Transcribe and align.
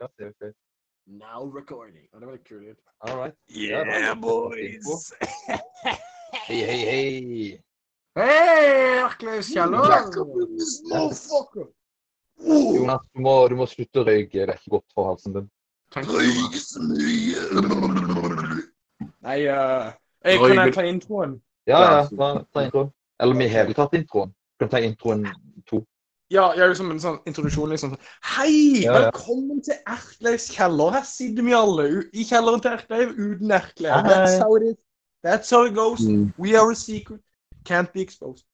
er 0.00 0.32
gøy. 0.40 0.52
Now 1.06 1.50
recording. 1.56 2.06
Ja, 2.12 2.18
det 2.18 2.26
var 2.26 2.32
litt 2.32 2.48
kult. 2.48 2.78
All 3.00 3.16
right. 3.18 3.36
Yeah, 3.48 4.14
boys! 4.14 5.12
Hei, 6.46 6.60
hei, 6.62 6.78
hei. 6.86 7.62
Hei, 8.18 8.98
Arklaus 9.02 9.48
Kjeller! 9.48 9.80
Motherfucker! 10.90 11.66
Jonas, 12.40 13.02
du 13.14 13.20
må, 13.20 13.34
du 13.48 13.56
må 13.58 13.66
slutte 13.68 14.02
å 14.02 14.06
røyke. 14.06 14.38
Det 14.38 14.54
er 14.54 14.60
ikke 14.60 14.76
godt 14.76 14.96
for 14.96 15.10
halsen 15.10 15.36
din. 15.36 15.50
Tenk 15.94 16.06
så 16.60 16.84
mye! 16.86 17.40
Nei, 19.20 19.38
uh, 19.50 19.90
jeg 20.24 20.40
kan 20.40 20.62
jeg 20.62 20.74
ta 20.76 20.86
introen? 20.86 21.36
Ja, 21.68 21.80
ja. 21.82 22.02
Ta, 22.08 22.30
ta 22.54 22.64
introen. 22.68 22.92
Eller 23.20 23.36
vi 23.36 23.50
har 23.52 23.68
vel 23.68 23.76
tatt 23.76 23.96
introen. 23.98 24.32
Du 24.32 24.64
kan 24.64 24.72
ta 24.76 24.84
introen. 24.84 25.26
Ja, 26.30 26.50
jeg 26.54 26.62
er 26.62 26.68
jo 26.70 26.74
som 26.78 26.90
en 26.94 27.00
sånn 27.02 27.16
introduksjon, 27.26 27.72
liksom. 27.72 27.96
Hei! 28.36 28.84
Ja, 28.84 28.92
ja. 28.92 28.98
Velkommen 29.08 29.58
til 29.66 29.74
Erkleivs 29.90 30.44
kjeller. 30.54 30.92
Her 30.94 31.06
sitter 31.08 31.42
vi 31.42 31.54
alle 31.58 31.86
i 32.14 32.22
kjelleren 32.28 32.62
til 32.62 32.70
Erkleiv 32.76 33.16
uten 33.16 33.50
Erkleiv. 33.56 34.04
That's 34.06 34.36
how 34.38 34.54
it 34.60 34.68
is. 34.68 34.76
That's 35.26 35.50
how 35.50 35.64
it 35.66 35.74
goes. 35.74 36.04
We 36.38 36.54
are 36.56 36.70
a 36.70 36.74
secret. 36.78 37.18
Can't 37.66 37.90
be 37.92 38.00
exposed. 38.04 38.44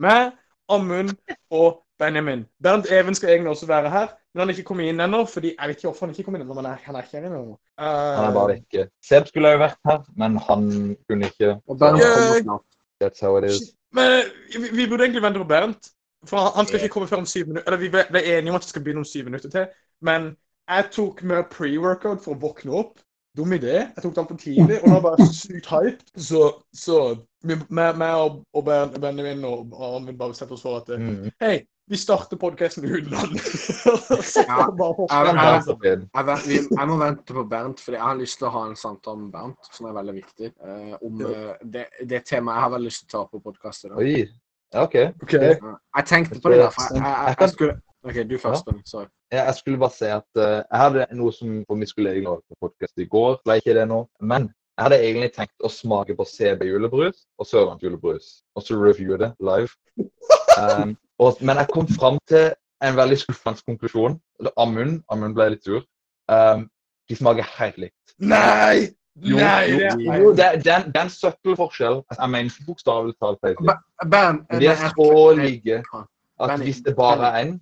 Med 0.00 0.32
Amund 0.72 1.12
og 1.52 1.82
Benjamin. 2.00 2.46
Bernt 2.62 2.88
Even 2.90 3.14
skal 3.14 3.28
egentlig 3.34 3.50
også 3.52 3.66
være 3.68 3.90
her, 3.90 4.06
men 4.34 4.40
han 4.40 4.48
er 4.48 4.56
ikke 4.56 4.64
kommet 4.70 4.88
inn 4.88 5.00
ennå. 5.04 5.24
fordi 5.28 5.52
Jeg 5.58 5.68
vet 5.68 5.76
ikke 5.76 5.88
hvorfor 5.90 6.06
han 6.06 6.14
ikke 6.14 6.24
kom 6.24 6.34
inn 6.36 6.42
ennå, 6.46 6.54
men 6.54 6.64
han 6.64 6.72
er- 6.74 6.82
han 6.84 6.96
er 6.96 7.02
ikke 7.02 7.20
her 7.20 7.26
ennå. 7.28 7.58
Han 7.78 8.24
er 8.30 8.34
bare 8.34 8.56
ikke. 8.56 8.88
Seb 9.04 9.26
skulle 9.28 9.50
jo 9.52 9.58
vært 9.58 9.76
her, 9.84 10.00
men 10.16 10.36
han 10.48 10.96
kunne 11.08 11.26
ikke. 11.28 11.60
Og 11.68 11.78
Bernt 11.78 12.00
Yeah. 12.00 12.16
kommer 12.16 12.42
snart. 12.42 12.64
That's 13.04 13.20
how 13.20 13.36
it 13.36 13.44
is. 13.44 13.60
Men 13.92 14.12
eh, 14.12 14.24
vi, 14.60 14.68
vi 14.76 14.88
burde 14.88 15.04
egentlig 15.04 15.22
vente 15.22 15.38
på 15.38 15.48
Bernt. 15.48 15.90
For 16.26 16.50
han, 16.56 16.66
skal 16.66 16.80
ikke 16.80 16.92
komme 16.96 17.08
før 17.10 17.22
om 17.22 17.26
syv 17.30 17.46
minutter. 17.50 17.66
Eller 17.70 17.82
vi 17.82 17.90
ble, 17.94 18.04
ble 18.10 18.22
enige 18.34 18.50
om 18.52 18.58
at 18.58 18.66
det 18.66 18.72
skal 18.72 18.82
begynne 18.86 19.02
om 19.04 19.08
syv 19.08 19.24
minutter 19.30 19.52
til. 19.52 19.66
Men 20.06 20.32
jeg 20.68 20.88
tok 20.96 21.22
mer 21.22 21.44
pre-workout 21.52 22.24
for 22.24 22.34
å 22.34 22.40
våkne 22.42 22.74
opp. 22.82 22.98
Dum 23.36 23.52
idé. 23.52 23.74
Jeg 23.92 24.00
tok 24.02 24.14
det 24.16 24.20
altfor 24.22 24.38
tidlig, 24.40 24.76
og 24.80 24.92
da 24.94 24.98
var 25.04 25.18
jeg 25.20 25.34
sykt 25.36 25.66
hype. 25.68 26.04
Så, 26.16 26.42
så 26.72 27.00
meg 27.44 28.14
og, 28.16 28.38
og 28.56 28.64
Ben- 28.64 28.94
Benjamin 29.00 29.44
og 29.44 29.74
Armin 29.76 30.16
bare 30.18 30.32
bestemte 30.32 30.56
oss 30.56 30.64
for 30.64 30.80
at 30.80 30.88
eh, 30.94 31.02
Mm. 31.04 31.28
Hei, 31.44 31.58
vi 31.86 31.96
starter 32.00 32.40
podkasten 32.40 32.86
uten 32.88 33.12
han. 33.12 33.36
Den. 35.84 36.08
Jeg, 36.80 36.88
må 36.88 36.96
vente 36.98 37.36
på 37.36 37.44
Bernt, 37.52 37.80
fordi 37.84 38.00
jeg 38.00 38.06
har 38.08 38.18
lyst 38.18 38.40
til 38.40 38.48
å 38.48 38.54
ha 38.56 38.64
en 38.70 38.80
samtale 38.80 39.20
med 39.20 39.30
Bernt, 39.36 39.70
som 39.76 39.86
er 39.90 39.94
veldig 40.00 40.16
viktig. 40.16 40.50
eh, 40.56 40.96
om 41.06 41.20
eh, 41.28 41.52
det, 41.76 41.84
det 42.08 42.24
temaet 42.26 42.56
jeg 42.56 42.64
har 42.66 42.74
veldig 42.78 42.88
lyst 42.90 43.04
til 43.04 43.12
å 43.12 43.14
ta 43.20 43.24
på 43.36 43.44
podkast 43.44 43.84
i 43.86 43.92
dag. 43.92 44.00
Ja, 44.74 44.82
OK. 44.82 44.96
Ok. 45.22 45.32
Ja, 45.32 45.54
Jeg 45.96 46.06
tenkte 46.06 46.40
på 46.42 46.50
det 46.52 46.58
der, 46.58 46.70
for 46.74 46.94
jeg, 46.94 47.02
jeg, 47.02 47.24
jeg, 47.28 47.36
jeg 47.40 47.50
skulle 47.54 47.74
OK, 48.06 48.30
du 48.30 48.38
først, 48.38 48.66
Ja. 48.66 48.72
Sorry. 48.86 49.06
Ja, 49.32 49.44
jeg 49.44 49.54
skulle 49.54 49.78
bare 49.78 49.90
si 49.90 50.04
at 50.04 50.28
uh, 50.38 50.42
jeg 50.42 50.78
hadde 50.78 51.06
noe 51.18 51.32
som 51.34 51.64
for 51.66 51.80
vi 51.80 51.86
skulle 51.90 52.12
egentlig 52.12 52.38
på 52.48 52.58
podkast 52.68 53.02
i 53.02 53.06
går. 53.10 53.40
Ble 53.44 53.56
ikke 53.58 53.74
det 53.74 53.88
nå. 53.90 54.04
Men 54.20 54.46
jeg 54.76 54.84
hadde 54.84 55.00
egentlig 55.02 55.30
tenkt 55.34 55.64
å 55.66 55.70
smake 55.72 56.14
på 56.14 56.26
CB 56.28 56.68
julebrus 56.68 57.24
og 57.40 57.48
Sørlands 57.48 57.82
julebrus, 57.82 58.28
og 58.54 58.62
så 58.62 58.78
reviewe 58.78 59.18
det 59.24 59.32
live. 59.40 59.72
Um, 60.56 60.94
og, 61.20 61.36
men 61.44 61.58
jeg 61.60 61.68
kom 61.68 61.84
fram 61.84 62.14
til 62.24 62.46
en 62.80 62.94
veldig 62.96 63.18
skuffende 63.20 63.60
konklusjon. 63.68 64.14
Amund 64.56 65.34
ble 65.36 65.50
litt 65.52 65.68
sur. 65.68 65.82
Um, 66.32 66.62
de 67.10 67.16
smaker 67.18 67.44
helt 67.58 67.76
likt. 67.82 68.14
Nei! 68.16 68.88
Jo, 69.16 69.36
Nei, 69.40 69.70
jo, 69.70 69.78
er 70.12 70.18
jo, 70.20 70.30
det, 70.36 70.46
det, 70.64 70.72
er 70.72 70.82
en- 70.82 70.90
det 70.92 71.00
er 71.00 71.06
en 71.06 71.10
søkkel 71.10 71.56
forskjell. 71.56 72.02
Jeg 72.18 72.30
mener 72.30 72.50
ikke 72.50 72.66
bokstavelig 72.66 73.14
talt 73.22 73.38
feil. 73.40 73.56
De 74.60 74.66
er 74.68 74.76
så 74.92 75.06
like 75.38 75.78
at 76.40 76.60
hvis 76.60 76.82
det 76.84 76.92
bare 76.98 77.30
er 77.30 77.44
én, 77.46 77.54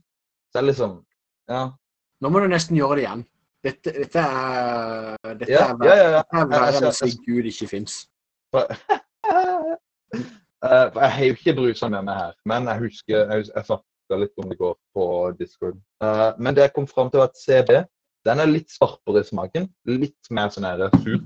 så 0.50 0.58
er 0.58 0.62
det 0.62 0.66
liksom 0.72 0.97
Ja. 1.48 1.69
Nå 2.20 2.28
må 2.32 2.41
du 2.41 2.48
nesten 2.48 2.77
gjøre 2.77 2.97
det 2.98 3.05
igjen. 3.05 3.25
Dette, 3.64 3.92
dette 3.92 4.19
er 4.19 5.16
Dette 5.34 5.53
Ja, 5.53 5.69
er 5.72 5.84
ja, 5.87 5.94
ja. 5.94 6.10
ja. 6.32 6.44
Verre 6.44 6.72
enn 6.81 6.88
å 6.88 6.92
si 6.97 7.12
Gud 7.26 7.47
ikke 7.53 7.69
fins. 7.71 8.00
Eh, 10.65 10.86
jeg 10.97 11.10
har 11.12 11.25
jo 11.26 11.32
ikke 11.34 11.53
brusa 11.59 11.88
med 11.92 12.06
meg 12.06 12.16
her, 12.16 12.31
men 12.48 12.69
jeg 12.71 12.81
husker 12.86 13.19
jeg, 13.34 13.42
jeg 13.50 13.65
snakka 13.69 14.16
litt 14.22 14.38
om 14.41 14.47
det 14.48 14.56
går 14.56 14.76
på 14.97 15.06
Discord. 15.36 15.76
Uh, 16.00 16.31
men 16.41 16.56
det 16.56 16.62
jeg 16.65 16.72
kom 16.72 16.86
fram 16.88 17.10
til, 17.12 17.21
var 17.21 17.28
at 17.28 17.36
CB 17.36 17.82
den 18.25 18.41
er 18.41 18.48
litt 18.48 18.72
skarpere 18.72 19.21
i 19.21 19.28
smaken. 19.28 19.66
Litt 19.91 20.31
mer 20.32 20.48
sånn 20.54 20.65
sur, 21.03 21.19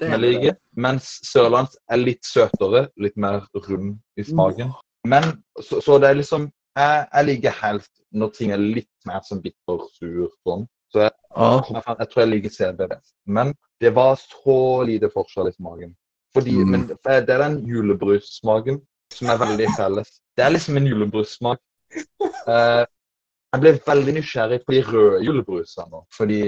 jeg 0.00 0.20
liker. 0.20 0.56
Mens 0.76 1.08
Sørlands 1.28 1.76
er 1.90 2.00
litt 2.02 2.24
søtere, 2.26 2.88
litt 3.00 3.16
mer 3.16 3.44
rund 3.68 3.98
i 4.18 4.24
smaken. 4.26 4.72
Men 5.06 5.30
så, 5.60 5.80
så 5.84 5.98
det 6.00 6.10
er 6.10 6.20
liksom 6.20 6.48
jeg, 6.74 7.02
jeg 7.14 7.26
liker 7.28 7.58
helst 7.62 7.92
når 8.14 8.30
ting 8.34 8.54
er 8.54 8.62
litt 8.62 8.90
mer 9.06 9.20
sånn 9.26 9.42
bitter, 9.44 9.84
sur 9.94 10.30
sånn. 10.46 10.64
Så 10.94 11.02
jeg, 11.02 11.12
jeg, 11.34 11.82
jeg 11.98 12.08
tror 12.10 12.22
jeg 12.22 12.30
liker 12.30 12.54
CB 12.54 12.88
best. 12.90 13.12
Men 13.26 13.52
det 13.82 13.92
var 13.94 14.16
så 14.20 14.56
lite 14.86 15.10
forskjell 15.10 15.50
i 15.50 15.54
smaken. 15.56 15.94
Fordi, 16.34 16.54
Mm. 16.54 16.70
men 16.70 16.86
det 16.90 17.30
er 17.30 17.42
den 17.44 17.60
julebrussmaken 17.66 18.80
som 19.14 19.30
er 19.30 19.38
veldig 19.38 19.68
felles. 19.76 20.16
Det 20.36 20.44
er 20.44 20.50
liksom 20.50 20.76
en 20.80 20.86
julebrussmak. 20.90 21.60
Uh, 22.48 22.82
jeg 23.54 23.62
ble 23.62 23.72
veldig 23.86 24.14
nysgjerrig 24.16 24.60
på 24.66 24.74
de 24.74 24.80
røde 24.82 25.20
julebrusene 25.22 25.86
nå. 25.92 26.00
Fordi 26.16 26.40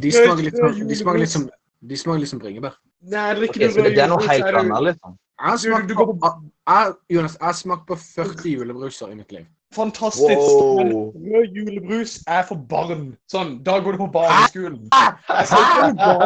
De 0.00 0.12
smaker 0.16 0.44
litt 0.46 0.60
de 0.88 0.96
smaker 0.96 1.20
litt 1.20 1.32
som, 1.34 1.44
de 1.80 1.96
smaker 1.96 2.20
litt 2.24 2.32
som 2.32 2.40
bringebær. 2.42 2.78
Nei, 3.02 3.34
det 3.34 3.38
er 3.38 3.42
ikke 3.48 3.68
okay, 3.68 3.82
det, 3.82 3.94
det 3.96 4.02
er 4.04 4.10
noe 4.10 4.24
helt 4.26 4.44
annet, 4.62 4.82
liksom. 4.90 5.18
Jeg 5.38 5.50
har 5.50 5.58
smakt 5.62 5.92
på, 5.94 6.30
jeg, 6.66 6.94
Jonas, 7.14 7.36
jeg 7.40 7.78
på 7.86 7.96
40 7.96 8.48
julebruser 8.56 9.12
i 9.12 9.14
mitt 9.14 9.32
liv. 9.32 9.46
Fantastisk. 9.74 10.24
Wow. 10.38 10.78
Men 10.80 11.32
rød 11.34 11.56
julebrus 11.56 12.12
er 12.26 12.42
for 12.48 12.56
barn. 12.70 13.02
Sånn, 13.28 13.58
da 13.66 13.74
går 13.84 13.98
du 13.98 14.00
på 14.00 14.06
barneskolen. 14.14 14.78
Jeg 14.88 15.48
sier 15.50 15.66
ikke 15.68 15.82
noe 15.84 16.16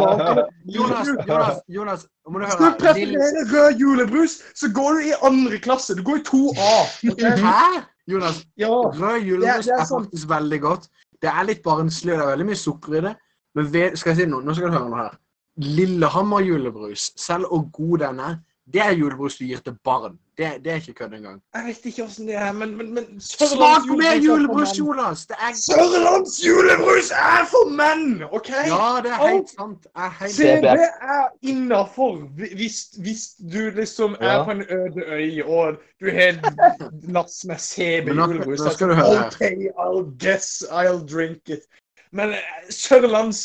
barn. 0.00 0.40
Jonas, 0.72 1.10
Jonas, 1.28 1.60
Jonas, 1.68 2.06
må 2.28 2.40
du 2.40 2.46
høre 2.46 2.56
Skal 2.56 2.72
du 2.72 2.80
preferere 2.80 3.44
rød 3.52 3.84
julebrus, 3.84 4.38
så 4.56 4.72
går 4.72 4.96
du 4.96 5.10
i 5.10 5.14
andre 5.30 5.60
klasse. 5.68 5.96
Du 5.98 6.02
går 6.08 6.22
i 6.22 6.26
2A. 6.30 6.72
Okay? 7.12 7.34
Hæ? 7.44 7.84
Jonas, 8.08 8.40
Ja. 8.56 8.72
rød 8.72 9.20
julebrus 9.28 9.68
er- 9.68 9.76
er 9.76 9.80
er 9.84 9.90
sånn- 9.92 10.08
faktisk 10.08 10.28
veldig 10.32 10.60
godt. 10.64 10.88
Det 11.20 11.28
er 11.28 11.44
litt 11.44 11.62
barnslig, 11.62 12.12
og 12.14 12.18
det 12.18 12.24
er 12.26 12.32
veldig 12.36 12.46
mye 12.46 12.62
sukker 12.64 12.94
i 12.94 13.00
det. 13.10 13.16
Men 13.54 13.72
ved, 13.72 13.96
skal 13.96 14.10
jeg 14.10 14.16
si 14.16 14.26
noe? 14.30 14.42
Nå 14.44 14.54
skal 14.54 14.68
du 14.68 14.76
høre 14.78 14.88
noe 14.90 15.02
her. 15.06 15.16
Lillehammer 15.58 16.40
julebrus, 16.46 17.10
selv 17.18 17.44
og 17.50 17.72
god 17.72 17.98
den 17.98 18.20
er, 18.20 18.36
det 18.68 18.82
er 18.84 18.90
julebrus 18.92 19.38
du 19.40 19.44
gir 19.48 19.62
til 19.64 19.74
barn. 19.84 20.18
Det, 20.38 20.50
det 20.64 20.70
er 20.70 20.76
ikke 20.76 20.92
kødd 21.00 21.14
engang. 21.16 21.38
Jeg 21.56 21.64
vet 21.66 21.86
ikke 21.88 22.04
åssen 22.04 22.26
det 22.28 22.34
er, 22.36 22.52
men, 22.52 22.76
men, 22.76 22.90
men 22.94 23.06
Smak 23.24 23.86
mer 23.88 24.10
er 24.12 24.20
julebrus. 24.22 24.74
Jonas! 24.78 25.22
Det 25.26 25.38
er 25.40 25.54
Sørlands 25.56 26.36
julebrus 26.46 27.08
er 27.16 27.46
for 27.50 27.72
menn! 27.74 28.20
OK? 28.28 28.50
Ja, 28.68 28.90
det 29.02 29.10
er 29.16 29.24
helt 29.24 29.50
sant. 29.56 29.88
Er 29.96 30.12
helt 30.20 30.34
Se- 30.36 30.60
det 30.62 30.84
er 31.16 31.24
innafor 31.42 32.20
hvis, 32.36 32.76
hvis 33.02 33.24
du 33.40 33.58
liksom 33.80 34.14
er 34.20 34.32
Ja. 34.36 34.44
på 34.44 34.50
en 34.50 34.62
øde 34.62 35.08
øy 35.16 35.42
og 35.42 35.80
du 36.00 36.06
har 36.10 36.20
helt 36.20 36.46
lass 37.16 37.40
med 37.48 37.56
CB 37.58 38.06
Men 38.12 38.16
nå- 38.20 38.28
julebrus. 38.28 38.60
nå 38.62 38.70
skal 38.76 38.88
du 38.88 38.94
høre. 39.00 39.26
OK, 39.26 39.42
I'll 39.88 40.06
guess 40.22 40.62
I'll 40.70 41.02
drink 41.14 41.48
it. 41.48 41.64
Men 42.12 42.34
eh, 42.36 42.68
Sørlands 42.74 43.42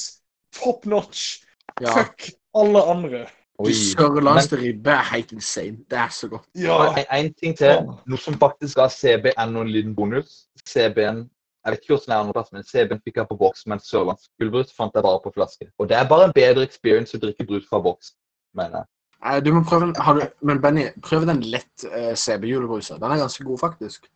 top 0.56 0.86
notch. 0.86 1.42
Ja. 1.82 1.94
Fuck 1.98 2.30
alle 2.56 2.84
andre. 2.92 3.26
De 3.64 3.74
sørlandske 3.78 4.58
ribbe 4.58 4.92
er 4.92 5.06
helt 5.14 5.32
insane. 5.32 5.84
Det 5.90 5.98
er 6.00 6.10
så 6.14 6.28
godt. 6.28 6.48
Ja. 6.58 6.80
En, 6.98 7.06
en 7.20 7.34
ting 7.38 7.54
til, 7.58 7.86
noe 8.10 8.20
som 8.22 8.38
faktisk 8.42 8.80
ga 8.82 8.90
CB 8.92 9.32
enda 9.38 9.62
en 9.62 9.72
liten 9.72 9.94
bonus. 9.96 10.44
CB-en 10.66 11.28
jeg 11.64 11.72
vet 11.72 11.84
ikke 11.86 11.94
hvordan 11.94 12.10
det 12.10 12.16
er 12.16 12.22
andreplass, 12.22 12.50
men 12.52 12.66
CB-en 12.68 13.00
fikk 13.06 13.20
jeg 13.22 13.28
på 13.30 13.38
boks, 13.40 13.62
mens 13.72 13.86
Sørlands 13.88 14.26
gullbrus 14.40 14.74
fant 14.76 14.98
jeg 14.98 15.06
bare 15.06 15.22
på 15.24 15.32
flaske. 15.32 15.70
Og 15.80 15.88
det 15.88 15.96
er 15.96 16.10
bare 16.10 16.26
en 16.28 16.34
bedre 16.36 16.66
experience 16.68 17.16
å 17.16 17.22
drikke 17.24 17.46
brus 17.48 17.70
fra 17.70 17.80
boks, 17.86 18.10
mener 18.60 18.82
jeg. 18.82 18.90
Eh, 19.24 19.38
Du 19.46 19.54
må 19.56 19.62
prøve 19.64 19.88
den. 19.88 19.94
Har 19.96 20.20
du, 20.20 20.26
men 20.44 20.60
Benny, 20.62 20.90
prøv 21.06 21.24
den 21.30 21.40
lett 21.48 21.86
uh, 21.88 22.12
CB-julebrusen. 22.20 23.00
Den 23.00 23.16
er 23.16 23.24
ganske 23.24 23.48
god, 23.48 23.62
faktisk. 23.62 24.10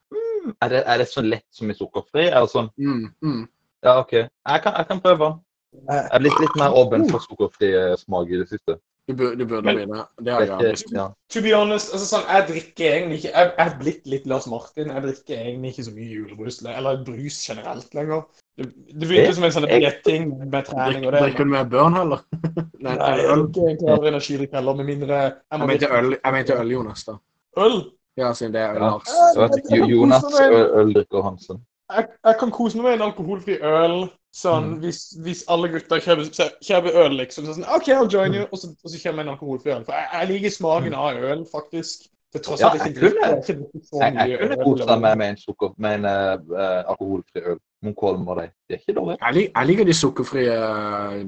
Er 0.60 0.74
det, 0.74 0.82
er 0.84 1.00
det 1.00 1.08
så 1.08 1.24
lett 1.24 1.48
som 1.56 1.72
i 1.72 1.76
sukkerfri? 1.78 2.28
Er 2.28 2.44
det 2.44 2.52
sånn? 2.52 2.68
Mm, 2.76 3.08
mm. 3.24 3.42
Ja, 3.86 4.00
OK. 4.02 4.14
Jeg 4.14 4.62
kan, 4.64 4.74
jeg 4.78 4.88
kan 4.88 5.00
prøve. 5.02 5.34
Jeg 5.78 6.10
er 6.12 6.20
blitt 6.24 6.40
litt 6.42 6.56
mer 6.58 6.74
åpen 6.74 7.04
for 7.12 7.22
sukkerfri 7.22 7.74
eh, 7.78 7.96
smak 8.00 8.30
i 8.34 8.40
det 8.42 8.48
siste. 8.50 8.78
Du, 9.08 9.14
bør, 9.16 9.36
du 9.40 9.46
burde 9.48 9.64
begynne. 9.64 10.02
det. 10.18 10.26
Det 10.26 10.34
har 10.34 10.42
jeg 10.64 10.74
ikke, 10.82 10.96
ja. 10.98 11.04
To 11.32 11.42
be 11.46 11.52
honest, 11.56 11.94
altså 11.96 12.08
sånn, 12.10 12.26
jeg 12.28 12.44
drikker 12.50 12.88
egentlig 12.96 13.20
ikke 13.22 13.30
Jeg 13.32 13.52
jeg 13.54 13.64
er 13.72 13.76
blitt 13.80 14.10
litt 14.12 14.26
Lars 14.28 14.48
Martin. 14.52 14.90
Jeg 14.92 15.04
drikker 15.06 15.38
egentlig 15.44 15.70
ikke 15.72 15.86
så 15.86 15.94
mye 15.96 16.08
julebrus, 16.18 16.58
eller 16.74 16.98
brus 17.08 17.38
generelt 17.46 17.96
lenger. 17.96 18.26
Det, 18.58 18.66
det 18.98 19.08
begynte 19.08 19.38
som 19.38 19.48
en 19.48 19.56
sånn 19.56 19.70
bretting 19.70 20.26
med 20.52 20.68
trening 20.68 21.06
og 21.08 21.14
det. 21.16 21.22
Drikker 21.24 21.48
du 21.48 21.54
mer 21.54 21.70
børn, 21.72 21.96
heller? 21.96 22.26
Nei, 22.84 22.98
Nei, 22.98 23.14
jeg 23.22 23.30
øl. 23.38 23.46
egentlig 23.70 23.94
aldri 23.96 24.12
energidrikk 24.12 24.58
heller, 24.60 24.82
med 24.82 24.90
mindre 24.92 25.22
jeg 25.22 25.32
Jeg 25.56 25.72
mente 25.72 25.94
øl, 26.02 26.12
jeg 26.18 26.36
mente 26.40 26.60
øl, 26.66 26.74
Jonas. 26.76 27.06
da. 27.08 27.18
øl. 27.64 27.78
Ja, 28.18 28.34
siden 28.34 28.54
det 28.58 28.62
er 28.66 28.76
øl, 28.76 29.00
Ja. 29.38 29.86
Jonas 29.88 30.28
øldrikker 30.42 31.22
Hansen. 31.30 31.64
Jeg, 31.96 32.08
jeg 32.26 32.36
kan 32.40 32.52
kose 32.52 32.78
meg 32.78 32.84
med 32.86 32.94
en 32.98 33.06
alkoholfri 33.08 33.60
øl. 33.64 34.10
Sånn, 34.38 34.66
Mm. 34.74 34.80
hvis, 34.84 34.98
hvis 35.24 35.40
alle 35.50 35.70
gutter 35.72 36.02
kjøper, 36.04 36.28
kjøper 36.62 36.98
øl, 37.06 37.16
liksom. 37.18 37.46
Så 37.48 37.54
sånn, 37.58 37.66
OK, 37.76 37.88
I'll 37.96 38.10
join 38.12 38.34
you. 38.36 38.44
Og 38.52 38.58
så, 38.62 38.68
og 38.84 38.92
så 38.92 39.00
kommer 39.04 39.24
en 39.24 39.30
alkoholfri 39.34 39.72
øl. 39.74 39.86
For 39.88 39.94
jeg, 39.98 40.08
jeg 40.14 40.28
liker 40.34 40.50
smaken 40.58 40.94
av 40.94 41.16
øl, 41.32 41.46
faktisk. 41.52 42.06
Til 42.36 42.42
tross 42.44 42.60
Ja, 42.62 42.68
at 42.74 42.82
jeg 42.84 42.92
ikke 42.92 43.00
drikker, 43.00 43.64
så 43.88 44.02
Jeg, 44.04 44.14
øl. 44.14 44.30
jeg 44.30 44.40
kunne 44.42 44.64
kosa 44.66 44.98
meg 45.00 45.18
med, 45.18 45.30
en 45.30 45.38
sukker, 45.38 45.74
med 45.78 45.96
en 45.96 46.06
eh, 46.06 46.84
alkoholfri 46.92 47.42
øl. 47.54 47.60
Munkholm 47.86 48.28
og 48.28 48.40
de. 48.40 48.48
Det 48.68 48.76
er 48.76 48.80
ikke 48.82 48.94
dårlig. 48.98 49.18
Jeg, 49.22 49.34
lik, 49.34 49.50
jeg 49.56 49.68
liker 49.70 49.86
de 49.86 49.94
sukkerfrie, 49.94 50.54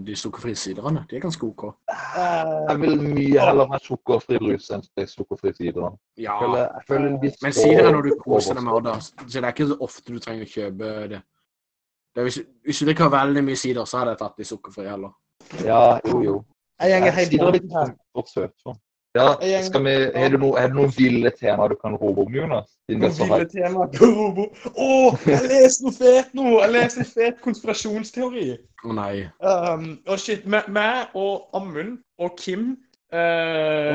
de 0.07 0.15
sukkerfrie 0.17 0.55
siderne. 0.57 1.03
De 1.09 1.15
er 1.15 1.21
ganske 1.21 1.45
OK. 1.45 1.63
Jeg 2.69 2.79
vil 2.81 3.03
mye 3.03 3.43
heller 3.45 3.69
ha 3.69 3.79
sukkerfri 3.85 4.39
brus 4.41 4.69
enn 4.73 4.81
de 4.97 5.05
sukkerfrie 5.07 5.53
siderne. 5.53 5.91
Ja, 6.17 6.33
Jeg 6.33 6.41
føler, 6.41 6.63
jeg 6.63 6.87
føler 6.87 7.35
men 7.43 7.53
sider 7.53 7.85
er 7.85 7.91
når 7.93 8.07
du 8.07 8.15
koser 8.23 8.57
deg 8.57 8.65
med 8.65 8.81
det. 8.89 8.95
Så 9.03 9.35
det 9.35 9.43
er 9.43 9.53
ikke 9.53 9.69
så 9.73 9.77
ofte 9.87 10.13
du 10.13 10.19
trenger 10.25 10.49
å 10.49 10.53
kjøpe 10.55 10.91
det. 11.13 11.21
det 12.15 12.21
er 12.23 12.29
hvis, 12.31 12.41
hvis 12.65 12.81
du 12.81 12.85
drikker 12.89 13.13
veldig 13.13 13.43
mye 13.45 13.55
sider, 13.65 13.85
så 13.85 14.01
hadde 14.01 14.15
jeg 14.15 14.21
tatt 14.23 14.41
de 14.41 14.49
sukkerfrie 14.49 14.89
heller. 14.89 15.13
Ja, 15.65 15.99
jo, 16.09 16.21
jo. 16.25 16.37
Jeg 16.81 16.95
gjenger 16.95 17.11
helt 17.11 17.33
Sider 17.33 17.47
er 17.47 17.57
litt 17.59 17.71
for 18.15 18.25
søt. 18.31 18.53
sånn. 18.63 18.77
Ja, 19.17 19.61
skal 19.65 19.81
vi, 19.87 19.93
er, 20.13 20.27
det 20.29 20.37
noe, 20.37 20.53
er 20.61 20.67
det 20.69 20.77
noen 20.77 20.91
ville 20.93 21.31
temaer 21.33 21.73
du 21.73 21.79
kan 21.81 21.95
rope 21.97 22.27
om, 22.27 22.35
Jonas? 22.35 22.67
Noen 22.91 23.01
det 23.01 23.09
temaer 23.15 23.15
så 23.15 23.25
Mobile 23.25 23.47
om? 23.47 23.93
tema. 23.95 24.49
Å, 24.85 24.89
jeg 25.25 25.47
leste 25.49 25.87
noe 25.87 25.95
fet 25.97 26.35
nå! 26.37 26.51
Jeg 26.59 26.73
leste 26.75 27.01
en 27.05 27.09
fet 27.15 27.39
konspirasjonsteori. 27.45 28.45
Å 28.85 28.99
nei. 28.99 29.15
Um, 29.41 29.87
og 30.05 30.21
shit, 30.21 30.45
meg 30.45 30.69
meg 30.69 31.17
og 31.17 31.49
Amund 31.57 31.97
og 32.21 32.37
Kim 32.37 32.75
Uh, 33.09 33.17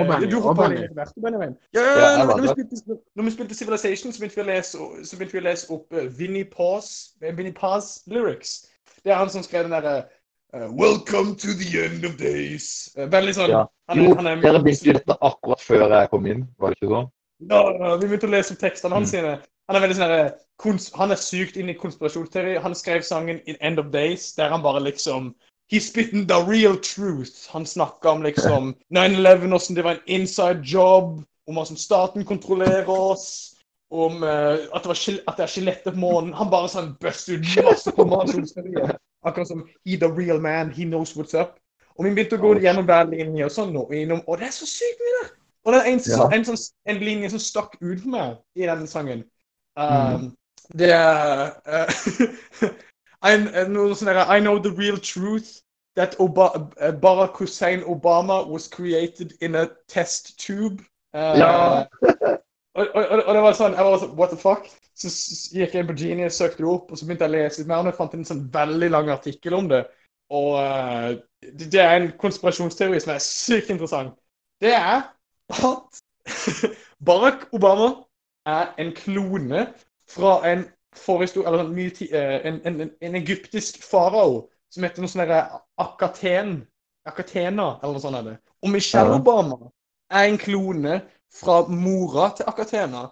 oh, 0.01 0.07
Benny, 0.09 0.27
Du 0.27 0.41
hoppa 0.43 0.63
Benny. 0.65 0.81
inn 0.81 0.85
etter 0.89 0.97
hvert, 0.99 1.13
Benjamin. 1.23 1.53
Ja, 1.71 1.83
Ja, 1.83 2.07
jeg 2.19 2.27
når, 2.27 2.41
vi 2.43 2.49
spilte, 2.49 2.97
når 3.15 3.25
vi 3.25 3.31
spilte 3.31 3.55
Civilization, 3.55 4.13
så 4.13 4.19
begynte 4.19 4.41
vi 4.41 4.43
å 4.43 4.47
lese, 4.49 4.87
så 5.07 5.19
vi 5.21 5.39
å 5.39 5.45
lese 5.45 5.69
opp 5.71 5.95
uh, 5.95 6.09
Vinnie 6.19 6.49
Paz, 6.51 6.89
eh, 7.23 7.31
Vinnie 7.37 7.55
Paz 7.55 8.01
lyrics. 8.11 8.57
Det 9.05 9.15
er 9.15 9.21
han 9.21 9.31
som 9.31 9.45
skrev 9.47 9.69
den 9.69 9.77
derre 9.77 10.09
eh, 10.55 10.69
Welcome 10.71 11.35
to 11.37 11.55
the 11.59 11.85
end 11.85 12.05
of 12.05 12.17
days. 12.21 12.91
Eh, 12.97 13.09
veldig 13.11 13.35
sånn 13.35 13.51
Ja. 13.51 13.67
han 13.89 14.03
Jo, 14.03 14.15
han 14.15 14.27
er, 14.27 14.41
dere 14.41 14.63
begynte 14.63 14.87
jo 14.89 14.93
dette 14.93 15.19
akkurat 15.21 15.61
før 15.61 15.89
jeg 15.91 16.11
kom 16.11 16.27
inn, 16.27 16.47
var 16.59 16.71
det 16.71 16.81
ikke 16.81 16.93
sånn? 16.95 17.11
Ja, 17.51 17.97
vi 17.99 18.07
begynte 18.07 18.29
å 18.29 18.31
lese 18.31 18.55
opp 18.55 18.63
tekstene 18.63 18.95
hans 18.95 19.13
Mm. 19.13 19.43
Han 19.69 19.77
er 19.77 19.81
veldig 19.81 19.97
sånn 19.97 20.33
kons- 20.61 20.93
Han 20.95 21.11
er 21.11 21.17
sykt 21.17 21.57
inn 21.57 21.71
i 21.71 21.75
konspirasjonsteori. 21.75 22.61
Han 22.61 22.75
skrev 22.75 23.03
sangen 23.03 23.41
In 23.47 23.57
End 23.61 23.79
of 23.79 23.91
Days, 23.91 24.33
der 24.35 24.51
han 24.51 24.63
bare 24.63 24.81
liksom 24.81 25.35
He's 25.73 25.89
spitten 25.89 26.27
the 26.27 26.45
real 26.45 26.77
truth. 26.77 27.49
Han 27.51 27.65
snakka 27.65 28.11
om 28.11 28.23
liksom 28.23 28.75
9-11, 28.93 29.49
hvordan 29.49 29.75
det 29.77 29.85
var 29.85 29.93
en 29.93 30.01
inside 30.07 30.63
job, 30.63 31.25
om 31.49 31.55
hvordan 31.55 31.77
staten 31.77 32.25
kontrollerer 32.25 32.89
oss, 32.89 33.55
om 33.91 34.23
uh, 34.23 34.59
at, 34.75 34.83
det 34.83 34.87
var 34.91 34.99
at 35.29 35.37
det 35.37 35.43
er 35.43 35.47
skjeletter 35.47 35.91
på 35.95 35.97
månen. 35.97 36.35
Han 36.35 36.51
bare 36.51 36.69
sånn 36.69 36.93
«Bust 37.01 37.29
ut 37.29 37.65
masse 37.65 37.93
konspirasjonsteorier. 37.97 38.97
Akkurat 39.25 39.49
som 39.49 39.65
he 39.87 39.97
the 39.97 40.09
real 40.11 40.41
man, 40.41 40.71
he 40.71 40.85
knows 40.85 41.15
what's 41.17 41.35
up. 41.35 41.59
Og 41.99 42.05
vi 42.05 42.15
begynte 42.15 42.37
å 42.37 42.43
gå 42.43 42.55
gjennom 42.61 42.87
hver 42.89 43.07
linje 43.11 43.47
og 43.47 43.53
sånn, 43.55 43.77
og, 43.79 43.93
innom, 43.95 44.23
og 44.27 44.39
det 44.41 44.49
er 44.49 44.55
så 44.57 44.67
sykt 44.67 45.03
mye 45.03 45.19
der! 45.21 45.29
Og 45.65 45.73
det 45.73 45.81
er 45.81 45.91
en, 45.91 46.01
Ja. 46.11 46.25
en, 46.37 46.45
sånn, 46.45 46.59
en 46.91 46.99
linje 47.01 47.31
som 47.31 47.39
stakk 47.41 47.77
ut 47.81 48.01
for 48.03 48.11
meg 48.11 48.35
i 48.59 48.67
denne 48.67 48.87
sangen. 48.91 49.25
Um, 49.77 50.35
Det 50.75 50.91
er 50.93 51.53
uh, 51.75 52.71
I, 53.25 53.37
noe 53.69 53.95
sånn 53.95 54.11
I 54.11 54.41
know 54.41 54.59
the 54.59 54.73
real 54.73 54.99
truth 54.99 55.61
that 55.97 56.17
Oba 56.19 56.51
Barack 57.01 57.37
Hussein 57.39 57.85
Obama 57.85 58.43
was 58.47 58.69
created 58.69 59.35
in 59.41 59.55
a 59.55 59.69
test 59.89 60.39
tube. 60.39 60.83
Uh, 61.15 61.35
Ja. 61.39 61.87
og, 62.75 62.89
og, 62.95 63.13
og 63.21 63.31
det 63.37 63.43
var 63.45 63.59
sånn, 63.59 63.77
jeg 63.79 63.87
var 63.87 64.01
sånn, 64.03 64.17
what 64.19 64.33
the 64.35 64.39
fuck? 64.41 64.67
Så 64.99 65.11
gikk 65.55 65.75
jeg 65.75 65.83
inn 65.83 65.91
på 65.91 65.97
Genius, 65.99 66.39
søkte 66.39 66.63
det 66.63 66.71
opp, 66.71 66.91
og 66.91 66.99
så 66.99 67.07
begynte 67.07 67.27
jeg 67.27 67.33
å 67.33 67.35
lese 67.35 67.61
litt 67.61 67.71
mer, 67.71 67.83
og 67.83 67.91
jeg 67.91 67.99
fant 67.99 68.17
en 68.19 68.29
sånn 68.29 68.45
veldig 68.55 68.91
lang 68.95 69.11
artikkel 69.15 69.57
om 69.59 69.71
det. 69.71 69.83
Og 70.35 70.51
uh, 70.59 71.11
det, 71.45 71.69
det 71.75 71.83
er 71.83 71.97
en 71.99 72.11
konspirasjonsteori 72.21 73.01
som 73.03 73.15
er 73.15 73.25
sykt 73.25 73.73
interessant. 73.75 74.15
Det 74.63 74.73
er 74.75 75.03
at 75.55 76.03
Barack 77.07 77.49
Obama 77.55 77.91
er 78.49 78.71
en 78.81 78.95
klone 78.97 79.67
fra 80.11 80.39
en 80.49 80.67
eller 80.95 81.27
sånn 81.27 81.79
eh, 82.15 82.47
en, 82.47 82.61
en, 82.63 82.77
en, 82.85 82.91
en 83.03 83.17
egyptisk 83.19 83.83
farao 83.83 84.45
som 84.71 84.85
heter 84.87 85.03
noe 85.03 85.11
sånn 85.11 85.25
derre 85.25 85.41
Akaten. 85.83 86.61
Akatena, 87.05 87.81
eller 87.83 87.99
noe 87.99 88.01
sånt. 88.01 88.17
er 88.17 88.29
det. 88.29 88.37
Og 88.65 88.71
Michelle. 88.73 89.19
Obama 89.19 89.59
er 90.15 90.29
en 90.31 90.39
klone 90.41 91.01
fra 91.35 91.65
mora 91.69 92.31
til 92.37 92.49
Akatena. 92.51 93.09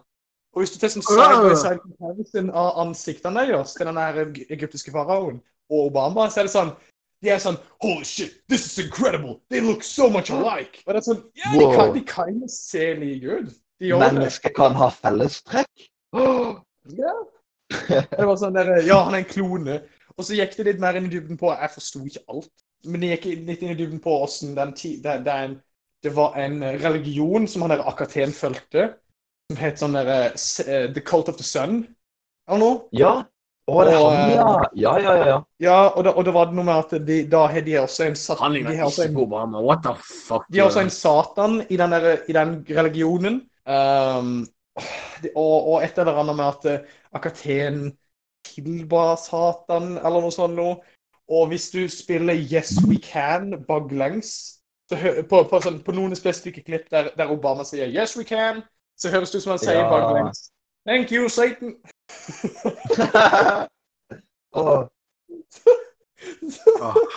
Og 0.53 0.63
hvis 0.63 0.75
du 0.75 0.79
tar 0.83 0.93
sånn 0.93 1.05
side 1.07 1.41
by 1.43 1.55
side 1.57 1.81
comparison 1.81 2.51
av 2.53 2.79
ansiktene 2.85 3.47
deres 3.49 3.73
til 3.77 3.89
den 3.89 4.01
der 4.01 4.23
egyptiske 4.53 4.93
faraoen 4.93 5.39
og 5.73 5.87
Obama, 5.89 6.29
så 6.31 6.43
er 6.43 6.49
det 6.51 6.55
sånn 6.55 6.75
de 7.23 7.31
er 7.31 7.39
sånn 7.39 7.57
Holy 7.85 8.05
shit, 8.05 8.41
this 8.51 8.65
is 8.67 8.79
incredible! 8.83 9.39
They 9.49 9.61
look 9.63 9.85
so 9.87 10.09
much 10.11 10.31
alike! 10.35 10.83
Og 10.87 10.93
det 10.95 11.01
er 11.03 11.07
sånn, 11.07 11.23
ja, 11.39 11.53
de 11.55 11.63
Wow. 11.63 11.75
kan, 11.77 11.93
de 11.95 12.03
kan 12.07 12.41
jo 12.41 12.49
se 12.51 12.89
like 12.99 13.37
ut. 13.39 13.53
De 13.79 13.91
gjør 13.93 14.03
det. 14.03 14.09
Mennesker 14.19 14.55
kan 14.57 14.75
ha 14.79 14.91
fellestrekk. 14.91 15.89
Åh, 16.19 16.59
Ja. 16.99 17.15
Det 17.89 18.27
var 18.27 18.37
sånn 18.37 18.57
der, 18.59 18.75
ja, 18.85 18.99
han 19.07 19.15
er 19.15 19.23
en 19.23 19.31
klone. 19.31 19.79
Og 20.19 20.27
så 20.27 20.37
gikk 20.37 20.59
det 20.59 20.67
litt 20.67 20.83
mer 20.83 20.99
inn 20.99 21.07
i 21.09 21.13
dybden 21.15 21.39
på 21.41 21.53
Jeg 21.55 21.73
forsto 21.73 22.03
ikke 22.05 22.25
alt. 22.29 22.51
Men 22.85 23.01
det 23.05 23.13
gikk 23.15 23.29
litt 23.49 23.63
inn 23.63 23.73
i 23.73 23.79
dybden 23.79 24.03
på 24.03 24.17
åssen 24.27 24.57
den 24.59 24.75
den, 24.75 25.23
det, 25.25 25.37
det, 26.03 26.09
det 26.09 26.17
var 26.17 26.35
en 26.37 26.63
religion 26.83 27.49
som 27.49 27.63
han 27.63 27.71
der 27.71 28.33
fulgte, 28.35 28.95
som 29.51 29.59
het 29.61 29.79
sånn 29.79 29.95
derre 29.95 30.33
The 30.95 31.01
Cult 31.01 31.29
of 31.29 31.37
the 31.37 31.47
Sun 31.47 31.85
eller 32.49 32.59
noe. 32.59 32.81
Ja. 32.93 33.23
Å, 33.71 33.75
det 33.87 33.93
er 33.95 34.01
Og, 34.03 34.09
han, 34.11 34.31
eh, 34.31 34.35
ja. 34.35 34.47
Ja, 34.75 34.93
ja, 34.99 35.13
ja. 35.15 35.27
ja. 35.27 35.37
Ja, 35.63 35.77
og 35.95 36.03
da, 36.05 36.13
og 36.19 36.25
da 36.27 36.33
var 36.35 36.49
det 36.51 36.57
noe 36.59 36.67
med 36.67 36.81
at 36.83 36.95
de, 37.07 37.19
da 37.31 37.45
har 37.53 37.63
de 37.63 37.77
også 37.79 38.09
en 38.09 38.17
satan 38.19 38.43
Han 38.43 38.57
ligner 38.57 38.81
ikke 38.89 39.07
på 39.15 39.27
Obama. 39.29 39.61
What 39.63 39.85
the 39.87 39.93
fuck? 40.03 40.49
De 40.51 40.59
har 40.59 40.71
også 40.71 40.83
en 40.83 40.91
satan 40.91 41.61
i 41.69 41.79
den, 41.79 41.95
der, 41.95 42.09
i 42.27 42.35
den 42.35 42.57
religionen. 42.67 43.39
Um, 43.63 44.33
de, 45.23 45.31
og, 45.37 45.69
og 45.71 45.77
et 45.85 46.01
eller 46.03 46.19
annet 46.25 46.39
med 46.41 46.49
at 46.49 46.67
eh, 46.73 46.97
Akaten 47.15 47.85
tilba 48.49 49.13
satan, 49.21 49.95
eller 50.01 50.25
noe 50.25 50.35
sånt 50.35 50.59
noe. 50.59 50.81
Og 51.31 51.53
hvis 51.53 51.71
du 51.71 51.85
spiller 51.89 52.35
Yes 52.35 52.75
We 52.83 52.99
Can 52.99 53.55
baklengs 53.69 54.59
så 54.91 54.99
på, 55.29 55.43
på, 55.51 55.61
sånn, 55.65 55.81
på 55.85 55.95
noen 55.97 56.15
spesifikke 56.19 56.63
klipp 56.67 56.89
der, 56.93 57.11
der 57.17 57.31
Obama 57.33 57.65
sier 57.65 57.89
Yes 57.91 58.17
We 58.19 58.25
Can, 58.29 58.63
så 58.99 59.11
høres 59.13 59.31
det 59.33 59.41
ut 59.41 59.45
som 59.47 59.55
han 59.55 59.63
sier 59.63 59.79
Ja. 59.81 59.89
baklengs. 59.91 60.49
Thank 60.87 61.13
you, 61.15 61.29
Satan. 61.31 61.77
oh. 64.59 64.89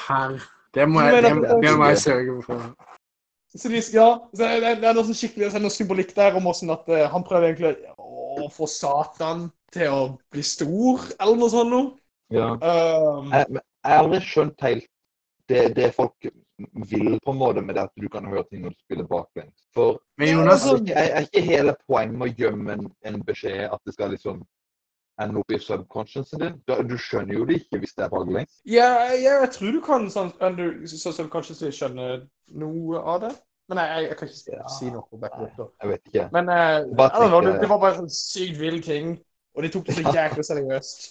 Herre. 0.08 0.40
Det 0.76 0.86
må 0.90 1.02
jeg, 1.02 1.24
det, 1.24 1.32
det 1.64 1.72
må 1.78 1.88
jeg 1.90 1.98
sørge 2.04 2.42
for. 2.44 2.64
Så 3.56 3.70
de, 3.72 3.80
ja, 3.94 4.08
så 4.36 4.44
det, 4.44 4.72
det, 4.82 4.88
er 4.90 4.96
noe 4.98 5.06
sånn 5.08 5.16
skikkelig 5.16 5.52
så 5.52 5.58
er 5.60 5.64
noe 5.64 5.72
symbolikk 5.74 6.12
der 6.18 6.36
om 6.36 6.44
hvordan 6.44 6.74
at 6.76 6.90
eh, 6.92 7.06
han 7.12 7.24
prøver 7.24 7.48
egentlig 7.48 7.72
å 7.96 8.50
få 8.52 8.68
Satan 8.68 9.46
til 9.72 9.94
å 9.94 10.02
bli 10.34 10.44
stor, 10.44 11.06
eller 11.16 11.40
noe 11.40 11.54
sånt 11.54 11.72
noe. 11.72 11.86
ja. 12.36 12.50
Um, 12.60 13.32
Jeg, 13.32 13.46
jeg 13.56 13.94
har 13.94 14.02
aldri 14.04 14.20
skjønt 14.26 14.66
helt 14.66 14.90
det, 15.50 15.62
det 15.78 15.94
folk 15.96 16.28
vil 16.90 17.20
på 17.26 17.32
en 17.32 17.38
måte 17.38 17.62
med 17.62 17.76
det 17.76 17.84
at 17.84 17.96
du 18.02 18.08
kan 18.10 18.26
høre 18.32 18.44
ting 18.50 18.62
når 18.64 18.76
du 18.76 18.80
spiller 18.86 19.08
baklengs. 19.08 19.66
For 19.76 20.00
Men 20.18 20.34
Jonas, 20.34 20.66
altså- 20.66 20.94
er, 20.96 21.10
er 21.20 21.26
ikke 21.28 21.42
hele 21.42 21.76
poenget 21.88 22.18
med 22.20 22.28
å 22.30 22.36
gjemme 22.44 22.74
en, 22.78 22.86
en 23.06 23.24
beskjed 23.28 23.66
at 23.72 23.82
det 23.86 23.94
skal 23.94 24.14
liksom 24.16 24.44
ende 25.22 25.40
opp 25.40 25.52
i 25.52 25.60
subconsciousen 25.60 26.40
din? 26.40 26.56
Du, 26.68 26.76
du 26.90 26.96
skjønner 27.00 27.38
jo 27.40 27.46
det 27.48 27.62
ikke 27.62 27.80
hvis 27.84 27.96
det 27.96 28.06
er 28.06 28.14
baklengs. 28.14 28.62
ja, 28.66 28.88
ja, 29.16 29.36
jeg 29.44 29.52
tror 29.52 29.72
du 29.72 29.82
kan 29.84 30.08
sånn, 30.12 30.32
under, 30.40 30.74
så, 30.88 31.12
så 31.12 31.72
skjønne 31.72 32.08
noe 32.48 33.04
av 33.04 33.22
det. 33.28 33.36
Men 33.70 33.82
jeg, 33.82 33.90
jeg, 33.92 34.10
jeg 34.10 34.18
kan 34.18 34.28
ikke 34.30 34.58
Ja. 34.60 34.68
si 34.70 34.90
noe. 34.94 35.06
om 35.12 35.24
it. 35.26 35.72
Jeg 35.82 35.90
vet 35.90 36.02
ikke. 36.12 36.26
Men 36.36 36.50
uh, 36.50 36.84
I 36.86 37.46
det, 37.46 37.54
det 37.62 37.70
var 37.70 37.80
bare 37.82 37.96
en 37.96 38.04
sånn 38.04 38.12
sykt 38.14 38.60
vill 38.60 38.82
ting. 38.86 39.16
Og 39.56 39.64
de 39.64 39.72
tok 39.74 39.88
det 39.88 39.96
så 39.98 40.12
jæklig 40.20 40.46
seriøst. 40.46 41.08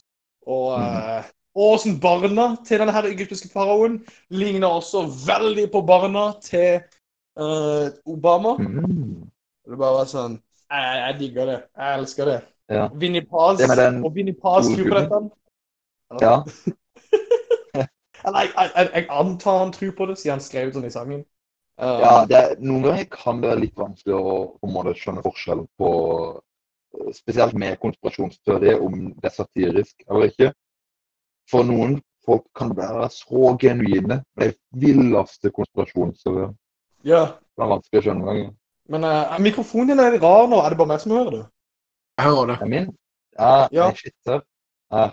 Og, 0.46 0.68
eh, 0.78 1.24
og 1.54 1.76
sånn 1.82 2.00
barna 2.02 2.48
til 2.66 2.80
denne 2.82 2.94
her 2.94 3.06
egyptiske 3.08 3.50
faraoen 3.52 4.00
ligner 4.34 4.74
også 4.80 5.04
veldig 5.26 5.68
på 5.70 5.82
barna 5.86 6.24
til 6.42 6.80
uh, 7.38 7.92
Obama. 8.10 8.56
Mm. 8.58 9.28
Det 9.64 9.78
bare 9.80 10.06
sånn 10.10 10.40
jeg, 10.74 10.96
jeg 10.98 11.16
digger 11.20 11.46
det. 11.52 11.60
Jeg 11.78 11.98
elsker 12.00 12.30
det. 12.30 12.40
Ja. 12.72 12.88
Vinni 12.96 13.20
Paz 13.28 13.60
Det 13.60 13.68
den 13.78 14.00
og 14.04 14.14
Vinni 14.16 14.32
Paz 14.32 14.66
tror 14.72 14.88
på 14.88 14.96
dette. 14.98 15.20
Ja. 16.22 16.34
Eller 18.24 18.40
jeg, 18.46 18.52
jeg, 18.56 18.90
jeg, 18.94 19.06
antar 19.12 19.58
han 19.60 19.72
tror 19.72 19.90
på 19.98 20.06
det, 20.08 20.16
siden 20.18 20.38
han 20.38 20.42
skrev 20.44 20.72
sånn 20.72 20.88
i 20.88 20.92
sangen. 20.94 21.22
Uh, 21.76 22.00
Ja, 22.00 22.12
det, 22.30 22.40
er- 22.40 22.60
noen 22.64 22.86
ganger 22.88 23.06
kan 23.12 23.42
det 23.42 23.50
være 23.50 23.64
litt 23.66 23.78
vanskelig 23.78 24.16
å 24.16 24.34
på 24.56 24.68
en 24.68 24.74
måte 24.74 24.96
skjønne 24.98 25.24
forskjellen 25.26 25.68
på 25.78 25.92
Spesielt 27.10 27.56
med 27.58 27.74
konspirasjonsteori, 27.82 28.76
om 28.78 29.08
det 29.18 29.26
er 29.26 29.32
satirisk 29.34 30.04
eller 30.06 30.28
ikke. 30.30 30.52
For 31.50 31.66
noen 31.66 31.98
folk 32.24 32.46
kan 32.56 32.70
være 32.76 33.08
så 33.12 33.54
genuine. 33.60 34.22
De 34.40 34.52
villeste 34.80 35.50
konspirasjonsteorier. 35.52 36.54
ja. 37.04 37.24
Det 37.54 37.62
er 37.62 37.70
vanskelig 37.70 38.00
å 38.00 38.04
skjønne 38.06 38.24
ganger. 38.26 38.46
Men 38.90 39.04
uh, 39.06 39.34
mikrofonen 39.40 39.92
din 39.92 40.00
er 40.02 40.14
litt 40.16 40.24
rar 40.24 40.48
nå. 40.50 40.58
Er 40.58 40.72
det 40.72 40.78
bare 40.80 40.90
meg 40.90 41.02
som 41.04 41.12
hører 41.14 41.30
det? 41.36 41.42
jeg 42.18 42.26
hører 42.30 42.48
det. 42.50 42.56
Er 42.62 42.70
min? 42.72 42.88
Ja, 43.38 43.68
Ja. 43.72 43.84
nei, 43.88 43.94
shit, 43.98 44.14
her. 44.26 44.40
Her. 44.92 45.12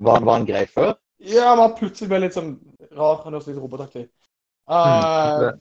Var 0.00 0.18
han, 0.18 0.26
var 0.26 0.38
han 0.38 0.46
grei 0.48 0.66
før? 0.66 0.92
Ja, 1.24 1.54
men 1.56 1.72
plutselig 1.78 2.08
ble 2.10 2.20
litt 2.24 2.36
sånn 2.36 2.50
rar. 2.96 3.22
Han 3.24 3.32
høres 3.32 3.46
litt 3.48 3.60
robotaktig. 3.62 4.04
Uh, 4.68 5.54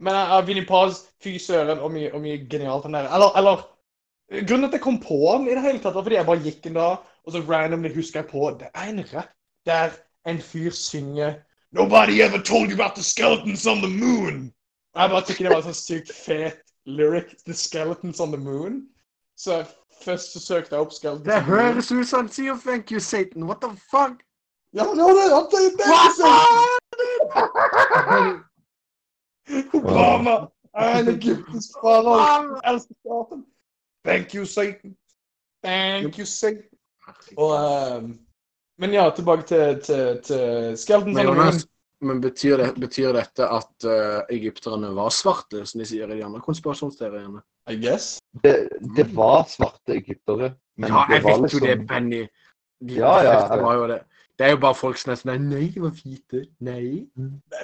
men 0.00 0.16
uh, 0.16 0.40
Vinnie 0.46 0.64
Paz, 0.68 1.02
fy 1.20 1.36
søren, 1.40 1.80
og 1.80 1.92
mye, 1.92 2.12
og 2.14 2.24
mye 2.24 2.40
genialt 2.48 2.84
han 2.88 2.96
der. 2.96 3.10
Eller, 3.12 3.36
eller 3.40 3.66
Grunnen 4.30 4.68
til 4.68 4.70
at 4.70 4.74
jeg 4.78 4.84
kom 4.84 5.00
på 5.02 5.16
den 5.26 5.48
i 5.50 5.54
det 5.58 5.62
hele 5.64 5.80
tatt, 5.82 5.94
var 5.96 6.04
fordi 6.06 6.16
jeg 6.20 6.26
bare 6.28 6.44
gikk 6.44 6.66
en 6.70 6.76
dag, 6.78 7.06
og 7.26 7.32
så 7.34 7.40
randomly 7.48 7.90
husker 7.96 8.20
jeg 8.22 8.28
på 8.30 8.50
Det 8.60 8.68
er 8.70 8.92
en 8.92 9.00
rap 9.12 9.32
der 9.70 9.90
en 10.30 10.38
fyr 10.42 10.70
synger 10.70 11.34
Nobody 11.72 12.20
ever 12.26 12.38
told 12.42 12.68
you 12.70 12.74
about 12.80 12.94
the 12.96 13.02
skeletons 13.02 13.66
on 13.66 13.76
the 13.78 13.88
moon. 14.04 14.52
Jeg 14.96 15.10
bare 15.10 15.22
tykker 15.26 15.44
det 15.44 15.50
var 15.54 15.62
en 15.62 15.68
sånn 15.70 15.74
sykt 15.86 16.10
fet 16.26 16.58
lyric. 16.86 17.28
The 17.46 17.54
skeletons 17.54 18.20
on 18.20 18.32
the 18.34 18.40
moon. 18.42 18.82
Så 19.36 19.52
jeg- 19.56 19.66
først 20.04 20.32
så 20.32 20.40
søkte 20.40 20.74
jeg 20.74 20.80
opp 20.80 20.92
skeletons 20.92 21.24
Det 21.24 21.32
the 21.32 21.40
høres 21.52 21.92
ut 21.92 22.06
som 22.08 22.20
han 22.20 22.28
sier 22.28 22.54
'thank 22.56 22.90
you, 22.92 22.98
Satan'. 23.00 23.44
What 23.50 23.60
the 23.60 23.70
fuck? 23.92 24.14
Ja, 24.74 24.84
men 24.84 24.96
det 24.98 25.04
var 25.04 25.12
det! 25.18 25.30
Han 25.38 25.46
sier 25.50 25.70
thank 25.78 26.00
you, 26.04 26.12
Satan! 26.18 26.60
Obama 29.74 30.30
er 30.74 30.98
en 31.00 31.08
egyptisk 31.08 31.68
fader. 31.82 32.60
Elsker 32.70 32.94
staten. 33.04 33.44
Thank 34.04 34.34
you, 34.34 34.44
Satan. 34.44 34.96
Thank 35.64 36.18
you, 36.18 36.26
Satan. 36.26 36.62
Og, 37.36 37.52
ehm, 37.56 38.18
men 38.80 38.96
ja, 38.96 39.10
tilbake 39.14 39.46
til, 39.48 39.80
til, 39.84 40.22
til 40.24 40.78
Skelton. 40.80 41.14
Men 41.14 41.60
men 42.00 42.20
betyr, 42.20 42.56
det, 42.56 42.68
betyr 42.80 43.12
dette 43.12 43.44
at 43.44 43.84
uh, 43.84 44.22
egypterne 44.32 44.88
var 44.96 45.12
svarte, 45.12 45.66
som 45.68 45.82
de 45.82 45.88
sier 45.88 46.08
i 46.08 46.16
de 46.16 46.24
andre 46.24 46.40
konspirasjonsteoriene? 46.40 47.42
I 47.68 47.76
guess. 47.76 48.14
Det, 48.44 48.54
det 48.96 49.04
var 49.16 49.44
svarte 49.52 49.98
egyptere. 49.98 50.54
Men 50.80 50.94
Ja, 50.94 51.02
jeg 51.12 51.26
vet 51.26 51.52
jo 51.52 51.60
det 51.60 51.74
det, 51.74 51.88
Benny. 51.90 52.22
De 52.80 52.96
Ja, 52.96 53.18
ja, 53.20 53.34
jeg 53.52 53.66
var 53.66 53.76
jo 53.76 53.90
det. 53.92 54.00
Det 54.40 54.46
er 54.46 54.54
jo 54.54 54.60
bare 54.62 54.74
folk 54.78 54.96
som 54.96 55.10
er 55.12 55.18
sånn 55.20 55.42
Nei, 55.50 55.66
de 55.68 55.82
var 55.84 55.92
hvite. 55.92 56.38
Nei. 56.64 56.84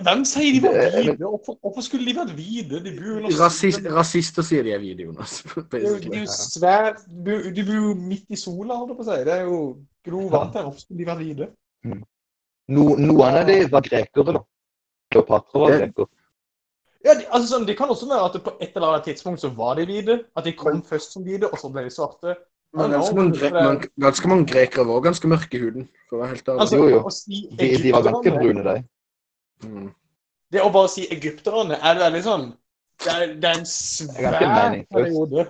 Hvem 0.04 0.24
sier 0.28 0.52
de 0.52 0.60
var 0.66 0.74
hvite? 0.76 1.16
Hvorfor, 1.22 1.56
hvorfor 1.64 1.86
skulle 1.86 2.04
de 2.04 2.12
vært 2.18 2.34
hvite? 2.36 2.82
De 2.84 2.92
bor 2.98 3.14
under 3.22 3.38
Rasist, 3.40 3.88
rasister 3.96 4.44
sier 4.44 4.66
de 4.68 4.74
er 4.76 4.82
hvite, 4.84 5.06
Jonas. 5.08 5.38
De 5.56 5.80
er 5.80 5.86
jo- 5.86 5.96
de 6.04 6.12
er 6.12 6.26
jo 6.26 6.34
svært 6.36 7.00
De 7.08 7.22
bor 7.24 7.48
de 7.56 7.64
bor 7.70 7.80
jo 7.80 7.94
midt 7.96 8.28
i 8.28 8.36
sola, 8.36 8.76
holdt 8.76 8.92
jeg 8.92 8.98
på 9.00 9.06
å 9.06 9.08
si. 9.08 9.24
Det 9.24 9.38
er 9.38 9.48
jo 9.48 9.62
grovvarmt 10.06 10.58
her. 10.58 10.68
ofte, 10.70 10.96
de 10.96 11.06
vært 11.08 11.22
hvite? 11.24 11.48
no, 11.86 12.84
Noen 12.98 13.40
av 13.42 13.46
de 13.48 13.58
var 13.70 13.84
grekere, 13.86 14.36
da. 14.38 14.42
Kleopatra 15.12 15.62
var 15.62 15.76
greker. 15.78 16.08
Ja, 17.06 17.14
de, 17.14 17.26
altså 17.30 17.46
sånn, 17.52 17.66
Det 17.68 17.76
kan 17.78 17.90
også 17.92 18.08
være 18.10 18.26
at 18.26 18.36
på 18.42 18.52
et 18.58 18.74
eller 18.74 18.88
annet 18.96 19.04
tidspunkt 19.06 19.42
så 19.42 19.52
var 19.54 19.76
de 19.78 19.84
hvite. 19.86 20.16
At 20.36 20.46
de 20.48 20.54
kom 20.58 20.82
først 20.82 21.14
som 21.14 21.22
hvite, 21.26 21.46
og 21.46 21.60
så 21.60 21.70
ble 21.70 21.86
de 21.86 21.92
svarte. 21.94 22.34
Men 22.76 22.90
ganske 22.92 23.14
mange, 23.16 23.36
gre 23.38 23.50
man, 23.54 23.78
ganske 24.02 24.28
mange 24.28 24.46
grekere 24.50 24.84
var 24.88 25.04
ganske 25.04 25.28
mørke 25.30 25.56
i 25.56 25.60
huden, 25.62 25.86
for 26.08 26.18
å 26.18 26.24
være 26.24 26.32
helt 26.34 26.48
ærlig. 26.50 26.64
Altså, 26.64 26.76
Jo, 26.76 26.88
jo. 26.90 27.12
si 27.14 27.38
De, 27.60 27.68
de 27.84 27.92
var 27.94 28.02
ganske 28.08 28.32
brune, 28.34 28.64
de. 28.66 28.82
Mm. 29.64 29.86
Det 30.52 30.62
å 30.62 30.72
bare 30.74 30.90
si 30.92 31.06
egypterne 31.10 31.78
er 31.80 31.96
veldig 31.98 32.20
sånn 32.22 32.42
Det 33.02 33.12
er, 33.12 33.22
det 33.40 33.48
er 33.48 33.56
en 33.58 33.64
svær 33.68 34.36
periode 34.92 35.46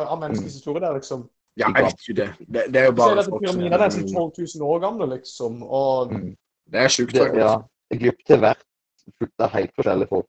av 0.00 0.16
menneskets 0.20 0.56
historie 0.58 0.82
der, 0.84 0.96
liksom. 0.96 1.26
Ja, 1.60 1.68
jeg 1.76 1.84
vet 1.86 2.08
jo 2.08 2.14
det. 2.16 2.28
Det, 2.40 2.62
det 2.72 2.80
er 2.80 2.86
jo 2.88 2.96
bare 2.96 3.24
folk 3.26 3.46
som 3.50 3.62
er 3.66 3.86
sånn 3.92 4.08
12 4.08 4.42
000 4.56 4.66
år 4.72 4.82
gamle, 4.86 5.08
liksom. 5.16 5.62
Og 5.66 6.12
Mm. 6.14 6.36
Det 6.70 6.78
er 6.84 6.88
sjukt, 6.94 7.16
ja. 7.18 7.54
Egypt 7.90 8.28
har 8.30 8.38
vært 8.44 8.60
fullt 9.18 9.42
av 9.42 9.50
helt 9.56 9.72
forskjellige 9.74 10.08
folk. 10.08 10.28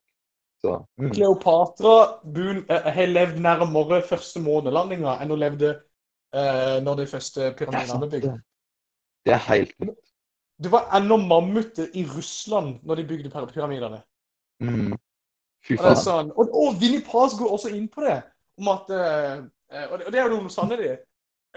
Så 0.62 0.76
mm. 0.98 1.12
Kleopatra 1.14 1.94
bun- 2.26 2.66
eh, 2.70 2.88
har 2.96 3.08
levd 3.10 3.40
nærmere 3.42 4.02
første 4.06 4.42
månelandinga 4.42 5.20
enn 5.22 5.30
hun 5.34 5.40
levde 5.42 5.70
eh, 6.34 6.80
når 6.86 6.96
de 7.02 7.06
første 7.10 7.52
pyramidene 7.58 8.00
ble 8.00 8.10
bygd. 8.16 8.28
det. 9.26 9.34
er 9.34 9.44
helt 9.48 9.76
nytt. 9.86 10.00
Det 10.62 10.72
var 10.72 10.90
ennå 10.98 11.18
mammuter 11.18 11.88
i 11.98 12.04
Russland 12.06 12.80
når 12.86 12.96
de 13.02 13.08
bygde 13.10 13.30
pyra- 13.34 13.50
pyramidene. 13.54 14.02
Mm. 14.62 14.98
Fy 15.66 15.78
Og, 15.78 15.86
faen. 15.86 15.98
sånn, 16.02 16.32
og, 16.38 16.50
og 16.54 16.78
Vinnie 16.82 17.02
Paz 17.06 17.34
går 17.38 17.54
også 17.58 17.70
inn 17.78 17.88
på 17.90 18.02
det. 18.06 18.20
Om 18.58 18.68
at, 18.74 18.90
eh, 18.90 19.38
eh, 19.74 19.88
og, 19.92 19.98
det, 20.00 20.06
og 20.08 20.12
det 20.14 20.20
er 20.20 20.28
jo 20.30 20.36
noe 20.42 20.50
sannhet 20.54 20.82
de. 20.82 20.98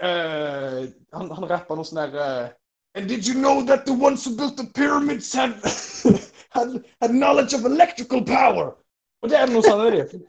Eh, 0.01 0.79
han, 1.15 1.29
han 1.31 1.47
rapper 1.47 1.77
noe 1.77 1.87
sånn 1.87 2.01
der 2.03 2.15
uh, 2.19 2.47
And 2.95 3.09
did 3.09 3.27
you 3.27 3.33
know 3.33 3.61
that 3.63 3.85
the 3.85 3.93
ones 3.93 4.23
who 4.23 4.35
built 4.35 4.55
the 4.55 4.67
pyramids 4.73 5.33
had, 5.33 5.55
had, 6.55 6.83
had 7.01 7.11
knowledge 7.11 7.53
of 7.53 7.65
electrical 7.65 8.23
power? 8.23 8.71
Og 9.21 9.29
det 9.29 9.39
er 9.39 9.51
noe 9.51 9.63
sånn 9.65 9.83
de. 9.91 10.21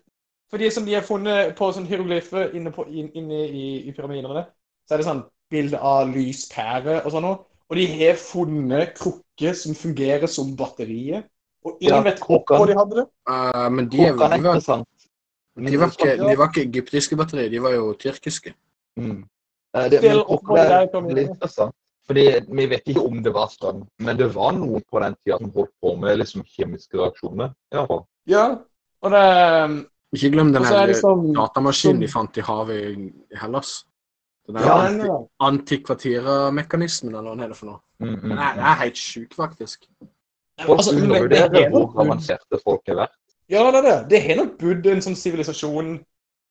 For, 0.51 0.59
de 0.59 0.71
som 0.75 0.87
de 0.87 0.97
har 0.97 1.07
funnet 1.07 1.55
på 1.59 1.69
sånn 1.75 1.87
hieroglyfer 1.87 2.55
inne, 2.59 2.73
på, 2.75 2.87
in, 2.91 3.11
inne 3.19 3.45
i, 3.47 3.67
i 3.87 3.95
pyramidene, 3.95 4.47
så 4.87 4.97
er 4.97 5.03
det 5.03 5.07
sånn 5.07 5.23
bilde 5.53 5.79
av 5.79 6.11
lyspære 6.11 7.01
og 7.05 7.15
sånn 7.15 7.27
noe. 7.27 7.39
Og 7.71 7.79
de 7.79 7.87
har 8.01 8.19
funnet 8.19 8.95
krukker 8.99 9.55
som 9.59 9.79
fungerer 9.79 10.31
som 10.31 10.51
batterier. 10.59 11.23
Og 11.67 11.79
ingen 11.83 11.99
Ja, 11.99 12.03
vet 12.07 12.23
hvorfor 12.23 12.45
krukkene. 12.47 12.73
de 12.73 12.79
hadde 12.81 12.99
det. 12.99 13.07
Uh, 13.31 13.71
men 13.75 13.91
de, 13.91 14.03
er 14.07 14.13
de, 14.13 14.19
var, 14.19 14.37
de, 14.37 15.79
var 15.79 15.95
ikke, 15.95 16.13
de 16.19 16.37
var 16.39 16.51
ikke 16.51 16.67
egyptiske 16.67 17.19
batterier, 17.19 17.51
de 17.55 17.63
var 17.63 17.75
jo 17.75 17.91
tyrkiske. 17.99 18.55
Mm. 18.99 19.25
Eh, 19.77 19.89
Det, 19.91 20.01
men 20.03 20.57
det 20.57 20.63
er 20.65 20.89
er 20.97 21.15
litt 21.15 21.29
interessant. 21.31 21.75
Fordi 22.07 22.25
Vi 22.49 22.67
vet 22.71 22.87
ikke 22.87 23.03
om 23.03 23.23
det 23.23 23.33
var 23.35 23.49
strøm, 23.51 23.83
men 23.99 24.17
det 24.17 24.29
var 24.35 24.53
noen 24.55 24.83
på 24.91 25.01
den 25.03 25.17
tida 25.25 25.39
som 25.39 25.51
holdt 25.51 25.73
på 25.83 25.97
med 25.99 26.19
liksom 26.19 26.45
kjemiske 26.45 26.95
reaksjoner. 27.01 27.53
i 27.73 27.77
hvert 27.77 27.89
fall. 27.89 28.07
Ja, 28.27 28.59
og 29.03 29.11
det 29.11 29.87
Ikke 30.15 30.31
glem 30.33 30.53
den 30.53 30.63
er 30.65 30.93
sånn 30.95 31.35
datamaskinen 31.35 31.97
som- 31.97 32.01
de 32.01 32.09
fant 32.09 32.39
i 32.39 32.41
havet 32.41 32.97
i 32.97 33.37
Hellas. 33.37 33.85
Den 34.47 34.63
Ja, 34.63 34.87
anti 34.87 35.07
ja. 35.07 35.19
antikvatira-mekanismen, 35.41 37.15
eller 37.15 37.31
hva 37.31 37.35
den 37.37 37.41
heter 37.41 37.55
for 37.57 37.67
noe. 37.67 37.81
Mm, 38.01 38.09
mm, 38.09 38.23
Den 38.23 38.33
er, 38.39 38.55
den 38.55 38.65
mm. 38.65 38.71
er 38.71 38.75
helt 38.85 38.97
sjuk, 38.97 39.35
faktisk. 39.35 39.87
Folk 40.61 40.79
Altså, 40.79 40.95
undervurderer 40.95 41.67
er 41.67 41.71
hvor 41.71 41.93
avanserte 42.01 42.61
folk 42.65 42.83
har 42.87 42.95
vært. 42.95 43.17
Ja, 43.49 43.71
det 43.71 43.85
er 43.85 43.89
det. 43.89 44.09
Det 44.11 44.23
har 44.23 44.37
nok 44.37 44.59
bodd 44.59 44.87
en 44.87 45.03
sånn 45.03 45.17
sivilisasjon 45.17 46.05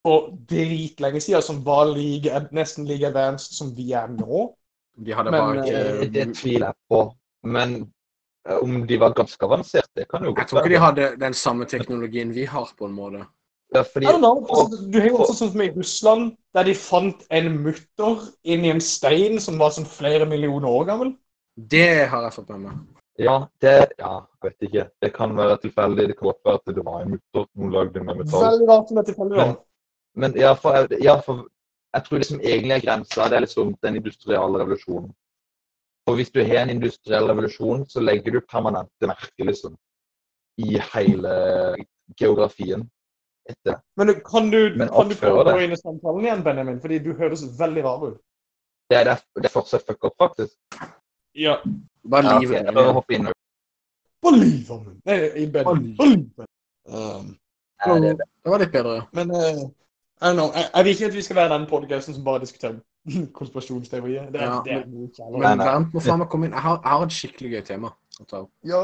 for 0.06 0.30
dritlenge 0.50 1.22
siden 1.24 1.42
som 1.42 1.64
var 1.66 1.90
like, 1.90 2.30
nesten 2.54 2.86
like 2.86 3.08
advanced 3.08 3.58
som 3.58 3.74
vi 3.74 3.92
er 3.98 4.12
nå. 4.14 4.48
De 5.06 5.16
hadde 5.18 5.32
Men, 5.34 5.42
bare 5.42 5.64
ikke 5.66 6.10
det 6.14 6.26
tviler 6.38 6.68
jeg 6.70 6.78
på. 6.94 7.00
Men 7.56 7.74
eh, 8.46 8.60
om 8.62 8.84
de 8.88 9.00
var 9.02 9.16
ganske 9.18 9.48
avanserte, 9.48 9.92
det 9.98 10.06
kan 10.12 10.24
jo 10.24 10.36
godt 10.36 10.38
være. 10.38 10.46
Jeg 10.46 10.52
tror 10.52 10.62
ikke 10.62 10.76
de 10.76 10.84
hadde 10.84 11.10
den 11.26 11.34
samme 11.34 11.66
teknologien 11.66 12.36
vi 12.36 12.46
har, 12.46 12.70
på 12.78 12.86
en 12.86 12.96
måte. 12.96 13.26
Ja, 13.74 13.82
fordi. 13.82 14.06
Altså, 14.06 14.78
du 14.94 15.00
har 15.00 15.10
jo 15.10 15.20
også 15.24 15.38
sånn 15.40 15.54
som 15.56 15.64
i 15.66 15.72
Russland, 15.74 16.34
der 16.56 16.70
de 16.70 16.76
fant 16.78 17.26
en 17.34 17.50
mutter 17.66 18.28
inni 18.46 18.72
en 18.72 18.82
stein 18.84 19.42
som 19.42 19.58
var 19.60 19.74
sånn 19.76 19.90
flere 19.90 20.28
millioner 20.30 20.70
år 20.70 20.86
gammel. 20.92 21.16
Det 21.56 22.06
har 22.12 22.28
jeg 22.28 22.36
fått 22.38 22.52
med 22.54 22.68
meg. 22.68 22.84
ja, 23.20 23.36
det 23.64 23.76
Ja, 23.98 24.16
jeg 24.22 24.52
vet 24.52 24.68
ikke. 24.70 24.90
Det 25.02 25.14
kan 25.16 25.36
være 25.38 25.58
tilfeldig. 25.66 26.08
Det 26.08 26.18
kan 26.20 26.30
godt 26.30 26.44
være 26.46 26.62
at 26.62 26.76
det 26.76 26.86
var 26.86 27.02
en 27.02 27.16
mutter 27.16 27.48
noen 27.56 27.72
lagde 27.74 28.04
med 28.04 28.22
metall. 28.22 28.52
Veldig 28.52 28.68
rart 28.70 28.92
om 28.92 29.00
det 29.00 29.04
er 29.04 29.10
tilfeldig. 29.12 29.38
da. 29.40 29.54
Men, 30.16 30.32
men 30.32 30.42
ja, 30.42 30.56
for, 30.56 30.88
ja, 31.04 31.20
for 31.22 31.46
jeg 31.96 32.06
tror 32.06 32.22
liksom 32.22 32.42
egentlig 32.42 32.76
er 32.76 32.84
grensa 32.84 33.30
det 33.30 33.38
er 33.38 33.46
liksom 33.46 33.76
den 33.84 34.00
industrielle 34.02 34.60
revolusjonen. 34.62 35.14
For 36.06 36.20
hvis 36.20 36.32
du 36.32 36.42
har 36.44 36.64
en 36.64 36.74
industriell 36.76 37.30
revolusjon, 37.30 37.86
så 37.90 38.04
legger 38.04 38.36
du 38.36 38.42
permanente 38.42 39.10
merker 39.10 39.48
liksom 39.48 39.78
i 40.62 40.78
hele 40.94 41.32
geografien 42.20 42.86
etter. 43.50 43.80
Men 43.98 44.14
kan 44.26 44.52
du, 44.52 44.76
Men 44.78 44.90
kan 44.90 45.10
du 45.10 45.16
prøve 45.20 45.42
å 45.42 45.56
gå 45.56 45.64
inn 45.66 45.74
i 45.74 45.80
samtalen 45.80 46.28
igjen, 46.28 46.44
Benjamin? 46.46 46.82
Fordi 46.82 47.00
du 47.00 47.14
høres 47.18 47.46
veldig 47.60 47.86
rar 47.86 48.06
ut. 48.12 48.20
Det 48.90 49.00
er, 49.00 49.10
det, 49.10 49.16
det 49.42 49.50
er 49.50 49.54
fortsatt 49.54 49.88
fuck 49.88 50.06
up, 50.06 50.14
faktisk. 50.22 50.54
Ja. 51.36 51.58
Bare 52.06 52.36
er 52.36 52.44
livet 52.44 52.70
prøver 52.70 52.92
å 52.92 53.00
hoppe 53.00 53.18
inn. 53.18 53.32
Believe 54.26 54.78
Nei, 55.06 55.18
i 55.42 55.48
bed. 55.50 55.66
Believe. 55.66 56.06
livet. 56.06 56.52
Um, 56.86 57.34
det, 58.02 58.14
Det 58.18 58.54
var 58.54 58.62
litt 58.62 58.72
bedre. 58.74 59.00
men 59.12 59.32
eh, 59.32 59.42
I 59.42 59.66
don't 59.66 59.85
know. 60.34 60.52
Jeg, 60.56 60.70
jeg 60.76 60.84
vil 60.86 60.92
ikke 60.96 61.06
at 61.06 61.14
vi 61.14 61.22
skal 61.22 61.36
være 61.36 61.54
den 61.60 61.68
podcasten 61.70 62.14
som 62.16 62.24
bare 62.26 62.40
diskuterer 62.40 62.80
konspirasjonsteorier. 63.40 64.32
Det, 64.32 64.42
er- 64.42 64.46
Ja, 64.46 64.62
det 64.66 64.74
er 64.74 64.86
noe 64.90 65.08
kjærlighet. 65.14 65.40
Men 65.44 65.58
nei. 65.58 65.66
Bernt 65.70 65.94
må 65.94 66.00
faen 66.02 66.20
meg 66.24 66.30
komme 66.30 66.46
inn. 66.50 66.54
Jeg 66.58 66.62
har, 66.66 66.80
jeg 66.84 66.92
har 66.92 67.06
et 67.06 67.16
skikkelig 67.20 67.52
gøy 67.56 67.64
tema 67.68 67.92
å. 68.34 68.42
Ja. 68.66 68.82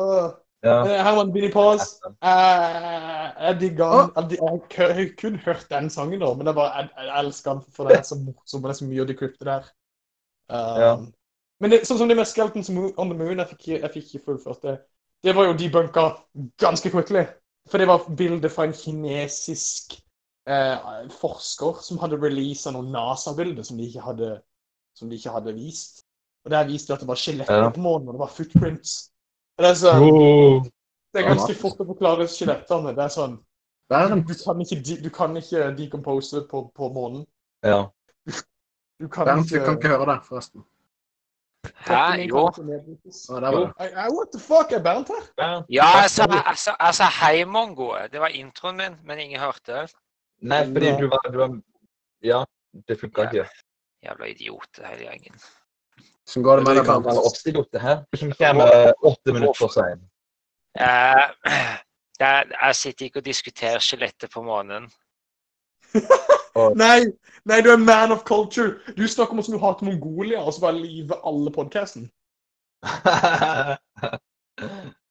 ja. 0.63 0.75
Eh, 0.85 1.03
Herman 1.07 1.31
Billy 1.33 1.49
Paz. 1.53 1.95
Eh, 2.05 3.31
jeg 3.47 3.59
digger 3.63 3.95
han. 3.95 4.29
Jeg, 4.29 4.39
har 4.43 5.15
kun- 5.17 5.39
hørt 5.45 5.65
den 5.69 5.89
sangen, 5.89 6.19
da, 6.19 6.33
men 6.33 6.45
det 6.45 6.51
er 6.53 6.59
bare, 6.59 6.83
jeg, 6.83 6.89
jeg 7.07 7.25
elsker 7.25 7.53
den 7.53 7.63
for 7.73 7.87
det 7.89 7.97
er 7.97 8.03
så 8.11 8.19
morsomt. 8.21 8.63
Det 8.63 8.69
er 8.75 8.79
så 8.83 8.85
mye 8.91 9.01
av 9.01 9.07
de 9.07 9.17
krypte 9.23 9.45
der. 9.49 9.71
Um, 10.51 10.79
Ja. 10.81 10.93
Men 11.61 11.69
det, 11.69 11.83
sånn 11.85 11.99
som 12.01 12.09
det 12.09 12.15
med 12.17 12.25
Skeletons 12.25 12.69
on 12.73 13.09
the 13.11 13.17
Moon, 13.17 13.37
jeg 13.37 13.47
fikk, 13.53 13.67
jeg 13.75 13.91
fikk 13.93 14.07
ikke 14.15 14.25
fullført 14.31 14.63
det. 14.65 14.79
Det 15.23 15.35
var 15.37 15.45
jo 15.45 15.53
debunka 15.53 16.05
ganske 16.57 16.89
quickly. 16.89 17.21
For 17.69 17.77
det 17.77 17.85
var 17.87 18.07
bilde 18.17 18.49
fra 18.49 18.65
en 18.65 18.73
kinesisk 18.73 19.93
eh, 20.47 21.09
forsker 21.19 21.81
som 21.85 21.99
hadde 22.01 22.17
releasa 22.21 22.71
noen 22.71 22.91
NASA-bilder 22.91 23.63
som, 23.63 23.79
ikke 23.79 24.01
som 24.97 25.09
de 25.09 25.15
ikke 25.15 25.33
hadde 25.35 25.53
vist. 25.55 26.03
Og 26.45 26.51
der 26.51 26.65
viste 26.67 26.87
de 26.89 26.93
at 26.93 26.99
det 27.03 27.07
var 27.07 27.15
skjeletter 27.21 27.63
Ja. 27.63 27.69
på 27.69 27.79
månen, 27.79 28.07
og 28.09 28.13
det 28.15 28.19
var 28.19 28.27
footprints. 28.33 29.11
Og 29.57 29.63
det 29.65 29.69
er 29.71 29.75
sånn, 29.75 30.01
Oh. 30.01 30.63
det 31.13 31.21
er 31.21 31.29
ganske 31.35 31.55
fort 31.55 31.79
å 31.79 31.85
forklare 31.85 32.27
skjelettene. 32.27 32.95
Det 32.95 33.03
er 33.03 33.09
sånn 33.09 33.37
Du 33.91 34.33
kan 34.45 34.61
ikke, 34.61 35.03
du 35.03 35.09
kan 35.09 35.35
ikke 35.37 35.75
decompose 35.77 36.47
på, 36.49 36.71
på 36.75 36.89
månen. 36.93 37.25
Ja. 37.63 37.89
Du 39.01 39.07
kan 39.09 39.25
Bernt, 39.25 39.51
vi 39.51 39.59
du 39.59 39.65
kan 39.65 39.77
ikke 39.77 39.89
høre 39.89 40.05
det, 40.05 40.23
forresten. 40.25 40.63
Hæ? 41.85 42.25
Jo. 42.29 42.47
ikke 42.49 43.11
I, 43.79 44.09
what 44.09 44.31
the 44.31 44.39
fuck? 44.39 44.71
Er 44.71 44.79
Bernt 44.81 45.07
her? 45.09 45.63
Ja, 45.69 46.01
jeg 46.01 46.09
sa, 46.09 46.25
jeg 46.29 46.57
sa, 46.57 46.75
jeg 46.79 46.95
sa 46.95 47.09
hei, 47.21 47.43
Mongo. 47.45 47.91
Det 48.11 48.19
var 48.21 48.27
introen 48.27 48.77
min, 48.77 48.95
men 49.03 49.19
ingen 49.19 49.39
hørte. 49.39 49.87
Nei, 50.41 50.63
fordi 50.65 50.91
du 50.97 51.07
var, 51.11 51.27
du 51.31 51.37
var 51.37 51.61
Ja. 52.23 52.45
det 52.87 52.99
funka 52.99 53.29
ikke. 53.29 53.49
Jævla 54.03 54.25
idiot, 54.25 54.79
hele 54.85 55.03
gjengen. 55.03 55.41
Sånn 56.25 56.45
går 56.45 56.61
det 56.61 56.65
med 56.65 56.79
deg, 56.79 56.85
kan 56.85 57.03
Bernt. 57.03 57.71
Det 57.73 57.81
her. 57.81 58.03
Som 58.17 58.31
kommer 58.37 58.93
åtte 59.03 59.33
minutter 59.33 59.59
for 59.59 59.73
seint. 59.73 60.01
Uh, 60.71 61.27
jeg, 62.21 62.75
sitter 62.79 63.05
ikke 63.05 63.19
og 63.19 63.25
diskuterer 63.25 63.79
skjelettet 63.83 64.31
på 64.31 64.39
månen. 64.45 64.85
Nei, 66.79 67.11
nei, 67.43 67.57
du 67.65 67.69
er 67.73 67.81
man 67.81 68.13
of 68.15 68.23
culture. 68.23 68.79
Du 68.95 69.03
snakker 69.07 69.33
om 69.33 69.41
hvordan 69.41 69.57
du 69.57 69.65
hater 69.65 69.85
Mongolia, 69.89 70.39
og 70.39 70.53
så 70.53 70.61
bare 70.61 70.79
liver 70.79 71.19
alle 71.27 71.51
podcasten. 71.51 72.07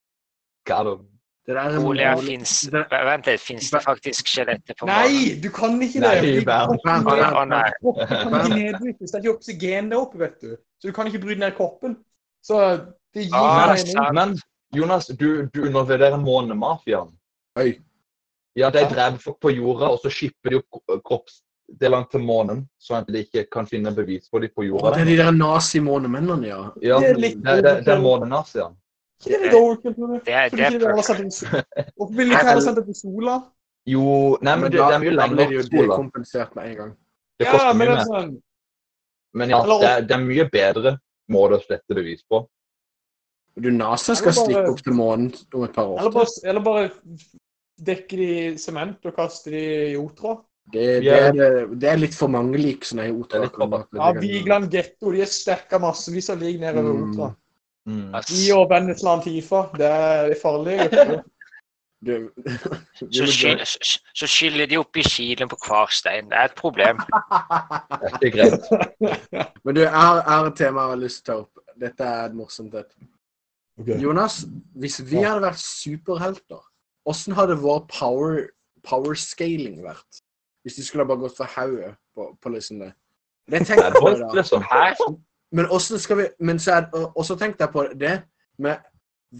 Got 0.70 0.86
him. 0.86 1.09
Det 1.50 1.56
der 1.56 1.62
er 1.66 1.78
Mongolia 1.80 2.10
Mongolia- 2.14 2.26
fins 2.30 2.52
det- 2.70 2.84
Vent 2.90 3.26
litt, 3.26 3.40
fins 3.42 3.70
det 3.74 3.80
faktisk 3.82 4.28
skjeletter 4.30 4.76
på 4.78 4.86
månen? 4.86 5.02
Nei, 5.02 5.40
du 5.42 5.48
kan 5.50 5.80
ikke 5.82 6.00
det. 6.04 6.44
Nei, 6.44 6.44
kroppen 6.46 7.10
er- 7.18 7.34
Å 7.40 7.44
nei. 7.50 7.70
kan 7.82 8.36
ikke 8.38 8.54
nedbrytes. 8.60 9.10
Det 9.10 9.18
er 9.18 9.24
ikke 9.24 9.34
oksygen 9.34 9.90
der 9.90 9.98
oppe, 9.98 10.18
vet 10.22 10.36
du. 10.40 10.52
Så 10.78 10.88
du 10.88 10.92
kan 10.92 11.06
ikke 11.10 11.22
bryte 11.24 11.40
ned 11.42 11.56
kroppen. 11.56 11.96
Så 12.42 12.60
det 13.14 13.24
gir 13.26 13.34
Ah, 13.34 13.74
mening. 13.74 14.14
Men 14.14 14.38
Jonas, 14.72 15.06
du, 15.08 15.46
du 15.50 15.64
undervurderer 15.66 16.16
månemafiaen. 16.22 17.10
Ja, 18.56 18.70
de 18.70 18.78
dreper 18.86 19.18
folk 19.18 19.40
på 19.42 19.50
jorda, 19.56 19.90
og 19.90 19.98
så 20.04 20.10
skipper 20.10 20.50
de 20.50 20.56
opp 20.60 21.02
kroppsdelene 21.06 22.06
til 22.10 22.20
månen, 22.20 22.64
at 22.94 23.06
de 23.06 23.24
ikke 23.24 23.44
kan 23.50 23.66
finne 23.66 23.92
bevis 23.94 24.28
på 24.30 24.40
dem 24.40 24.50
på 24.54 24.62
Å, 24.62 24.68
jorda. 24.68 24.92
det 24.94 25.00
er 25.02 25.10
de 25.10 25.16
der 25.16 25.30
nazi-månemennene, 25.32 26.46
ja. 26.46 26.60
Ja, 26.82 26.98
Det 27.00 27.10
er 27.10 27.14
det, 27.14 27.34
det, 27.42 27.84
det, 27.86 27.88
er 27.94 28.00
månenaziene. 28.02 28.74
Ikke 29.20 29.36
det 29.36 29.40
litt 29.44 29.54
overkill. 29.56 29.94
Det 30.24 30.32
er, 30.32 30.48
det 30.48 30.58
det 30.58 30.80
til- 30.80 30.92
Hvorfor 30.96 32.14
vil 32.16 32.28
de 32.30 32.36
ikke 32.36 32.46
heller 32.48 32.64
sendt 32.64 32.78
det 32.80 32.86
til 32.88 32.94
sola? 33.02 33.34
Jo, 33.88 34.04
nei, 34.44 34.54
men 34.60 34.70
det, 34.72 34.78
det 34.80 34.94
er 34.94 35.02
mye 35.02 35.16
lenger 35.16 35.50
de 35.50 35.76
jo 35.82 35.86
Kompensert 35.96 36.54
med 36.56 36.70
en 36.70 36.76
gang. 36.78 36.94
Det 37.40 37.46
Ja, 37.46 37.52
koster 37.52 37.74
men 37.74 37.78
mye 37.88 37.90
er 37.90 37.96
mer. 37.96 38.08
sånn 38.08 38.32
Men 39.40 39.50
ja, 39.54 39.60
det 39.66 39.88
er, 39.90 40.00
det 40.08 40.16
er 40.16 40.24
mye 40.24 40.46
bedre 40.50 40.94
måte 41.30 41.58
å 41.60 41.62
slette 41.62 41.94
bevis 41.94 42.24
på. 42.28 42.40
Du, 43.60 43.68
NASA 43.70 44.14
skal 44.16 44.32
bare- 44.32 44.44
stikke 44.48 44.70
opp 44.72 44.82
til 44.82 44.96
månen 44.96 45.30
om 45.54 45.64
et 45.64 45.72
par 45.74 45.86
år. 45.86 45.98
Eller 46.00 46.10
bare, 46.16 46.26
eller 46.44 46.60
bare 46.60 46.90
dekke 47.80 48.16
de 48.18 48.28
i 48.38 48.56
sement 48.58 49.04
og 49.06 49.14
kaste 49.16 49.50
de 49.52 49.62
i 49.92 49.96
otra. 50.00 50.38
Det, 50.70 50.86
det, 51.02 51.12
er, 51.12 51.66
det, 51.74 51.88
er 51.88 51.96
litt 51.98 52.14
for 52.14 52.28
mange 52.30 52.58
lik 52.60 52.84
som 52.86 52.98
er 53.02 53.08
i 53.10 53.14
otra. 53.14 53.42
Ja, 53.96 54.10
Vigeland 54.18 54.70
getto, 54.70 55.10
de 55.14 55.22
er 55.24 55.30
stekka 55.30 55.80
massevis 55.82 56.28
av 56.30 56.38
lik 56.42 56.60
nedover 56.60 56.94
Mm. 56.94 57.36
Mm. 57.90 58.12
De 58.12 58.38
eller 58.52 58.68
Vennesla 58.70 59.20
Tifa. 59.24 59.66
det 59.78 59.86
er 59.86 60.34
farlig. 60.42 60.78
Du, 62.06 62.30
så, 62.94 63.26
så, 63.66 64.00
så 64.14 64.26
skyller 64.26 64.66
de 64.66 64.78
opp 64.80 64.96
i 64.96 65.02
kilen 65.02 65.50
på 65.50 65.58
hver 65.66 65.90
stein. 65.92 66.30
Det 66.30 66.38
er 66.38 66.50
et 66.50 66.58
problem. 66.58 67.00
Det 68.20 68.30
er 68.30 68.34
greit. 68.36 68.68
Men 69.64 69.74
du, 69.74 69.80
jeg 69.80 69.90
har, 69.90 70.46
et 70.46 70.56
tema 70.56 70.86
jeg 70.86 70.94
har 70.94 71.02
lyst 71.02 71.24
til 71.24 71.34
å 71.34 71.36
ta 71.36 71.42
opp. 71.44 71.64
Dette 71.80 72.04
er 72.06 72.28
et 72.28 72.36
morsomt 72.36 72.74
et. 72.76 72.94
Jonas, 74.00 74.42
hvis 74.76 74.98
vi 75.08 75.22
hadde 75.24 75.40
vært 75.46 75.60
superhelter, 75.62 76.60
hvordan 77.08 77.36
hadde 77.38 77.56
vår 77.62 77.86
power, 77.88 78.42
power 78.84 79.16
scaling 79.16 79.80
vært? 79.84 80.20
Hvis 80.62 80.76
du 80.76 80.84
skulle 80.84 81.06
ha 81.06 81.08
bare 81.08 81.24
gått 81.24 81.38
for 81.38 81.48
hodet 81.56 81.94
på, 82.14 82.26
på 82.42 82.52
liksom 82.52 82.82
det. 82.84 82.90
Det 83.48 83.64
tenker 83.66 83.88
jeg 83.88 84.96
på 85.00 85.14
Men 85.52 85.66
vi 85.66 86.26
Men 86.40 86.58
sad, 86.58 86.84
også 86.92 87.06
og- 87.16 87.30
og 87.30 87.38
tenkte 87.38 87.64
jeg 87.64 87.72
på 87.72 87.82
det 88.00 88.22
med 88.58 88.76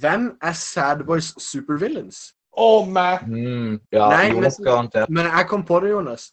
Hvem 0.00 0.38
er 0.43 0.52
Sad 0.52 1.05
Boys 1.07 1.35
supervillains? 1.38 2.35
Å, 2.57 2.85
Matt. 2.87 3.23
Mm. 3.26 3.81
Ja, 3.93 4.09
Nei, 4.09 4.33
men- 4.33 4.50
garantert. 4.64 5.11
Men 5.11 5.26
jeg 5.26 5.47
kom 5.49 5.64
på 5.64 5.81
det, 5.81 5.90
Jonas. 5.90 6.33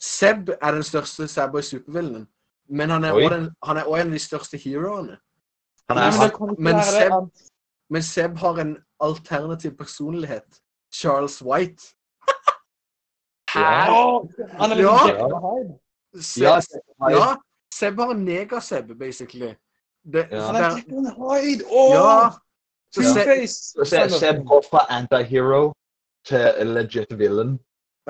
Seb 0.00 0.48
er 0.62 0.70
den 0.72 0.82
største 0.82 1.28
Sad 1.28 1.52
Boys 1.52 1.66
supervillainen. 1.66 2.26
Men 2.68 2.90
han 2.90 3.04
er 3.04 3.12
òg 3.12 3.32
en 4.00 4.06
av 4.06 4.12
de 4.12 4.18
største 4.18 4.58
heroene. 4.58 5.16
Han 5.88 5.98
er 5.98 6.10
men 6.58 6.74
men. 6.74 6.74
Seb- 6.82 7.48
Men 7.90 8.02
Seb 8.02 8.36
har 8.38 8.54
en 8.58 8.76
alternativ 9.00 9.76
personlighet. 9.76 10.60
Charles 10.94 11.42
White. 11.42 11.82
Hæ? 13.50 13.60
Han 14.58 14.70
er 14.70 14.74
litt 14.74 14.84
Ja. 14.84 14.98
Seb, 16.20 16.44
Ja, 16.44 16.60
ja, 17.10 17.36
Seb 17.78 18.00
har 18.00 18.10
en 18.10 18.24
negaseb, 18.24 18.92
basically. 18.98 19.54
Det, 20.04 20.26
Ja. 20.30 20.40
Han 20.46 20.56
er 20.56 20.76
Jekyll 20.76 21.06
and 21.06 21.16
Hyde. 21.16 21.64
Oh! 21.70 21.92
ja. 21.94 22.30
Så 22.94 23.02
Seb, 23.02 23.26
Two-Face. 23.26 23.84
Se, 23.84 24.18
Seb 24.18 24.46
går 24.46 24.64
fra 24.70 24.86
anti-hero 24.90 25.72
til 26.28 26.66
legit 26.66 27.18
villain. 27.18 27.58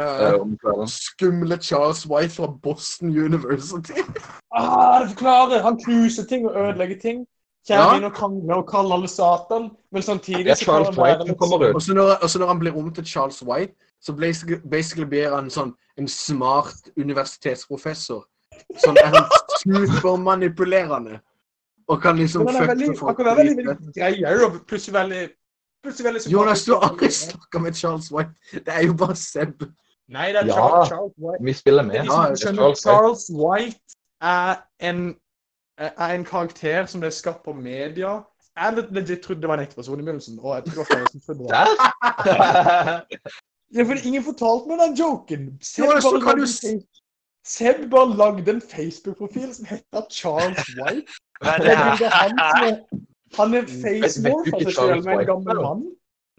Uh, 0.00 0.86
skumle 0.86 1.56
Charles 1.56 2.06
White 2.06 2.34
fra 2.34 2.46
Boston 2.62 3.08
University. 3.08 3.92
Ah, 4.54 5.00
det 5.00 5.08
forklarer! 5.08 5.62
Han 5.62 5.80
knuser 5.84 6.24
ting 6.24 6.48
og 6.48 6.60
ødelegger 6.60 6.96
ting. 7.02 7.26
Kjære 7.66 7.94
ja. 7.94 8.04
og 8.06 8.12
krangler 8.12 8.54
og 8.54 8.68
kaller 8.68 8.94
alle 8.94 9.08
Satan. 9.08 9.70
Men 9.92 10.02
samtidig 10.02 10.56
så 10.56 10.64
kan 10.64 10.64
Charles 10.64 10.88
han 10.88 10.96
være 10.96 11.18
White 11.18 11.28
som 11.28 11.38
kommer 11.38 11.68
ut. 11.68 11.74
Og 11.74 11.82
så 11.82 11.94
når, 11.94 12.38
når 12.38 12.46
han 12.46 12.58
blir 12.58 12.76
om 12.76 12.94
til 12.94 13.06
Charles 13.06 13.42
White, 13.42 13.72
så 14.00 14.12
basically, 14.12 14.60
basically 14.70 15.08
blir 15.08 15.34
han 15.34 15.50
sånn 15.50 15.72
en 15.98 16.08
smart 16.08 16.90
universitetsprofessor. 16.96 18.24
Sånn 18.84 18.96
er 19.00 19.08
han 19.14 19.24
supermanipulerende. 19.62 21.20
Og 21.88 22.02
kan 22.02 22.16
liksom 22.16 22.46
fucke 22.48 22.66
veldig, 22.68 22.98
folk. 22.98 23.08
han 23.08 23.16
kan 23.16 23.26
være 23.26 23.36
veldig, 23.36 23.56
veldig 23.96 24.44
og 24.46 24.60
plutselig 24.66 24.94
veldig 24.94 25.22
plutselig 25.82 26.06
veldig 26.06 26.32
Jonas, 26.32 26.64
du 26.64 26.74
har 26.74 26.88
aldri 26.88 27.10
snakka 27.10 27.58
med 27.58 27.74
Charles 27.74 28.12
White. 28.12 28.30
Det 28.52 28.74
er 28.74 28.86
jo 28.86 28.94
bare 28.94 29.16
Seb. 29.16 29.62
Nei, 30.08 30.28
det 30.28 30.36
er 30.36 30.46
Ja. 30.46 30.54
Charles, 30.54 30.88
Charles 30.88 31.14
White. 31.18 31.44
Vi 31.44 31.52
spiller 31.52 31.82
med. 31.82 31.94
Ja, 31.94 32.28
liksom, 32.28 32.54
Charles 32.54 32.60
White. 32.60 32.80
Charles 32.80 33.30
White 33.30 33.80
er 34.20 34.54
en, 34.80 35.16
er 35.78 36.14
en 36.14 36.24
karakter 36.24 36.86
som 36.86 37.00
ble 37.00 37.10
skapt 37.10 37.44
på 37.44 37.52
media. 37.52 38.20
Jeg 38.56 38.86
legit 38.90 39.20
trodde 39.24 39.40
det 39.40 39.48
var 39.48 39.58
en 39.58 39.64
ekte 39.64 39.76
person 39.76 40.00
i 40.00 40.02
begynnelsen. 40.02 40.38
Og 40.38 40.54
jeg 40.54 40.64
tror 40.64 40.70
det 40.70 40.78
var 40.78 40.84
flere 40.84 41.06
som 41.12 41.20
trodde 41.20 41.42
det. 41.42 41.50
Der? 41.50 43.00
Ja, 43.72 43.82
for 43.88 44.06
ingen 44.06 44.24
fortalte 44.24 44.68
meg 44.68 44.80
den 44.82 44.96
joken. 45.00 45.44
Jonas, 45.78 46.02
så 46.02 46.10
bare 46.10 46.20
kan 46.20 46.40
du 46.40 46.46
Seb 47.44 47.88
bare 47.90 48.14
lagde 48.16 48.50
en 48.52 48.60
Facebook-profil 48.62 49.54
som 49.54 49.66
heter 49.66 50.04
Charles 50.10 50.68
White. 50.78 51.10
Men, 51.44 51.60
Det 51.62 51.72
er 51.72 52.14
han 52.14 52.38
som 52.38 52.66
er 52.68 52.76
Han 53.36 53.54
er 53.54 53.60
vet 53.60 53.68
du 53.68 53.74
facemorph 53.82 54.46
ikke 54.46 54.56
av 54.56 54.62
seg 54.62 54.74
selv 54.76 55.04
med 55.08 55.18
en 55.18 55.26
gammel 55.30 55.60
mann. 55.64 55.82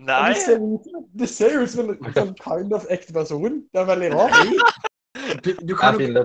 Nei. 0.03 0.29
Det 0.33 0.41
ser 0.43 0.59
ut 0.61 0.85
som, 0.89 1.05
det 1.19 1.29
ser 1.29 1.55
ut 1.61 1.71
som 1.73 1.89
en 1.89 2.13
sånn 2.15 2.33
kind 2.39 2.73
of 2.77 2.85
ekte 2.93 3.13
person. 3.15 3.59
Det 3.73 3.81
er 3.81 3.87
veldig 3.89 4.11
rart. 4.13 4.37
Du, 5.45 5.49
du 5.59 5.73
kan 5.79 5.99
jo, 6.01 6.23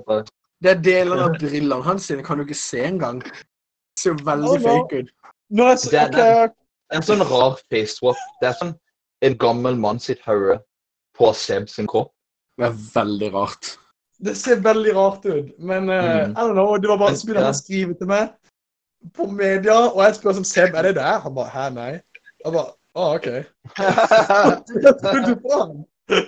det 0.65 0.71
er 0.73 0.81
deler 0.83 1.23
av 1.27 1.35
brillene 1.41 1.83
hans 1.87 2.07
sine 2.11 2.25
kan 2.27 2.39
du 2.41 2.45
ikke 2.47 2.59
se 2.59 2.83
engang. 2.87 3.21
Det 3.25 4.03
ser 4.03 4.15
jo 4.15 4.25
veldig 4.27 4.49
Oh, 4.53 4.59
no. 4.59 4.69
fake 4.69 5.03
ut. 5.03 5.11
No, 5.51 5.69
det, 5.71 5.79
så, 5.81 5.91
Det 5.91 6.25
er- 6.25 6.55
En 6.97 7.03
sånn 7.05 7.21
rar 7.29 7.59
face 7.69 7.97
swap. 7.99 8.17
Det 8.41 8.49
er 8.49 8.57
sånn 8.61 8.75
en 9.27 9.35
gammel 9.39 9.77
mann 9.77 9.99
sitt 10.01 10.21
hode 10.25 10.61
på 11.19 11.33
Seb 11.37 11.69
sin 11.69 11.87
kropp. 11.91 12.13
Det 12.59 12.67
er 12.71 12.77
veldig 12.95 13.33
rart. 13.35 13.75
Det 14.25 14.35
ser 14.37 14.57
veldig 14.65 14.95
rart 14.97 15.25
ut, 15.31 15.51
men 15.59 15.89
uh, 15.91 15.95
Mm. 15.95 16.31
I 16.33 16.41
don't 16.43 16.53
know, 16.57 16.77
det 16.77 16.89
var 16.91 16.99
bare 16.99 17.17
så 17.17 17.27
begynte 17.29 17.45
han 17.45 17.55
å 17.55 17.59
skrive 17.59 17.95
til 18.01 18.07
meg 18.11 18.33
på 19.15 19.27
media, 19.31 19.77
og 19.93 20.01
jeg 20.03 20.15
spør 20.17 20.35
som 20.41 20.45
Seb, 20.45 20.75
er 20.75 20.83
det 20.89 20.95
der? 20.97 21.21
Han 21.23 21.35
bare, 21.37 21.49
hæ, 21.55 21.69
nei. 21.77 21.93
Jeg 22.45 22.53
bare, 22.53 22.73
å, 22.99 23.15
ok. 23.15 23.29
På 25.43 25.59
han. 25.61 25.85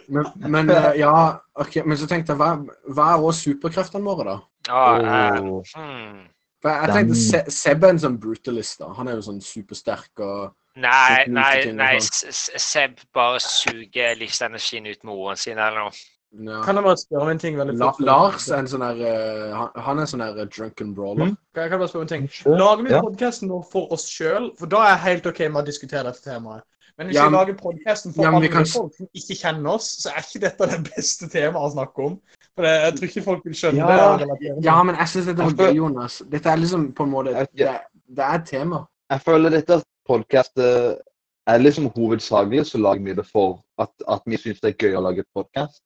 Men, 0.09 0.27
men 0.53 0.71
eh, 0.71 0.93
ja, 1.01 1.41
ok, 1.55 1.81
men 1.89 1.97
så 1.99 2.07
tenkte 2.07 2.35
jeg, 2.35 2.39
hva, 2.41 2.51
hva 2.95 3.07
er 3.15 3.25
også 3.25 3.49
superkreftene 3.51 4.05
våre, 4.07 4.25
da? 4.29 4.39
Eh, 4.69 5.41
Oh. 5.41 5.63
hmm. 5.75 6.27
Jeg, 6.65 6.91
tenkte 6.93 7.15
Se- 7.17 7.51
Seb 7.57 7.85
er 7.87 7.95
en 7.95 8.01
sånn 8.03 8.19
brutalist, 8.21 8.83
da. 8.83 8.91
Han 8.99 9.09
er 9.09 9.17
jo 9.17 9.23
sånn 9.31 9.41
supersterk 9.41 10.21
og 10.21 10.51
Nei, 10.81 11.25
Sånn 11.25 11.35
nei, 11.35 11.73
nei. 11.75 11.95
sånn. 12.05 12.31
Seb 12.61 13.01
bare 13.17 13.41
suger 13.43 14.15
livsenergien 14.21 14.87
ut 14.87 15.01
moren 15.09 15.37
sin 15.41 15.59
eller 15.59 15.87
noe. 15.89 15.97
Ja. 16.33 16.63
Kan 16.63 16.77
jeg 16.79 16.85
bare 16.85 16.97
spørre 16.97 17.23
om 17.27 17.29
en 17.33 17.39
ting 17.43 17.57
veldig 17.59 17.75
La. 17.81 17.93
Lars 18.07 18.49
er 18.51 18.61
en 18.63 18.69
sånn 18.71 18.85
der 18.87 19.01
uh, 19.03 19.55
han, 19.57 19.71
han 19.87 19.99
er 19.99 20.05
en 20.07 20.11
sånn 20.13 20.23
der 20.23 20.37
uh, 20.39 20.47
drunken 20.47 20.95
brawler. 20.95 21.33
Mm. 21.33 21.37
Kan 21.55 21.63
jeg 21.67 21.71
kan 21.73 21.81
bare 21.83 21.89
spørre 21.91 22.03
om 22.03 22.07
en 22.07 22.13
ting? 22.15 22.29
Lager 22.47 22.83
vi 22.87 22.91
Ja. 22.95 23.01
podkasten 23.03 23.49
nå 23.51 23.63
for 23.73 23.93
oss 23.97 24.07
sjøl? 24.09 24.51
For 24.61 24.71
da 24.71 24.85
er 24.87 24.93
jeg 24.95 25.03
helt 25.09 25.27
OK 25.33 25.41
med 25.49 25.63
å 25.63 25.67
diskutere 25.67 26.05
dette 26.07 26.23
temaet. 26.23 26.63
Men 26.99 27.09
hvis 27.09 27.17
Ja, 27.17 27.27
vi 27.29 27.35
lager 27.35 27.55
podcasten 27.59 28.15
for 28.15 28.23
Ja, 28.23 28.31
andre 28.37 28.49
kan- 28.53 28.67
folk 28.67 28.95
som 28.95 29.09
ikke 29.17 29.37
kjenner 29.41 29.71
oss, 29.75 29.89
så 30.05 30.11
er 30.15 30.21
ikke 30.23 30.41
dette 30.47 30.67
det 30.71 30.81
beste 30.95 31.29
temaet 31.33 31.67
å 31.67 31.73
snakke 31.73 32.07
om. 32.07 32.21
For 32.55 32.63
det, 32.67 32.73
jeg 32.83 32.95
tror 32.99 33.09
ikke 33.09 33.25
folk 33.25 33.45
vil 33.45 33.55
skjønne 33.55 33.79
Ja. 33.79 34.17
det. 34.17 34.65
Ja, 34.65 34.83
men 34.83 34.95
jeg 34.97 35.09
syns 35.09 35.27
dette 35.27 35.43
er 35.43 35.51
gøy, 35.73 35.75
Jonas. 35.77 36.23
Dette 36.31 36.47
er 36.51 36.57
liksom 36.57 36.93
på 36.93 37.03
en 37.09 37.11
måte 37.11 37.47
Det, 37.57 37.71
det 38.07 38.25
er 38.25 38.35
et 38.35 38.47
tema. 38.47 38.87
Jeg 39.11 39.21
føler 39.27 39.51
dette 39.51 39.83
podcastet 40.07 40.99
er 41.47 41.59
liksom 41.59 41.89
hovedsakelig 41.95 42.67
så 42.67 42.79
lager 42.79 43.03
vi 43.03 43.15
det 43.15 43.27
for 43.27 43.63
at, 43.79 43.91
at 44.09 44.23
vi 44.27 44.37
syns 44.37 44.61
det 44.61 44.75
er 44.75 44.89
gøy 44.89 44.99
å 44.99 45.03
lage 45.03 45.25
et 45.25 45.31
podcast, 45.35 45.81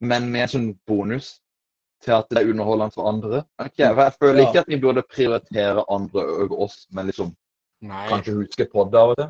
men 0.00 0.30
med 0.32 0.42
en 0.42 0.48
sånn 0.48 0.78
bonus 0.86 1.40
til 2.04 2.12
at 2.12 2.26
det 2.30 2.38
er 2.42 2.50
underholdende 2.50 2.92
for 2.94 3.08
andre. 3.08 3.44
Ok, 3.58 3.76
for 3.78 4.02
Jeg 4.02 4.12
føler 4.20 4.40
Ja. 4.42 4.48
ikke 4.48 4.60
at 4.60 4.68
vi 4.68 4.80
burde 4.80 5.02
prioritere 5.14 5.84
andre 5.90 6.20
over 6.26 6.60
oss, 6.66 6.86
men 6.92 7.06
liksom 7.06 7.34
Nei. 7.82 8.08
kanskje 8.08 8.34
huske 8.34 8.66
på 8.72 8.84
det 8.90 8.98
av 9.00 9.10
og 9.10 9.16
til. 9.16 9.28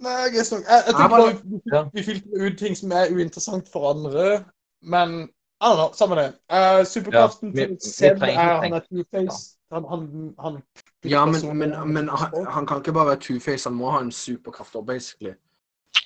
Nei, 0.00 0.10
jeg. 0.10 0.32
Jeg, 0.34 0.44
jeg 0.50 0.82
Jeg 0.86 0.94
tenker 0.94 1.08
bare- 1.08 1.88
vi, 1.92 2.00
vi 2.00 2.02
filtrer 2.02 2.46
ut 2.52 2.58
ting 2.58 2.74
som 2.76 2.92
er 2.92 3.10
uinteressant 3.10 3.68
for 3.72 3.90
andre, 3.94 4.44
men 4.82 5.28
I 5.60 5.64
don't 5.64 5.76
know, 5.76 5.92
samme 5.92 6.16
det. 6.16 6.34
Uh, 6.52 6.84
superkraften 6.84 7.54
Ja, 7.56 7.66
vi- 7.66 7.76
til 7.76 7.92
Seb 7.92 8.22
er 8.22 8.60
han 8.60 8.72
er 8.74 8.80
two-face. 8.80 9.56
Han, 9.72 9.84
han, 9.88 10.34
han 10.38 10.62
Ja, 11.04 11.24
men, 11.24 11.58
men, 11.58 11.70
men 11.92 12.08
han, 12.08 12.46
han 12.46 12.66
kan 12.66 12.76
ikke 12.82 12.92
bare 12.92 13.06
være 13.06 13.20
two-face, 13.20 13.64
han 13.68 13.78
må 13.78 13.90
ha 13.90 14.00
en 14.00 14.12
superkraft 14.12 14.74
òg, 14.76 14.84
basically. 14.86 15.30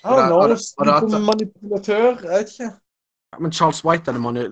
I 0.04 0.06
don't 0.08 0.28
know, 0.28 0.56
supermanipulatør, 0.56 2.20
jeg 2.22 2.30
vet 2.30 2.52
ikke. 2.60 2.70
Men 3.38 3.52
Charles 3.52 3.84
White 3.84 4.10
er 4.10 4.12
det 4.12 4.20
mani 4.20 4.42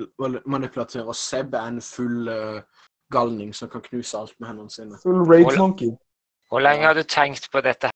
manipulatør, 0.46 1.08
og 1.10 1.16
Seb 1.16 1.54
er 1.54 1.66
en 1.66 1.80
full 1.82 2.28
uh, 2.30 2.60
galning 3.12 3.54
som 3.54 3.68
kan 3.68 3.82
knuse 3.82 4.18
alt 4.18 4.34
med 4.40 4.48
hendene 4.48 4.70
sine. 4.70 4.98
Full 5.02 5.24
rage 5.26 5.58
monkey. 5.58 5.90
Hvor 6.48 6.62
lenge 6.62 6.86
har 6.86 6.94
du 6.94 7.02
tenkt 7.02 7.50
på 7.52 7.60
dette? 7.60 7.90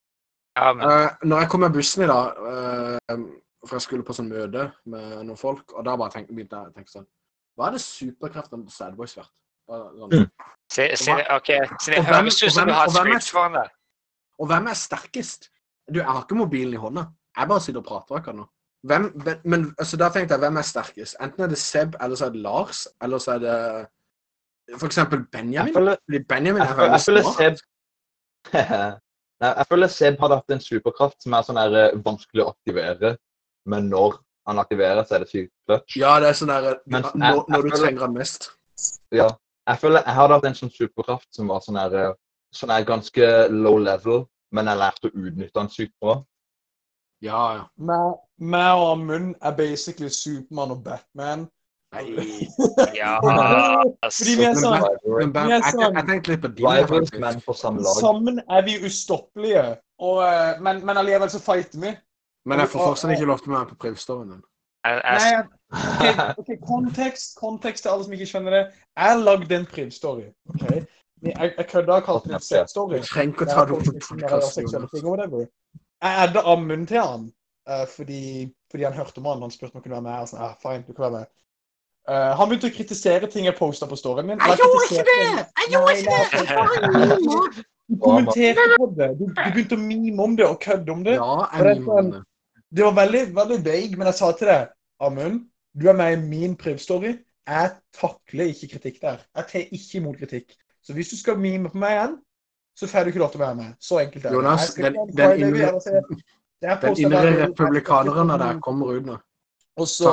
Ja, 0.58 0.72
men 0.72 0.84
uh, 0.84 1.08
når 1.22 1.38
jeg 1.44 1.48
kom 1.50 1.60
med 1.60 1.70
bussen 1.72 2.02
i 2.04 2.08
dag, 2.10 2.40
uh, 2.42 3.20
for 3.66 3.78
jeg 3.78 3.82
skulle 3.86 4.04
på 4.04 4.16
sånn 4.16 4.28
møte 4.32 4.66
med 4.90 5.22
noen 5.28 5.38
folk, 5.38 5.70
og 5.72 5.86
da 5.86 5.94
bare 5.96 6.16
tenkte, 6.16 6.34
begynte 6.34 6.58
jeg 6.58 6.72
å 6.72 6.74
tenke 6.74 6.90
sånn 6.90 7.06
Hva 7.56 7.68
er 7.68 7.76
det 7.76 7.84
superkreftene 7.84 8.66
til 8.66 8.74
Sadboys? 8.74 9.14
Bare 9.70 9.86
Sånn. 9.96 10.10
Mm. 10.10 10.26
se, 10.72 10.88
se, 10.98 11.14
ok, 11.30 11.48
så 11.80 11.92
det 11.92 12.00
hvem- 12.02 12.08
høres 12.10 12.42
ut 12.42 12.52
som 12.52 12.66
du 12.66 12.72
har 12.74 12.90
script 12.90 13.28
foran 13.30 13.54
deg. 13.60 13.68
Og 14.42 14.48
hvem 14.50 14.66
er 14.66 14.74
sterkest? 14.76 15.46
Du, 15.86 16.00
jeg 16.00 16.08
har 16.08 16.24
ikke 16.24 16.34
mobilen 16.40 16.74
i 16.74 16.80
hånda. 16.82 17.04
Jeg 17.38 17.48
bare 17.48 17.60
sitter 17.62 17.80
og 17.80 17.86
prater 17.86 18.18
akkurat 18.18 18.40
nå. 18.40 18.46
Hvem, 18.82 19.04
men 19.44 19.74
altså, 19.78 19.96
da 19.96 20.08
tenkte 20.10 20.34
jeg, 20.34 20.40
hvem 20.42 20.56
er 20.58 20.62
sterkest? 20.66 21.16
Enten 21.22 21.44
er 21.44 21.50
det 21.52 21.58
Seb, 21.58 21.94
eller 22.02 22.16
så 22.18 22.26
er 22.26 22.30
det 22.34 22.40
Lars, 22.42 22.88
eller 23.02 23.18
så 23.22 23.32
er 23.36 23.38
det 23.38 24.78
for 24.78 24.86
eksempel 24.86 25.18
Jeg 25.18 25.28
Benjamin. 25.32 25.74
føler, 25.74 25.96
Benjamin 26.28 26.62
er 26.62 26.74
veldig 26.74 27.00
smart. 27.00 27.36
Seb 27.36 27.56
jeg 29.42 29.66
føler 29.70 29.86
Seb 29.92 30.18
hadde 30.22 30.38
hatt 30.40 30.54
en 30.56 30.60
superkraft 30.64 31.22
som 31.22 31.34
er 31.38 31.46
sånn 31.46 31.60
der, 31.60 31.76
eh, 31.84 31.96
vanskelig 32.04 32.44
å 32.44 32.50
aktivere, 32.54 33.16
men 33.70 33.88
når 33.90 34.18
han 34.48 34.58
aktiverer, 34.58 35.04
så 35.06 35.14
er 35.14 35.22
det 35.24 35.30
sykt 35.30 35.52
clutch. 35.68 35.96
Ja, 36.00 36.16
det 36.20 36.32
er 36.32 36.38
sånn 36.40 36.50
der 36.50 36.80
Men 36.86 37.02
når, 37.02 37.12
jeg- 37.22 37.44
når 37.48 37.62
du 37.62 37.68
jeg 37.68 37.72
føler- 37.76 37.86
trenger 37.86 38.00
han 38.06 38.14
mest. 38.14 38.50
Ja. 39.12 39.28
Jeg 39.68 39.78
føler 39.78 40.02
jeg 40.04 40.14
hadde 40.14 40.34
hatt 40.34 40.44
en 40.44 40.54
sånn 40.58 40.74
superkraft 40.74 41.28
som 41.30 41.46
var 41.48 41.60
sånn 41.60 41.78
der, 41.78 42.08
eh, 42.10 42.14
sånn 42.54 42.68
der 42.74 42.84
ganske 42.84 43.48
low 43.50 43.78
level, 43.78 44.26
men 44.50 44.66
jeg 44.66 44.78
lærte 44.78 45.06
å 45.10 45.14
utnytte 45.14 45.54
den 45.54 45.68
sykt 45.68 45.94
bra. 46.02 46.24
Ja, 47.22 47.42
ja. 47.56 47.64
Meg 47.78 48.14
meg 48.42 48.78
og 48.82 48.92
Amund 48.96 49.35
er 49.40 49.52
basically 49.56 50.08
Supermann 50.11 50.70
og 50.74 50.85
Batman. 50.85 51.48
Nei. 51.92 52.06
Ja, 52.96 53.18
Fordi 53.20 54.35
vi 54.38 54.44
er 54.48 54.54
sånn 54.56 54.80
Vi 55.04 55.26
er 55.28 55.50
jeg, 55.50 55.64
sånn- 55.74 55.98
jeg 55.98 56.06
tenkte 56.08 56.32
litt 56.32 56.40
på 56.44 56.50
faktisk. 56.88 57.18
men 57.20 57.42
på 57.44 57.54
samme 57.56 57.85
lag. 57.85 57.98
Sammen 58.00 58.40
er 58.48 58.62
vi 58.66 58.78
ustoppelige, 58.88 59.66
og, 60.00 60.22
eh, 60.24 60.61
men, 60.64 60.80
men 60.87 60.96
allikevel 61.02 61.30
så 61.30 61.40
fighter 61.44 61.78
vi. 61.85 61.92
Men 62.48 62.58
jeg 62.64 62.72
får 62.72 62.87
fortsatt 62.88 63.12
ikke 63.14 63.28
lov 63.28 63.38
til 63.44 63.52
å 63.52 63.58
være 63.58 63.68
med 63.68 63.76
på 63.76 63.76
din. 64.32 64.42
jeg, 64.82 65.02
Nei, 65.04 65.28
jeg, 65.30 65.44
ok, 65.76 66.38
ok, 66.42 66.50
kontekst, 66.66 67.37
kontekst 67.38 67.85
til 67.85 67.92
alle 67.92 68.04
som 68.08 68.16
ikke 68.16 68.26
skjønner 68.32 68.56
det. 68.56 68.62
Jeg 68.98 69.20
lagde 69.22 69.56
en 69.61 69.66
privstory. 69.76 70.26
ok? 70.50 70.64
Jeg, 71.22 71.52
jeg 71.56 71.66
kødda 71.70 72.00
og 72.00 72.02
kalte 72.08 72.32
det 72.32 72.35
en 72.40 72.46
C-story. 72.48 72.98
Du 72.98 73.06
trenger 73.06 73.37
ikke 73.37 73.46
å 73.46 73.52
ta 73.52 73.64
det 73.68 73.76
opp 73.76 73.85
på 73.87 73.92
som 74.02 74.18
Jeg 76.02 76.24
adda 76.24 76.42
Amund 76.50 76.88
til 76.90 76.98
han 76.98 77.28
uh, 77.70 77.84
fordi, 77.90 78.48
fordi 78.70 78.88
han 78.88 78.96
hørte 78.96 79.22
om 79.22 79.30
han. 79.30 79.44
Han 79.46 79.54
spurte 79.54 79.72
om 79.72 79.78
han 79.80 79.84
kunne 79.86 79.98
være 79.98 80.06
med. 80.08 80.24
Og 80.24 80.32
sånn, 80.32 80.42
ah, 80.42 80.56
fine, 80.62 80.82
du 80.86 80.92
kan 80.96 81.06
være 81.06 81.20
med. 81.20 81.30
Uh, 82.10 82.32
han 82.38 82.48
begynte 82.50 82.72
å 82.72 82.74
kritisere 82.74 83.28
ting 83.30 83.46
jeg 83.46 83.54
posta 83.58 83.86
på 83.86 83.98
storyen 83.98 84.32
min. 84.32 84.42
Jeg 84.42 84.58
gjorde 84.58 84.88
ikke 84.88 85.04
det! 85.06 85.44
Jeg 85.60 85.74
gjorde 85.76 85.94
ikke 86.00 86.16
det! 86.16 86.48
Jeg. 86.50 87.68
Du 87.92 87.98
kommenterte 88.00 88.66
på 88.78 88.86
det. 88.96 89.08
Du, 89.18 89.24
du 89.28 89.48
begynte 89.54 89.76
å 89.76 89.82
mime 89.82 90.24
om 90.24 90.36
det 90.38 90.46
og 90.48 90.60
kødde 90.62 90.94
om 90.94 91.02
det. 91.06 91.16
Ja, 91.18 91.32
For 91.52 91.68
det 91.68 91.74
jeg 91.76 91.84
sånn- 91.86 92.12
det. 92.14 92.22
Det 92.72 92.84
var 92.86 92.94
veldig, 92.96 93.22
veldig 93.36 93.58
vague, 93.66 93.96
men 94.00 94.08
jeg 94.08 94.16
sa 94.16 94.30
til 94.32 94.48
deg, 94.48 94.70
Amund, 95.04 95.42
du 95.76 95.88
er 95.92 95.96
med 95.98 96.14
i 96.14 96.20
min 96.24 96.54
privstory. 96.56 97.18
Jeg 97.48 97.72
takler 97.98 98.48
ikke 98.48 98.70
kritikk 98.74 99.00
der. 99.02 99.18
Jeg 99.36 99.48
tar 99.50 99.74
ikke 99.76 99.98
imot 99.98 100.20
kritikk. 100.22 100.54
Så 100.82 100.96
hvis 100.96 101.10
du 101.12 101.18
skal 101.18 101.40
mime 101.42 101.68
på 101.70 101.78
meg 101.82 101.98
igjen, 101.98 102.14
så 102.74 102.87
får 102.88 103.04
du 103.04 103.11
ikke 103.12 103.20
lov 103.22 103.32
til 103.32 103.40
å 103.40 103.44
være 103.46 103.56
med. 103.58 103.74
Så 103.80 103.98
enkelt 104.00 104.24
er 104.24 104.28
det. 104.30 104.37
Jonas, 104.38 104.74
den- 104.74 104.94
den 105.16 105.40
indre- 105.46 105.72
det 106.62 106.80
Den 106.80 106.94
indre 107.04 107.50
av 108.30 108.38
deg 108.38 108.61
kommer 108.62 108.87
ut 108.96 109.04
nå. 109.06 109.18
Og 109.76 109.88
så, 109.88 110.08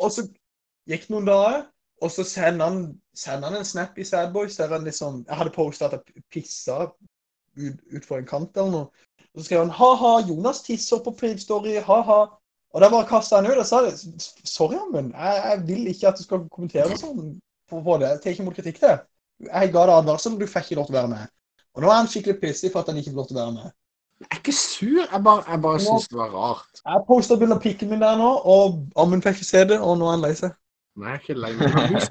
og 0.00 0.12
så, 0.12 0.28
gikk 0.88 1.08
noen 1.10 1.24
dager, 1.26 1.66
og 2.02 2.10
så 2.10 2.24
sender 2.24 2.64
han, 2.68 2.80
sender 3.16 3.48
han 3.48 3.58
en 3.58 3.64
snap 3.64 3.98
i 3.98 4.04
Sadboys 4.04 4.56
der 4.56 4.68
han 4.68 4.84
liksom 4.84 5.24
Jeg 5.26 5.36
hadde 5.36 5.50
posta 5.50 5.84
at 5.88 5.92
jeg 6.14 6.22
pissa 6.30 6.76
ut, 7.56 7.78
utfor 7.92 8.18
en 8.18 8.26
kant 8.26 8.56
eller 8.56 8.70
noe. 8.70 8.88
Og 9.34 9.40
så 9.40 9.44
skrev 9.48 9.58
han 9.66 9.70
ha-ha, 9.70 10.12
Jonas 10.28 10.62
tisser 10.62 11.02
på 11.04 11.12
Privstory, 11.18 11.76
ha-ha. 11.80 12.20
Og 12.74 12.80
da 12.84 12.88
bare 12.92 13.06
kasta 13.08 13.36
han 13.40 13.46
ut 13.50 13.58
og 13.58 13.66
sa 13.66 13.82
det. 13.82 13.96
Sorry, 14.44 14.78
men 14.92 15.12
jeg, 15.12 15.42
jeg 15.44 15.66
vil 15.66 15.86
ikke 15.88 16.08
at 16.08 16.18
du 16.18 16.22
skal 16.22 16.48
kommentere 16.52 16.96
sånn 17.00 17.40
på, 17.68 17.82
på 17.82 17.98
det. 18.00 18.08
Jeg 18.14 18.20
tar 18.22 18.30
ikke 18.30 18.42
imot 18.44 18.58
kritikk 18.60 18.80
det. 18.80 18.94
Jeg 19.48 19.72
ga 19.72 19.84
deg 19.88 19.94
advarsel, 20.02 20.38
du 20.38 20.46
fikk 20.46 20.68
ikke 20.70 20.76
lov 20.80 20.86
til 20.86 20.94
å 20.96 20.98
være 21.00 21.12
med. 21.14 21.28
Og 21.78 21.84
nå 21.84 21.90
er 21.92 22.00
han 22.00 22.08
skikkelig 22.10 22.40
pissig 22.42 22.72
for 22.74 22.82
at 22.82 22.88
han 22.90 22.96
ikke 22.98 23.12
får 23.12 23.20
lov 23.20 23.26
til 23.28 23.36
å 23.36 23.42
være 23.44 23.54
med. 23.54 23.74
Jeg 24.18 24.26
er 24.34 24.40
ikke 24.40 24.54
sur, 24.58 25.02
jeg 25.04 25.20
bare, 25.28 25.42
jeg 25.46 25.60
bare 25.62 25.80
syns 25.84 26.08
det 26.10 26.18
var 26.18 26.32
rart. 26.34 26.80
Jeg 26.82 27.04
posta 27.06 27.36
bilde 27.38 27.54
av 27.54 27.60
pikken 27.62 27.92
min 27.92 28.00
der 28.02 28.16
nå, 28.18 28.30
og 28.50 28.80
Amund 28.98 29.22
fikk 29.22 29.38
ikke 29.38 29.46
se 29.46 29.62
det, 29.70 29.78
og 29.78 29.94
nå 30.00 30.08
er 30.08 30.16
han 30.16 30.24
lei 30.24 30.32
seg. 30.40 30.56
Nei, 30.98 31.12
jeg 31.12 31.14
er 31.14 31.22
ikke 31.22 31.36
lei 31.38 31.52
meg. 31.60 32.08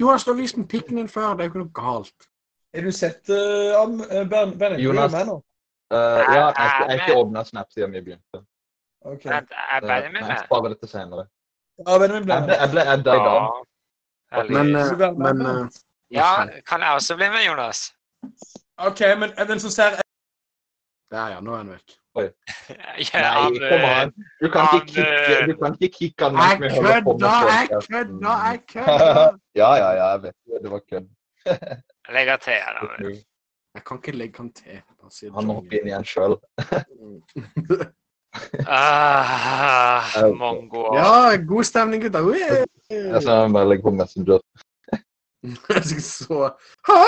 Jo, 0.00 0.08
jeg 0.08 0.22
skal 0.24 0.38
vise 0.38 0.56
meg 0.56 0.70
pikken 0.72 1.02
din 1.02 1.10
før, 1.12 1.34
det 1.36 1.44
er 1.44 1.50
jo 1.50 1.52
ikke 1.52 1.64
noe 1.66 1.74
galt. 1.76 2.30
Har 2.72 2.86
du 2.88 2.94
sett 2.96 3.32
uh, 3.34 3.82
um, 3.82 4.00
ben, 4.32 4.56
Ben, 4.56 4.78
Jonas. 4.80 5.12
Er 5.12 5.18
med 5.18 5.28
nå? 5.34 5.36
Uh, 5.90 5.98
ja, 5.98 6.24
jeg 6.24 6.56
jeg 6.56 6.72
har 6.78 6.96
ikke 6.96 7.18
åpna 7.20 7.44
Snap 7.44 7.68
siden 7.76 7.92
vi 7.92 8.02
begynte. 8.08 8.40
Okay. 9.04 9.32
er 9.32 9.80
Benjamin 9.80 10.22
Jeg 10.22 10.28
med? 10.28 10.44
sparer 10.46 10.72
dette 10.72 10.88
senere. 10.88 11.26
Ja, 11.84 11.98
Benjamin 11.98 12.24
ble 12.24 12.40
med. 12.46 12.56
jeg 12.56 12.72
ble 12.72 12.88
edda 12.94 13.20
i 13.20 13.22
dag. 13.28 13.60
Men, 14.30 14.76
eh, 14.76 15.12
men 15.18 15.46
eh, 15.46 15.78
ja, 16.14 16.46
kan 16.66 16.80
jeg 16.80 16.94
også 16.94 17.16
bli 17.16 17.28
med, 17.34 17.44
Jonas? 17.48 17.90
OK, 18.86 19.00
men 19.18 19.32
er 19.36 19.44
den 19.44 19.60
som 19.60 19.70
ser 19.70 19.98
Ja, 21.12 21.26
ja, 21.34 21.40
nå 21.40 21.52
er 21.54 21.56
han 21.64 21.72
vekk. 21.74 21.96
Ja, 23.14 23.20
Nei, 23.22 23.58
kom 23.70 23.84
an. 23.86 24.12
Du 24.42 24.48
kan 24.50 24.66
han, 24.66 24.80
ikke 24.80 24.92
kicke, 24.94 25.36
du 25.50 25.54
kan 25.60 25.76
ikke 25.80 25.90
kicke 25.98 26.24
han 26.24 26.38
Jeg 26.40 26.60
mens 26.60 26.74
vi 26.74 26.80
holder 26.80 27.02
på 27.06 27.12
med 27.12 27.28
kødda, 27.28 27.54
jeg 27.54 27.68
kødda, 27.90 28.32
jeg 28.48 28.60
kødda! 28.72 29.26
Ja, 29.60 29.70
ja, 29.82 29.90
ja, 29.98 30.06
jeg 30.12 30.22
vet 30.22 30.34
det. 30.46 30.62
Det 30.62 30.70
var 30.70 30.82
kødd. 30.90 31.08
Jeg 32.06 32.14
legger 32.14 32.36
til 32.36 32.52
da. 32.52 33.10
Jeg 33.74 33.84
kan 33.86 33.96
ikke 33.96 34.12
legge 34.18 34.36
han 34.36 34.52
til. 34.52 34.80
sier 35.10 35.32
Han 35.34 35.46
må 35.46 35.54
hoppe 35.60 35.78
inn 35.78 35.86
igjen 35.86 36.04
sjøl. 36.04 36.34
Ah, 38.66 40.18
mongo. 40.38 40.82
Ja, 40.96 41.36
god 41.52 41.64
stemning, 41.64 42.02
gutter. 42.02 42.66
Jeg 42.90 43.22
skal 43.22 43.52
bare 43.54 43.68
legge 43.68 43.82
på 43.86 43.94
Messenger. 43.94 44.40
Så 46.02 46.50
Hæ? 46.88 47.00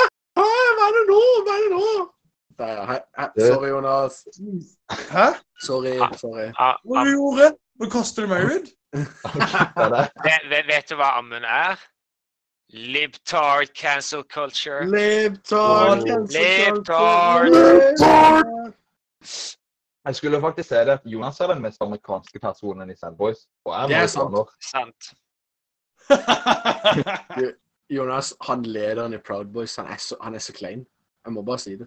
Hva 0.83 0.89
er 0.91 0.95
det 0.99 1.03
nå? 1.09 1.17
Hva 1.47 1.53
er 1.55 1.61
det 1.63 1.71
nå? 1.73 1.89
Der, 2.59 2.71
ja. 2.75 2.85
Hei, 2.89 2.99
hei. 3.19 3.27
Sorry, 3.47 3.69
Jonas. 3.71 4.17
Hæ? 5.13 5.27
Sorry. 5.63 5.93
sorry. 6.19 6.49
Ah, 6.59 6.75
Hva 6.85 7.05
du 7.07 7.11
gjorde? 7.13 7.53
Du 7.79 7.87
meg 8.27 8.45
ut? 8.51 8.67
Det 8.93 9.05
er 9.77 9.89
det. 9.95 10.03
vet, 10.67 10.91
du 10.91 10.97
hva 10.99 11.13
Amund 11.21 11.47
er? 11.47 11.79
Libtard 12.75 13.71
cancel 13.79 14.25
culture. 14.25 14.83
Libtard. 14.91 16.03
cancel 16.03 16.83
culture. 16.91 17.47
Jeg 20.07 20.15
skulle 20.19 20.41
faktisk 20.41 20.69
si 20.69 20.75
det. 20.91 20.99
Jonas 21.05 21.41
er 21.41 21.47
den 21.55 21.63
mest 21.63 21.79
amerikanske 21.83 22.39
personen 22.43 22.91
i 22.91 22.97
Sad 22.97 23.17
Boys. 23.17 23.47
Og 23.65 23.79
jeg 23.81 23.89
Det 23.89 23.97
er 23.97 24.03
er 24.03 24.07
sant. 24.07 24.35
Sant. 24.75 25.03
Jonas, 27.91 28.35
han 28.47 28.63
lederen 28.63 29.15
i 29.15 29.19
Proud 29.19 29.53
Boys, 29.53 29.77
han 29.77 29.87
er 29.87 30.01
så, 30.01 30.17
han 30.23 30.35
er 30.35 30.39
så 30.39 30.53
klein. 30.53 30.87
Jeg 31.25 31.33
må 31.33 31.43
bare 31.43 31.59
si 31.59 31.77
det. 31.77 31.87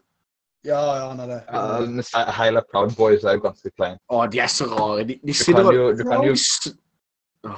ja, 0.66 0.80
ja, 0.80 1.10
han 1.10 1.20
er 1.20 1.28
det. 1.28 1.42
Ja, 1.52 2.44
Hele 2.44 2.62
Proud 2.72 2.96
Boys 2.98 3.24
er 3.24 3.38
jo 3.38 3.44
ganske 3.46 3.72
klein. 3.76 3.98
Å, 4.10 4.26
de 4.32 4.40
er 4.40 4.52
så 4.52 4.66
rare. 4.72 5.04
De, 5.04 5.20
de 5.26 5.34
sitter 5.34 5.66
og 5.66 5.98
du 5.98 6.04
kan 6.08 6.24
jo 6.26 6.36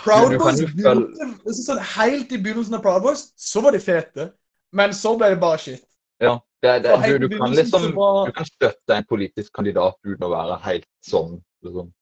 Proud 0.03 0.33
Boys 0.39 0.59
begynte, 0.75 1.53
sånn, 1.55 1.79
Helt 1.95 2.33
i 2.35 2.39
begynnelsen 2.41 2.75
av 2.79 2.83
Proud 2.83 3.05
Boys 3.05 3.29
så 3.39 3.63
var 3.63 3.75
de 3.75 3.79
fete, 3.83 4.31
men 4.75 4.95
så 4.95 5.15
ble 5.19 5.31
det 5.35 5.39
bare 5.43 5.61
shit. 5.63 5.83
Ja, 6.23 6.37
det, 6.65 6.79
det, 6.83 6.95
du, 7.21 7.27
du 7.27 7.37
kan 7.37 7.53
liksom 7.55 7.91
Du 7.93 8.33
kan 8.35 8.47
støtte 8.49 8.95
en 8.97 9.05
politisk 9.07 9.53
kandidat 9.55 9.95
uten 10.03 10.25
å 10.27 10.33
være 10.33 10.57
helt 10.65 10.87
sånn. 11.05 11.37
Liksom. 11.63 11.93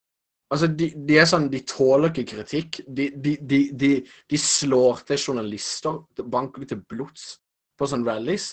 Altså, 0.54 0.68
de, 0.70 0.92
de 1.08 1.16
er 1.18 1.26
sånn, 1.26 1.48
de 1.50 1.58
tåler 1.66 2.12
ikke 2.12 2.26
kritikk. 2.36 2.78
De, 2.86 3.08
de, 3.18 3.32
de, 3.50 3.58
de, 3.74 3.90
de 4.30 4.38
slår 4.38 5.00
til 5.08 5.18
journalister, 5.18 5.98
banker 6.30 6.68
til 6.70 6.84
blods 6.86 7.32
på 7.76 7.88
sånne 7.90 8.06
rallies. 8.06 8.52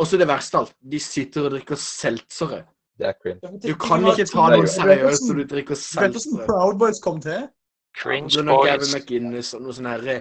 Og 0.00 0.08
så 0.08 0.18
det 0.20 0.28
verste 0.28 0.56
av 0.58 0.66
alt, 0.66 0.74
de 0.80 1.00
sitter 1.00 1.46
og 1.48 1.52
drikker 1.56 1.78
seltzere. 1.80 2.62
Det 2.96 3.10
er 3.10 3.14
cringe. 3.20 3.52
Du 3.60 3.74
kan 3.80 4.04
ikke 4.08 4.24
ta 4.30 4.46
noen 4.48 4.62
noe 4.62 4.64
er- 4.64 4.72
seriøst 4.72 5.28
når 5.28 5.38
du 5.42 5.44
drikker 5.52 5.76
seltzere. 5.76 6.08
vet 6.08 6.24
du 6.24 6.30
hvordan. 6.32 6.46
Proud 6.48 6.78
Boys 6.80 7.00
kom 7.04 7.20
til? 7.20 7.46
Cringe 7.96 8.32
Donald 8.36 8.64
Gavin. 8.68 8.92
McInnes 8.92 9.52
og 9.56 9.62
noe 9.64 9.72
sånn 9.76 9.88
herre 9.88 10.18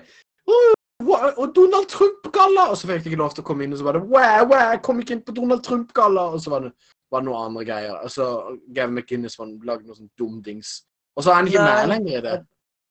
Og 1.36 1.52
Donald 1.56 1.88
Trump-galla! 1.92 2.70
Og 2.72 2.78
så 2.80 2.88
fikk 2.88 3.04
de 3.04 3.12
ikke 3.12 3.20
lov 3.20 3.34
til 3.36 3.44
å 3.44 3.48
komme 3.48 3.66
inn, 3.66 3.74
og 3.76 3.80
så 3.82 3.88
var 3.88 3.98
det 3.98 4.04
Wow, 4.08 4.46
wow, 4.52 4.76
kom 4.84 5.00
ikke 5.04 5.18
inn 5.18 5.24
på 5.28 5.36
Donald 5.36 5.64
Trump-galla! 5.64 6.30
Og 6.36 6.40
så 6.44 6.54
var 6.54 6.64
det, 6.68 6.72
var 7.12 7.24
det 7.24 7.28
noe 7.30 7.42
andre 7.46 7.66
greier. 7.68 7.98
Altså, 8.00 8.28
Gavin 8.76 8.96
McInnes 8.96 9.36
lagde 9.40 9.84
noe 9.90 9.98
sånn 9.98 10.12
dumdings. 10.20 10.78
Og 11.16 11.24
så 11.24 11.32
er 11.32 11.40
han 11.40 11.48
ikke 11.48 11.64
Nei. 11.64 11.80
med 11.82 11.94
lenger 11.94 12.18
i 12.18 12.22
det. 12.26 12.36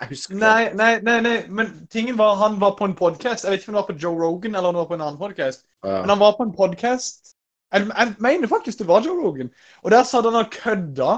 Jeg 0.00 0.10
husker 0.10 0.38
Nei, 0.40 0.72
nei, 0.74 0.90
nei, 1.06 1.20
nei, 1.22 1.34
men 1.48 1.70
tingen 1.92 2.18
var 2.18 2.34
han 2.40 2.58
var 2.60 2.74
på 2.78 2.88
en 2.88 2.96
podcast. 2.98 3.44
Jeg 3.44 3.52
vet 3.52 3.62
ikke 3.62 3.70
om 3.70 3.76
det 3.76 3.82
var 3.82 3.90
på 3.92 3.98
Joe 4.02 4.18
Rogan 4.18 4.54
eller 4.54 4.68
om 4.68 4.74
det 4.74 4.82
var 4.82 4.90
på 4.90 4.98
en 4.98 5.04
annen 5.06 5.20
podcast. 5.20 5.64
Ja. 5.84 6.00
Men 6.00 6.14
han 6.14 6.20
var 6.20 6.34
på 6.38 6.46
en 6.48 6.54
podcast. 6.56 7.34
Jeg, 7.72 7.86
jeg 7.90 8.14
mener 8.18 8.50
faktisk 8.50 8.82
det 8.82 8.88
var 8.88 9.06
Joe 9.06 9.20
Rogan. 9.22 9.52
Og 9.82 9.94
der 9.94 10.02
sa 10.02 10.22
han 10.24 10.40
og 10.40 10.50
kødda 10.50 11.12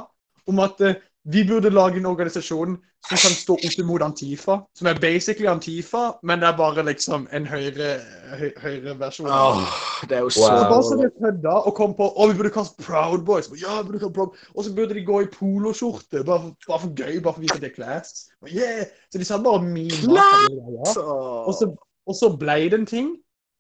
om 0.47 0.61
at 0.63 0.83
vi 1.27 1.43
burde 1.49 1.71
lage 1.71 1.99
en 1.99 2.07
organisasjon 2.07 2.77
som 3.09 3.19
kan 3.19 3.35
stå 3.35 3.55
opp 3.55 3.81
mot 3.87 4.03
Antifa. 4.03 4.61
Som 4.79 4.87
er 4.87 4.99
basically 5.01 5.49
Antifa, 5.51 6.13
men 6.23 6.39
det 6.41 6.49
er 6.49 6.57
bare 6.59 6.85
liksom 6.87 7.27
en 7.35 7.47
høyre, 7.47 7.97
høy, 8.39 8.51
høyre 8.63 8.95
versjon. 9.01 9.27
Oh, 9.31 9.59
det 10.07 10.19
er 10.19 10.23
jo 10.23 10.31
så 10.31 10.47
Wow. 10.47 10.69
bare 10.71 10.85
så 10.87 10.99
de 11.01 11.11
kødda 11.19 11.57
og 11.67 11.75
kom 11.75 11.97
på 11.99 12.07
å, 12.15 12.29
vi 12.31 12.39
burde 12.39 12.55
kaste 12.55 12.83
Proud 12.83 13.25
Boys. 13.27 13.51
Ja, 13.63 13.81
vi 13.83 13.89
burde 13.91 14.05
kaste 14.05 14.15
Proud. 14.15 14.39
Og 14.55 14.65
så 14.65 14.75
burde 14.75 14.95
de 14.95 15.05
gå 15.05 15.21
i 15.25 15.29
poloskjorte, 15.33 16.23
bare, 16.25 16.55
bare 16.69 16.81
for 16.85 16.95
gøy, 16.95 17.19
bare 17.19 17.35
for 17.35 17.43
å 17.43 17.47
vise 17.47 17.59
at 17.59 17.67
det 17.67 17.73
er 17.73 17.77
class. 17.81 18.29
Yeah! 18.47 18.87
Så 19.11 19.19
de 19.19 19.27
sa 19.27 19.43
bare 19.43 19.63
mine. 19.67 20.15
Ja. 20.15 20.31
Og 20.87 21.55
så, 21.59 21.73
og 22.07 22.15
så 22.15 22.31
ble 22.39 22.61
det 22.71 22.85
en 22.85 22.87
ting. 22.87 23.15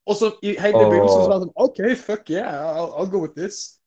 Og 0.06 0.14
så 0.16 0.30
i 0.42 0.54
hele 0.54 0.86
begynnelsen 0.86 1.22
så 1.24 1.30
var 1.30 1.40
det 1.42 1.48
sånn 1.48 1.62
OK, 1.66 1.80
fuck 1.98 2.30
yeah, 2.30 2.62
I'll, 2.78 2.92
I'll 2.94 3.10
go 3.10 3.26
with 3.26 3.34
this. 3.34 3.80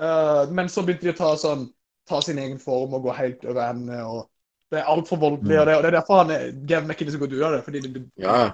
Uh, 0.00 0.48
men 0.52 0.68
så 0.72 0.84
begynte 0.84 1.04
de 1.04 1.12
å 1.12 1.18
ta 1.20 1.34
sånn 1.40 1.68
ta 2.08 2.20
sin 2.22 2.38
egen 2.38 2.58
form 2.58 2.94
og 2.94 3.02
gå 3.02 3.12
helt 3.16 3.44
over 3.44 3.70
ende. 3.70 4.02
og 4.04 4.30
Det 4.70 4.78
er 4.80 4.84
altfor 4.90 5.16
voldelig. 5.16 5.54
Mm. 5.54 5.60
Og 5.60 5.66
det, 5.66 5.76
og 5.76 5.82
det 5.82 5.88
er 5.88 5.98
derfor 6.00 6.22
han 6.22 6.66
Gavin 6.66 6.88
McKinney 6.88 7.12
så 7.12 7.18
godt 7.18 7.32
ut 7.32 7.42
av 7.42 7.52
det. 7.52 7.64
fordi 7.64 7.80
det, 7.80 7.94
det 7.94 8.10
Ja. 8.18 8.50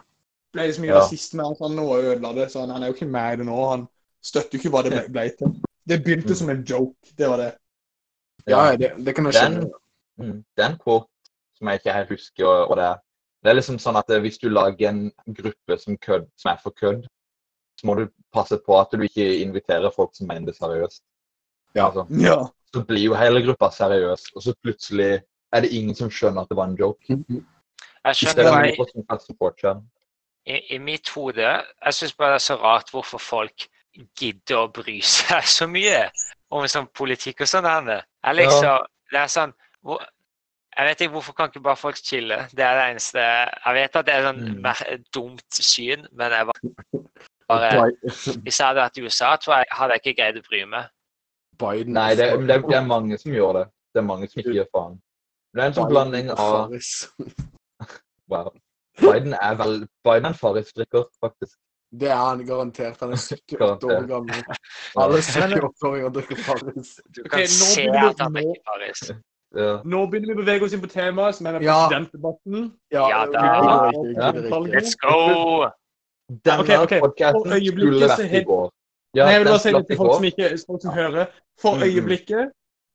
ble 0.52 0.72
så 0.72 0.80
mye 0.82 0.90
Ja. 0.92 0.98
rasisme 1.00 1.42
og 1.46 1.56
han 1.62 1.78
og 1.78 1.98
ødela 2.04 2.32
det. 2.34 2.50
Så 2.52 2.60
han, 2.60 2.70
han 2.70 2.82
er 2.82 2.86
jo 2.86 2.92
ikke 2.92 3.06
med 3.12 3.32
i 3.32 3.36
det 3.36 3.46
nå. 3.46 3.70
Han 3.70 3.86
støtter 4.22 4.58
jo 4.58 4.58
ikke 4.58 4.70
hva 4.74 4.82
det 4.82 4.92
ble, 4.92 5.08
ble 5.12 5.28
til. 5.38 5.54
Det 5.88 6.02
begynte 6.04 6.28
Mm. 6.28 6.34
som 6.34 6.50
en 6.50 6.64
joke. 6.64 6.96
Det 7.18 7.28
var 7.28 7.36
det. 7.36 7.52
ja, 8.48 8.76
det, 8.76 8.92
det 9.06 9.14
kan 9.14 9.24
jeg 9.24 9.32
Den, 9.34 9.52
skjønne. 9.52 9.70
Den, 10.18 10.44
det 10.56 10.64
er 10.64 10.76
quote 10.84 11.08
som 11.58 11.68
jeg 11.68 11.78
ikke 11.80 11.92
helt 11.96 12.08
husker 12.10 12.46
og 12.46 12.76
det 12.76 12.84
er. 12.84 12.96
Det 13.42 13.50
er 13.50 13.54
liksom 13.54 13.78
sånn 13.78 13.96
at 13.98 14.10
eh, 14.10 14.20
hvis 14.20 14.38
du 14.38 14.48
lager 14.48 14.88
en 14.88 15.12
gruppe 15.34 15.78
som, 15.78 15.96
kød, 15.98 16.26
som 16.38 16.50
er 16.52 16.58
for 16.62 16.70
kødd, 16.70 17.06
så 17.80 17.86
må 17.86 17.94
du 17.98 18.08
passe 18.32 18.58
på 18.66 18.76
at 18.80 18.88
du 18.92 19.00
ikke 19.02 19.40
inviterer 19.42 19.90
folk 19.90 20.10
som 20.14 20.28
mener 20.28 20.46
det 20.46 20.54
seriøst. 20.56 21.02
Ja. 21.74 21.88
Altså, 21.88 22.06
Ja. 22.20 22.36
Så 22.74 22.84
blir 22.88 23.04
jo 23.04 23.14
hele 23.18 23.42
gruppa 23.44 23.68
seriøs, 23.70 24.30
og 24.36 24.42
så 24.42 24.54
plutselig 24.62 25.20
er 25.52 25.60
det 25.64 25.72
ingen 25.76 25.94
som 25.94 26.10
skjønner 26.10 26.42
at 26.42 26.52
det 26.52 26.56
var 26.56 26.70
en 26.70 26.78
joke. 26.78 27.18
Jeg 28.04 28.16
skjønner 28.18 28.48
er 28.48 28.72
i, 30.46 30.74
i 30.74 30.78
mitt 30.82 31.08
hode 31.14 31.42
Jeg 31.46 31.94
syns 31.94 32.14
bare 32.18 32.34
det 32.34 32.40
er 32.40 32.46
så 32.46 32.56
rart 32.62 32.90
hvorfor 32.90 33.20
folk 33.22 33.66
gidder 34.18 34.64
å 34.64 34.70
bry 34.72 34.98
seg 35.04 35.44
så 35.46 35.68
mye 35.70 36.06
om 36.52 36.66
sånn 36.68 36.88
politikk 36.96 37.44
og 37.44 37.50
sånn. 37.50 37.68
Jeg 37.92 38.36
liksom, 38.40 38.88
Det 39.12 39.20
er 39.20 39.30
sånn 39.30 39.54
hvor, 39.84 40.02
Jeg 40.72 40.88
vet 40.88 41.04
ikke 41.04 41.12
hvorfor 41.12 41.36
kan 41.36 41.52
ikke 41.52 41.60
bare 41.60 41.76
folk 41.76 42.00
chille. 42.00 42.38
Det 42.52 42.64
er 42.64 42.78
det 42.78 42.88
eneste 42.90 43.20
Jeg 43.20 43.74
vet 43.78 43.96
at 44.00 44.08
det 44.08 44.14
er 44.14 44.26
sånn 44.28 44.42
Mm. 44.42 44.60
mer, 44.64 44.82
dumt 45.14 45.60
syn, 45.60 46.06
men 46.12 46.32
jeg 46.32 46.48
bare, 46.50 46.72
bare 47.48 47.92
Hvis 48.08 48.58
jeg 48.58 48.66
hadde 48.66 48.80
vært 48.80 48.98
i 48.98 49.06
USA, 49.06 49.36
tror 49.36 49.60
jeg 49.60 49.66
hadde 49.70 49.98
jeg 49.98 50.02
ikke 50.04 50.22
greid 50.22 50.40
å 50.40 50.48
bry 50.48 50.64
meg. 50.64 50.90
Biden 51.62 51.94
Nei, 51.96 52.10
det, 52.18 52.28
det, 52.48 52.58
det 52.68 52.76
er 52.80 52.86
mange 52.86 53.18
som 53.22 53.32
gjør 53.34 53.52
det. 53.60 53.64
Det 53.94 54.00
er 54.02 54.06
mange 54.08 54.28
som 54.30 54.40
ikke 54.42 54.54
gjør 54.58 54.68
faen. 54.74 54.94
Det 55.52 55.62
er 55.62 55.66
en 55.70 55.74
sånn 55.76 55.90
blanding 55.92 56.30
av 56.32 56.72
Wow. 58.32 58.52
Biden 59.00 59.34
er 59.34 59.54
vel 59.60 59.74
Biden 60.04 60.24
er 60.24 60.32
en 60.32 60.38
farrisdrikker, 60.38 61.04
faktisk. 61.20 61.58
Det 61.92 62.08
er 62.08 62.16
han 62.16 62.40
garantert. 62.48 62.96
Han 63.04 63.12
er 63.12 63.20
78 63.20 63.84
år 63.96 64.06
gammel. 64.08 64.44
Alle 64.96 65.18
78-åringer 65.20 66.14
drikker 66.14 66.38
Farris. 66.46 66.94
Du 67.12 67.20
kan 67.28 67.42
nå 67.44 67.50
se 67.52 67.84
at 67.90 68.20
han 68.24 68.32
vi- 68.38 68.46
er 68.48 68.86
ikke 68.88 69.18
Ja. 69.52 69.72
Nå 69.84 70.06
begynner 70.08 70.30
vi 70.32 70.38
å 70.38 70.40
bevege 70.40 70.64
oss 70.64 70.72
inn 70.72 70.80
på 70.80 70.88
temaet, 70.88 71.34
som 71.36 71.46
er 71.50 71.58
den 71.58 71.66
Ja. 71.66 71.74
presidentdebatten. 71.88 72.70
Ja, 72.94 73.02
Ja, 73.12 73.26
da. 73.26 73.42
Ja. 74.16 74.30
Let's 74.72 74.94
go! 74.96 75.68
Denne 76.46 76.62
okay, 76.64 76.78
okay. 76.86 77.00
podcasten 77.04 77.58
skulle 77.66 78.08
vært 78.08 78.32
i 78.32 78.44
går. 78.48 78.70
Ja, 79.14 79.24
Nei, 79.24 79.32
jeg 79.32 79.40
vil 79.40 79.48
bare 79.50 79.58
si 79.60 79.72
det 79.72 79.86
til 79.88 79.96
folk 79.96 80.14
som, 80.14 80.24
ikke, 80.24 80.48
folk 80.66 80.82
som 80.82 80.92
hører. 80.94 81.26
For 81.60 81.74
Mhm. 81.76 81.82
øyeblikket 81.82 82.50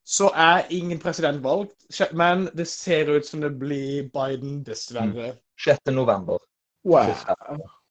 så 0.05 0.29
er 0.35 0.63
ingen 0.69 0.99
president 0.99 1.43
valgt, 1.43 2.11
men 2.13 2.49
det 2.57 2.67
ser 2.67 3.09
ut 3.17 3.25
som 3.25 3.41
det 3.41 3.59
blir 3.59 4.09
Biden, 4.13 4.63
dessverre. 4.63 5.35
6. 5.59 5.79
november. 5.91 6.37
Wow. 6.85 7.13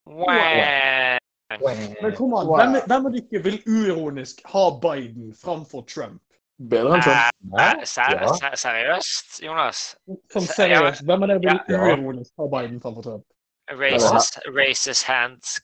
Wow. 0.05 1.17
Men 2.01 2.15
kom 2.15 2.33
an, 2.33 2.47
Wow. 2.47 2.55
hvem, 2.57 2.81
hvem 2.87 3.05
av 3.05 3.11
dere 3.13 3.43
vil 3.43 3.61
uironisk 3.67 4.41
ha 4.45 4.69
Biden 4.81 5.33
framfor 5.43 5.81
Trump? 5.87 6.21
Bedre 6.69 6.93
enn 6.97 7.01
Trump. 7.01 7.59
Eh, 7.59 7.85
ser, 7.85 8.11
ja. 8.11 8.33
ser, 8.33 8.55
seriøst, 8.55 9.43
Jonas? 9.45 9.95
Sånn 10.33 10.47
seriøst, 10.47 11.03
hvem 11.05 11.23
av 11.23 11.27
dere 11.29 11.39
vil 11.39 11.59
Ja. 11.69 11.77
uironisk 11.77 12.31
ha 12.39 12.47
Biden 12.47 12.81
framfor 12.81 13.03
Trump? 13.03 13.23
Racist, 13.71 14.39
racist 14.47 15.03
hands. 15.05 15.61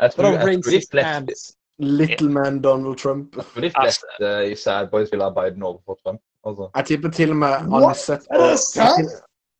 Jeg 0.00 0.10
tror, 0.12 0.24
jeg 0.32 0.40
tror 0.40 0.52
de 0.52 0.62
fleste, 0.62 1.02
hands? 1.04 1.54
Little 1.78 2.28
man 2.30 2.60
Donald 2.62 2.98
Trump. 2.98 3.34
de 3.54 3.70
fleste 3.70 4.50
i 4.50 4.54
Sad 4.54 4.88
Boys 4.90 5.12
vil 5.12 5.22
ha 5.22 5.30
Biden 5.30 5.62
overfor 5.62 5.98
Trump. 6.04 6.20
Altså. 6.46 6.70
Jeg 6.76 6.84
tipper 6.84 7.10
til 7.10 7.30
og 7.30 7.36
med 7.36 7.48
What? 7.48 7.96
på 8.08 8.34
Er 8.34 8.50
det 8.50 8.58
sant? 8.58 9.10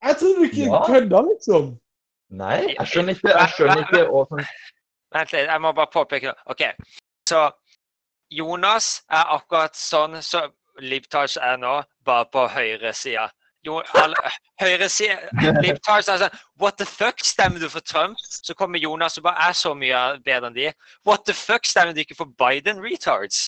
Jeg 0.05 0.17
trodde 0.17 0.37
du 0.37 0.43
ikke 0.43 0.63
Ja. 0.63 0.87
kødda, 0.87 1.21
liksom. 1.31 1.79
Nei, 2.31 2.75
jeg 2.79 2.87
skjønner 2.87 3.15
ikke, 3.15 3.29
jeg 3.29 3.49
skjønner 3.55 3.79
ikke 3.87 4.47
Vent 5.15 5.33
litt, 5.33 5.47
jeg 5.49 5.61
må 5.61 5.73
bare 5.73 5.89
påpeke 5.93 6.27
noe. 6.27 6.35
OK. 6.47 6.63
Så 7.29 7.51
Jonas 8.31 9.03
er 9.11 9.25
akkurat 9.39 9.77
sånn 9.77 10.19
som 10.23 10.51
Libtards 10.81 11.37
er 11.41 11.57
nå, 11.57 11.83
bare 12.05 12.27
på 12.33 12.45
høyresida. 12.49 13.31
Høyresida 13.67 15.17
Libtards 15.63 16.09
er 16.09 16.21
sånn 16.23 16.37
What 16.63 16.79
the 16.79 16.87
fuck, 16.87 17.23
stemmer 17.25 17.61
du 17.63 17.69
for 17.73 17.85
Trump? 17.85 18.21
Så 18.23 18.55
kommer 18.55 18.79
Jonas 18.79 19.19
og 19.19 19.27
bare 19.27 19.49
er 19.49 19.57
så 19.59 19.75
mye 19.75 20.03
bedre 20.25 20.51
enn 20.51 20.57
de. 20.57 20.69
What 21.07 21.27
the 21.27 21.35
fuck, 21.35 21.67
stemmer 21.67 21.97
du 21.97 22.01
ikke 22.05 22.19
for 22.19 22.31
Biden, 22.39 22.83
retards? 22.85 23.47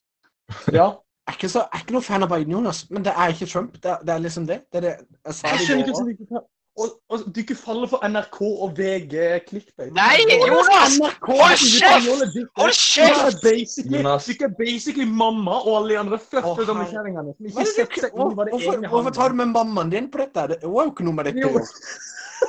Ja. 0.72 0.90
Jeg 1.30 1.34
er 1.34 1.38
ikke, 1.38 1.48
så, 1.52 1.60
jeg 1.60 1.78
er 1.78 1.82
ikke 1.84 1.94
noe 1.94 2.02
fan 2.02 2.26
av 2.26 2.30
Biden, 2.32 2.52
Jonas, 2.56 2.78
men 2.90 3.04
det 3.06 3.12
er 3.14 3.30
ikke 3.30 3.46
Trump. 3.46 3.76
Det 3.78 3.90
er, 3.92 4.00
det 4.02 4.14
er 4.14 4.22
liksom 4.24 4.46
det. 4.48 4.62
Det 4.72 4.80
er 4.80 4.86
det 4.88 4.94
jeg 4.98 5.34
sa 5.36 5.52
Jeg 5.52 5.66
skjønner 5.66 5.84
ikke 5.84 5.92
hvordan 5.94 6.08
du 6.08 6.14
ikke 6.16 6.26
kan 6.32 6.48
og, 6.78 6.92
og 7.10 7.24
du 7.34 7.40
ikke 7.42 7.54
faller 7.58 7.88
for 7.90 8.00
NRK 8.06 8.38
og 8.46 8.70
VG 8.78 9.14
clickbait. 9.48 9.90
Nei, 9.92 10.20
er 10.30 10.44
Jonas! 10.48 10.94
Hold 11.26 11.56
du 11.58 11.66
kjeft! 11.80 12.36
Hold 12.56 12.74
kjeft! 12.78 13.44
er 13.44 13.96
Jonas. 13.96 14.28
du 14.30 14.44
er 14.46 14.54
basically 14.58 15.04
mamma 15.04 15.58
og 15.60 15.76
alle 15.80 15.94
de 15.94 15.98
andre 15.98 16.18
40 16.18 16.46
Å, 16.46 16.54
gamle 16.66 16.84
herre. 16.86 16.92
kjerringene 16.94 17.34
som 17.34 17.44
Hva 17.44 17.50
ikke 17.50 17.60
er 17.60 17.64
det 17.64 17.74
setter 17.74 17.94
du- 17.94 18.00
seg 18.00 18.14
inn 18.14 18.20
i 18.20 18.34
hva 18.38 18.44
det 18.46 18.54
hvorfor, 18.54 18.88
hvorfor 18.94 19.16
tar 19.18 19.28
du 19.34 19.34
med 19.42 19.52
mammaen 19.56 19.90
din 19.92 20.08
på 20.10 20.22
dette? 20.22 20.46
Det 20.54 20.70
var 20.70 20.86
jo 20.88 20.92
ikke 20.94 21.04
noe 21.10 21.18
med 21.18 21.30
dette 21.30 21.44
Jo. 21.44 21.66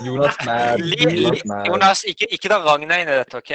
Jonas 0.05 0.37
Mad, 0.45 0.79
Jonas 0.79 1.45
Mad. 1.45 1.65
Jonas, 1.67 2.03
ikke, 2.07 2.27
ikke 2.31 2.47
dra 2.53 2.61
Ragna 2.63 3.01
inn 3.01 3.09
i 3.11 3.17
dette, 3.19 3.37
OK? 3.41 3.51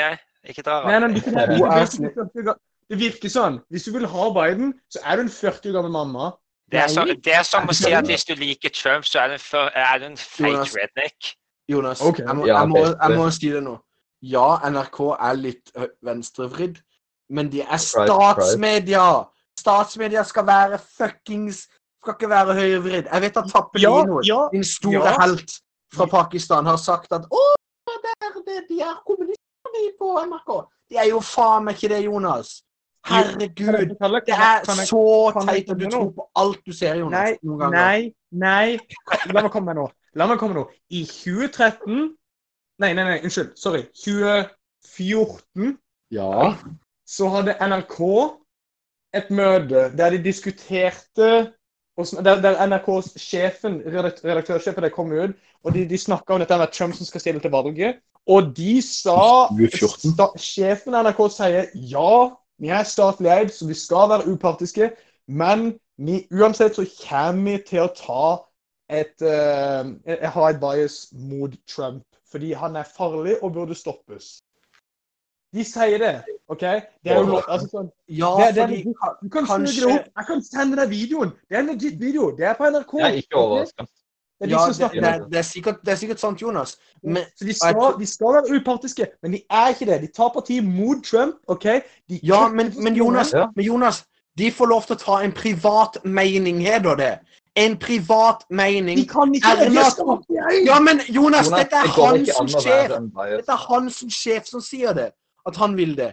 Ikke 0.51 0.63
dra 0.67 0.81
Ragna 0.85 1.07
nei, 1.09 1.15
nei, 1.15 1.21
det, 1.21 1.33
er- 1.33 1.55
det, 1.55 1.61
er 1.61 1.67
er 1.67 1.81
basically 1.81 2.11
40 2.19 2.45
ga- 2.51 2.59
det 2.91 2.99
virker 3.01 3.33
sånn. 3.33 3.57
Hvis 3.73 3.87
du 3.89 3.93
vil 3.97 4.05
ha 4.07 4.27
Biden, 4.37 4.75
så 4.93 5.01
er 5.03 5.17
du 5.17 5.23
en 5.25 5.33
40 5.33 5.71
år 5.73 5.79
gammel 5.81 5.91
mamma. 5.97 6.29
Det 6.71 6.79
er, 6.81 6.89
så, 6.91 7.05
det 7.25 7.35
er 7.35 7.45
som 7.47 7.69
å 7.71 7.75
si 7.77 7.93
at 7.95 8.09
hvis 8.11 8.25
du 8.27 8.35
liker 8.35 8.73
Trump, 8.75 9.07
så 9.07 9.21
er 9.23 9.35
du 9.35 9.37
en, 9.39 9.69
er 9.71 10.07
en 10.09 10.17
fake 10.19 10.51
Jonas. 10.51 10.73
redneck. 10.75 11.29
Jonas, 11.71 12.01
okay. 12.03 12.25
jeg, 12.27 12.37
må, 12.37 12.47
jeg, 12.47 12.69
må, 12.69 12.83
jeg 12.87 13.19
må 13.19 13.27
si 13.35 13.51
det 13.55 13.63
nå. 13.63 13.77
Ja, 14.27 14.47
NRK 14.67 14.99
er 15.15 15.39
litt 15.39 15.71
venstrevridd, 16.07 16.81
men 17.31 17.51
de 17.53 17.63
er 17.63 17.83
statsmedia! 17.83 19.07
Statsmedia 19.57 20.25
skal 20.27 20.45
være 20.47 20.79
fuckings 20.79 21.63
Skal 22.03 22.13
ikke 22.13 22.29
være 22.29 22.55
høyrevridd. 22.55 23.07
Jeg 23.09 23.23
vet 23.25 23.39
at 23.41 23.49
Tappelino, 23.51 24.21
ja, 24.27 24.43
din 24.53 24.67
store 24.67 25.09
ja. 25.09 25.15
helt 25.23 25.57
fra 25.95 26.07
Pakistan, 26.11 26.67
har 26.67 26.77
sagt 26.79 27.15
at 27.17 27.25
å, 27.31 27.47
det 27.89 28.13
er, 28.13 28.37
det, 28.47 28.59
de 28.69 28.83
er 28.85 28.99
kommunister 29.07 29.73
de 29.75 29.89
på 29.99 30.13
NRK. 30.29 30.53
De 30.91 31.01
er 31.03 31.09
jo 31.11 31.19
faen 31.25 31.67
meg 31.67 31.79
ikke 31.79 31.91
det, 31.95 32.05
Jonas. 32.07 32.61
Herregud. 33.07 33.95
Det 34.27 34.35
er 34.35 34.85
så 34.87 35.03
teit 35.47 35.71
at 35.71 35.81
du 35.81 35.87
tror 35.91 36.11
på 36.17 36.29
alt 36.43 36.61
du 36.67 36.73
ser, 36.75 36.95
Jonas. 37.01 37.37
Nei, 37.43 37.59
nei, 37.71 38.13
nei. 38.31 38.79
La 39.33 39.43
meg 39.43 39.51
komme 39.55 39.73
med 39.73 39.81
nå. 39.81 39.89
La 40.17 40.27
meg 40.31 40.41
komme 40.41 40.55
med 40.57 40.63
nå. 40.65 40.69
I 40.91 41.05
2013 41.07 42.17
Nei, 42.77 42.91
nei, 42.93 43.05
nei, 43.09 43.21
unnskyld. 43.25 43.55
Sorry. 43.57 43.87
2014 44.05 45.79
Ja. 46.13 46.55
så 47.07 47.29
hadde 47.33 47.55
NRK 47.61 48.01
et 49.17 49.31
møte 49.31 49.87
der 49.97 50.11
de 50.13 50.19
diskuterte 50.23 51.29
der, 51.97 52.41
der 52.45 52.59
NRKs 52.67 53.15
sjefen, 53.17 53.79
redaktørsjefen 53.89 54.85
der 54.85 54.93
kom 54.93 55.13
ut, 55.17 55.33
og 55.65 55.73
de, 55.73 55.87
de 55.89 55.99
snakka 55.99 56.35
om 56.35 56.43
dette 56.43 56.59
med 56.61 56.73
Trump 56.75 56.95
som 56.95 57.09
skal 57.09 57.23
stille 57.23 57.41
til 57.41 57.51
valget. 57.51 58.03
Og 58.29 58.51
de 58.57 58.83
sa 58.85 59.47
2014. 59.49 60.13
sta, 60.13 60.27
Sjefen 60.37 60.93
i 60.93 61.01
NRK 61.07 61.23
sier 61.33 61.71
ja, 61.89 62.11
vi 62.59 62.69
er 62.73 62.83
statlig 62.89 63.31
eid, 63.33 63.53
så 63.53 63.67
vi 63.69 63.75
skal 63.75 64.09
være 64.11 64.29
upartiske, 64.33 64.91
men 65.29 65.79
vi, 65.99 66.23
uansett 66.33 66.77
så 66.77 66.85
kommer 67.03 67.53
vi 67.53 67.63
til 67.69 67.85
å 67.85 67.93
ta 67.97 68.27
et 68.89 69.23
eh, 69.27 70.29
ha 70.31 70.49
et 70.51 70.61
bias 70.63 71.07
mot 71.13 71.53
Trump, 71.69 72.05
fordi 72.31 72.53
han 72.55 72.77
er 72.77 72.87
farlig 72.97 73.39
og 73.43 73.53
burde 73.57 73.75
stoppes. 73.75 74.37
De 75.57 75.65
sier 75.65 75.99
det, 76.03 76.15
OK? 76.53 76.61
Det 76.61 77.13
er 77.13 77.21
jo 77.21 77.29
lov, 77.31 77.43
altså 77.49 77.69
sånn, 77.71 77.91
Ja, 78.13 78.33
det, 78.39 78.55
det 78.57 78.65
fordi. 78.67 78.81
Du 79.23 79.29
kan 79.33 79.47
kanskje- 79.47 79.73
snu 79.73 79.87
det 79.89 80.01
opp. 80.01 80.09
Jeg 80.21 80.27
kan 80.31 80.43
sende 80.45 80.77
deg 80.81 80.91
videoen. 80.91 81.31
Det 81.49 81.57
er 81.57 81.63
en 81.63 81.71
legit 81.71 82.01
video. 82.01 82.31
Det 82.37 82.45
er 82.51 82.59
på 82.59 82.69
NRK. 82.69 82.93
Jeg 83.01 83.07
er 83.09 83.21
ikke 83.23 83.41
overrasket. 83.41 83.89
Det 84.39 84.45
er 84.45 84.47
de 84.47 84.53
Ja, 84.53 84.73
som 84.73 84.91
det, 84.93 85.03
det, 85.03 85.31
det, 85.31 85.39
er 85.39 85.43
sikkert, 85.43 85.77
det 85.85 85.93
er 85.93 85.97
sikkert 85.97 86.21
sant, 86.21 86.43
Jonas. 86.43 86.77
Men 87.03 87.25
Så 87.37 87.45
de 87.45 87.55
skal, 87.55 87.95
de 88.01 88.07
skal 88.07 88.35
være 88.35 88.59
upartiske, 88.61 89.07
men 89.23 89.33
de 89.33 89.41
er 89.51 89.69
ikke 89.69 89.87
det. 89.87 90.01
De 90.03 90.07
tar 90.17 90.29
parti 90.35 90.61
mot 90.61 91.05
Trump, 91.05 91.35
OK? 91.49 91.65
De 92.09 92.21
Ja, 92.23 92.49
men, 92.49 92.75
men. 92.83 92.97
Jonas, 92.97 93.33
Ja. 93.33 93.47
men 93.57 93.65
Jonas, 93.65 94.05
de 94.39 94.51
får 94.53 94.67
lov 94.67 94.83
til 94.85 94.97
å 94.97 94.99
ta 94.99 95.23
en 95.25 95.33
privat 95.33 95.97
mening, 96.05 96.61
heter 96.61 96.97
det. 96.97 97.19
En 97.57 97.79
privat 97.79 98.45
mening. 98.51 98.99
De 98.99 99.07
kan 99.09 99.33
ikke 99.35 99.57
det. 99.57 99.67
Erna. 99.67 100.21
Ja, 100.67 100.81
men 100.81 101.01
Jonas, 101.09 101.49
Jonas, 101.49 101.49
dette 101.49 101.77
er 101.77 101.89
han 101.89 102.27
som 102.27 102.49
sjef. 102.49 102.93
Dette 103.39 103.53
er 103.53 103.63
han 103.69 103.91
som 103.91 104.11
sjef 104.11 104.47
som 104.47 104.61
sier 104.61 104.93
det. 104.93 105.11
At 105.47 105.57
han 105.57 105.77
vil 105.77 105.97
det. 105.97 106.13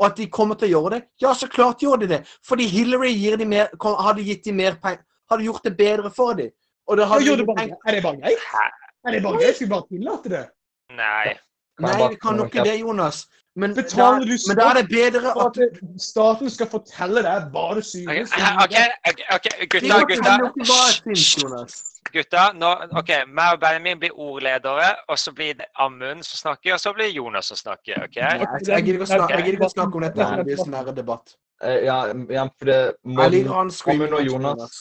Og 0.00 0.06
at 0.06 0.16
de 0.16 0.26
kommer 0.26 0.58
til 0.58 0.72
å 0.72 0.80
gjøre 0.80 0.90
det. 0.96 1.02
Ja, 1.22 1.34
så 1.34 1.46
klart 1.46 1.82
gjør 1.82 2.00
de 2.02 2.06
det. 2.06 2.20
Fordi 2.42 2.66
Hillary 2.66 3.12
gir 3.14 3.36
de 3.36 3.46
mer, 3.46 3.68
hadde 3.78 4.24
gitt 4.26 4.44
de 4.44 4.52
mer 4.52 4.74
penger. 4.82 5.04
Hadde 5.30 5.44
gjort 5.46 5.62
det 5.62 5.76
bedre 5.76 6.10
for 6.10 6.34
dem. 6.34 6.50
Og 6.90 6.98
det 6.98 7.06
hadde 7.08 7.26
jo, 7.26 7.36
det 7.38 7.46
bare, 7.46 7.68
er 7.86 7.96
det 7.96 8.02
bare 8.02 8.18
greit? 8.22 8.48
Er 9.06 9.10
det 9.16 9.22
bare 9.22 9.38
greit? 9.38 9.54
Skal 9.56 9.66
vi 9.66 9.70
bare 9.70 9.86
tillate 9.90 10.32
det? 10.32 10.44
Nei. 10.96 11.36
Nei, 11.82 12.08
vi 12.10 12.18
kan 12.20 12.36
nok 12.36 12.52
ikke 12.52 12.64
det, 12.68 12.80
Jonas. 12.80 13.24
Men, 13.54 13.74
da, 13.76 13.82
men 14.48 14.56
da 14.56 14.66
er 14.70 14.78
det 14.80 14.88
bedre 14.88 15.32
at 15.36 15.58
at 15.60 15.80
staten 16.00 16.48
skal 16.50 16.68
fortelle 16.72 17.20
deg 17.24 17.50
hva 17.52 17.64
det 17.76 17.82
synes. 17.84 18.32
ok, 18.64 18.76
ok, 19.10 19.20
okay. 19.36 19.66
Gutta, 19.74 19.98
gutta. 20.08 20.36
gutta 22.14 22.44
nå, 22.56 22.70
OK, 22.96 23.12
meg 23.28 23.56
og 23.56 23.60
Benjamin 23.60 24.00
blir 24.00 24.16
ordledere, 24.16 24.94
og 25.08 25.20
så 25.20 25.34
blir 25.36 25.58
det 25.58 25.68
Amund 25.76 26.24
som 26.24 26.40
snakker, 26.46 26.78
og 26.78 26.80
så 26.80 26.94
blir 26.96 27.10
det 27.10 27.18
Jonas 27.18 27.52
som 27.52 27.60
snakker. 27.60 28.06
ok? 28.06 28.16
Jeg, 28.16 28.48
jeg 28.68 28.86
gidder 28.86 28.96
ikke 28.96 29.68
å 29.68 29.74
snakke, 29.74 30.00
om 30.00 30.06
dette. 30.08 30.30
Det 30.40 30.48
blir 30.48 30.64
sånn 30.64 30.78
her 30.80 30.96
debatt. 30.96 31.36
Eh, 31.60 31.84
Ja, 31.84 31.98
ja, 32.32 32.48
for 32.56 32.72
det 32.72 32.80
må... 33.04 33.28
Amund 33.28 34.16
og 34.16 34.24
Jonas. 34.32 34.80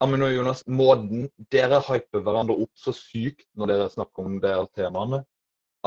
Amund 0.00 0.22
og 0.22 0.30
Jonas, 0.30 0.62
måten 0.70 1.26
dere 1.50 1.80
hyper 1.82 2.22
hverandre 2.22 2.54
opp 2.62 2.70
så 2.78 2.92
sykt 2.94 3.46
når 3.58 3.72
dere 3.72 3.88
snakker 3.90 4.26
om 4.28 4.36
de 4.42 4.48
her 4.52 4.66
temaene, 4.78 5.24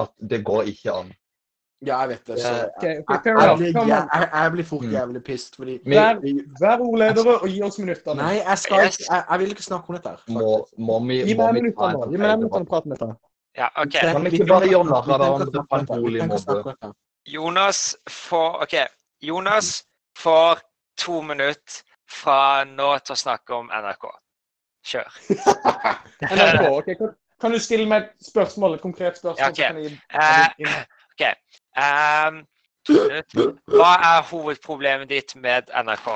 at 0.01 0.11
det 0.19 0.41
går 0.47 0.67
ikke 0.73 0.91
an. 0.91 1.11
Ja, 1.81 2.01
jeg 2.03 2.09
vet 2.11 2.27
det. 2.27 2.35
Så 2.43 2.49
Ja, 2.51 2.57
jeg, 2.83 2.97
jeg, 3.09 3.21
blir, 3.57 3.71
jeg, 3.73 3.87
jeg, 4.13 4.29
jeg 4.33 4.51
blir 4.51 4.63
fort 4.69 4.83
Mm. 4.85 4.91
jævlig 4.93 5.21
pissed, 5.23 5.55
fordi 5.55 5.79
Vær, 5.85 6.19
vær 6.61 6.83
ordledere 6.85 7.37
og 7.41 7.47
gi 7.49 7.61
oss 7.65 7.79
minutter. 7.79 8.13
Nei, 8.19 8.35
jeg 8.43 8.57
skal 8.57 8.77
jeg, 8.85 8.91
jeg 9.29 9.39
vil 9.39 9.49
ikke 9.55 9.63
snakke 9.63 9.89
om 9.89 9.95
dette. 9.95 10.09
her, 10.09 10.19
må, 10.35 10.67
må 10.77 10.99
vi, 11.07 11.23
Gi 11.25 11.33
meg 11.39 11.53
minutter 11.57 11.95
nå. 11.95 12.03
Gi 12.11 12.17
meg 12.21 12.37
minutter 12.37 12.61
å 12.61 12.69
prate 12.69 12.91
med 12.91 12.99
dette. 13.01 13.15
Ja, 13.57 13.67
OK. 13.81 13.95
Kan 13.97 14.23
vi 14.27 14.29
ikke 14.35 14.47
bare 14.51 14.67
gjøre 14.69 14.85
narr 14.91 15.09
av 15.09 15.23
hverandre 15.23 15.63
på 15.71 15.79
en 15.79 15.87
om 15.89 16.03
rolig 16.03 16.27
måte? 16.27 16.91
Jonas 17.27 17.81
får 18.09 18.61
OK. 18.67 18.75
Jonas 19.21 19.71
får 20.21 20.61
to 21.01 21.21
minutter 21.25 21.81
fra 22.11 22.63
nå 22.67 22.89
til 23.05 23.15
å 23.15 23.19
snakke 23.19 23.55
om 23.57 23.69
NRK. 23.71 24.07
Kjør. 24.91 25.17
NRK, 26.33 26.63
ok, 26.79 26.91
kan, 27.41 27.53
du 27.53 27.59
stille 27.61 27.85
meg 27.89 28.07
et 28.09 28.29
spørsmål, 28.31 28.75
et 28.77 28.83
konkret 28.85 29.17
spørsmål? 29.19 29.41
Ja, 29.41 29.49
ok. 29.49 29.61
kan 29.61 29.81
jeg 29.81 29.91
gi- 29.91 30.67
Eh, 30.67 30.83
OK. 31.13 31.25
Ehm, 31.85 32.39
to. 32.87 33.47
Hva 33.71 33.91
er 34.11 34.23
hovedproblemet 34.31 35.09
ditt 35.11 35.35
med 35.37 35.69
NRK? 35.85 36.07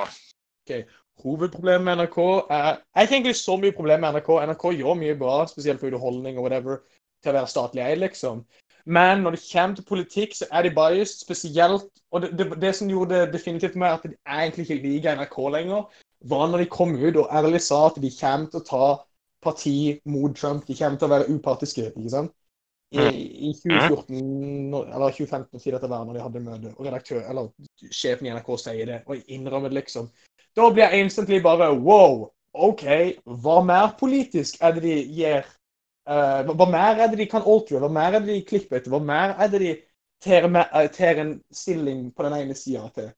Hovedproblemet 1.23 1.85
med 1.85 1.97
NRK 2.01 2.17
er 2.49 2.65
Jeg 2.95 3.07
har 3.07 3.15
ikke 3.19 3.33
så 3.37 3.55
mye 3.61 3.71
problem 3.75 4.01
med 4.01 4.15
NRK. 4.17 4.29
NRK 4.49 4.65
gjør 4.79 4.97
mye 4.99 5.15
bra, 5.19 5.35
spesielt 5.47 5.79
for 5.79 5.87
underholdning 5.91 6.37
og 6.39 6.47
whatever, 6.47 6.81
til 7.23 7.31
å 7.31 7.37
være 7.39 7.51
statlig 7.53 7.85
eid, 7.85 8.01
liksom. 8.01 8.41
Men 8.85 9.23
når 9.25 9.35
det 9.35 9.45
kommer 9.51 9.75
til 9.75 9.85
politikk, 9.89 10.35
så 10.37 10.45
er 10.51 10.61
de 10.61 10.75
biased, 10.75 11.23
spesielt 11.25 11.89
Og 12.11 12.21
det, 12.21 12.29
det, 12.37 12.61
det 12.61 12.75
som 12.75 12.87
gjorde 12.87 13.15
det 13.15 13.33
definitivt 13.33 13.75
med 13.75 13.87
at 13.87 14.03
de 14.03 14.13
egentlig 14.27 14.63
ikke 14.69 14.87
liker 14.87 15.15
NRK 15.15 15.37
lenger, 15.51 15.89
var 16.29 16.47
når 16.47 16.63
de 16.63 16.65
kom 16.71 16.93
ut 16.95 17.17
og 17.17 17.27
ærlig 17.33 17.61
sa 17.61 17.87
at 17.89 17.97
de 18.01 18.11
kommer 18.19 18.47
til 18.49 18.61
å 18.61 18.67
ta 18.69 18.85
parti 19.43 19.77
mot 20.05 20.37
Trump. 20.37 20.63
De 20.67 20.77
kommer 20.77 20.99
til 20.99 21.09
å 21.09 21.11
være 21.11 21.33
upartiske, 21.33 21.89
ikke 21.91 22.13
sant? 22.13 22.31
I, 22.95 23.03
i 23.49 23.51
2014, 23.57 24.15
eller 24.79 25.11
2015 25.17 25.59
sier 25.59 25.75
dette 25.75 25.89
var 25.91 26.05
når 26.05 26.15
de 26.15 26.23
hadde 26.23 26.43
møte, 26.45 26.71
og 26.77 26.85
redaktør, 26.85 27.25
eller 27.27 27.49
sjefen 27.91 28.29
i 28.29 28.31
NRK 28.31 28.51
sier 28.61 28.87
det, 28.87 29.01
og 29.09 29.33
innrømmer 29.35 29.73
det, 29.73 29.81
liksom. 29.81 30.07
Da 30.55 30.69
blir 30.71 30.85
jeg 30.85 31.03
instantly 31.03 31.41
bare 31.43 31.73
wow, 31.75 32.29
OK, 32.55 32.85
hva 33.43 33.57
mer 33.65 33.91
politisk 33.99 34.61
er 34.63 34.77
det 34.77 34.85
de 34.85 34.95
gir? 35.17 35.49
Eh, 36.05 36.51
hva 36.53 36.67
mer 36.69 37.01
er 37.01 37.09
det 37.11 37.19
de 37.23 37.29
kan 37.29 37.45
altere? 37.45 37.81
Hva 37.81 37.89
mer 37.91 38.17
er 38.17 38.25
det 38.25 38.33
de 38.33 38.45
klipper 38.45 38.79
etter? 38.79 38.93
Hva 38.93 39.01
mer 39.01 39.33
er 39.41 39.51
det 39.51 39.61
de 39.61 40.41
med, 40.49 40.65
eh, 40.73 41.19
en 41.21 41.31
stilling 41.51 42.11
på 42.13 42.23
den 42.23 42.33
ene 42.33 42.55
sida 42.55 42.89
til? 42.93 43.09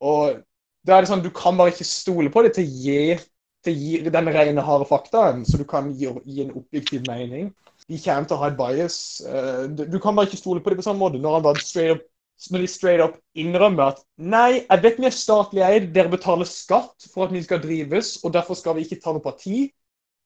Og 0.00 0.38
da 0.86 0.96
er 0.96 1.02
det 1.02 1.10
sånn, 1.10 1.22
du 1.22 1.30
kan 1.34 1.56
bare 1.58 1.74
ikke 1.74 1.84
stole 1.84 2.30
på 2.30 2.42
det 2.42 2.54
til 2.54 2.64
å 2.64 2.74
gi, 2.84 3.18
til 3.64 3.74
å 3.74 3.78
gi 3.78 4.10
den 4.10 4.30
rene, 4.34 4.62
harde 4.62 4.86
faktaen, 4.86 5.44
så 5.44 5.58
du 5.58 5.64
kan 5.64 5.90
gi, 5.92 6.06
gi 6.24 6.44
en 6.44 6.54
objektiv 6.54 7.02
mening. 7.08 7.50
De 7.88 7.98
kommer 7.98 8.28
til 8.28 8.36
å 8.36 8.40
ha 8.42 8.52
et 8.52 8.58
bias. 8.58 8.98
Uh, 9.26 9.66
du, 9.66 9.84
du 9.86 9.98
kan 9.98 10.14
bare 10.14 10.28
ikke 10.28 10.38
stole 10.38 10.62
på 10.62 10.70
det 10.70 10.78
på 10.78 10.86
samme 10.86 11.02
måte. 11.02 11.18
Når 11.18 11.42
up 11.42 12.06
når 12.50 12.62
de 12.62 12.66
straight 12.70 13.02
up 13.02 13.16
innrømmer 13.34 13.92
at 13.92 14.02
nei, 14.16 14.62
jeg 14.62 14.82
vet 14.82 14.98
vi 15.00 15.08
er 15.08 15.14
statlig 15.14 15.62
eid, 15.66 15.88
dere 15.94 16.12
betaler 16.12 16.46
skatt 16.46 17.08
for 17.10 17.26
at 17.26 17.32
vi 17.34 17.42
skal 17.42 17.58
drives, 17.62 18.16
og 18.22 18.32
derfor 18.36 18.54
skal 18.54 18.76
vi 18.76 18.86
ikke 18.86 19.00
ta 19.02 19.14
noe 19.14 19.24
parti, 19.24 19.66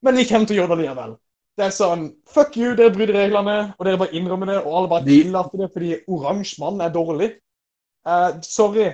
men 0.04 0.18
vi 0.18 0.26
kommer 0.28 0.48
til 0.48 0.58
å 0.58 0.60
gjøre 0.60 0.76
det 0.76 0.82
likevel. 0.82 1.14
Det 1.58 1.64
er 1.66 1.72
sånn 1.76 2.06
Fuck 2.32 2.56
you, 2.56 2.72
dere 2.78 2.92
bryter 2.94 3.16
reglene, 3.18 3.56
og 3.78 3.84
dere 3.86 3.98
bare 4.00 4.14
innrømmer 4.16 4.48
det, 4.48 4.58
og 4.64 4.76
alle 4.78 4.88
bare 4.88 5.04
tillater 5.08 5.60
det 5.60 5.70
fordi 5.74 5.90
oransje 6.08 6.60
mann 6.62 6.80
er 6.80 6.92
dårlig. 6.94 7.30
Uh, 8.08 8.30
sorry. 8.42 8.86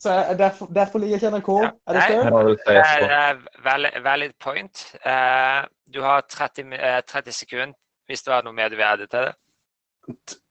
Så 0.00 0.12
jeg, 0.12 0.36
derfor, 0.38 0.66
derfor 0.76 1.00
ligger 1.00 1.16
jeg 1.16 1.22
ikke 1.22 1.32
NRK. 1.36 1.50
Ja, 1.62 1.70
Er 1.86 1.92
det? 1.96 2.02
Kan 2.22 2.48
si 2.56 3.04
Det 3.04 3.10
er 3.16 3.38
valid, 3.64 4.00
valid 4.04 4.32
point. 4.44 4.82
Uh, 5.06 5.64
du 5.94 6.00
har 6.04 6.24
30, 6.28 6.64
mi- 6.72 6.80
eh, 6.80 7.00
30 7.08 7.32
sekunder 7.32 7.74
hvis 8.06 8.22
det 8.22 8.30
var 8.32 8.42
noe 8.46 8.52
mer 8.54 8.68
du 8.70 8.76
vil 8.76 8.84
adde 8.86 9.06
til 9.10 9.24
det. 9.28 9.34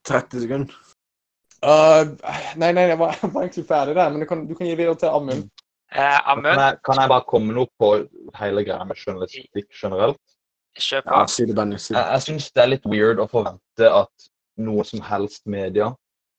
30 0.08 0.42
sekunder. 0.42 0.74
Uh, 1.66 2.04
nei, 2.62 2.72
nei, 2.76 2.88
jeg 2.92 3.00
var, 3.00 3.14
jeg 3.22 3.32
var 3.34 3.46
egentlig 3.46 3.66
ferdig 3.70 3.96
der, 3.96 4.10
men 4.10 4.22
du 4.22 4.28
kan, 4.30 4.42
du 4.50 4.56
kan 4.58 4.68
gi 4.68 4.76
videre 4.76 4.96
til 5.02 5.08
Amund. 5.14 5.46
Eh, 5.96 6.02
Kan 6.02 6.32
Amund, 6.38 6.60
jeg, 6.62 6.78
kan 6.86 7.00
jeg 7.02 7.10
bare 7.14 7.26
komme 7.30 7.54
noe 7.56 7.70
på 7.80 7.92
hele 8.40 8.66
greia 8.68 8.84
med 8.86 9.00
journalistikk 9.02 9.70
generelt? 9.82 10.22
Kjør 10.82 11.02
på. 11.06 11.12
Ja, 11.16 11.26
si 11.32 11.46
det, 11.46 11.56
Benny. 11.56 11.78
Si 11.78 11.94
Jeg, 11.94 12.02
det. 12.04 12.12
jeg 12.14 12.22
syns 12.28 12.52
det 12.56 12.64
er 12.64 12.72
litt 12.74 12.86
weird 12.92 13.20
å 13.24 13.28
forvente 13.32 13.90
at 14.02 14.30
noe 14.58 14.84
som 14.88 15.02
helst 15.04 15.46
media 15.46 15.92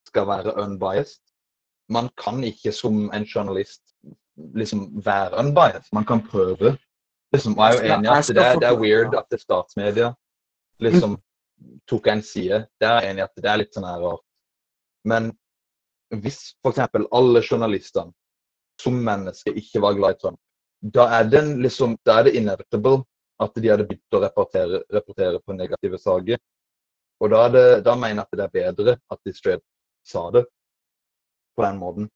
skal 0.09 0.27
være 0.29 0.55
unbiased. 0.63 1.21
Man 1.93 2.09
kan 2.19 2.43
ikke 2.45 2.73
som 2.75 3.11
en 3.15 3.25
journalist 3.29 3.83
liksom 4.57 4.89
være 5.05 5.39
unbiased. 5.41 5.89
Man 5.93 6.05
kan 6.05 6.23
prøve. 6.27 6.77
Liksom, 7.35 7.57
jeg 7.59 7.65
er 7.67 7.77
jo 7.77 7.95
enig 7.95 8.09
i 8.09 8.13
at 8.17 8.29
det, 8.29 8.45
er- 8.45 8.61
det 8.63 8.69
er 8.69 8.79
weird 8.81 9.15
at 9.19 9.27
det 9.31 9.41
statsmedia 9.43 10.13
liksom 10.83 11.17
tok 11.89 12.07
en 12.13 12.23
side. 12.23 12.67
Det 12.81 12.87
er 12.89 13.01
jeg 13.01 13.11
enig 13.11 13.23
i 13.23 13.27
at 13.27 13.37
det 13.43 13.51
er 13.51 13.61
litt 13.63 13.75
sånn 13.75 13.87
her 13.89 14.01
rart. 14.05 14.23
Men 15.07 15.31
hvis 16.23 16.55
f.eks. 16.65 16.79
alle 17.13 17.43
journalistene 17.43 18.13
som 18.81 18.99
mennesker 19.05 19.57
ikke 19.57 19.81
var 19.83 19.95
glad 19.97 20.17
i 20.17 20.21
Trump, 20.21 20.39
da 20.83 21.07
er 21.19 21.25
det 21.33 21.43
liksom, 21.65 21.97
da 22.07 22.19
er 22.21 22.29
det 22.29 22.35
inevitable 22.37 23.01
at 23.43 23.59
de 23.61 23.69
hadde 23.69 23.87
begynt 23.89 24.17
å 24.17 24.21
rapportere, 24.23 24.83
rapportere 24.93 25.41
på 25.45 25.57
negative 25.57 25.99
saker. 26.01 26.41
Og 27.21 27.33
da, 27.33 27.43
er 27.47 27.53
det, 27.55 27.67
da 27.85 27.97
mener 27.97 28.23
jeg 28.23 28.27
at 28.27 28.39
det 28.39 28.47
er 28.47 28.55
bedre 28.55 28.97
at 29.13 29.21
de 29.25 29.35
straight 29.37 29.65
sa 30.07 30.27
det 30.35 30.45
på 31.57 31.65
den 31.65 31.79
måten. 31.81 32.09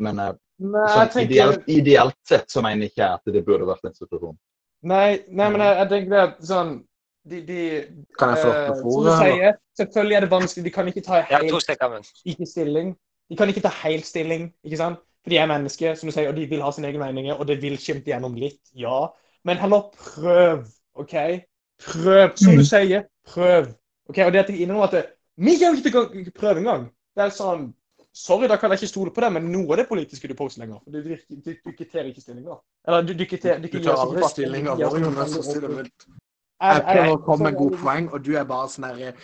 Men 0.00 0.20
eh, 0.20 0.36
Nei, 0.60 0.86
sånn, 0.92 1.10
tenker 1.14 1.26
ideelt, 1.26 1.66
ideelt 1.72 2.18
sett 2.28 2.52
så 2.52 2.62
mener 2.64 2.84
jeg 2.84 2.94
ikke 2.94 3.04
jeg 3.04 3.18
at 3.20 3.34
det 3.36 3.44
burde 3.46 3.68
vært 3.68 3.88
en 3.88 3.96
situasjon. 3.96 4.38
Nei, 4.90 5.20
nei 5.28 5.50
men 5.52 5.64
jeg, 5.64 5.76
jeg 5.82 5.90
tenker 5.92 6.14
det 6.14 6.20
er 6.22 6.30
sånn 6.48 6.70
De, 7.28 7.38
de 7.44 7.62
Kan 8.16 8.30
jeg 8.32 8.40
få 8.40 8.48
eh, 8.48 8.70
åpne 8.70 8.80
Som 8.80 9.04
du 9.04 9.10
sier, 9.12 9.58
selvfølgelig 9.76 10.16
er 10.16 10.24
det 10.24 10.30
vanskelig. 10.32 10.64
De 10.64 10.72
kan 10.72 10.88
ikke 10.88 11.04
ta 11.04 11.20
helt 11.28 11.72
ikke 12.32 12.48
stilling. 12.48 12.94
De 13.30 13.38
kan 13.38 13.52
ikke 13.52 13.64
ta 13.64 13.72
helt 13.82 14.08
stilling, 14.08 14.48
ikke 14.64 14.80
sant? 14.80 15.02
For 15.20 15.34
de 15.34 15.36
er 15.36 15.50
mennesker, 15.50 15.98
som 16.00 16.08
du 16.08 16.14
sier, 16.14 16.30
og 16.30 16.38
de 16.38 16.46
vil 16.48 16.62
ha 16.64 16.70
sine 16.72 16.88
egne 16.88 17.02
meninger, 17.02 17.36
og 17.36 17.44
det 17.48 17.58
vil 17.60 17.76
skimte 17.78 18.08
gjennom 18.08 18.38
litt, 18.40 18.62
ja. 18.72 19.10
Men 19.44 19.56
heller 19.58 19.82
prøv, 19.96 20.64
OK? 20.94 21.14
Prøv, 21.80 22.36
som 22.36 22.56
du 22.60 22.64
sier, 22.64 23.02
prøv. 23.26 23.70
Ok, 24.08 24.18
Og 24.26 24.32
det 24.32 24.38
at 24.44 24.48
jeg 24.50 24.60
innrømmer 24.66 24.84
at 24.84 24.90
det, 24.98 25.04
vi 25.36 25.54
kommer 25.60 25.78
ikke 25.78 25.90
til 25.90 26.32
å 26.32 26.38
prøve 26.40 26.58
engang. 26.64 26.88
Det 27.16 27.24
er 27.24 27.30
sånn 27.36 27.70
Sorry, 28.12 28.48
da 28.50 28.56
kan 28.58 28.72
jeg 28.72 28.80
ikke 28.80 28.88
stole 28.90 29.10
på 29.14 29.20
det, 29.22 29.28
men 29.32 29.44
noe 29.52 29.70
av 29.70 29.76
det 29.78 29.84
politiske 29.88 30.26
du 30.28 30.34
poster 30.34 30.64
lenger. 30.64 30.80
Du, 30.90 30.96
du, 30.98 31.12
du, 31.30 31.52
du 31.54 31.70
kvitterer 31.78 32.08
ikke 32.10 32.20
stillinger. 32.24 32.56
Eller 32.88 33.04
du, 33.06 33.12
du, 33.14 33.22
kvitterer- 33.24 33.60
Du 33.62 33.68
gir 33.70 33.84
tar 33.84 33.92
ikke 33.92 34.00
aldri 34.02 34.22
stillinger. 34.26 34.34
stilling 34.34 34.64
du 34.64 34.70
av 34.70 34.78
gir 34.78 34.86
oss 34.86 34.92
våre, 34.92 35.00
ikke 35.00 35.10
Jonas. 35.14 35.30
fakta, 35.30 35.42
sier 35.42 35.60
det 35.60 35.70
og- 35.70 35.76
Jeg- 36.60 36.74
Jeg 36.74 36.82
prøver 36.90 37.12
å 37.14 37.24
komme 37.24 37.44
med 37.50 37.54
gode 37.60 37.76
poeng, 37.78 38.08
og 38.12 38.24
du 38.24 38.32
er 38.36 38.44
bare 38.44 38.68
sånn 38.68 38.84
herre 38.90 39.14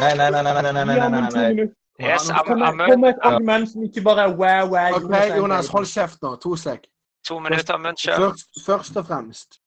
Nei, 0.00 0.14
nei, 0.16 0.30
nei, 0.30 0.42
nei, 0.42 0.52
nei, 0.54 0.62
nei, 0.62 0.84
nei, 0.84 0.96
nei, 0.96 1.10
nei, 1.10 1.54
nei. 1.54 1.68
Yes, 2.00 2.30
I'm, 2.30 2.48
I'm, 2.48 2.80
I'm, 2.80 3.00
med, 3.00 3.08
et 3.14 3.20
argument 3.22 3.68
som 3.70 3.82
ikke 3.86 4.02
bare 4.02 4.24
er 4.24 4.32
wow, 4.34 4.66
wow. 4.72 4.96
OK, 4.96 5.36
Jonas, 5.36 5.68
hold 5.68 5.86
kjeft 5.86 6.22
nå. 6.24 6.32
To 6.42 6.56
sek. 6.56 6.88
To 7.28 7.38
minutter, 7.40 7.78
men 7.80 7.96
Kjør. 7.96 8.16
Først, 8.20 8.64
først 8.66 8.96
og 9.00 9.06
fremst 9.08 9.60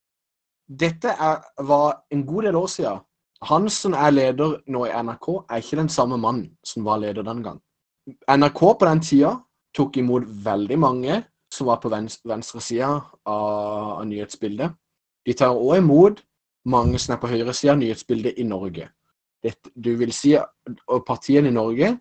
Dette 0.67 1.09
er, 1.09 1.43
var 1.63 2.03
en 2.11 2.25
god 2.27 2.43
del 2.43 2.55
år 2.59 2.67
siden. 2.67 2.99
Han 3.47 3.69
som 3.69 3.93
er 3.93 4.11
leder 4.11 4.57
nå 4.67 4.83
i 4.85 4.91
NRK, 4.91 5.27
er 5.49 5.61
ikke 5.61 5.79
den 5.79 5.89
samme 5.89 6.17
mannen 6.17 6.57
som 6.65 6.85
var 6.85 6.99
leder 6.99 7.23
den 7.23 7.43
gang. 7.45 7.61
NRK 8.27 8.59
på 8.59 8.87
den 8.89 9.01
tida 9.03 9.31
tok 9.75 9.97
imot 9.97 10.27
veldig 10.45 10.79
mange 10.79 11.21
som 11.53 11.69
var 11.69 11.79
på 11.79 11.89
venstre, 11.89 12.27
venstre 12.33 12.61
av, 12.83 13.07
av 13.25 14.03
nyhetsbildet. 14.09 14.75
De 15.25 15.33
tar 15.33 15.55
òg 15.55 15.77
imot 15.79 16.21
mange 16.67 16.99
som 16.99 17.15
er 17.15 17.21
på 17.21 17.31
høyresida 17.31 17.75
av 17.75 17.81
nyhetsbildet 17.81 18.39
i 18.41 18.45
Norge. 18.47 18.89
Dette, 19.43 19.71
du 19.75 19.93
vil 19.99 20.11
si 20.15 20.33
og 20.35 21.03
partiene 21.05 21.51
i 21.51 21.53
Norge 21.53 21.91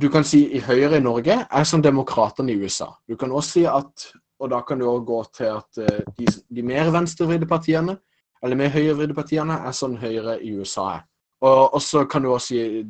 Du 0.00 0.06
kan 0.08 0.24
si 0.24 0.38
i 0.56 0.60
Høyre 0.64 0.96
i 0.96 1.04
Norge 1.04 1.34
er 1.44 1.64
som 1.68 1.82
demokratene 1.84 2.54
i 2.54 2.56
USA. 2.56 2.86
Du 3.04 3.18
kan 3.20 3.30
også 3.30 3.50
si 3.50 3.64
at 3.68 4.06
Og 4.42 4.50
da 4.50 4.60
kan 4.66 4.80
du 4.80 4.88
også 4.88 5.04
gå 5.06 5.20
til 5.36 5.50
at 5.52 5.78
eh, 5.78 6.00
de, 6.18 6.26
de 6.56 6.62
mer 6.66 6.90
venstrevridde 6.90 7.46
partiene, 7.46 7.96
eller 8.42 8.56
mer 8.56 8.72
høyrevridde 8.74 9.14
partiene, 9.16 9.60
er 9.66 9.76
sånn 9.76 9.96
Høyre 10.00 10.38
i 10.42 10.52
USA 10.58 10.88
er. 10.96 11.04
Og, 11.44 11.74
og 11.76 11.80
så 11.82 12.04
kan 12.10 12.24
du 12.24 12.32
også 12.32 12.46
si 12.46 12.84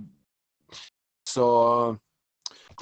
Så 1.27 1.45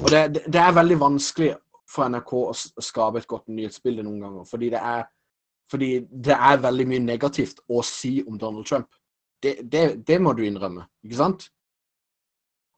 Og 0.01 0.09
det, 0.11 0.45
det, 0.47 0.61
er 0.61 0.73
veldig 0.75 0.99
vanskelig 1.01 1.53
for 1.89 2.09
NRK 2.09 2.33
å 2.33 2.53
skape 2.81 3.21
et 3.21 3.29
godt 3.29 3.49
nyhetsbilde 3.53 4.03
noen 4.03 4.23
ganger, 4.25 4.47
fordi 4.49 4.71
det 4.73 4.81
er 4.81 5.05
fordi 5.73 5.91
det 6.05 6.35
er 6.37 6.61
veldig 6.61 6.85
mye 6.89 7.01
negativt 7.01 7.63
å 7.73 7.81
si 7.87 8.19
om 8.29 8.37
Donald 8.41 8.67
Trump. 8.69 8.91
Det, 9.43 9.55
det, 9.73 10.03
det 10.05 10.19
må 10.21 10.35
du 10.37 10.43
innrømme, 10.45 10.85
ikke 11.05 11.17
sant? 11.17 11.47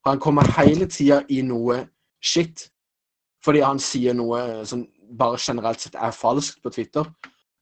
Han 0.07 0.21
kommer 0.23 0.47
hele 0.59 0.87
tida 0.87 1.23
i 1.29 1.41
noe 1.43 1.81
shit 2.23 2.69
fordi 3.45 3.61
han 3.65 3.81
sier 3.83 4.15
noe 4.17 4.65
som 4.69 4.85
bare 5.19 5.41
generelt 5.41 5.83
sett 5.83 5.97
er 5.97 6.15
falskt 6.15 6.63
på 6.63 6.73
Twitter, 6.75 7.09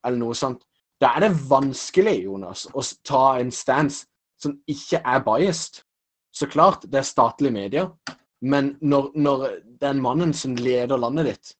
eller 0.06 0.20
noe 0.20 0.36
sånt. 0.36 0.64
Da 1.02 1.14
er 1.16 1.26
det 1.26 1.32
vanskelig, 1.50 2.22
Jonas, 2.26 2.66
å 2.74 2.82
ta 3.06 3.38
en 3.40 3.50
stance 3.54 4.06
som 4.42 4.54
ikke 4.70 5.00
er 5.02 5.24
biased. 5.26 5.82
Så 6.32 6.48
klart, 6.50 6.86
det 6.88 7.00
er 7.00 7.06
statlige 7.06 7.54
medier, 7.54 7.90
men 8.42 8.72
når, 8.80 9.10
når 9.14 9.48
den 9.82 10.00
mannen 10.02 10.32
som 10.34 10.54
leder 10.58 10.98
landet 10.98 11.28
ditt, 11.28 11.52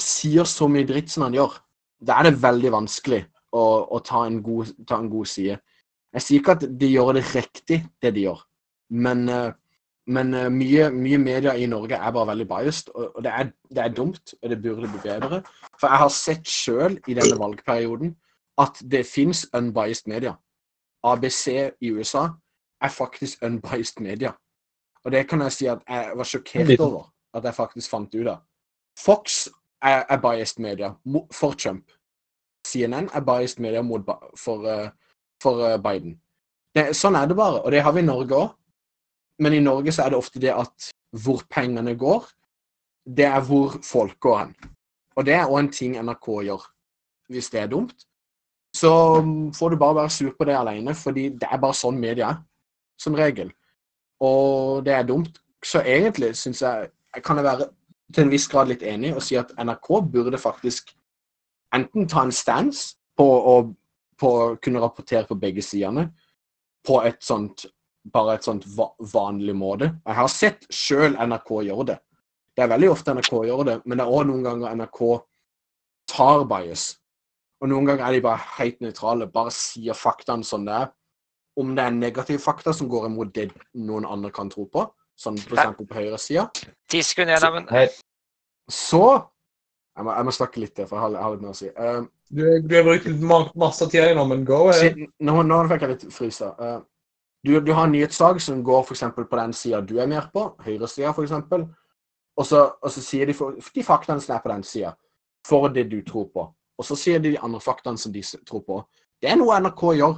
sier 0.00 0.48
så 0.48 0.68
mye 0.72 0.88
dritt 0.88 1.12
som 1.12 1.26
han 1.26 1.36
gjør, 1.36 1.54
da 2.02 2.18
er 2.18 2.28
det 2.28 2.42
veldig 2.42 2.72
vanskelig 2.74 3.20
å, 3.54 3.62
å 3.92 4.00
ta, 4.04 4.24
en 4.26 4.40
god, 4.44 4.72
ta 4.88 4.98
en 4.98 5.10
god 5.12 5.28
side. 5.28 5.58
Jeg 6.12 6.24
sier 6.24 6.42
ikke 6.42 6.56
at 6.58 6.66
de 6.80 6.88
gjør 6.90 7.16
det 7.16 7.24
riktig, 7.30 7.78
det 8.02 8.12
de 8.16 8.26
gjør, 8.26 8.40
men, 9.04 9.24
eh, 9.32 9.52
men 10.06 10.34
uh, 10.34 10.48
mye, 10.50 10.88
mye 10.90 11.18
media 11.18 11.54
i 11.54 11.66
Norge 11.70 11.94
er 11.94 12.14
bare 12.14 12.26
veldig 12.32 12.48
biased, 12.48 12.90
og, 12.94 13.16
og 13.16 13.24
det, 13.24 13.32
er, 13.32 13.50
det 13.70 13.84
er 13.84 13.94
dumt, 13.94 14.34
og 14.42 14.50
det 14.50 14.62
burde 14.62 14.90
bli 14.90 15.02
bedre. 15.02 15.42
For 15.80 15.86
jeg 15.88 16.02
har 16.02 16.08
sett 16.16 16.48
sjøl 16.48 16.98
i 17.06 17.14
denne 17.18 17.38
valgperioden 17.38 18.16
at 18.58 18.82
det 18.90 19.06
fins 19.06 19.46
unbiased 19.54 20.10
media. 20.10 20.34
ABC 21.04 21.46
i 21.80 21.90
USA 21.90 22.28
er 22.82 22.88
faktisk 22.88 23.42
unbiased 23.42 24.00
media. 24.02 24.32
Og 25.04 25.12
det 25.12 25.28
kan 25.28 25.40
jeg 25.40 25.52
si 25.52 25.66
at 25.66 25.78
jeg 25.88 26.12
var 26.16 26.24
sjokkert 26.24 26.80
over 26.80 27.10
at 27.34 27.44
jeg 27.44 27.54
faktisk 27.54 27.90
fant 27.90 28.14
ut 28.14 28.26
av. 28.26 28.42
Fox 28.98 29.48
er, 29.82 30.04
er 30.08 30.20
biased 30.20 30.62
media 30.62 30.92
for 31.32 31.52
Trump. 31.52 31.90
CNN 32.66 33.08
er 33.14 33.20
biased 33.20 33.60
media 33.60 33.82
mot, 33.82 34.00
for, 34.38 34.66
eh, 34.68 34.90
for 35.42 35.64
eh, 35.66 35.78
Biden. 35.82 36.20
Det, 36.74 36.92
sånn 36.96 37.16
er 37.18 37.26
det 37.26 37.36
bare, 37.36 37.62
og 37.62 37.72
det 37.72 37.82
har 37.82 37.92
vi 37.92 38.00
i 38.00 38.06
Norge 38.06 38.36
òg. 38.38 38.52
Men 39.38 39.56
i 39.56 39.60
Norge 39.64 39.92
så 39.92 40.04
er 40.04 40.12
det 40.12 40.18
ofte 40.18 40.40
det 40.40 40.52
at 40.52 40.92
hvor 41.24 41.42
pengene 41.50 41.94
går, 41.98 42.26
det 43.06 43.24
er 43.24 43.40
hvor 43.44 43.78
folk 43.84 44.20
går 44.20 44.38
hen. 44.38 44.54
Og 45.16 45.26
det 45.26 45.34
er 45.34 45.48
òg 45.48 45.58
en 45.58 45.72
ting 45.72 45.96
NRK 46.00 46.28
gjør. 46.46 46.62
Hvis 47.32 47.50
det 47.50 47.60
er 47.60 47.70
dumt, 47.72 48.06
så 48.76 48.92
får 49.56 49.68
du 49.68 49.76
bare 49.76 49.94
være 49.94 50.10
sur 50.10 50.32
på 50.38 50.44
det 50.44 50.56
alene, 50.56 50.94
fordi 50.94 51.28
det 51.28 51.48
er 51.50 51.60
bare 51.60 51.76
sånn 51.76 52.00
media 52.00 52.30
er, 52.30 52.40
som 53.00 53.14
regel. 53.14 53.52
Og 54.20 54.84
det 54.86 54.94
er 54.94 55.06
dumt. 55.06 55.38
Så 55.64 55.82
egentlig 55.84 56.36
syns 56.36 56.62
jeg 56.62 56.88
kan 57.24 57.36
jeg 57.36 57.44
være 57.44 57.68
til 58.14 58.24
en 58.24 58.32
viss 58.32 58.48
grad 58.48 58.68
litt 58.68 58.82
enig 58.82 59.12
og 59.14 59.22
si 59.24 59.36
at 59.38 59.52
NRK 59.58 59.88
burde 60.12 60.40
faktisk 60.40 60.92
enten 61.74 62.08
ta 62.08 62.24
en 62.26 62.34
stance 62.34 62.96
på 63.16 63.26
å 63.26 63.56
kunne 64.62 64.82
rapportere 64.82 65.26
på 65.28 65.38
begge 65.40 65.62
sidene 65.64 66.08
på 66.86 67.00
et 67.06 67.20
sånt 67.24 67.66
bare 68.04 68.36
et 68.36 68.46
sånt 68.46 68.64
va 68.76 68.88
vanlig 69.12 69.54
måte. 69.56 69.92
Jeg 70.06 70.18
har 70.18 70.30
sett 70.32 70.66
sjøl 70.72 71.14
NRK 71.14 71.52
gjøre 71.68 71.86
det. 71.92 71.98
Det 72.56 72.64
er 72.64 72.72
veldig 72.72 72.90
ofte 72.92 73.14
NRK 73.14 73.36
gjør 73.48 73.62
det, 73.68 73.76
men 73.86 73.98
det 73.98 74.04
er 74.04 74.16
òg 74.16 74.26
noen 74.28 74.42
ganger 74.44 74.74
NRK 74.76 75.02
tar 76.10 76.44
bias. 76.50 76.88
Og 77.62 77.70
noen 77.70 77.86
ganger 77.86 78.08
er 78.08 78.16
de 78.16 78.24
bare 78.24 78.42
helt 78.58 78.80
nøytrale, 78.82 79.28
bare 79.30 79.52
sier 79.54 79.96
faktaene 79.96 80.44
sånn 80.44 80.66
det 80.66 80.74
er. 80.80 80.90
Om 81.62 81.74
det 81.76 81.84
er 81.84 81.94
negative 81.94 82.40
fakta 82.42 82.72
som 82.74 82.88
går 82.88 83.06
imot 83.10 83.32
det 83.36 83.50
noen 83.76 84.06
andre 84.08 84.32
kan 84.34 84.50
tro 84.50 84.64
på, 84.72 84.86
sånn 85.20 85.36
f.eks. 85.38 85.76
på 85.78 85.86
høyresida, 85.94 86.46
Hei, 87.70 87.86
så 88.72 89.04
jeg 89.92 90.06
må, 90.06 90.14
jeg 90.16 90.24
må 90.24 90.32
snakke 90.32 90.60
litt 90.62 90.74
til, 90.74 90.88
for 90.88 90.96
jeg 90.96 91.04
har, 91.04 91.14
jeg 91.18 91.22
har 91.26 91.34
litt 91.34 91.44
mer 91.44 91.52
å 91.52 91.58
si. 91.58 91.68
Uh, 91.76 92.02
Du, 92.32 92.42
du 92.64 92.76
har 92.78 92.86
brukt 92.86 93.54
masse 93.60 93.86
tid 93.92 94.16
nå, 94.16 94.24
men 94.24 94.44
go 94.48 94.62
ahead. 94.72 94.96
Nå, 95.20 95.34
nå 95.44 95.58
fikk 95.68 95.82
jeg 95.84 95.90
litt 95.90 96.04
frysa. 96.16 96.46
Eh, 96.56 96.78
du, 97.44 97.60
du 97.60 97.72
har 97.74 97.84
en 97.86 97.92
nyhetssak 97.92 98.40
som 98.40 98.62
går 98.64 98.92
eksempel 98.94 99.26
på 99.26 99.36
den 99.40 99.52
sida 99.52 99.80
du 99.82 99.96
er 100.00 100.06
mer 100.10 100.28
på, 100.32 100.52
høyresida 100.62 101.10
f.eks., 101.10 101.32
og, 102.36 102.46
så- 102.46 102.72
og 102.80 102.90
så 102.90 103.00
sier 103.04 103.26
de 103.28 103.34
de 103.74 103.82
faktaene 103.84 104.20
som 104.22 104.36
er 104.36 104.40
på 104.44 104.48
den 104.52 104.62
sida, 104.64 104.94
for 105.46 105.68
det 105.68 105.88
du 105.90 106.00
tror 106.06 106.30
på. 106.32 106.46
Og 106.78 106.84
så 106.86 106.96
sier 106.96 107.18
de 107.20 107.30
de 107.34 107.38
andre 107.42 107.60
faktaene 107.60 107.98
som 107.98 108.12
de 108.12 108.22
tror 108.48 108.62
på. 108.66 108.78
Det 109.20 109.28
er 109.30 109.36
noe 109.36 109.58
NRK 109.60 109.82
gjør. 109.98 110.14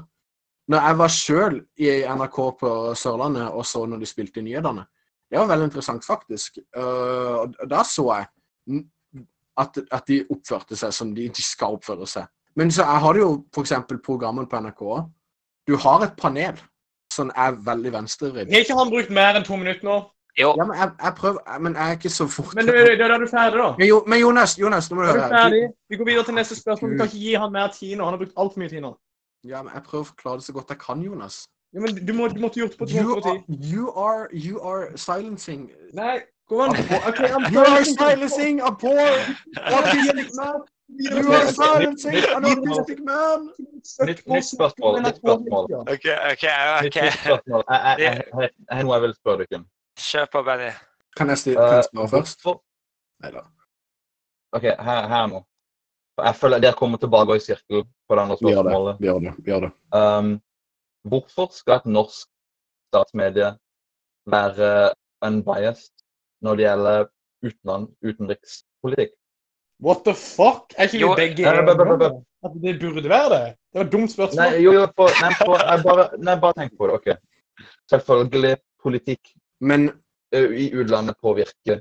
Når 0.69 0.81
jeg 0.89 0.99
var 0.99 1.09
sjøl 1.13 1.57
i 1.77 1.89
NRK 2.09 2.37
på 2.61 2.71
Sørlandet 2.97 3.51
og 3.53 3.67
så 3.67 3.83
når 3.87 3.99
de 4.01 4.07
spilte 4.09 4.41
nyhetene, 4.43 4.87
det 5.31 5.39
var 5.41 5.49
veldig 5.51 5.67
interessant, 5.69 6.05
faktisk. 6.07 6.59
Uh, 6.77 7.51
da 7.69 7.83
så 7.85 8.05
jeg 8.15 8.85
at, 9.59 9.79
at 9.93 10.07
de 10.09 10.23
oppførte 10.31 10.77
seg 10.79 10.93
som 10.95 11.13
de, 11.15 11.29
de 11.29 11.43
skal 11.43 11.77
oppføre 11.77 12.07
seg. 12.09 12.31
Men 12.57 12.71
så 12.71 12.87
har 12.87 13.19
jo 13.19 13.45
f.eks. 13.53 13.73
programmen 14.05 14.47
på 14.47 14.61
NRK. 14.63 14.85
Du 15.67 15.77
har 15.81 16.05
et 16.07 16.17
panel 16.17 16.61
som 17.15 17.31
er 17.31 17.57
veldig 17.71 17.95
venstrevridd. 17.95 18.53
Har 18.53 18.67
ikke 18.67 18.77
han 18.79 18.93
brukt 18.93 19.15
mer 19.15 19.39
enn 19.39 19.47
to 19.47 19.61
minutter 19.61 19.87
nå? 19.87 20.03
jo. 20.41 20.55
Ja, 20.59 20.65
men 20.65 20.77
jeg, 20.77 20.91
jeg 21.03 21.15
prøver 21.17 21.59
Men 21.59 21.75
jeg 21.75 21.89
er 21.89 21.93
ikke 21.99 22.09
så 22.11 22.27
fort. 22.27 22.55
Men 22.55 22.67
da 22.67 22.73
er 22.73 23.19
du 23.19 23.27
ferdig, 23.31 23.59
da. 23.59 23.71
Men, 23.79 23.89
jo, 23.89 24.03
men 24.07 24.21
Jonas, 24.21 24.59
Jonas, 24.59 24.91
nå 24.91 24.97
må 24.97 25.03
du 25.03 25.13
høre. 25.13 25.29
ferdig? 25.29 25.65
Vi 25.89 25.97
går 25.97 26.05
videre 26.11 26.25
til 26.25 26.35
neste 26.35 26.57
spørsmål. 26.61 26.91
Vi 26.91 26.97
kan 26.97 27.07
ikke 27.07 27.25
gi 27.27 27.35
han 27.35 27.53
mer 27.53 27.69
tid 27.79 27.97
nå. 27.97 28.05
Han 28.05 28.17
har 28.17 28.23
brukt 28.23 28.37
altfor 28.37 28.63
mye 28.63 28.69
tid 28.69 28.85
nå. 28.85 28.95
Ja, 29.45 29.63
men 29.63 29.75
jeg 29.75 29.83
prøver 29.89 30.07
å 30.07 30.11
forklare 30.13 30.41
det 30.41 30.47
så 30.49 30.55
godt 30.57 30.73
jeg 30.73 30.81
kan, 30.81 31.03
Jonas. 31.05 31.45
Ja, 31.75 31.83
men 31.83 31.97
du, 32.07 32.13
må, 32.17 32.29
du 32.31 32.41
måtte 32.41 32.61
gjort 32.61 32.75
det 32.75 32.79
på 32.79 32.87
to 32.87 33.03
minutter 33.03 33.43
you 33.75 33.91
are, 33.99 34.29
you 34.33 34.61
are 34.63 34.97
silencing. 34.97 35.71
Nei, 35.93 36.21
kom 36.49 36.59
on. 36.61 36.71
okay, 37.09 37.31
I'm 37.33 37.53
You 37.53 37.61
are 37.65 37.85
silencing. 37.85 38.61
a 38.61 38.71
poor 38.73 39.09
autistic 39.57 40.31
man. 40.37 40.61
You 40.89 41.33
are 41.33 41.47
silencing 41.53 42.17
an 42.37 42.45
autistic 42.45 43.01
man. 43.05 43.49
Nytt, 44.07 44.21
nytt 44.27 44.45
spørsmål. 44.55 45.01
Nytt 45.03 45.17
spørsmål. 45.23 45.65
OK, 45.95 46.07
OK. 46.33 46.45
Ok. 46.87 46.97
Jeg, 46.97 48.21
har 48.71 48.83
noe 48.85 48.95
jeg 48.99 49.03
vil 49.07 49.15
spørre 49.17 49.47
dere. 49.51 49.65
Kjør 49.99 50.27
på, 50.33 50.43
Benny. 50.47 50.71
Kan 51.17 51.29
jeg 51.33 51.39
spørre 51.39 51.81
Eh, 52.05 52.09
først? 52.11 52.45
Nei 52.45 52.55
Neida. 53.31 53.45
OK, 54.55 54.63
her, 54.89 55.07
her 55.15 55.27
nå. 55.33 55.41
Jeg 56.25 56.35
føler 56.39 56.59
dere 56.63 56.77
kommer 56.79 56.99
tilbake 57.03 57.37
i 57.37 57.43
sirkel 57.43 57.85
på 58.09 58.15
det 58.15 58.23
andre 58.23 58.37
Vi 58.41 58.51
gjør 58.53 58.63
det. 58.63 58.73
spørsmålet. 58.73 59.01
Vi 59.01 59.07
gjør 59.09 59.21
det. 59.25 59.33
Vi 59.45 59.51
gjør 59.51 59.61
det. 59.67 59.73
Um, 60.01 60.29
hvorfor 61.11 61.49
skal 61.57 61.81
et 61.81 61.87
norsk 61.91 62.29
statsmedie 62.93 63.49
være 64.31 64.69
unbiased 65.27 65.94
når 66.45 66.59
det 66.61 66.67
gjelder 66.67 67.05
utenland, 67.45 67.89
utenrikspolitikk? 68.05 69.15
What 69.85 70.05
the 70.07 70.15
fuck? 70.15 70.75
Er 70.79 70.89
ikke 70.89 71.01
vi 71.01 71.15
begge 71.19 71.45
eh, 71.45 71.51
enige 71.51 71.73
at 72.45 72.59
det 72.63 72.75
burde 72.81 73.09
være 73.11 73.31
det? 73.33 73.41
Det 73.73 73.81
var 73.81 73.87
et 73.87 73.93
dumt 73.93 74.05
Nei, 74.07 74.13
spørsmål. 74.15 74.59
jo, 74.63 74.73
jo, 74.77 74.85
for, 74.97 75.17
nei, 75.23 75.33
for, 75.41 75.57
jeg 75.65 75.83
bare, 75.89 76.05
nei, 76.29 76.37
bare 76.45 76.57
tenk 76.61 76.77
på 76.79 76.89
det. 76.91 77.01
ok. 77.01 77.65
Selvfølgelig 77.91 78.57
politikk 78.83 79.33
Men, 79.61 79.89
i 80.35 80.69
utlandet 80.75 81.17
påvirker 81.23 81.81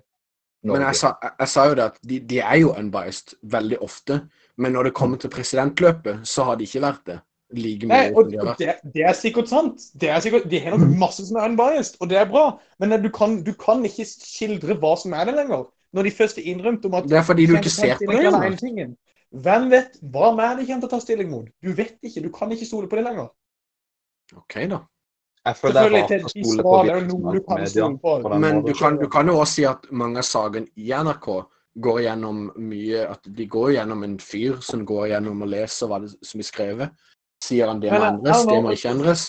Norge. 0.64 0.74
men 0.80 0.82
jeg, 0.88 0.96
sa, 0.96 1.14
jeg, 1.24 1.32
jeg 1.40 1.52
sa 1.52 1.64
jo 1.68 1.76
det 1.80 1.84
at 1.84 1.96
de, 2.10 2.20
de 2.30 2.40
er 2.40 2.58
jo 2.62 2.74
unbiased 2.78 3.36
veldig 3.52 3.80
ofte. 3.84 4.20
Men 4.58 4.76
når 4.78 4.84
det 4.90 4.94
kommer 4.94 5.18
til 5.18 5.30
presidentløpet, 5.34 6.28
så 6.28 6.44
har 6.48 6.56
de 6.56 6.68
ikke 6.68 6.82
vært 6.86 7.02
det. 7.10 7.20
Like 7.54 7.86
mye 7.86 8.10
Nei, 8.10 8.24
de 8.32 8.44
det, 8.58 8.74
det 8.96 9.04
er 9.06 9.14
sikkert 9.18 9.52
sant. 9.52 9.84
Det 10.02 10.10
er 10.10 10.22
sikkert, 10.26 10.48
de 10.50 10.60
har 10.64 10.74
nok 10.74 10.96
masse 10.98 11.26
som 11.28 11.38
er 11.38 11.48
unbiased, 11.52 12.00
og 12.02 12.10
det 12.10 12.18
er 12.18 12.26
bra. 12.30 12.48
Men 12.82 12.96
du 13.04 13.10
kan, 13.14 13.36
du 13.46 13.54
kan 13.54 13.84
ikke 13.86 14.08
skildre 14.10 14.78
hva 14.82 14.96
som 14.98 15.14
er 15.14 15.30
det 15.30 15.36
lenger. 15.38 15.68
Når 15.94 16.08
de 16.08 16.14
først 16.18 16.40
er 16.42 16.48
innrømt 16.50 16.86
om 16.90 16.96
at 16.98 17.10
Det 17.10 17.20
er 17.20 17.28
fordi 17.28 17.46
du 17.46 17.56
ikke 17.60 17.70
ser 17.70 18.02
på 18.02 18.16
det. 18.16 18.88
Hvem 19.44 19.70
vet 19.72 19.96
hva 20.14 20.32
mer 20.38 20.58
de 20.58 20.66
kommer 20.66 20.86
til 20.86 20.90
å 20.90 20.94
ta 20.94 21.00
stilling 21.02 21.30
mot? 21.30 21.46
Du 21.62 21.72
vet 21.74 21.96
ikke. 22.02 22.22
Du 22.26 22.30
kan 22.34 22.52
ikke 22.54 22.66
stole 22.70 22.90
på 22.90 22.98
det 22.98 23.06
lenger. 23.06 23.30
OK, 24.38 24.58
da. 24.70 24.84
Jeg 25.44 25.58
føler 25.60 25.74
det 25.74 25.82
er 25.84 25.96
rart 25.96 26.14
å 26.14 26.32
stole 26.32 26.64
på 26.64 26.76
svar 26.76 26.90
jo 26.90 27.00
noe 27.08 27.34
du 27.34 27.42
kan 27.44 27.64
media 27.64 27.88
på. 27.90 28.14
på 28.24 28.30
den 28.32 28.44
Men 28.46 28.62
du 28.64 28.72
kan, 28.78 29.00
du 29.02 29.10
kan 29.12 29.28
jo 29.28 29.40
også 29.42 29.54
si 29.58 29.66
at 29.68 29.90
mange 29.92 30.22
av 30.22 30.28
sakene 30.28 30.70
i 30.80 30.94
NRK 30.94 31.28
går 31.84 32.00
gjennom 32.06 32.44
mye 32.62 33.08
At 33.10 33.28
de 33.40 33.48
går 33.50 33.74
gjennom 33.78 34.06
en 34.06 34.20
fyr 34.22 34.62
som 34.62 34.86
går 34.86 35.10
gjennom 35.16 35.42
og 35.44 35.52
leser 35.52 35.90
hva 35.90 36.00
det, 36.04 36.14
som 36.24 36.44
er 36.44 36.48
skrevet. 36.48 37.04
Sier 37.44 37.68
han 37.68 37.82
det 37.84 37.92
må 37.92 38.04
endres, 38.08 38.46
det 38.48 38.60
må 38.64 38.74
ikke 38.76 38.92
endres. 38.94 39.28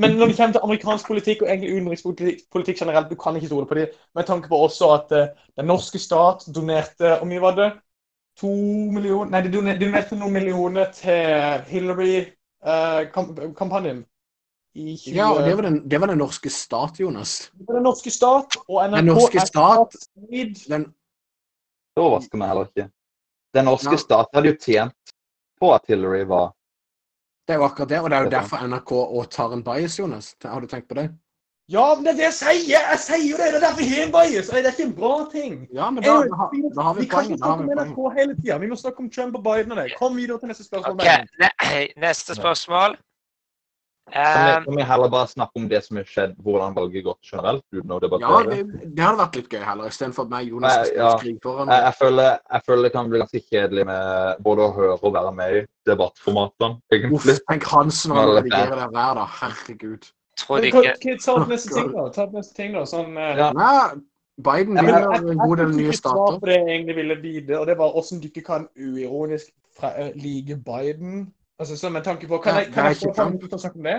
Men 0.00 0.14
når 0.16 0.30
det 0.30 0.36
kommer 0.38 0.54
til 0.54 0.64
amerikansk 0.64 1.08
politikk 1.10 1.42
og 1.44 1.50
egentlig 1.50 1.72
utenrikspolitikk 1.76 2.78
generelt, 2.80 3.10
du 3.10 3.18
kan 3.20 3.36
ikke 3.36 3.50
stole 3.50 3.66
på 3.68 3.76
det. 3.76 3.86
Med 4.16 4.24
tanke 4.28 4.48
på 4.48 4.60
også 4.64 4.92
at 4.94 5.10
uh, 5.12 5.48
den 5.58 5.68
norske 5.68 5.98
stat 6.00 6.46
donerte 6.54 7.16
Hvor 7.18 7.28
mye 7.28 7.42
var 7.42 7.56
det? 7.58 7.70
To 8.40 8.52
millioner 8.94 9.34
Nei, 9.34 9.42
de 9.44 9.50
donerte, 9.52 10.16
noen 10.16 10.32
millioner 10.32 10.92
til 10.96 11.66
Hillary 11.68 12.14
Trump-kampanjen. 13.12 14.04
Uh, 14.06 14.06
20... 14.72 15.10
Ja, 15.16 15.26
og 15.34 15.42
det 15.44 15.56
var, 15.58 15.66
den, 15.66 15.76
det 15.90 16.00
var 16.00 16.12
den 16.12 16.22
norske 16.22 16.50
stat, 16.54 17.00
Jonas. 17.02 17.50
Det 17.58 17.66
var 17.68 17.80
den 17.80 17.84
norske 17.90 18.10
stat, 18.14 18.56
og 18.68 18.80
NRK 18.86 18.96
Den 18.96 19.10
norske 19.10 19.42
er 19.42 19.50
stat-. 19.50 19.98
Den, 20.70 20.86
Det 21.90 22.04
overrasker 22.06 22.40
meg 22.40 22.52
heller 22.54 22.70
ikke. 22.70 22.88
Den 23.54 23.66
norske 23.66 23.96
Ja. 23.98 24.00
stat 24.06 24.32
hadde 24.34 24.54
jo 24.54 24.56
tjent 24.62 25.14
på 25.60 25.74
at 25.74 25.90
Hillary 25.90 26.22
var 26.24 26.52
det 27.50 27.56
er 27.56 27.64
jo 27.64 27.66
akkurat 27.66 27.90
det, 27.90 27.98
og 28.00 28.10
det 28.12 28.16
er 28.16 28.22
jo 28.22 28.30
er 28.30 28.36
derfor 28.36 28.62
NRK 28.70 28.92
òg 29.02 29.26
tar 29.34 29.56
en 29.58 29.62
bias, 29.66 29.98
Jonas. 29.98 30.30
Har 30.46 30.62
du 30.62 30.68
tenkt 30.70 30.86
på 30.88 30.94
det? 31.00 31.08
Ja, 31.70 31.84
men 31.94 32.02
det 32.06 32.10
er 32.12 32.16
det 32.18 32.24
jeg 32.24 32.34
sier! 32.36 32.80
Jeg 32.92 32.98
sier 32.98 33.24
jo 33.30 33.36
det! 33.38 33.48
Det 33.54 33.58
er 33.60 33.64
derfor 33.64 33.82
jeg 33.84 33.90
har 33.96 34.06
en 34.08 34.14
bias! 34.14 34.48
og 34.50 34.54
Det 34.56 34.62
er 34.66 34.72
ikke 34.74 34.86
en 34.88 34.94
bra 34.96 35.12
ting. 35.30 35.52
Ja, 35.74 35.90
men 35.90 36.02
da, 36.02 36.14
jeg, 36.16 36.30
da, 36.30 36.38
har- 36.40 36.50
vi, 36.54 36.62
da 36.78 36.86
har 36.86 36.94
vi 36.96 37.04
vi 37.04 37.08
kan 37.12 37.28
ikke. 37.28 37.36
Da 37.36 37.46
snakke 37.46 37.66
med 37.68 37.82
om 37.82 37.90
NRK 37.92 38.00
hele 38.18 38.34
tida. 38.40 38.56
Vi 38.64 38.70
må 38.72 38.78
snakke 38.80 39.04
om 39.04 39.10
Trump 39.16 39.36
og 39.38 39.44
Biden 39.46 39.74
og 39.74 39.78
det. 39.82 39.86
Kom 39.98 40.16
videre 40.18 40.38
til 40.42 40.50
neste 40.50 40.66
spørsmål. 40.66 40.98
OK, 40.98 41.94
neste 42.06 42.34
spørsmål. 42.40 42.96
Kan 44.12 44.48
Eh, 44.48 44.58
vi, 44.58 44.64
kan 44.64 44.76
vi 44.76 44.82
heller 44.82 45.08
bare 45.08 45.26
snakke 45.28 45.56
om 45.60 45.68
det 45.68 45.84
som 45.84 45.96
har 45.96 46.04
skjedd, 46.04 46.32
hvordan 46.42 46.74
valget 46.74 47.04
gått 47.04 47.20
generelt, 47.22 47.62
uten 47.72 47.90
å 47.90 47.98
Ja, 48.00 48.08
debattere? 48.08 48.56
det, 48.56 48.94
det 48.96 49.04
hadde 49.04 49.18
vært 49.20 49.36
litt 49.36 49.48
gøy 49.54 49.60
heller, 49.64 49.86
istedenfor 49.92 50.22
at 50.26 50.30
meg 50.30 50.46
og 50.46 50.50
Jonas 50.50 50.72
skal 50.88 50.96
ja. 50.96 51.10
skrive 51.18 51.40
foran. 51.44 51.68
Jeg, 51.68 51.82
jeg, 51.86 51.94
føler, 52.00 52.30
jeg 52.52 52.62
føler 52.66 52.82
det 52.82 52.92
kan 52.92 53.10
bli 53.12 53.18
ganske 53.22 53.42
kjedelig 53.50 53.84
med 53.86 54.42
både 54.42 54.66
å 54.66 54.74
høre 54.74 54.96
og 55.00 55.14
være 55.14 55.32
med 55.38 55.56
i 55.60 55.66
debattformatene, 55.86 56.80
Uff, 57.12 57.28
tenk 57.48 57.64
Hansen 57.70 58.14
Ja, 58.16 58.24
og 58.26 58.34
det 58.34 58.38
er 58.38 58.42
redigerer 58.42 58.76
det 58.82 58.90
hver 58.96 59.14
da. 59.20 59.26
Herregud. 59.40 60.10
tror 60.40 60.58
ikke 60.64 60.70
kan 60.80 60.84
jeg 61.04 61.20
Ta 61.20 61.32
opp 61.36 61.48
neste 61.48 61.74
ting, 61.74 61.90
da. 61.94 62.08
Ta 62.14 62.22
opp 62.26 62.32
neste 62.38 62.54
ting 62.56 62.72
da. 62.74 62.82
Sånn, 62.88 63.16
eh, 63.18 63.36
Ja. 63.36 63.52
Nei, 63.52 64.00
Biden 64.40 64.74
vil 64.80 64.94
ha 64.94 65.00
jeg- 65.00 65.30
en 65.30 65.38
god 65.38 65.56
del 65.58 65.66
jeg 65.68 65.76
nye 65.76 65.84
fikk 65.84 65.94
et 65.94 66.00
svar 66.00 66.16
stater. 66.16 66.40
på 66.40 66.46
det 66.46 66.54
jeg 66.56 66.66
egentlig 66.68 66.96
ville 66.96 67.16
vite, 67.22 67.58
og 67.60 67.66
det 67.66 67.76
var 67.78 67.92
hvordan 67.92 68.20
du 68.22 68.28
ikke 68.28 68.44
kan 68.44 68.68
uironisk 68.78 69.50
fra, 69.78 69.88
eh, 69.96 70.12
like 70.16 70.56
Biden. 70.64 71.32
Altså, 71.60 71.76
så 71.76 71.90
med 71.92 72.04
tanke 72.04 72.28
på 72.28 72.38
Kan 72.38 72.56
jeg, 72.56 72.72
kan 72.74 72.86
jeg 72.88 72.96
få 72.96 73.12
fem 73.16 73.26
minutter 73.34 73.48
til 73.48 73.58
å 73.58 73.62
snakke 73.64 73.78
om 73.78 73.88
det? 73.90 73.98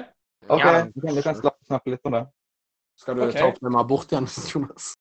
OK, 0.50 0.66
Ja. 0.66 0.86
vi 1.16 1.22
kan, 1.22 1.36
snakke 1.70 1.94
litt 1.94 2.06
om 2.10 2.16
det. 2.18 2.26
Skal 2.98 3.16
du 3.16 3.22
okay. 3.28 3.40
ta 3.40 3.48
opp 3.52 3.60
det 3.62 3.72
med 3.72 3.80
abort 3.80 4.12
igjen, 4.12 4.28
Jonas? 4.52 4.94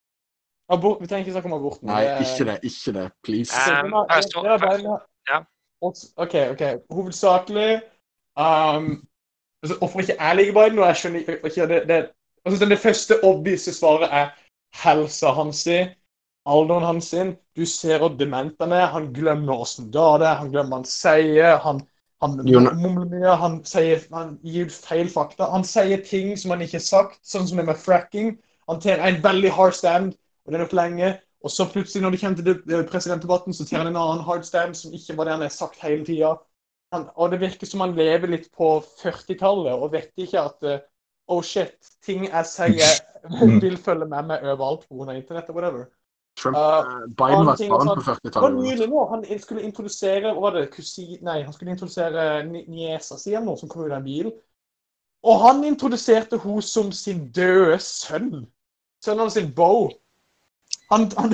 Abort, 0.70 1.00
vi 1.00 1.08
trenger 1.08 1.24
ikke 1.24 1.32
snakke 1.34 1.50
om 1.50 1.56
aborten. 1.56 1.88
Nei, 1.88 2.02
ikke 2.22 2.44
det. 2.50 2.58
Ikke 2.68 2.92
det. 2.98 3.06
Please. 3.26 3.56
Um, 3.56 3.94
det 4.10 4.20
det 4.44 4.58
var 4.62 5.06
ja. 5.30 5.38
OK, 5.80 6.34
OK. 6.52 6.62
Hovedsakelig 6.92 7.80
um, 8.36 8.90
altså, 9.62 9.78
Hvorfor 9.78 10.00
ikke 10.00 10.16
jeg 10.20 10.36
liker 10.36 10.52
Biden? 10.58 10.78
Og 10.78 10.86
jeg 10.86 10.96
skjønner 10.96 11.20
ikke 11.20 11.66
det, 11.72 11.80
det, 11.88 11.98
altså, 12.44 12.68
Det 12.68 12.78
første 12.78 13.24
obvise 13.24 13.74
svaret 13.74 14.12
er 14.12 14.30
helsa 14.84 15.32
hans. 15.34 15.64
Alderen 16.46 16.86
hans. 16.86 17.14
Du 17.56 17.66
ser 17.66 17.98
hvor 17.98 18.14
dement 18.20 18.54
han 18.60 18.72
er. 18.72 18.86
Han 18.86 19.10
glemmer 19.16 19.64
åssen 19.64 19.90
det 19.92 20.00
er. 20.00 20.34
Han 20.44 20.52
glemmer 20.52 20.76
hva 20.76 20.82
han 20.84 20.92
sier. 20.92 21.56
Han, 21.64 21.82
han 22.20 22.36
mumler 22.82 23.08
mye. 23.08 23.34
Han, 23.40 23.58
sier, 23.64 24.02
han 24.12 24.36
gir 24.44 24.68
ut 24.68 24.76
feil 24.76 25.08
fakta. 25.12 25.48
Han 25.54 25.64
sier 25.64 26.02
ting 26.04 26.34
som 26.36 26.52
han 26.54 26.64
ikke 26.64 26.78
har 26.78 26.86
sagt, 26.86 27.20
sånn 27.26 27.48
som 27.48 27.60
det 27.60 27.66
med 27.70 27.80
fracking. 27.80 28.34
Han 28.68 28.80
tar 28.82 29.00
en 29.02 29.22
veldig 29.24 29.52
hard 29.56 29.76
stand, 29.78 30.12
og 30.44 30.52
det 30.52 30.60
er 30.60 30.64
nok 30.66 30.76
lenge. 30.76 31.14
Og 31.40 31.52
så 31.54 31.64
plutselig, 31.72 32.02
når 32.04 32.12
det 32.12 32.20
kommer 32.20 32.42
til 32.44 32.84
presidentdebatten, 32.90 33.56
så 33.56 33.64
tar 33.64 33.80
han 33.80 33.90
en 33.90 34.00
annen 34.02 34.24
hard 34.26 34.44
stand 34.44 34.76
som 34.76 34.92
ikke 34.92 35.16
var 35.16 35.26
det 35.26 35.36
han 35.38 35.46
har 35.46 35.54
sagt 35.54 35.80
hele 35.80 36.04
tida. 36.04 36.34
Og 36.92 37.32
det 37.32 37.40
virker 37.40 37.70
som 37.70 37.84
han 37.84 37.96
lever 37.96 38.34
litt 38.34 38.50
på 38.52 38.68
40-tallet 39.00 39.72
og 39.72 39.92
vet 39.94 40.10
ikke 40.20 40.42
at 40.42 40.66
eh, 40.66 40.80
Oh 41.30 41.44
shit, 41.46 41.76
ting 42.02 42.24
jeg 42.26 42.46
sier 42.50 42.96
vil 43.62 43.76
følge 43.78 44.08
med 44.10 44.32
meg 44.32 44.46
overalt 44.50 44.88
pga. 44.88 45.14
internett 45.14 45.52
og 45.52 45.60
whatever. 45.60 45.84
Trump, 46.40 46.56
Uh, 46.56 46.62
eh, 46.62 47.06
Biden 47.20 47.46
var 47.46 47.56
barn 47.56 47.88
sånn- 47.88 47.98
på 48.00 48.04
40-tallet. 48.10 48.64
Jonas. 48.64 48.88
nå. 48.88 49.08
Han 49.10 49.24
skulle 49.40 49.62
introdusere 49.62 50.32
hva 50.32 50.40
var 50.40 50.50
det, 50.56 50.70
kusin, 50.72 51.18
Nei, 51.22 51.42
han 51.42 51.52
skulle 51.52 51.70
introdusere 51.74 52.46
ni- 52.50 52.64
niesa 52.66 53.18
si 53.18 53.34
eller 53.34 53.44
noe 53.46 53.56
som 53.60 53.68
kom 53.68 53.84
ut 53.84 53.92
av 53.92 53.98
en 53.98 54.04
bil. 54.04 54.32
Og 55.22 55.40
han 55.42 55.62
introduserte 55.64 56.38
hun 56.40 56.62
som 56.62 56.92
sin 56.92 57.26
døde 57.30 57.76
sønn. 57.78 58.46
Sønnen 59.04 59.30
sin 59.30 59.50
Bo. 59.52 59.90
Han, 60.90 61.10
han 61.18 61.30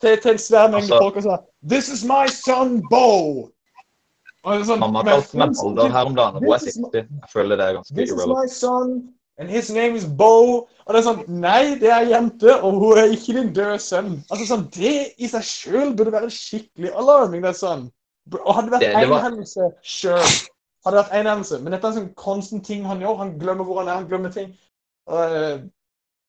til, 0.00 0.16
til 0.22 0.30
en 0.32 0.38
svær 0.38 0.70
mengde 0.72 0.88
Altså- 0.92 1.02
folk 1.02 1.16
og 1.16 1.22
sa 1.22 1.36
'This 1.68 1.88
is 1.92 2.04
my 2.04 2.26
son 2.28 2.82
Bo'. 2.90 3.50
Og 4.44 4.64
sånn, 4.66 4.78
Mamma 4.80 5.02
men- 5.02 5.20
kalte 5.20 5.36
meg 5.36 5.54
Balder 5.56 5.88
her 5.88 6.04
om 6.06 6.14
dagen, 6.14 6.36
og 6.36 6.42
hun 6.42 6.52
er 6.52 6.58
60. 6.58 6.92
Jeg 6.92 7.30
føler 7.32 7.56
det 7.56 7.64
er 7.68 7.72
ganske 7.74 7.94
This 7.94 8.10
is 8.10 8.16
irrelevant. 8.16 9.04
And 9.38 9.50
his 9.50 9.70
name 9.70 9.96
is 9.96 10.04
Bo. 10.04 10.68
Og 10.86 10.94
det 10.94 11.00
er 11.00 11.06
sånn 11.08 11.24
Nei, 11.40 11.74
det 11.80 11.90
er 11.90 12.06
jente, 12.10 12.54
og 12.62 12.78
hun 12.80 12.98
er 12.98 13.12
ikke 13.14 13.34
din 13.38 13.52
døde 13.56 13.78
sønn. 13.80 14.18
Altså 14.30 14.46
sånn, 14.46 14.66
Det 14.70 15.14
i 15.18 15.26
seg 15.28 15.42
sjøl 15.42 15.94
burde 15.96 16.12
være 16.12 16.30
skikkelig 16.30 16.92
alarming. 16.94 17.42
det 17.42 17.50
er 17.54 17.58
sånn. 17.60 17.86
Og 18.44 18.54
hadde 18.54 18.70
det 18.70 18.72
vært 18.72 18.80
Det- 18.80 19.00
det 19.00 19.08
var- 19.10 19.22
hendelse, 19.22 19.70
sure. 19.82 20.18
Hadde 20.84 20.96
det 20.96 21.04
vært 21.04 21.14
en 21.20 21.26
hendelse. 21.26 21.62
Men 21.62 21.72
dette 21.72 21.84
er 21.84 21.88
en 21.88 21.94
sånn 21.96 22.14
konstant 22.14 22.64
ting 22.64 22.84
han 22.84 23.00
gjør. 23.00 23.16
Han 23.18 23.38
glemmer 23.38 23.64
hvor 23.64 23.78
han 23.78 23.88
er, 23.88 23.94
han 23.94 24.08
glemmer 24.08 24.32
ting. 24.32 24.54
Og, 25.06 25.18
eh, 25.32 25.58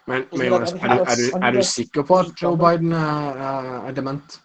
Men, 0.07 0.27
men 0.31 0.47
Jonas, 0.47 0.71
er, 0.71 0.77
du, 0.77 0.83
er, 0.83 1.15
du, 1.15 1.45
er 1.45 1.51
du 1.51 1.61
sikker 1.63 2.03
på 2.03 2.19
at 2.19 2.27
Joe 2.41 2.55
Biden 2.57 2.91
er, 2.93 3.37
er, 3.37 3.87
er 3.87 3.91
dement? 3.91 4.39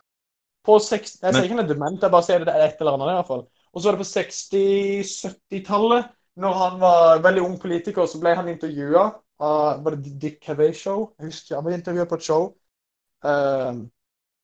på 0.66 0.78
60, 0.78 1.18
Jeg 1.22 1.34
sier 1.34 1.42
ikke 1.42 1.56
han 1.56 1.64
er 1.64 1.74
dement, 1.74 2.00
jeg 2.02 2.10
bare 2.10 2.22
sier 2.22 2.38
det 2.38 2.48
er 2.48 2.66
et 2.66 2.76
eller 2.80 2.92
annet 2.92 3.08
i 3.08 3.16
hvert 3.16 3.26
fall. 3.26 3.46
Og 3.74 3.80
så 3.82 3.84
var 3.88 3.96
det 3.96 4.00
på 4.04 4.10
60-70-tallet, 4.12 6.04
når 6.36 6.52
han 6.52 6.80
var 6.80 7.22
veldig 7.22 7.42
ung 7.42 7.60
politiker, 7.60 8.06
så 8.06 8.20
ble 8.20 8.34
han 8.34 8.48
intervjua 8.48 9.10
av 9.40 9.84
Var 9.84 9.96
det 9.96 10.20
Dick 10.20 10.40
Cavey 10.44 10.72
Show? 10.76 11.10
Jeg 11.18 11.30
husker 11.30 11.56
Han 11.56 11.64
ble 11.64 11.74
intervjua 11.74 12.04
på 12.04 12.14
et 12.14 12.24
show. 12.24 12.50
Uh, 13.24 13.86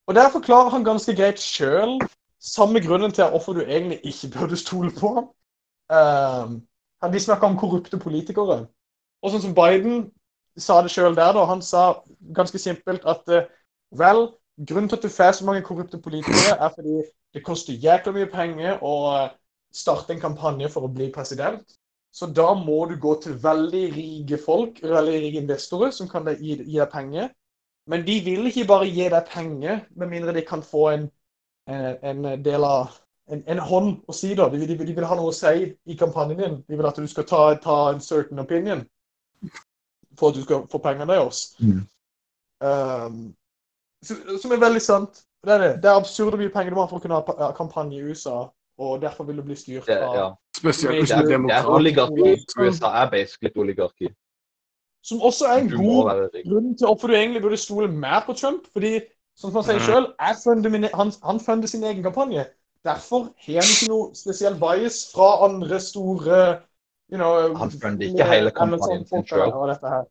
og 0.06 0.14
der 0.14 0.30
forklarer 0.32 0.70
han 0.70 0.84
ganske 0.84 1.14
greit 1.16 1.40
sjøl 1.40 1.98
samme 2.40 2.80
grunnen 2.80 3.12
til 3.12 3.24
hvorfor 3.24 3.52
du 3.52 3.60
egentlig 3.60 4.00
ikke 4.04 4.38
burde 4.38 4.56
stole 4.56 4.90
på 5.00 5.12
ham. 5.14 5.28
Uh, 5.90 7.12
de 7.12 7.20
snakker 7.20 7.46
om 7.46 7.58
korrupte 7.58 7.98
politikere. 7.98 8.66
Og 9.22 9.32
sånn 9.32 9.42
som 9.42 9.54
Biden 9.56 10.10
sa 10.58 10.80
det 10.82 10.92
sjøl 10.94 11.16
der, 11.16 11.32
da. 11.36 11.44
Han 11.44 11.62
sa 11.62 12.02
ganske 12.36 12.58
simpelt 12.58 13.04
at 13.08 13.24
uh, 13.28 13.48
vel, 13.98 14.28
grunnen 14.68 14.88
til 14.88 14.96
at 14.96 15.04
du 15.04 15.12
får 15.12 15.32
så 15.38 15.44
mange 15.44 15.62
korrupte 15.62 16.00
politikere, 16.00 16.56
er 16.56 16.72
fordi 16.74 17.02
det 17.34 17.44
koster 17.44 17.72
jækla 17.72 18.12
mye 18.12 18.28
penger 18.32 18.78
og 18.80 19.02
eh, 19.14 19.30
starte 19.76 20.14
en 20.14 20.22
kampanje 20.22 20.70
for 20.72 20.86
å 20.86 20.92
bli 20.92 21.10
president. 21.14 21.76
Så 22.16 22.30
da 22.32 22.54
må 22.56 22.78
du 22.88 22.96
gå 23.00 23.12
til 23.20 23.36
veldig 23.42 23.82
rike 23.92 24.38
folk, 24.40 24.78
veldig 24.82 25.18
rike 25.20 25.42
investorer, 25.42 25.92
som 25.92 26.08
kan 26.08 26.28
gi, 26.32 26.56
gi 26.62 26.78
deg 26.78 26.88
penger. 26.92 27.28
Men 27.92 28.06
de 28.06 28.14
vil 28.24 28.48
ikke 28.48 28.66
bare 28.70 28.88
gi 28.88 29.08
deg 29.12 29.28
penger, 29.30 29.82
med 30.00 30.10
mindre 30.10 30.34
de 30.34 30.44
kan 30.46 30.62
få 30.64 30.86
en, 30.94 31.10
eh, 31.68 31.92
en 32.10 32.24
del 32.42 32.64
av 32.64 32.96
en, 33.28 33.42
en 33.46 33.60
hånd 33.68 33.92
å 34.08 34.16
si 34.16 34.32
da. 34.38 34.48
De, 34.48 34.62
de, 34.64 34.78
de 34.80 34.96
vil 34.96 35.06
ha 35.06 35.18
noe 35.18 35.30
å 35.30 35.36
si 35.36 35.68
i 35.68 35.98
kampanjen 35.98 36.40
din. 36.40 36.58
De 36.66 36.78
vil 36.78 36.88
at 36.88 36.98
du 36.98 37.08
skal 37.10 37.28
ta, 37.28 37.42
ta 37.62 37.78
en 37.92 38.00
certain 38.00 38.40
opinion 38.42 38.84
for 40.16 40.30
at 40.30 40.38
du 40.38 40.42
skal 40.46 40.64
få 40.72 40.80
penger 40.82 41.12
oss. 41.20 41.50
Mm. 41.60 41.82
Um, 42.64 43.22
som 44.02 44.52
er 44.52 44.62
veldig 44.62 44.82
sant. 44.82 45.24
Det 45.44 45.52
er, 45.52 45.62
det. 45.62 45.72
det 45.82 45.90
er 45.90 46.00
absurd 46.00 46.32
hvor 46.32 46.40
mye 46.40 46.52
penger 46.54 46.72
du 46.72 46.78
må 46.78 46.86
ha 46.86 46.90
for 46.90 46.98
å 46.98 47.04
kunne 47.04 47.20
ha 47.20 47.50
kampanje 47.54 47.98
i 47.98 48.06
USA, 48.08 48.46
og 48.78 49.00
derfor 49.02 49.24
vil 49.24 49.36
du 49.36 49.42
bli 49.42 49.56
styrt 49.56 49.88
av 49.88 50.14
ja. 50.16 50.28
Spesielt 50.56 50.92
det, 50.92 51.00
hvis 51.00 51.10
er, 51.10 51.16
du 51.16 51.22
er 51.22 51.26
det 51.26 51.32
er 51.32 51.36
demokrat. 51.36 51.66
oligarki. 51.66 52.30
USA 52.58 52.86
er 53.02 53.10
basically 53.10 53.50
et 53.50 53.56
oligarki. 53.56 54.08
Som 55.04 55.22
også 55.22 55.44
er 55.46 55.58
en 55.62 55.70
god 55.70 56.30
grunn 56.48 56.78
til 56.78 56.86
hvorfor 56.86 57.06
du 57.06 57.14
egentlig 57.14 57.42
burde 57.42 57.56
stole 57.56 57.88
mer 57.88 58.22
på 58.26 58.32
Trump. 58.32 58.62
Fordi, 58.72 59.00
som 59.36 59.52
han 59.54 59.64
sier 59.64 59.82
sjøl, 59.86 60.06
funder 60.44 60.70
min, 60.70 60.88
han, 60.94 61.12
han 61.24 61.40
funder 61.40 61.68
sin 61.68 61.84
egen 61.84 62.02
kampanje. 62.02 62.46
Derfor 62.84 63.28
har 63.46 63.60
han 63.60 63.72
ikke 63.74 63.90
noe 63.90 64.10
spesiell 64.14 64.58
bias 64.60 64.98
fra 65.14 65.30
andre 65.46 65.80
store 65.80 66.40
you 67.12 67.16
know, 67.16 67.54
Han 67.56 67.70
funder 67.70 68.06
ikke 68.06 68.24
hele 68.24 68.50
kampanjen 68.50 69.06
sin 69.06 69.24
her. 69.30 70.04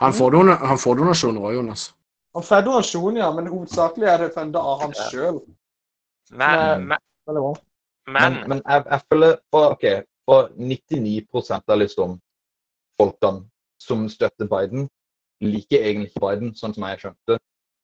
Han 0.00 0.12
får, 0.12 0.30
dona, 0.30 0.54
han 0.54 0.78
får 0.78 0.94
donasjoner 0.94 1.40
òg, 1.44 1.54
Jonas. 1.54 1.90
Han 2.34 2.44
får 2.46 2.60
donasjon, 2.64 3.16
ja, 3.16 3.30
men 3.36 3.50
hovedsakelig 3.50 4.06
er 4.08 4.22
det 4.22 4.30
fundet 4.34 4.60
av 4.60 4.84
han 4.84 4.94
sjøl. 4.96 5.40
Men, 6.30 6.86
men, 6.88 7.02
bra. 7.26 7.52
Men 8.12 8.32
Men, 8.32 8.48
men 8.48 8.62
jeg, 8.66 8.84
jeg 8.90 9.00
føler 9.12 9.36
for, 9.54 9.76
ok, 9.76 9.86
for 10.28 10.50
99% 10.56 11.74
av 11.74 11.78
liksom 11.78 12.18
folkene 13.00 13.46
som 13.80 14.08
støtter 14.12 14.48
Biden, 14.48 14.88
liker 15.40 15.80
egentlig 15.80 16.10
ikke 16.10 16.24
Biden, 16.26 16.54
sånn 16.54 16.74
som 16.76 16.84
jeg 16.88 17.00
skjønte. 17.00 17.38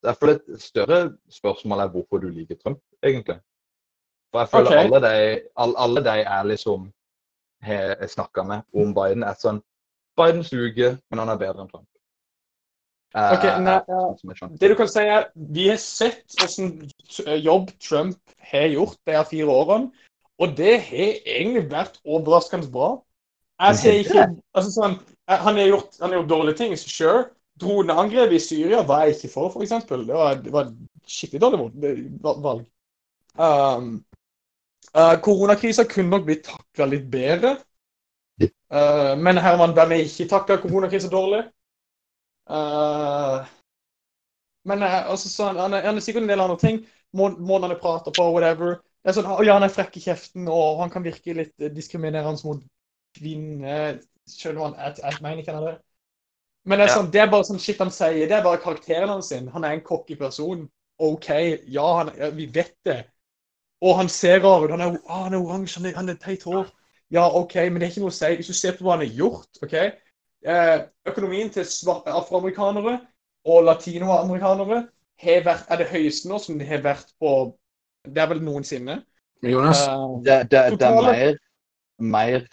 Jeg 0.04 0.18
føler 0.20 0.36
et 0.36 0.62
større 0.62 0.98
spørsmål 1.32 1.82
er 1.82 1.92
hvorfor 1.94 2.20
du 2.22 2.28
liker 2.28 2.58
Trump, 2.60 2.82
egentlig. 3.02 3.38
For 4.30 4.42
jeg 4.42 4.52
føler 4.52 4.70
okay. 4.70 4.84
alle, 4.84 5.00
de, 5.06 5.40
alle, 5.56 5.78
alle 5.86 6.04
de 6.04 6.16
jeg 6.20 6.50
liksom 6.52 6.90
har 7.66 8.06
snakka 8.12 8.42
med 8.42 8.62
om 8.76 8.94
Biden, 8.94 9.24
er 9.24 9.38
sånn 9.40 9.62
Biden 10.16 10.44
suger, 10.44 10.98
men 11.10 11.22
han 11.22 11.32
er 11.32 11.40
bedre 11.40 11.64
enn 11.64 11.70
Trump. 11.72 11.88
Eh, 13.16 13.32
Ok, 13.36 13.46
nei, 13.64 13.76
ja. 13.88 14.02
sånn 14.20 14.36
skjønte. 14.36 14.58
Det 14.60 14.70
du 14.72 14.76
kan 14.78 14.90
si 14.92 15.04
er, 15.08 15.30
Vi 15.56 15.68
har 15.70 15.80
sett 15.80 16.36
hvordan 16.36 17.40
jobb 17.40 17.72
Trump 17.80 18.36
har 18.50 18.68
gjort 18.72 19.00
de 19.08 19.16
her 19.16 19.28
fire 19.28 19.56
årene, 19.62 20.06
og 20.38 20.56
det 20.58 20.74
har 20.88 21.20
egentlig 21.36 21.64
vært 21.70 22.00
overraskende 22.04 22.68
bra. 22.72 22.90
Jeg 23.62 23.78
ser 23.80 24.00
ikke 24.02 24.24
altså 24.52 24.70
sånn, 24.74 24.98
eh, 25.30 25.38
Han 25.46 25.56
har 25.56 25.70
gjort, 25.70 25.94
han 26.00 26.10
har 26.12 26.18
gjort 26.20 26.32
dårlige 26.34 26.58
ting, 26.60 26.74
sure. 26.76 27.24
Droneangrep 27.60 28.34
i 28.36 28.40
Syria 28.42 28.82
var 28.84 29.06
jeg 29.06 29.16
ikke 29.16 29.32
for, 29.32 29.48
f.eks. 29.54 29.86
Det 29.88 30.12
var, 30.12 30.34
det 30.44 30.52
var 30.52 30.74
skikkelig 31.08 31.40
dårlig 31.40 31.62
valg. 32.20 32.66
Um, 33.36 33.94
Uh, 34.96 35.20
Koronakrisa 35.20 35.84
kunne 35.84 36.08
nok 36.08 36.22
blitt 36.24 36.46
takla 36.46 36.86
litt 36.88 37.08
bedre. 37.12 37.50
Eh, 38.40 39.12
men 39.18 39.36
Herman, 39.38 39.74
hvem 39.76 39.92
er 39.92 40.04
ikke 40.06 40.28
takla 40.30 40.56
koronakrisa 40.62 41.10
dårlig? 41.12 41.42
uh, 42.50 43.44
men 44.64 44.82
uh, 44.82 45.10
altså, 45.10 45.28
så 45.28 45.44
han, 45.50 45.56
han, 45.56 45.74
er, 45.74 45.86
han 45.86 45.96
er 45.96 46.00
sikkert 46.04 46.22
en 46.22 46.28
del 46.32 46.40
andre 46.40 46.58
ting. 46.58 46.80
Må- 47.12 47.36
Måten 47.38 47.70
han 47.70 47.80
prater 47.82 48.14
på, 48.16 48.30
whatever. 48.32 48.78
Er 49.06 49.14
sånn, 49.14 49.28
«Å, 49.30 49.38
ja, 49.46 49.54
han 49.54 49.66
er 49.66 49.70
frekk 49.70 49.98
i 50.00 50.02
kjeften, 50.02 50.48
og 50.50 50.80
han 50.82 50.90
kan 50.90 51.04
virke 51.06 51.34
litt 51.36 51.54
eh, 51.62 51.70
diskriminerende 51.72 52.42
mot 52.48 52.62
kvinner. 53.16 54.00
Selv 54.26 54.58
om 54.58 54.72
han 54.72 54.80
jeg, 54.80 55.02
jeg 55.04 55.22
mener 55.22 55.42
ikke 55.42 55.54
han 55.54 55.62
er 55.62 55.68
det. 55.68 55.76
Men 56.66 56.80
det 56.80 56.88
er, 56.88 56.94
sånn, 56.96 57.10
det 57.14 57.20
er 57.22 57.28
bare 57.30 57.46
sånn 57.46 57.60
shit 57.62 57.78
han 57.78 57.92
sier. 57.94 58.24
Det 58.26 58.34
er 58.34 58.42
bare 58.42 58.58
karakteren 58.62 59.12
hans. 59.12 59.28
sin. 59.30 59.46
Han 59.54 59.64
er 59.64 59.76
en 59.76 59.84
cocky 59.86 60.16
person. 60.18 60.64
OK, 60.98 61.28
ja, 61.70 61.84
han, 62.00 62.10
ja, 62.18 62.32
vi 62.34 62.48
vet 62.50 62.74
det. 62.88 63.04
Og 63.86 63.94
han 64.00 64.10
ser 64.10 64.40
rar 64.42 64.64
ut. 64.64 64.72
Han 64.74 64.82
er, 64.82 64.96
ah, 65.06 65.26
han 65.28 65.36
er 65.36 65.44
oransje, 65.44 65.78
han 65.78 65.90
er, 65.92 65.94
han 66.00 66.10
er 66.10 66.18
teit 66.18 66.42
hår. 66.48 66.66
Ja, 67.14 67.28
OK, 67.38 67.54
men 67.68 67.78
det 67.78 67.86
er 67.86 67.94
ikke 67.94 68.02
noe 68.02 68.10
å 68.10 68.16
si. 68.16 68.32
Hvis 68.40 68.50
du 68.50 68.56
ser 68.58 68.74
på 68.74 68.86
hva 68.86 68.96
han 68.96 69.04
har 69.04 69.20
gjort 69.20 69.62
OK? 69.62 69.76
Eh, 70.46 70.76
økonomien 71.06 71.52
til 71.54 71.66
afroamerikanere 72.10 72.96
og 73.46 73.62
latinoamerikanere 73.66 74.82
er 75.22 75.78
det 75.78 75.88
høyeste 75.92 76.28
nå 76.28 76.38
som 76.42 76.58
det 76.58 76.66
har 76.68 76.82
vært 76.84 77.14
på 77.22 77.30
Det 78.06 78.22
er 78.22 78.30
vel 78.32 78.42
noensinne. 78.44 79.00
Jonas, 79.44 79.82
Uh, 79.88 80.22
Det, 80.24 80.50
det, 80.50 80.62
det 80.80 80.86
er 80.86 81.02
mer, 81.06 81.36
mer 81.98 82.46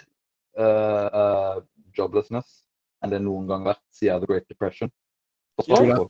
uh, 0.59 1.61
joblessness 1.97 2.59
enn 3.03 3.11
det 3.13 3.21
noen 3.23 3.47
gang 3.47 3.63
har 3.65 3.73
vært 3.73 3.83
siden 3.95 4.21
The 4.23 4.29
Great 4.29 4.45
Depression. 4.51 4.91
Ja. 5.67 6.07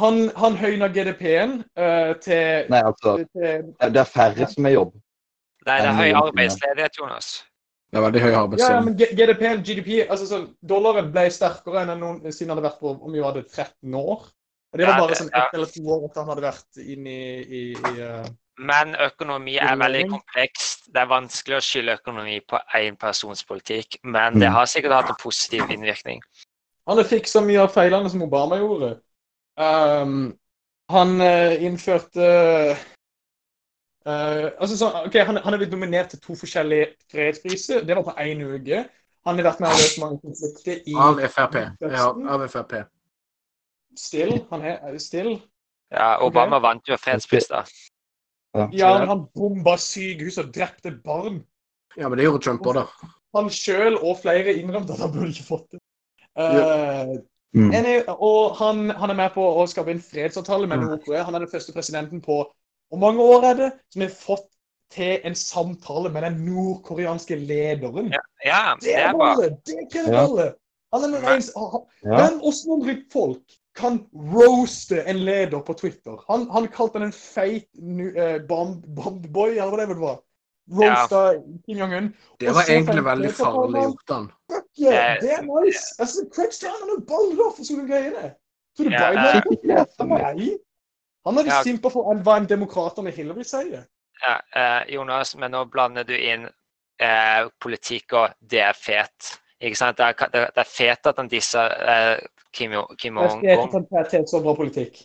han 0.00 0.30
han 0.36 0.54
høyner 0.56 0.88
GDP-en 0.88 1.58
uh, 1.78 2.12
til, 2.22 2.68
Nei, 2.72 2.80
altså, 2.80 3.16
til 3.36 3.66
det 3.92 4.00
er 4.00 4.08
færre 4.08 4.46
som 4.50 4.66
er 4.66 4.76
jobb. 4.78 4.94
Nei, 5.66 5.80
det 5.80 5.90
er 5.90 5.98
høy 5.98 6.12
arbeidsledighet, 6.20 6.96
Jonas. 7.00 7.28
det 7.90 7.98
er 8.00 8.04
veldig 8.06 8.22
høy 8.24 8.30
Ja, 8.30 8.70
ja, 8.74 8.80
men 8.84 8.96
GDP-en, 8.96 9.62
GDP 9.64 9.90
altså 10.08 10.26
sånn, 10.28 10.48
Dollaren 10.60 11.12
ble 11.12 11.28
sterkere 11.32 11.82
enn 11.84 11.92
den 11.92 12.00
noen, 12.02 12.32
siden 12.32 12.52
han 12.52 12.58
hadde 12.58 12.68
vært 12.70 12.80
på 12.82 12.94
om 12.96 13.12
vi 13.12 13.22
hadde 13.24 13.44
13 13.44 13.94
år. 14.00 14.24
Og 14.74 14.80
det 14.80 14.86
var 14.88 14.94
Ja, 14.96 15.00
bare 15.00 15.08
det- 15.12 15.18
sånn 15.20 15.30
ja. 15.30 15.44
ett 15.44 15.54
eller 15.54 15.70
to 15.70 15.82
år 15.86 16.04
at 16.08 16.16
han 16.18 16.28
hadde 16.32 16.42
vært 16.42 16.80
inn 16.82 17.06
i, 17.06 17.20
i, 17.44 17.62
i 17.72 18.00
eh, 18.02 18.24
Men 18.58 18.94
økonomi 18.94 19.56
er 19.58 19.76
veldig 19.76 20.04
komplekst. 20.10 20.86
Det 20.94 21.00
er 21.02 21.10
vanskelig 21.10 21.56
å 21.56 21.64
skylde 21.64 21.96
økonomi 21.98 22.40
på 22.46 22.60
én 22.78 22.96
persons 22.96 23.44
politikk, 23.44 23.98
men 24.04 24.38
det 24.38 24.48
Mm. 24.48 24.54
har 24.54 24.66
sikkert 24.66 24.92
hatt 24.92 25.10
en 25.10 25.16
positiv 25.22 25.70
innvirkning. 25.70 26.22
Han 26.86 26.96
har 26.96 27.04
fiksa 27.04 27.40
mye 27.40 27.60
av 27.60 27.72
feilene 27.74 28.10
som 28.10 28.22
Obama 28.22 28.56
gjorde. 28.56 29.00
Um, 29.56 30.38
han 30.90 31.20
eh, 31.20 31.62
innførte 31.64 32.76
uh, 34.06 34.50
altså 34.60 34.76
så, 34.76 34.90
okay, 35.06 35.24
han, 35.24 35.36
han 35.36 35.54
er 35.54 35.58
blitt 35.58 35.72
nominert 35.72 36.10
til 36.10 36.20
to 36.20 36.36
forskjellige 36.36 36.92
fredspriser. 37.10 37.80
Det 37.80 37.96
var 37.96 38.02
på 38.02 38.14
én 38.20 38.42
uke. 38.44 38.84
Han 39.26 39.38
har 39.38 39.46
vært 39.48 39.60
med 39.60 39.70
å 39.70 39.78
løst 39.80 40.00
mange 40.02 40.20
konflikter 40.20 40.82
i 40.86 40.94
Av 41.00 41.20
Frp. 41.32 41.54
Ja, 41.80 42.10
av 42.34 42.44
Frp. 42.48 42.74
Still. 43.96 44.46
Han 44.50 44.62
er 44.62 44.98
still. 44.98 45.40
Ja, 45.90 46.18
Obama 46.20 46.58
vant 46.60 46.88
jo 46.88 46.96
fredspris, 47.00 47.46
da. 47.48 47.62
Ja, 48.54 48.98
men 48.98 49.08
han 49.08 49.26
bomba 49.34 49.76
sykehus 49.76 50.38
og 50.38 50.52
drepte 50.54 50.92
barn. 51.04 51.40
Ja, 51.96 52.08
men 52.08 52.18
det 52.18 52.24
gjorde 52.26 52.42
Trump 52.44 52.66
òg, 52.66 52.74
da. 52.74 52.86
Han 53.34 53.48
sjøl 53.50 53.96
og 53.98 54.18
flere 54.22 54.54
innrømte 54.54 54.94
at 54.94 55.00
han 55.02 55.12
burde 55.12 55.32
ikke 55.34 55.48
fått 55.48 55.70
det. 55.74 55.80
Eh, 56.36 57.14
Mm. 57.54 57.70
er, 57.72 58.04
og 58.10 58.56
han, 58.58 58.88
han 58.90 59.10
er 59.10 59.14
med 59.14 59.30
på 59.30 59.38
å 59.62 59.62
skape 59.70 59.92
en 59.92 60.00
fredsavtale 60.02 60.66
med 60.66 60.78
Mm. 60.80 60.88
Nord-Korea. 60.88 61.22
Han 61.22 61.34
er 61.36 61.38
den 61.44 61.50
første 61.52 61.72
presidenten 61.72 62.20
på 62.20 62.40
Hvor 62.90 62.98
mange 62.98 63.22
år 63.22 63.44
er 63.44 63.54
det 63.54 63.68
som 63.90 64.02
har 64.02 64.08
fått 64.10 64.48
til 64.90 65.20
en 65.24 65.34
samtale 65.34 66.10
med 66.12 66.22
den 66.22 66.40
nordkoreanske 66.46 67.36
lederen? 67.46 68.12
Ja, 68.44 68.74
Det 68.74 68.82
det 68.88 68.94
er 68.96 69.08
er 69.08 69.12
bra. 69.12 69.34
balle! 69.36 69.48
Det 69.66 69.86
krever 69.92 70.12
Ja. 70.12 70.26
balle! 70.26 70.54
Han 70.92 71.02
er 71.02 71.06
den 71.14 71.22
Men- 71.22 71.32
eneste 71.32 71.52
Hvem 71.54 72.18
Ja. 72.18 72.30
Noen 72.66 72.82
rikkfolk 72.88 73.42
kan 73.74 73.98
roaste 74.14 75.02
en 75.02 75.24
leder 75.26 75.60
på 75.60 75.74
Twitter. 75.74 76.20
Han, 76.28 76.46
han 76.50 76.68
kalte 76.68 76.98
han 76.98 77.08
en 77.08 77.16
feit 77.16 77.66
uh, 77.78 78.06
eh, 78.06 78.36
bomb, 78.48 78.84
bombboy, 78.96 79.58
eller 79.58 79.74
hva 79.74 79.86
det 79.90 79.98
var. 80.00 80.20
Roasta 80.74 81.34
Kim 81.66 81.78
Jong-un. 81.78 82.12
Det 82.40 82.54
var 82.54 82.70
egentlig 82.70 82.94
feit, 82.94 83.04
veldig 83.04 83.32
farlig 83.36 83.82
gjort, 83.82 84.10
han. 84.10 84.28
Fuck 84.52 84.68
yeah, 84.80 85.18
det 85.20 85.32
er 85.38 85.42
nice! 85.42 85.94
Altså, 85.98 86.24
Craig 86.34 86.54
Stjernen 86.56 86.94
er 86.94 87.02
baller 87.08 87.50
for 87.56 87.66
sånne 87.66 87.88
greiene. 87.90 88.30
Tror 88.76 88.88
du 88.88 88.94
Ja, 88.94 89.10
Biden 89.10 89.70
er 89.70 89.82
hadde 89.82 90.08
meg? 90.08 90.44
Han 91.26 91.36
hadde 91.36 91.50
Ja. 91.50 91.62
simpa 91.62 91.90
for 91.90 92.14
hva 92.14 92.36
en 92.36 92.48
demokrat 92.48 93.02
med 93.02 93.12
Hillary 93.12 93.44
sier. 93.44 93.84
Ja, 94.22 94.40
eh, 94.54 94.94
Jonas, 94.94 95.36
men 95.36 95.50
nå 95.50 95.64
blander 95.64 96.04
du 96.04 96.14
inn 96.16 96.48
eh, 97.00 97.48
politikk 97.60 98.12
og 98.12 98.34
det 98.40 98.60
er 98.60 98.72
fet. 98.72 99.38
Ikke 99.60 99.76
sant? 99.76 99.98
Det 99.98 100.04
er, 100.04 100.28
det, 100.32 100.48
det 100.54 100.62
er 100.62 100.70
fet 100.70 101.06
at 101.06 101.16
han 101.16 101.28
disser 101.28 101.76
eh, 101.88 102.18
Kim, 102.54 102.72
Jo- 102.76 102.86
Kim 102.98 103.16
Jeg 103.18 103.30
skal 103.30 103.40
ikke 103.50 103.54
Jong-un, 103.54 103.86
ta 104.10 104.22
så 104.30 104.40
bra 104.44 104.54
politikk. 104.58 105.02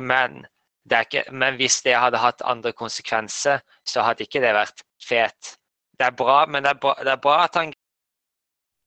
men, 0.00 0.44
det 0.90 0.96
er 0.98 1.06
ikke, 1.08 1.24
men 1.32 1.54
hvis 1.60 1.82
det 1.86 1.94
hadde 1.94 2.18
hatt 2.18 2.42
andre 2.44 2.72
konsekvenser, 2.72 3.60
så 3.86 4.02
hadde 4.06 4.26
ikke 4.26 4.40
det 4.42 4.54
vært 4.56 4.82
fet. 5.08 5.56
Det 5.98 6.06
er 6.06 6.16
bra, 6.16 6.46
men 6.46 6.64
det 6.64 6.70
er 6.74 6.80
bra, 6.82 6.94
det 6.98 7.12
er 7.12 7.22
bra 7.22 7.44
at 7.44 7.54
han 7.60 7.72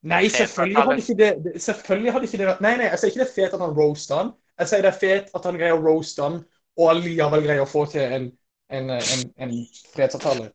Nei, 0.04 0.28
selvfølgelig 0.28 0.82
hadde 0.84 0.98
ikke 1.00 1.16
det, 1.20 1.28
det 1.44 1.62
Selvfølgelig 1.62 2.12
hadde 2.12 2.26
ikke 2.28 2.38
det 2.42 2.48
vært 2.48 2.64
Nei, 2.66 2.72
nei, 2.80 2.88
jeg 2.92 3.00
sier 3.00 3.12
ikke 3.12 3.22
det 3.22 3.28
er 3.30 3.36
fet 3.36 3.54
at 3.56 3.62
han 3.64 3.76
roaster 3.78 4.18
han. 4.20 4.32
Jeg 4.60 4.68
sier 4.72 4.82
det 4.84 4.90
er 4.92 4.98
fet 5.00 5.30
at 5.38 5.46
han 5.48 5.60
greier 5.62 5.78
å 5.78 5.84
roaste 5.86 6.26
han, 6.26 6.36
og 6.78 6.90
allikevel 6.92 7.46
greier 7.46 7.64
å 7.64 7.70
få 7.70 7.86
til 7.94 8.04
en, 8.18 8.26
en, 8.80 8.92
en, 8.98 9.24
en 9.46 9.54
fredsavtale. 9.94 10.50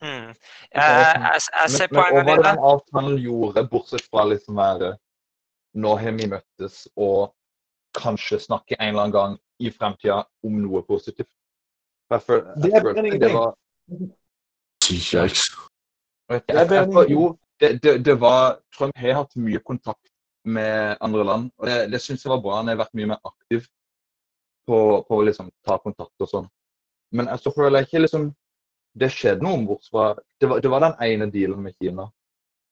mm. 0.00 0.30
Jeg, 0.72 0.80
jeg, 0.80 1.42
jeg 1.60 1.70
ser 1.76 1.92
Men, 1.92 1.98
men 1.98 2.08
hva 2.14 2.22
poenget 2.22 2.30
var 2.30 2.40
det 2.40 2.46
han 2.46 2.56
den 2.56 2.64
avtalen 2.70 3.18
gjorde, 3.26 3.66
bortsett 3.74 4.08
fra 4.08 4.24
liksom 4.32 4.56
være 4.62 4.94
Nå 5.76 5.94
har 6.00 6.12
vi 6.16 6.26
møttes 6.30 6.86
og 6.96 7.32
kanskje 7.96 8.38
snakke 8.40 8.76
en 8.78 8.88
eller 8.94 9.02
annen 9.06 9.12
gang 9.16 9.34
i 9.60 9.70
fremtida 9.72 10.22
om 10.44 10.56
noe 10.62 10.82
positivt. 10.88 11.30
Derfor, 12.12 12.42
Det 12.62 12.72
er 12.72 12.82
følte 12.84 13.00
ingenting. 13.04 13.20
det 13.20 13.30
bedre- 13.30 13.54
Jo, 17.10 17.36
det, 17.60 17.82
det, 17.82 18.04
det 18.04 18.14
var 18.20 18.58
Trump 18.76 18.96
har 18.96 19.14
hatt 19.22 19.36
mye 19.36 19.58
kontakt 19.64 20.10
med 20.44 20.96
andre 21.00 21.24
land, 21.24 21.50
og 21.58 21.66
det, 21.66 21.90
det 21.90 22.00
syns 22.00 22.22
jeg 22.24 22.30
var 22.30 22.40
bra. 22.44 22.56
Han 22.60 22.68
har 22.68 22.76
vært 22.76 22.94
mye 22.94 23.06
mer 23.06 23.20
aktiv 23.26 23.66
på, 24.66 24.78
på 25.08 25.16
å 25.20 25.24
liksom 25.26 25.50
ta 25.66 25.78
kontakt 25.82 26.14
og 26.20 26.28
sånn. 26.30 26.48
Men 27.12 27.26
jeg 27.32 27.38
så 27.42 27.52
føler 27.54 27.78
jeg 27.80 27.86
ikke 27.88 28.02
liksom 28.04 28.34
Det 28.96 29.10
skjedde 29.12 29.44
noe 29.44 29.60
bortsett 29.68 29.92
fra 29.92 30.04
det 30.40 30.48
var, 30.48 30.60
det 30.64 30.70
var 30.72 30.80
den 30.80 30.94
ene 31.04 31.26
dealen 31.30 31.60
med 31.62 31.74
Kina 31.76 32.06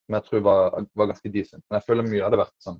som 0.06 0.14
jeg 0.16 0.24
tror 0.24 0.40
var, 0.40 0.86
var 0.96 1.06
ganske 1.10 1.28
decent. 1.32 1.62
Men 1.68 1.76
jeg 1.78 1.84
føler 1.84 2.06
mye 2.08 2.22
hadde 2.24 2.38
vært 2.40 2.54
sånn 2.64 2.78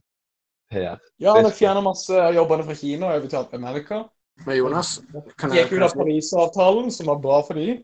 PR. 0.74 1.00
Ja, 1.22 1.36
han 1.38 1.46
har 1.48 1.54
fjerna 1.54 1.82
masse 1.84 2.18
av 2.20 2.34
jobbene 2.36 2.66
fra 2.68 2.76
Kina 2.78 3.08
og 3.08 3.16
over 3.22 3.32
til 3.32 3.58
Amerika. 3.60 4.04
Men 4.44 4.58
Jonas, 4.58 4.96
kan 5.38 5.54
jeg 5.54 5.64
gikk 5.64 5.78
ut 5.78 5.86
av 5.86 5.98
Parisavtalen, 5.98 6.90
som 6.90 7.10
var 7.12 7.20
bra 7.22 7.40
for 7.46 7.60
de. 7.60 7.78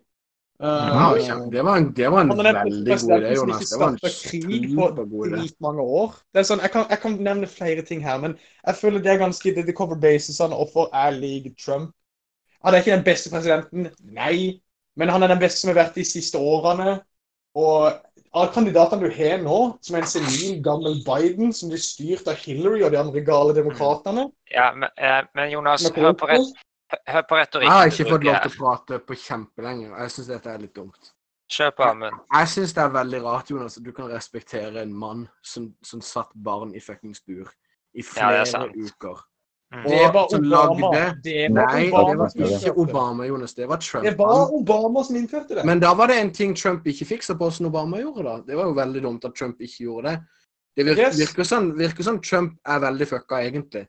Ja, 0.60 1.14
Eh, 1.16 1.50
det 1.50 1.62
var 1.62 1.76
en, 1.76 1.92
det 1.96 2.08
var 2.08 2.20
en 2.20 2.30
er 2.30 2.52
veldig 2.52 2.96
god 3.00 3.12
idé, 3.16 3.34
som 3.36 3.48
Jonas. 3.48 3.70
Det 3.70 3.78
var 3.80 3.88
en 3.88 3.98
startet 3.98 4.30
krig 4.30 4.66
på 4.74 4.88
supergod 4.88 5.28
idé. 5.30 5.36
dritmange 5.38 5.82
år. 5.82 6.18
Det 6.32 6.42
er 6.42 6.48
sånn, 6.50 6.60
jeg 6.60 6.72
kan, 6.74 6.84
jeg 6.90 7.00
kan 7.00 7.16
nevne 7.28 7.48
flere 7.48 7.84
ting 7.88 8.02
her, 8.04 8.18
men 8.20 8.34
jeg 8.66 8.76
føler 8.76 9.00
det 9.00 9.12
er 9.14 9.22
ganske 9.22 9.54
det, 9.56 9.64
det 9.70 9.76
cover 9.78 9.96
basisene 9.96 10.58
hvorfor 10.58 10.90
jeg 10.92 11.16
liker 11.16 11.54
Trump. 11.64 11.94
Han 12.60 12.74
er 12.74 12.84
ikke 12.84 12.92
den 12.92 13.06
beste 13.06 13.32
presidenten, 13.32 13.88
nei, 14.04 14.60
men 15.00 15.08
han 15.08 15.24
er 15.24 15.32
den 15.32 15.40
beste 15.40 15.62
som 15.62 15.72
har 15.72 15.80
vært 15.80 15.96
de 15.96 16.04
siste 16.04 16.36
årene. 16.36 16.98
Og 17.56 17.96
av 18.30 18.50
kandidatene 18.54 19.08
du 19.08 19.14
har 19.14 19.40
nå, 19.42 19.58
som 19.82 19.96
er 19.96 20.04
en 20.04 20.10
senil, 20.10 20.58
gammel 20.64 21.00
Biden, 21.06 21.54
som 21.56 21.70
blir 21.72 21.82
styrt 21.82 22.28
av 22.30 22.38
Hillary 22.38 22.84
og 22.86 22.92
de 22.94 23.00
andre 23.00 23.22
gale 23.26 23.54
demokratene 23.56 24.28
Ja, 24.54 24.70
men, 24.74 24.90
eh, 24.96 25.22
men 25.34 25.50
Jonas, 25.50 25.86
hør 25.90 26.14
på, 26.14 26.28
rett, 26.30 26.52
ret, 26.90 27.00
hør 27.10 27.24
på 27.30 27.40
Jeg 27.40 27.70
har 27.70 27.90
ikke 27.90 28.10
fått 28.12 28.28
lov 28.28 28.42
til 28.44 28.52
å 28.52 28.58
prate 28.58 29.00
på 29.06 29.18
kjempelenge, 29.24 29.88
og 29.90 29.98
jeg 30.04 30.14
syns 30.16 30.30
dette 30.30 30.52
er 30.52 30.62
litt 30.62 30.76
dumt. 30.76 31.14
Kjør 31.50 31.72
på, 31.74 31.88
Amund. 31.88 32.20
Jeg 32.36 32.52
syns 32.52 32.76
det 32.76 32.82
er 32.84 32.92
veldig 32.94 33.22
rart, 33.24 33.50
Jonas, 33.50 33.80
at 33.80 33.86
du 33.86 33.90
kan 33.94 34.10
respektere 34.12 34.84
en 34.84 34.94
mann 34.94 35.26
som, 35.42 35.72
som 35.82 36.02
satt 36.04 36.30
barn 36.34 36.76
i 36.78 36.82
fuckings 36.82 37.24
bur 37.26 37.50
i 37.98 38.04
flere 38.06 38.44
ja, 38.46 38.66
uker. 38.70 39.24
Mm. 39.72 39.84
Det 39.86 40.12
var 40.14 40.26
Obama. 40.34 40.90
lagde- 40.90 41.20
Det 41.22 41.48
var 41.54 41.66
Nei, 41.72 41.84
det 41.84 41.92
var 41.92 42.28
ikke. 42.34 42.72
Obama, 42.76 43.26
Jonas. 43.26 43.54
Det 43.54 43.68
var 43.68 43.76
Trump. 43.76 44.04
Det 44.04 44.18
var 44.18 44.52
Obama 44.52 45.04
som 45.04 45.16
innførte 45.16 45.54
det. 45.54 45.64
Men 45.64 45.78
da 45.80 45.94
var 45.94 46.06
det 46.08 46.16
en 46.18 46.32
ting 46.32 46.54
Trump 46.56 46.84
ikke 46.86 47.06
fiksa 47.06 47.34
på 47.38 47.50
som 47.52 47.66
Obama 47.66 47.98
gjorde, 48.00 48.22
da. 48.24 48.40
Det 48.46 48.56
var 48.56 48.64
jo 48.64 48.72
veldig 48.74 49.02
dumt 49.02 49.24
at 49.24 49.34
Trump 49.34 49.60
ikke 49.60 49.84
gjorde 49.84 50.02
det. 50.10 50.20
Det 50.76 50.86
virker, 50.86 51.06
Yes. 51.06 51.18
virker, 51.18 51.42
sånn, 51.44 51.76
sånn 52.02 52.20
Trump 52.22 52.58
er 52.66 52.80
veldig 52.80 53.06
fucka, 53.06 53.38
egentlig. 53.46 53.86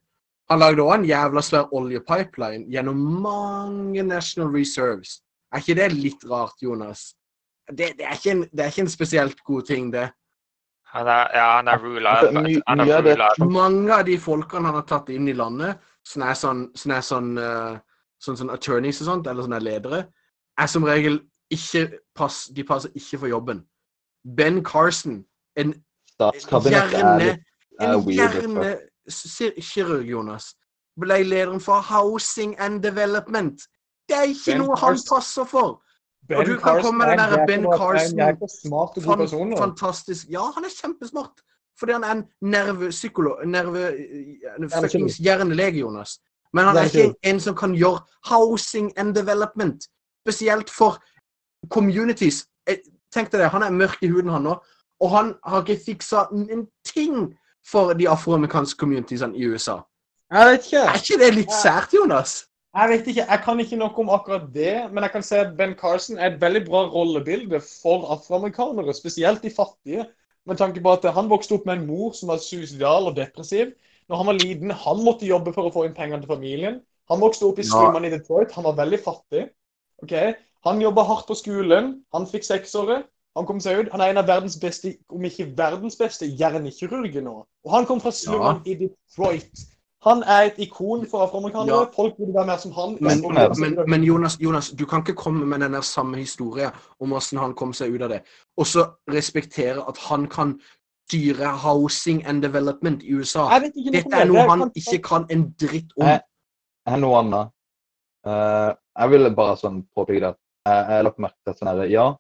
Han 0.50 0.60
lagde 0.60 0.78
òg 0.84 0.94
en 0.96 1.06
jævla 1.06 1.42
svær 1.42 1.70
oljepipeline 1.74 2.68
gjennom 2.70 2.96
mange 3.22 4.04
National 4.04 4.52
Reserves. 4.52 5.22
Er 5.54 5.60
ikke 5.60 5.76
det 5.76 5.92
litt 5.94 6.24
rart, 6.30 6.62
Jonas? 6.62 7.16
Det, 7.70 7.98
det, 7.98 8.06
er, 8.06 8.14
ikke 8.14 8.32
en, 8.32 8.42
det 8.54 8.60
er 8.60 8.68
ikke 8.70 8.82
en 8.82 8.88
spesielt 8.88 9.44
god 9.44 9.66
ting, 9.66 9.92
det. 9.92 10.12
Han 10.92 11.08
er, 11.08 11.28
ja, 11.34 11.56
han 11.56 11.68
er 11.68 11.80
ruler. 11.80 12.10
Altså, 12.10 12.62
Han 12.68 12.80
er 12.80 13.02
ruler. 13.02 13.50
Mange 13.50 13.94
av 13.96 14.06
de 14.06 14.18
folkene 14.20 14.68
han 14.68 14.76
har 14.76 14.88
tatt 14.90 15.10
inn 15.10 15.28
i 15.32 15.36
landet, 15.38 15.80
som 16.04 16.24
er 16.28 16.36
sånn, 16.36 16.66
som 16.76 16.92
er 16.92 17.02
sånn, 17.06 17.30
eh, 17.40 17.78
sånn, 18.20 18.38
sånn 18.42 18.52
attorneys 18.52 19.00
og 19.02 19.08
sånt, 19.08 19.28
eller 19.28 19.48
sånne 19.48 19.62
ledere, 19.64 20.02
er 20.60 20.68
som 20.68 20.84
regel 20.84 21.22
ikke 21.52 21.86
pass, 22.16 22.50
de 22.52 22.64
passer 22.68 22.92
ikke 22.96 23.20
for 23.24 23.28
jobben. 23.32 23.64
Ben 24.38 24.64
Carson, 24.64 25.24
en 25.56 25.74
er, 26.20 26.32
hjerne, 26.70 27.40
er 27.80 27.96
en 27.96 28.04
hjernekirurg, 28.06 30.10
Jonas, 30.10 30.52
ble 31.00 31.24
lederen 31.24 31.64
for 31.64 31.82
Housing 31.82 32.54
and 32.60 32.84
Development. 32.84 33.62
Det 34.10 34.18
er 34.18 34.28
ikke 34.34 34.54
Ben 34.54 34.62
noe 34.66 34.78
han 34.78 35.00
passer 35.10 35.48
for. 35.50 35.80
Ben 36.32 36.40
Og 36.40 36.46
du 36.46 36.58
kan 36.60 36.82
komme 36.84 36.98
med 36.98 37.08
den 37.12 37.20
er 37.20 37.30
der 37.30 37.46
Ben 37.48 37.64
Carson- 37.82 38.18
Fan, 39.04 39.18
fantastisk. 39.66 40.28
Ja, 40.32 40.44
han 40.56 40.64
er 40.68 40.70
kjempesmart. 40.82 41.36
Fordi 41.80 41.92
han 41.98 42.04
er 42.04 42.12
en 42.12 42.24
nervepsykolog 42.42 43.48
nerve, 43.48 43.82
eh, 43.94 44.70
Fuckings 44.82 45.18
hjernelege, 45.18 45.80
Jonas. 45.80 46.20
Men 46.54 46.66
han 46.66 46.76
er 46.78 46.84
ikke 46.84 47.16
en 47.24 47.40
som 47.40 47.56
kan 47.56 47.72
gjøre 47.76 48.00
housing 48.32 48.92
and 49.00 49.16
development. 49.16 49.84
Spesielt 50.26 50.70
for 50.70 50.98
communities. 51.70 52.46
Eh, 52.68 52.78
Tenk 53.14 53.32
deg 53.32 53.42
det, 53.42 53.50
han 53.52 53.64
er 53.64 53.70
mørk 53.76 53.98
i 54.02 54.08
huden, 54.08 54.30
han 54.32 54.42
nå. 54.48 54.54
Og 55.02 55.10
han 55.12 55.34
har 55.46 55.62
ikke 55.66 55.82
fiksa 55.86 56.22
en 56.32 56.68
ting 56.86 57.34
for 57.72 57.94
de 57.94 58.08
afroamerikanske 58.10 58.78
communitiesene 58.80 59.36
i 59.38 59.48
USA. 59.52 59.76
Jeg 60.32 60.48
vet 60.52 60.66
ikke. 60.66 60.78
Er 60.78 60.94
ikke 60.96 61.18
det 61.26 61.34
litt 61.36 61.52
sært, 61.64 61.92
Jonas? 61.94 62.46
Jeg 62.72 62.90
vet 62.90 63.08
ikke, 63.12 63.26
jeg 63.28 63.40
kan 63.44 63.60
ikke 63.60 63.76
nok 63.76 63.98
om 64.00 64.10
akkurat 64.16 64.44
det, 64.54 64.76
men 64.94 65.04
jeg 65.04 65.12
kan 65.12 65.24
si 65.28 65.36
at 65.36 65.58
Ben 65.58 65.74
Carson 65.76 66.18
er 66.18 66.32
et 66.32 66.42
veldig 66.42 66.62
bra 66.70 66.86
rollebilde 66.88 67.60
for 67.60 68.06
afroamerikanere, 68.16 68.94
spesielt 68.96 69.44
de 69.44 69.52
fattige. 69.52 70.06
Med 70.48 70.58
tanke 70.58 70.82
på 70.82 70.94
at 70.96 71.04
han 71.14 71.30
vokste 71.30 71.58
opp 71.58 71.66
med 71.68 71.78
en 71.82 71.88
mor 71.88 72.16
som 72.18 72.32
var 72.32 72.40
suicidal 72.42 73.10
og 73.12 73.18
depressiv. 73.18 73.74
Når 74.10 74.22
han 74.22 74.30
var 74.32 74.40
liten, 74.40 74.72
han 74.72 75.04
måtte 75.04 75.28
jobbe 75.28 75.54
for 75.54 75.68
å 75.68 75.74
få 75.74 75.84
inn 75.86 75.98
penger 75.98 76.24
til 76.24 76.32
familien. 76.32 76.80
Han 77.12 77.20
vokste 77.22 77.46
opp 77.46 77.60
i 77.60 77.68
Ja. 77.68 77.92
i 78.00 78.10
Detroit. 78.10 78.52
Han 78.56 78.64
var 78.64 78.80
veldig 78.80 79.00
fattig. 79.04 79.50
Okay? 80.04 80.34
Han 80.66 80.82
jobba 80.82 81.04
hardt 81.04 81.28
på 81.28 81.36
skolen. 81.36 82.04
Han 82.14 82.26
fikk 82.26 82.44
seksåret. 82.44 83.06
Han 83.36 83.46
kom 83.46 83.60
seg 83.60 83.80
ut. 83.80 83.92
Han 83.92 84.02
er 84.02 84.12
en 84.12 84.18
av 84.18 84.28
verdens 84.28 84.58
beste, 84.60 84.98
om 85.10 85.24
ikke 85.24 85.52
verdens 85.58 85.96
beste, 85.96 86.26
hjernekirurger 86.26 87.22
nå. 87.24 87.46
Og 87.66 87.72
han 87.72 87.86
kom 87.86 88.02
fra 88.02 88.12
slummene 88.12 88.62
i 88.66 88.76
Detroit. 88.76 89.68
Han 90.04 90.24
er 90.24 90.48
et 90.50 90.58
ikon 90.66 91.04
for 91.10 91.22
afroamerikanere. 91.28 91.76
Ja. 91.84 91.90
Folk 91.96 92.16
burde 92.18 92.34
være 92.34 92.46
mer 92.50 92.58
som 92.58 92.72
han. 92.74 92.98
Men, 93.02 93.22
men, 93.62 93.78
men 93.90 94.04
Jonas, 94.04 94.38
Jonas, 94.42 94.70
du 94.74 94.86
kan 94.90 95.04
ikke 95.04 95.14
komme 95.14 95.46
med 95.46 95.60
den 95.62 95.74
der 95.78 95.82
samme 95.86 96.18
historien 96.18 96.72
om 97.00 97.10
hvordan 97.14 97.42
han 97.44 97.54
kom 97.54 97.74
seg 97.78 97.94
ut 97.94 98.02
av 98.02 98.10
det, 98.16 98.22
og 98.58 98.66
så 98.66 98.88
respektere 99.14 99.84
at 99.88 99.98
han 100.10 100.26
kan 100.28 100.56
styre 101.10 101.52
housing 101.58 102.24
and 102.26 102.42
development 102.42 103.04
i 103.04 103.14
USA. 103.14 103.46
Ikke 103.60 103.92
Dette 103.94 104.16
er 104.24 104.26
noe 104.26 104.48
han 104.50 104.60
kan- 104.66 104.72
ikke 104.76 105.02
kan 105.04 105.26
en 105.30 105.52
dritt 105.60 105.92
om. 105.98 106.08
Jeg- 106.08 106.22
Jeg 106.86 106.92
har 106.94 107.00
noe 107.00 107.18
annet. 107.20 107.52
Uh, 108.26 108.74
jeg 109.00 109.10
ville 109.12 109.36
bare 109.36 109.56
sånn 109.58 109.84
påpeke 109.98 110.20
det. 110.20 110.36
Jeg 110.66 110.86
jeg 110.90 111.04
lagt 111.04 111.20
merke 111.20 111.36
til 111.46 111.52
at 111.52 111.60
sånn 111.60 111.68
her, 111.68 111.84
ja, 111.90 112.16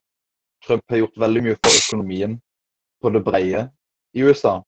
Trump 0.65 0.84
har 0.89 0.97
gjort 0.97 1.17
veldig 1.17 1.43
mye 1.43 1.57
for 1.63 1.71
økonomien 1.82 2.39
på 3.03 3.09
det 3.13 3.23
brede 3.25 3.71
i 4.13 4.21
USA. 4.21 4.61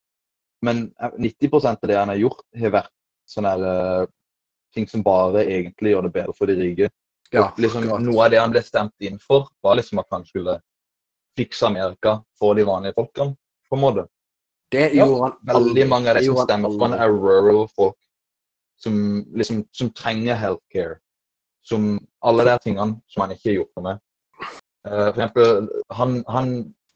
Men 0.64 0.94
eh, 1.02 1.10
90 1.20 1.66
av 1.66 1.78
det 1.88 1.98
han 1.98 2.08
har 2.10 2.16
gjort, 2.18 2.42
har 2.58 2.70
vært 2.72 2.90
sånne 3.30 3.54
her, 3.54 3.64
eh, 3.70 4.12
ting 4.74 4.88
som 4.90 5.04
bare 5.06 5.46
egentlig 5.46 5.94
gjør 5.94 6.08
det 6.08 6.14
bedre 6.14 6.36
for 6.38 6.50
de 6.50 6.58
rike. 6.58 6.90
Ja, 7.34 7.48
liksom, 7.58 7.88
noe 8.06 8.26
av 8.26 8.32
det 8.32 8.42
han 8.42 8.54
ble 8.54 8.62
stemt 8.62 8.94
inn 9.02 9.20
for, 9.22 9.48
var 9.66 9.78
liksom 9.80 10.02
at 10.04 10.10
han 10.14 10.26
skulle 10.26 10.60
fikse 11.38 11.66
Amerika 11.66 12.20
for 12.38 12.54
de 12.58 12.66
vanlige 12.68 12.98
folkene, 13.00 13.36
på 13.70 13.78
en 13.78 13.82
måte. 13.82 14.08
Det 14.74 14.90
Ja, 14.94 15.06
gjorde 15.06 15.32
han 15.32 15.56
Veldig 15.56 15.88
mange 15.90 16.10
av 16.10 16.18
de 16.18 16.26
som 16.26 16.38
stemmer 16.46 16.70
for 16.74 16.88
han, 16.88 17.00
er 17.00 17.10
rural 17.10 17.68
folk 17.76 17.98
som, 18.82 18.96
liksom, 19.34 19.64
som 19.72 19.90
trenger 19.94 20.36
healthcare. 20.36 21.00
Som 21.64 22.00
alle 22.22 22.44
de 22.44 22.58
tingene 22.64 23.00
som 23.08 23.24
han 23.24 23.32
ikke 23.32 23.50
har 23.50 23.60
gjort 23.62 23.78
noe 23.78 23.84
med. 23.88 24.02
Uh, 24.84 25.10
for 25.14 25.20
eksempel, 25.22 25.70
han, 25.96 26.16
han, 26.28 26.50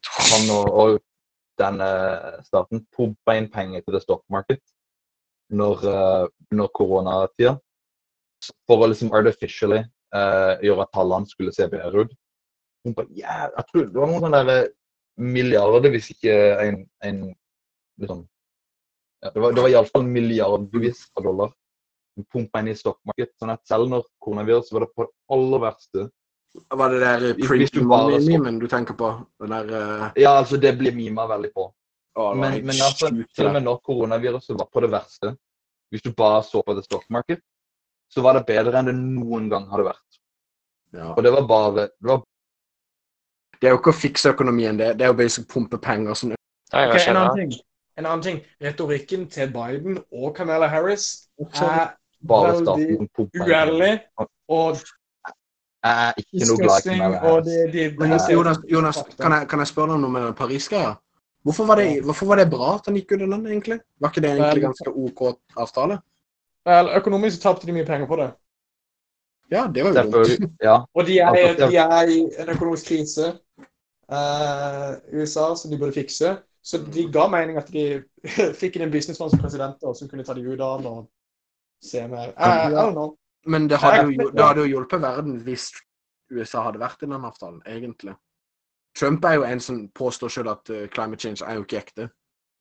han 0.04 0.50
og, 0.52 0.66
og 0.74 0.98
den 1.58 1.82
eh, 1.82 2.42
staten 2.46 2.84
pumpa 2.94 3.34
inn 3.38 3.48
penger 3.50 3.82
til 3.82 3.96
the 3.96 4.02
stock 4.04 4.22
market 4.30 4.62
når, 5.54 5.84
uh, 5.88 6.26
når 6.56 6.72
koronatida. 6.78 7.58
For 8.70 8.84
å 8.84 8.90
liksom 8.92 9.14
artificially 9.18 9.82
uh, 10.16 10.56
gjøre 10.64 10.86
at 10.86 10.94
tallene 10.96 11.30
skulle 11.30 11.54
se 11.56 11.68
bedre 11.72 12.06
ut. 12.06 12.18
Pumpa, 12.86 13.08
yeah, 13.18 13.48
jeg 13.56 13.70
tror 13.70 13.88
det 13.88 14.02
var 14.02 14.12
noen 14.12 14.26
sånne 14.28 14.44
der 14.48 14.68
milliarder, 15.18 15.90
hvis 15.92 16.12
ikke 16.14 16.34
en, 16.62 16.84
en 17.04 17.22
liksom 17.98 18.28
ja, 19.24 19.32
Det 19.34 19.42
var, 19.42 19.56
det 19.58 19.64
var 19.66 19.72
iallfall 19.72 20.04
milliardvis 20.06 21.08
av 21.18 21.26
dollar 21.26 21.56
pumpa 22.34 22.62
inn 22.62 22.72
i 22.72 22.78
stokkmarkedet. 22.78 23.36
Sånn 23.40 23.54
at 23.54 23.64
selv 23.70 23.90
når 23.92 24.06
koronaviruset 24.24 24.74
var 24.76 24.86
det 24.86 24.94
på 24.96 25.06
det 25.08 25.14
aller 25.36 25.64
verste 25.64 26.06
Var 26.82 26.94
det 26.94 27.02
der 27.04 27.26
print 27.44 27.80
bare 27.82 28.18
money-memen 28.18 28.60
du 28.62 28.68
tenker 28.72 28.98
på? 28.98 29.12
Der 29.46 29.74
uh... 29.74 30.06
Ja, 30.18 30.38
altså, 30.40 30.58
det 30.58 30.74
blir 30.80 30.96
mima 30.96 31.28
veldig 31.30 31.52
på. 31.54 31.68
Å, 32.18 32.32
Men, 32.36 32.58
men 32.66 32.82
altså, 32.82 33.12
til 33.36 33.50
og 33.50 33.54
med 33.54 33.66
når 33.68 33.78
koronaviruset 33.86 34.58
var 34.58 34.70
på 34.74 34.82
det 34.84 34.90
verste, 34.92 35.36
hvis 35.92 36.04
du 36.04 36.12
bare 36.18 36.42
så 36.44 36.64
på 36.66 36.76
the 36.76 36.84
stock 36.84 37.06
market, 37.14 37.44
så 38.12 38.24
var 38.24 38.38
det 38.38 38.48
bedre 38.48 38.80
enn 38.80 38.90
det 38.90 38.96
noen 38.98 39.48
gang 39.52 39.68
hadde 39.72 39.88
vært. 39.90 40.20
Ja. 40.96 41.12
Og 41.14 41.24
det 41.24 41.32
var 41.36 41.48
bare 41.48 41.72
det 41.76 42.10
var, 42.10 42.24
Det 43.62 43.68
er 43.68 43.74
jo 43.74 43.80
ikke 43.82 43.92
å 43.94 44.00
fikse 44.00 44.32
økonomien, 44.32 44.78
det. 44.80 44.94
Det 44.98 45.06
er 45.06 45.12
jo 45.12 45.18
basic 45.18 45.48
pumpe 45.50 45.80
penger 45.82 46.14
som 46.16 46.30
Det 46.32 46.38
er 46.72 47.10
en 47.10 47.22
annen 47.22 47.40
ting. 47.42 47.56
En 47.98 48.06
annen 48.06 48.22
ting. 48.24 48.44
Retorikken 48.62 49.26
til 49.34 49.50
Biden 49.52 49.98
og 50.12 50.36
Kamala 50.36 50.68
Harris 50.70 51.28
er 51.40 51.96
bare 52.28 52.54
Veldig 52.54 53.10
uærlig 53.42 54.00
og 54.48 54.78
Jeg 55.88 56.08
er 56.08 56.14
ikke 56.22 56.46
noe 56.50 56.58
glad 56.62 56.86
i. 56.86 56.90
Kamala 56.90 57.20
Harris. 57.24 57.74
det, 57.74 58.34
Jonas, 58.34 58.62
Jonas 58.70 59.04
kan, 59.20 59.32
jeg, 59.32 59.48
kan 59.50 59.60
jeg 59.60 59.68
spørre 59.74 59.92
deg 59.92 59.98
om 59.98 60.06
noe 60.06 60.16
med 60.16 60.34
Paris-greia? 60.38 60.96
Hvorfor, 61.48 61.68
var 61.70 61.80
det- 61.80 62.02
hvorfor 62.04 62.28
var 62.28 62.36
det 62.42 62.50
bra 62.52 62.74
at 62.76 62.86
han 62.90 62.96
gikk 63.00 63.14
ut 63.16 63.22
av 63.24 63.30
landet, 63.32 63.52
egentlig? 63.54 63.80
Var 64.04 64.12
ikke 64.12 64.22
det 64.26 64.32
egentlig 64.34 64.62
Vel- 64.62 64.68
ganske 64.68 64.94
OK 65.06 65.22
avtale? 65.64 66.00
Vel, 66.68 66.90
økonomisk 67.00 67.42
tapte 67.42 67.66
de 67.70 67.76
mye 67.78 67.88
penger 67.88 68.08
på 68.10 68.18
det. 68.20 68.30
Ja, 69.52 69.62
det 69.72 69.84
var 69.86 69.94
jo 69.94 70.12
dumt. 70.12 70.52
Ja. 70.68 70.82
Og 70.94 71.06
de 71.08 71.20
er, 71.24 71.56
de 71.56 71.78
er 71.80 72.12
i 72.12 72.18
en 72.44 72.50
økonomisk 72.52 72.90
krise 72.92 73.30
eh, 74.12 74.90
i 75.14 75.22
USA 75.22 75.54
som 75.56 75.72
de 75.72 75.78
burde 75.80 75.96
fikse. 75.96 76.34
Så 76.68 76.82
de 76.84 77.06
ga 77.12 77.28
mening 77.32 77.58
at 77.58 77.70
de 77.72 78.04
fikk 78.60 78.76
inn 78.76 78.88
en 78.90 78.92
businessmann 78.92 79.32
som 79.32 79.40
president 79.40 79.84
og 79.88 79.96
som 79.96 80.10
kunne 80.12 80.26
ta 80.28 80.36
de 80.36 80.44
ut 80.44 80.60
av 80.60 80.84
og 80.86 81.08
se 81.84 82.04
mer. 82.12 82.34
I, 82.36 82.52
I 82.68 82.72
don't 82.76 82.92
know. 82.98 83.14
Men 83.48 83.70
det 83.72 83.80
hadde, 83.80 84.10
jo, 84.12 84.30
det 84.36 84.44
hadde 84.44 84.66
jo 84.66 84.72
hjulpet 84.76 85.00
verden 85.02 85.38
hvis 85.46 85.70
USA 86.36 86.66
hadde 86.66 86.82
vært 86.82 87.04
i 87.04 87.08
den 87.08 87.24
avtalen, 87.24 87.62
egentlig. 87.66 88.18
Trump 89.00 89.24
er 89.26 89.34
jo 89.34 89.44
en 89.44 89.60
som 89.60 89.90
påstår 89.96 90.30
selv 90.34 90.50
at 90.50 90.70
eh, 90.70 90.88
climate 90.90 91.22
change 91.22 91.46
er 91.46 91.54
jo 91.60 91.64
ikke 91.66 91.78
ekte. 91.82 92.10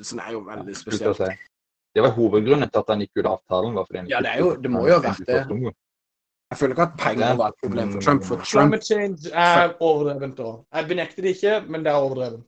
Så 0.02 0.16
det 0.18 0.24
er 0.26 0.32
jo 0.32 0.40
veldig 0.44 0.76
spesielt. 0.76 1.16
si. 1.16 1.30
Det 1.96 2.02
var 2.04 2.10
hovedgrunnen 2.12 2.68
til 2.70 2.78
at 2.78 2.84
han 2.92 3.00
gikk 3.00 3.16
ut 3.22 3.26
av 3.26 3.38
avtalen. 3.38 3.74
var 3.74 3.84
fordi 3.88 3.98
han 3.98 4.08
Ja, 4.08 4.20
det 4.20 4.30
er 4.34 4.38
jo- 4.38 4.56
det 4.56 4.70
må 4.70 4.86
jo 4.86 4.92
ha 4.98 5.00
vært 5.00 5.26
det. 5.26 5.74
Jeg 6.50 6.58
føler 6.58 6.74
ikke 6.74 6.82
at 6.82 6.98
penger 6.98 7.36
var 7.36 7.48
et 7.48 7.54
problem 7.64 7.92
for 7.92 8.00
Trump. 8.00 8.22
For 8.24 8.36
Trump, 8.36 8.46
Climate 8.46 8.84
change 8.86 9.32
er 9.34 9.72
overdrevent 9.80 10.36
da. 10.36 10.50
Jeg 10.74 10.88
benekter 10.88 11.22
det 11.22 11.30
ikke, 11.36 11.60
men 11.70 11.84
det 11.84 11.90
er 11.92 11.96
overdrevent. 11.96 12.44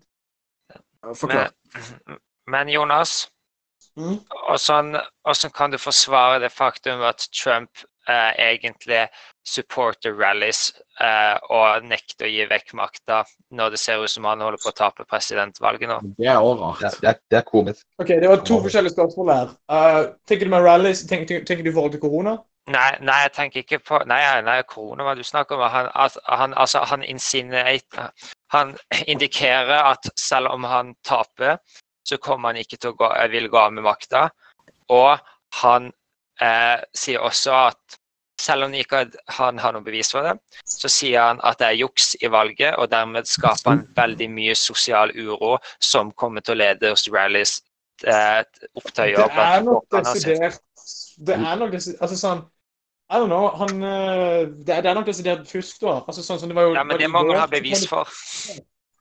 forklar. 1.15 1.51
Men, 2.07 2.19
men 2.47 2.69
Jonas, 2.69 3.31
Mm. 3.97 4.19
hvordan, 4.47 5.01
hvordan 5.25 5.51
kan 5.55 5.71
du 5.73 5.79
forsvare 5.79 6.41
det 6.41 6.53
faktum 6.53 7.01
at 7.01 7.29
Trump 7.43 7.71
eh, 8.09 8.33
egentlig 8.53 9.05
supporter 9.49 10.13
rallies 10.19 10.73
eh, 11.01 11.37
og 11.55 11.87
nekter 11.89 12.27
å 12.29 12.33
gi 12.33 12.47
vekk 12.51 12.75
makta 12.79 13.23
når 13.57 13.75
det 13.75 13.81
ser 13.81 14.03
ut 14.05 14.13
som 14.13 14.27
han 14.29 14.43
holder 14.45 14.61
på 14.63 14.73
å 14.73 14.77
tape 14.77 15.07
presidentvalget 15.09 15.89
nå? 15.89 15.99
Det 16.19 16.29
er 16.29 16.37
også 16.41 16.61
rart. 16.63 16.83
Det, 16.83 16.91
er- 16.91 17.01
det, 17.01 17.09
er- 17.15 17.23
det 17.31 17.41
er 17.41 17.49
komisk. 17.49 17.87
Ok, 18.03 18.13
Det 18.21 18.29
var 18.29 18.45
to 18.45 18.61
forskjellige 18.67 18.97
spørsmål 18.97 19.33
her. 19.35 19.57
Uh, 19.73 20.13
tenker 20.29 20.49
du 20.49 20.55
med 20.57 20.65
rallies, 20.67 21.05
tenker, 21.09 21.45
tenker 21.49 21.65
du 21.65 21.71
i 21.71 21.77
forhold 21.79 21.97
til 21.97 22.05
korona? 22.05 22.37
Nei, 22.69 22.91
nei, 23.01 23.17
jeg 23.25 23.33
tenker 23.33 23.63
ikke 23.63 23.79
på 23.81 23.99
Nei, 24.11 24.21
nei, 24.45 24.59
korona, 24.69 25.07
hva 25.07 25.15
du 25.17 25.23
snakker 25.25 25.57
om. 25.57 25.65
Han, 25.73 25.89
han, 26.29 26.55
altså, 26.55 26.83
han, 26.85 27.05
han 28.53 28.75
indikerer 29.09 29.79
at 29.95 30.11
selv 30.21 30.53
om 30.53 30.67
han 30.69 30.93
taper, 31.09 31.57
så 32.09 32.19
kommer 32.21 32.53
han 32.53 32.61
ikke 32.61 32.77
til 32.77 32.93
å 32.93 32.99
gå, 33.01 33.09
vil 33.33 33.49
gå 33.53 33.61
av 33.63 33.73
med 33.73 33.87
makta. 33.89 34.27
Og 34.93 35.17
han 35.63 35.91
eh, 36.43 36.77
sier 36.95 37.25
også 37.25 37.55
at 37.69 37.99
selv 38.41 38.69
om 38.69 38.75
ikke 38.75 39.03
han 39.39 39.59
har 39.59 39.75
noe 39.75 39.85
bevis 39.85 40.13
for 40.15 40.27
det, 40.27 40.37
så 40.69 40.91
sier 40.93 41.25
han 41.31 41.41
at 41.47 41.59
det 41.59 41.73
er 41.73 41.81
juks 41.81 42.13
i 42.23 42.31
valget, 42.31 42.77
og 42.79 42.91
dermed 42.93 43.27
skaper 43.27 43.75
han 43.75 43.83
veldig 43.97 44.29
mye 44.31 44.55
sosial 44.59 45.13
uro 45.17 45.57
som 45.83 46.13
kommer 46.13 46.45
til 46.47 46.55
å 46.55 46.61
lede 46.63 46.93
oss 46.95 47.09
rallies 47.13 47.59
eh, 48.07 48.45
opptøyer. 48.79 49.19
Det 49.19 49.49
er 49.49 49.67
nok 49.67 49.99
desidert 49.99 50.63
Det 51.19 51.35
er 51.35 51.59
nok 51.59 51.75
desidert 51.75 52.07
Altså 52.07 52.21
sånn 52.21 52.47
I 53.09 53.19
don't 53.19 53.31
know. 53.33 53.49
Han 53.59 53.83
eh, 53.83 54.47
Det 54.53 54.75
er, 54.75 54.83
det 54.85 54.91
er 54.91 54.99
nok 55.01 55.07
desidert 55.09 55.47
fusk, 55.49 55.81
da. 55.83 55.99
Altså 56.07 56.23
sånn 56.23 56.39
som 56.43 56.51
det 56.51 56.59
var 56.59 56.69
jo 56.69 56.75
Ja, 56.77 56.85
men 56.87 57.01
det 57.01 57.11
må 57.11 57.25
man 57.27 57.41
ha 57.41 57.49
bevis 57.51 57.87
for. 57.91 58.07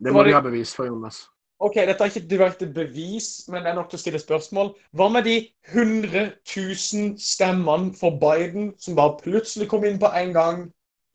Det 0.02 0.14
må 0.14 0.24
de 0.26 0.34
ha 0.34 0.42
bevis 0.42 0.74
for, 0.74 0.90
Jonas. 0.90 1.26
OK, 1.60 1.74
dette 1.76 2.04
er 2.04 2.12
ikke 2.12 2.28
direkte 2.30 2.68
bevis, 2.70 3.28
men 3.50 3.64
det 3.66 3.72
er 3.72 3.76
nok 3.80 3.90
til 3.90 3.98
å 3.98 4.02
stille 4.02 4.20
spørsmål. 4.22 4.68
Hva 4.94 5.08
med 5.10 5.26
de 5.26 5.38
100 5.74 6.26
000 6.46 7.16
stemmene 7.18 7.96
for 7.98 8.20
Biden 8.22 8.74
som 8.80 8.96
bare 8.96 9.18
plutselig 9.24 9.66
kom 9.72 9.86
inn 9.90 9.98
på 10.00 10.12
en 10.14 10.34
gang? 10.36 10.60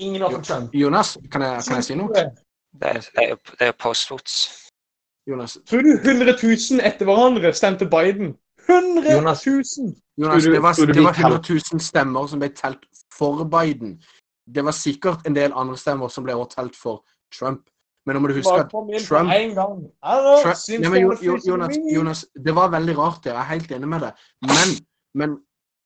Ingen 0.02 0.22
av 0.26 0.40
Trump. 0.42 0.74
Jonas, 0.74 1.14
kan 1.30 1.44
jeg, 1.46 1.62
kan 1.68 1.78
jeg 1.78 1.84
si 1.86 1.94
noe? 2.00 2.24
Det, 2.74 2.90
er- 2.90 3.38
det 3.60 3.68
er 3.68 3.72
postvotes. 3.78 4.40
Jonas, 5.30 5.58
Tror 5.70 5.82
du 5.86 5.92
100 5.94 6.34
000 6.42 6.80
etter 6.82 7.06
hverandre 7.06 7.52
stemte 7.54 7.86
Biden? 7.86 8.34
100 8.66 9.12
Jonas. 9.14 9.46
000! 9.46 9.62
Jonas 10.18 10.44
Jonas 10.44 10.44
det, 10.44 10.62
var, 10.62 10.92
det 10.92 11.04
var 11.04 11.14
100 11.14 11.38
000 11.72 11.80
stemmer 11.80 12.26
som 12.26 12.42
ble 12.42 12.48
telt 12.58 12.82
for 13.14 13.44
Biden. 13.44 14.00
Det 14.50 14.64
var 14.66 14.74
sikkert 14.74 15.22
en 15.26 15.36
del 15.38 15.54
andre 15.54 15.78
stemmer 15.78 16.10
som 16.10 16.26
ble 16.26 16.34
også 16.34 16.56
telt 16.58 16.76
for 16.76 17.04
Trump. 17.38 17.62
Men 18.06 18.16
nå 18.16 18.22
må 18.22 18.30
du 18.32 18.34
huske 18.34 18.54
at 18.58 18.70
Trump-. 18.70 18.90
Trump, 19.06 19.28
Nei, 19.28 19.46
men 20.90 21.02
Jonas. 21.46 21.76
Jonas, 21.94 22.24
det 22.44 22.54
var 22.54 22.72
veldig 22.72 22.96
rart. 22.98 23.26
Jeg 23.26 23.36
er 23.36 23.48
helt 23.52 23.70
enig 23.72 23.88
med 23.88 24.00
deg. 24.06 24.24
Men, 24.50 24.72
men, 25.14 25.36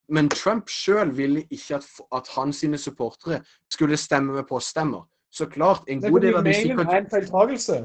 men 0.09 0.31
Trump 0.33 0.73
sjøl 0.73 1.13
ville 1.17 1.45
ikke 1.51 1.77
at, 1.81 1.91
at 2.17 2.31
hans 2.37 2.65
supportere 2.81 3.43
skulle 3.73 3.97
stemme 4.01 4.33
med 4.33 4.49
poststemmer. 4.49 5.05
Så 5.33 5.47
klart, 5.47 5.85
en 5.89 6.01
god 6.01 6.21
del 6.21 6.35
av 6.39 6.45
de 6.45 6.51
mailen 6.51 6.55
er 6.55 6.63
sikkert 6.63 6.97
en 6.97 7.11
feiltagelse. 7.11 7.81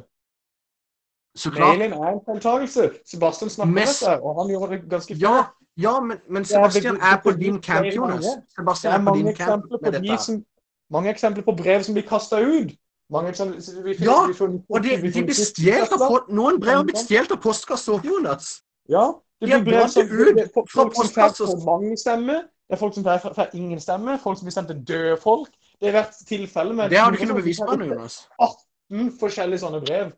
Så 1.35 1.51
klart. 1.51 1.77
Mailen 1.77 1.93
er 1.93 2.11
en 2.13 2.21
feiltagelse. 2.27 2.91
Sebastian 3.05 3.49
snakker 3.49 3.73
Mest- 3.73 4.05
dette, 4.05 4.21
og 4.21 4.39
han 4.39 4.53
gjør 4.53 4.65
det 4.71 4.79
ganske 4.89 5.17
Ja, 5.19 5.43
ja, 5.77 5.99
men, 5.99 6.17
men 6.29 6.45
Sebastian 6.45 6.95
er 7.01 7.19
på 7.23 7.31
din 7.31 7.61
camp, 7.61 7.85
Jonas. 7.95 8.25
Sebastian 8.55 8.93
er 8.93 9.05
på 9.11 9.15
din 9.17 9.35
camp 9.35 9.65
med 9.81 9.91
dette. 9.91 10.23
som 10.23 10.43
mange 10.91 11.09
eksempler 11.09 11.43
på 11.43 11.55
brev 11.55 11.83
som 11.83 11.93
blir 11.95 12.07
kasta 12.07 12.39
ut. 12.39 12.71
Mange 13.11 13.29
eksempler, 13.33 13.83
vi 13.83 13.95
Ja, 14.05 14.25
vi 14.27 14.33
får- 14.33 14.63
Og 14.69 14.83
de, 14.83 14.89
de 15.11 15.23
blir 15.27 15.35
stjålet 15.35 15.91
av 15.91 16.29
Noen 16.29 16.59
brev 16.61 16.75
har 16.79 16.83
blitt 16.87 17.01
stjålet 17.03 17.31
av 17.31 17.41
postkassa, 17.43 17.99
Jonas. 18.05 18.61
Ja, 18.89 19.11
det 19.41 19.49
blir 19.49 19.65
brev 19.65 19.87
som 19.89 20.03
ut 20.07 20.35
det 20.35 20.45
er 20.45 20.49
fra 20.53 20.85
postkassa. 20.89 21.45
for 21.45 21.65
mange 21.65 21.97
stemmer. 21.97 22.47
Det 22.69 22.77
er 22.77 22.79
folk 22.79 22.93
som 22.93 23.03
får 23.03 23.49
ingen 23.53 23.79
stemme. 23.79 24.17
Folk 24.23 24.37
som 24.39 24.45
blir 24.47 24.53
sendt 24.55 24.67
til 24.71 24.79
døde 24.87 25.17
folk. 25.19 25.49
Det 25.81 25.91
har 25.91 26.03
vært 26.03 26.13
tilfelle 26.27 26.73
med 26.73 26.89
Det 26.89 26.97
har 26.99 27.11
du 27.11 27.17
ikke 27.17 27.27
noe 27.27 27.41
bevis 27.41 27.59
på 27.59 27.75
Jonas. 27.75 28.27
18 28.39 29.11
forskjellige 29.19 29.59
sånne 29.59 29.81
brev. 29.85 30.11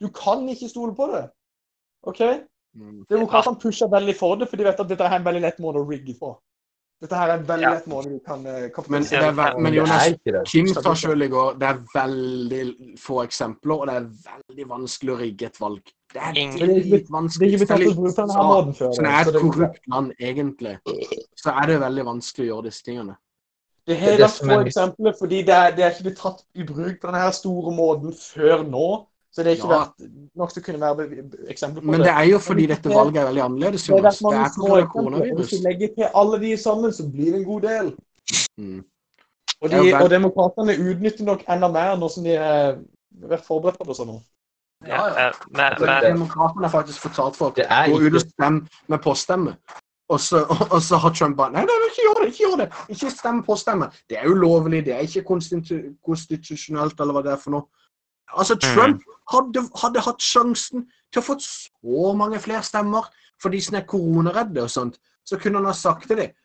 Du 0.00 0.08
kan 0.08 0.48
ikke 0.48 0.68
stole 0.68 0.94
på 0.96 1.06
det. 1.12 1.30
OK? 2.02 2.20
Mm. 2.76 3.04
Demokratene 3.10 3.58
pusher 3.60 3.86
veldig 3.86 4.16
for 4.16 4.34
det, 4.34 4.48
for 4.48 4.56
de 4.56 4.64
vet 4.64 4.80
at 4.80 4.88
dette 4.88 5.04
er 5.04 5.16
en 5.16 5.24
veldig 5.24 5.42
lett 5.42 5.58
måte 5.60 5.78
å 5.78 5.86
rigge 5.88 6.14
på. 6.18 6.34
Dette 7.00 7.16
her 7.16 7.30
er 7.32 7.44
veldig 7.48 7.68
lett 7.72 7.86
måte 7.88 8.10
du 8.12 8.18
kan 8.20 8.42
eh, 8.44 8.52
Men, 8.52 8.62
det 8.66 8.72
kapitalisere 8.74 9.28
er, 9.30 9.32
ve- 9.38 9.62
men 9.64 9.72
Jonas. 9.78 10.10
Kim 10.50 10.66
sa 10.68 10.92
selv 11.00 11.24
i 11.24 11.28
går 11.32 11.54
det 11.62 11.68
er 11.70 11.78
veldig 11.94 12.60
få 13.00 13.22
eksempler, 13.24 13.74
og 13.80 13.86
det 13.88 13.94
er 13.96 14.10
veldig 14.26 14.66
vanskelig 14.68 15.14
å 15.14 15.16
rigge 15.22 15.48
et 15.48 15.60
valg. 15.62 15.80
Det 16.12 16.20
er 16.20 16.34
dritvanskelig. 16.34 17.58
Så-. 17.62 18.92
Så 18.92 19.00
det 19.00 19.10
er 19.14 19.30
et 19.32 19.40
korrupt 19.40 19.80
land, 19.88 20.12
egentlig. 20.20 20.76
Så 21.40 21.54
er 21.56 21.66
det 21.72 21.80
veldig 21.80 22.04
vanskelig 22.10 22.48
å 22.48 22.50
gjøre 22.54 22.68
disse 22.68 22.84
tingene. 22.84 23.16
Det 23.88 23.96
Det 23.96 24.10
har 24.12 24.18
vært 24.20 24.36
få 24.44 24.50
er 24.60 24.66
eksempler, 24.68 25.14
fordi 25.18 25.38
det 25.48 25.54
er, 25.56 25.70
det 25.76 25.84
er 25.84 25.90
ikke 25.94 26.04
blitt 26.10 26.20
tatt 26.20 26.44
i 26.54 26.66
bruk 26.68 27.00
på 27.00 27.08
denne 27.08 27.22
her 27.24 27.32
store 27.34 27.72
måten 27.74 28.12
før 28.12 28.62
nå. 28.68 28.84
Så 29.30 29.44
det 29.44 29.52
er 29.52 29.56
ikke 29.56 29.70
Ja. 29.70 29.78
vært 29.84 30.10
nok 30.36 30.50
til 30.52 30.62
å 30.62 30.64
kunne 30.66 30.80
være 30.80 31.04
eksempel 31.06 31.50
eksempler 31.50 31.80
på 31.82 31.86
Men 31.86 32.00
det. 32.00 32.06
det 32.06 32.14
er 32.14 32.24
jo 32.30 32.38
fordi 32.38 32.66
dette 32.66 32.88
valget 32.90 33.16
er 33.22 33.26
veldig 33.30 33.42
annerledes, 33.44 33.82
Det 33.86 33.90
er 33.90 33.96
Jonas. 33.96 34.18
Det 34.18 34.26
er 34.26 34.30
pga. 34.30 34.80
eksempler. 34.82 35.30
og 35.30 35.36
Hvis 35.38 35.50
du 35.50 35.68
legger 35.68 35.88
til 35.94 36.08
alle 36.14 36.40
de 36.40 36.56
sammen, 36.56 36.90
så 36.92 37.02
blir 37.12 37.30
det 37.32 37.34
en 37.34 37.44
god 37.44 37.62
del. 37.62 37.94
Mm. 38.58 38.84
Og, 39.62 39.70
Det 39.70 39.78
er 39.78 39.82
de, 39.82 40.04
og 40.04 40.10
demokratene 40.10 40.72
utnytter 40.90 41.24
nok 41.24 41.44
enda 41.48 41.68
mer 41.68 41.96
nå 41.96 42.08
som 42.10 42.24
de 42.24 42.36
har 42.36 42.78
vært 43.28 43.44
forberedt 43.44 43.78
på 43.78 43.86
det 43.86 43.96
sånn 43.96 44.20
Ja, 44.86 45.06
Ja, 45.06 45.30
men, 45.50 45.60
Altså, 45.60 45.86
men, 45.86 46.18
Demokratene 46.18 46.68
har 46.68 46.82
faktisk 46.82 47.00
fortalt 47.00 47.36
folk 47.36 47.56
Det 47.56 47.66
er 47.68 47.88
gå 47.88 48.00
ut 48.00 48.14
og 48.14 48.20
stemme 48.20 48.66
med 48.88 48.98
påstemme. 49.02 49.56
Og 50.08 50.18
så, 50.20 50.42
og 50.74 50.80
så 50.82 50.96
har 50.96 51.10
Trump 51.10 51.36
bare 51.36 51.52
Nei, 51.52 51.60
nei, 51.62 51.76
nei, 51.82 51.88
ikke 51.90 52.06
gjør 52.06 52.22
det! 52.22 52.28
Ikke 52.32 52.44
gjør 52.48 52.56
det! 52.56 52.68
Ikke 52.88 53.10
stemme 53.10 53.42
påstemme. 53.44 53.90
Det 54.08 54.18
er 54.18 54.26
ulovlig, 54.26 54.84
det 54.84 54.94
er 54.94 55.04
ikke 55.06 55.22
konstitusjonelt, 56.02 57.00
eller 57.00 57.12
hva 57.12 57.22
det 57.22 57.32
er 57.32 57.36
for 57.36 57.50
noe. 57.54 57.62
Altså, 58.36 58.54
Trump 58.60 59.02
hadde, 59.32 59.62
hadde 59.82 60.00
hatt 60.06 60.22
sjansen 60.22 60.86
til 61.12 61.22
å 61.22 61.24
få 61.24 61.36
så 61.42 62.12
mange 62.16 62.38
flere 62.40 62.62
stemmer 62.62 63.08
for 63.42 63.50
de 63.50 63.60
som 63.64 63.76
er 63.80 63.86
koronaredde 63.88 64.62
og 64.62 64.70
sånt. 64.70 64.98
Så 65.26 65.38
kunne 65.38 65.58
han 65.58 65.66
ha 65.70 65.72
sagt 65.76 66.06
til 66.08 66.16
dem 66.16 66.36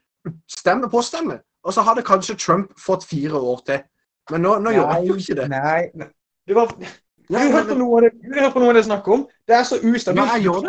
stemme 0.50 0.90
på 0.90 1.02
stemme. 1.06 1.40
Og 1.66 1.74
så 1.74 1.82
hadde 1.86 2.02
kanskje 2.06 2.36
Trump 2.38 2.72
fått 2.80 3.06
fire 3.06 3.38
år 3.40 3.62
til. 3.66 3.80
Men 4.32 4.42
nå, 4.42 4.58
nå 4.60 4.72
gjør 4.74 4.92
han 4.92 5.06
jo 5.06 5.16
ikke 5.22 5.36
det. 5.38 5.50
Nei, 5.50 5.82
nei. 5.94 6.08
Det 6.48 6.56
var, 6.58 6.72
Ja, 7.30 7.42
du 7.42 7.52
hørte 7.54 7.74
på 7.74 7.78
noe 7.80 7.98
av 7.98 8.04
det, 8.06 8.12
du 8.22 8.36
hørte 8.40 8.54
på 8.54 8.62
noe 8.62 8.70
av 8.70 8.76
det 8.78 8.82
jeg 8.84 8.90
snakker 8.90 9.14
om. 9.16 9.28
Det 9.50 9.56
er 9.58 9.64
så 9.66 9.80
ustabilt. 9.82 10.20
Nei, 10.22 10.26
jeg 10.38 10.44
gjør 10.46 10.68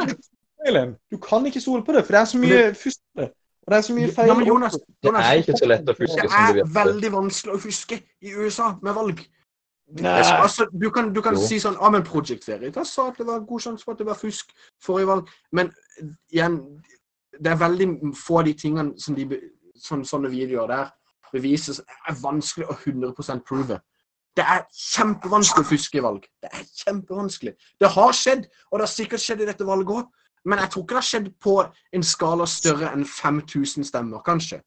det. 0.72 0.84
Du 1.12 1.18
kan 1.22 1.46
ikke 1.46 1.60
stole 1.60 1.84
på 1.84 1.92
det, 1.92 2.04
for 2.06 2.16
det 2.16 2.20
er 2.20 2.30
så 2.30 2.38
mye 2.40 2.62
fusk 2.74 3.00
det. 3.20 3.28
Og 3.66 3.72
det 3.72 3.78
er 3.78 3.84
så 3.88 3.94
mye 3.96 4.12
feil. 4.14 4.28
ja, 4.30 4.34
men 4.38 4.46
Jonas, 4.46 4.76
Det 5.02 5.12
er 5.20 5.40
ikke 5.42 5.56
så 5.58 5.68
lett 5.68 5.88
å 5.90 5.94
fuske 5.98 6.28
som 6.28 6.54
det 6.54 6.62
er 6.62 6.70
veldig 6.76 7.10
vanskelig 7.12 7.54
å 7.56 7.58
fuske 7.60 7.98
i 8.22 8.32
USA 8.32 8.70
med 8.82 8.94
valg. 8.94 9.20
Nei. 9.86 10.18
Altså, 10.42 10.66
du 10.72 10.90
kan, 10.90 11.12
du 11.14 11.20
kan 11.22 11.36
si 11.38 11.60
sånn 11.62 11.76
ah, 11.78 11.92
men 11.94 12.02
Project 12.06 12.48
Veritas 12.48 12.90
sa 12.96 13.04
at 13.12 13.20
det 13.20 13.26
var 13.28 13.44
god 13.46 13.62
sjanse 13.62 13.86
for 13.86 13.94
at 13.94 14.00
det 14.02 14.08
var 14.08 14.18
fusk 14.18 14.50
forrige 14.82 15.10
valg. 15.12 15.28
Men 15.54 15.70
igjen, 16.34 16.58
det 17.38 17.52
er 17.52 17.60
veldig 17.60 17.88
få 18.18 18.40
av 18.40 18.48
de 18.48 18.54
tingene 18.58 18.98
som 18.98 19.14
de, 19.14 19.28
sånn, 19.78 20.02
sånne 20.08 20.32
videoer 20.32 20.72
der 20.72 20.90
bevises 21.30 21.78
er 21.80 22.18
vanskelig 22.18 22.66
å 22.66 22.76
100 22.80 23.44
prove. 23.46 23.78
Det 24.36 24.44
er 24.44 24.66
kjempevanskelig 24.74 25.64
å 25.64 25.70
fuske 25.70 26.00
i 26.00 26.04
valg. 26.04 26.26
Det 26.42 26.50
er 26.50 26.66
kjempevanskelig. 26.82 27.54
Det 27.80 27.90
har 27.94 28.12
skjedd, 28.16 28.46
og 28.70 28.78
det 28.78 28.88
har 28.88 28.92
sikkert 28.92 29.22
skjedd 29.22 29.42
i 29.44 29.48
dette 29.48 29.66
valget 29.68 30.02
òg. 30.02 30.10
Men 30.46 30.60
jeg 30.62 30.72
tror 30.72 30.84
ikke 30.84 30.94
det 30.94 31.00
har 31.00 31.10
skjedd 31.10 31.30
på 31.42 31.54
en 31.98 32.06
skala 32.06 32.46
større 32.50 32.90
enn 32.94 33.06
5000 33.08 33.86
stemmer, 33.86 34.22
kanskje. 34.26 34.60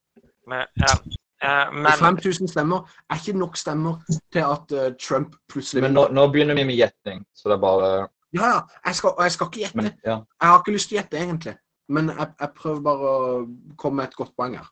men, 0.50 0.66
ja, 0.80 0.96
eh, 1.44 1.72
men 1.74 1.92
5000 2.00 2.52
stemmer 2.52 2.90
er 3.10 3.22
ikke 3.22 3.38
nok 3.40 3.58
stemmer 3.58 4.00
til 4.34 4.44
at 4.46 4.76
uh, 4.76 4.90
Trump 5.02 5.36
plutselig 5.50 5.84
Men 5.84 5.94
nå, 5.98 6.08
nå 6.16 6.28
begynner 6.34 6.58
vi 6.58 6.66
med 6.68 6.80
gjetning, 6.80 7.26
så 7.36 7.50
det 7.50 7.58
er 7.58 7.64
bare 7.64 7.92
Ja, 8.34 8.46
ja. 8.46 8.60
Jeg 8.86 8.96
skal, 8.96 9.14
jeg 9.20 9.32
skal 9.32 9.48
ikke 9.48 9.60
gjette. 9.60 9.78
Men 9.78 9.92
ja. 10.06 10.18
Jeg 10.42 10.50
har 10.50 10.60
ikke 10.60 10.76
lyst 10.76 10.90
til 10.90 10.98
å 10.98 11.02
gjette, 11.02 11.18
egentlig. 11.18 11.56
Men 11.90 12.12
jeg, 12.14 12.28
jeg 12.40 12.50
prøver 12.58 12.84
bare 12.86 13.14
å 13.14 13.32
komme 13.78 14.02
med 14.02 14.12
et 14.12 14.20
godt 14.20 14.36
poeng 14.38 14.60
her. 14.60 14.68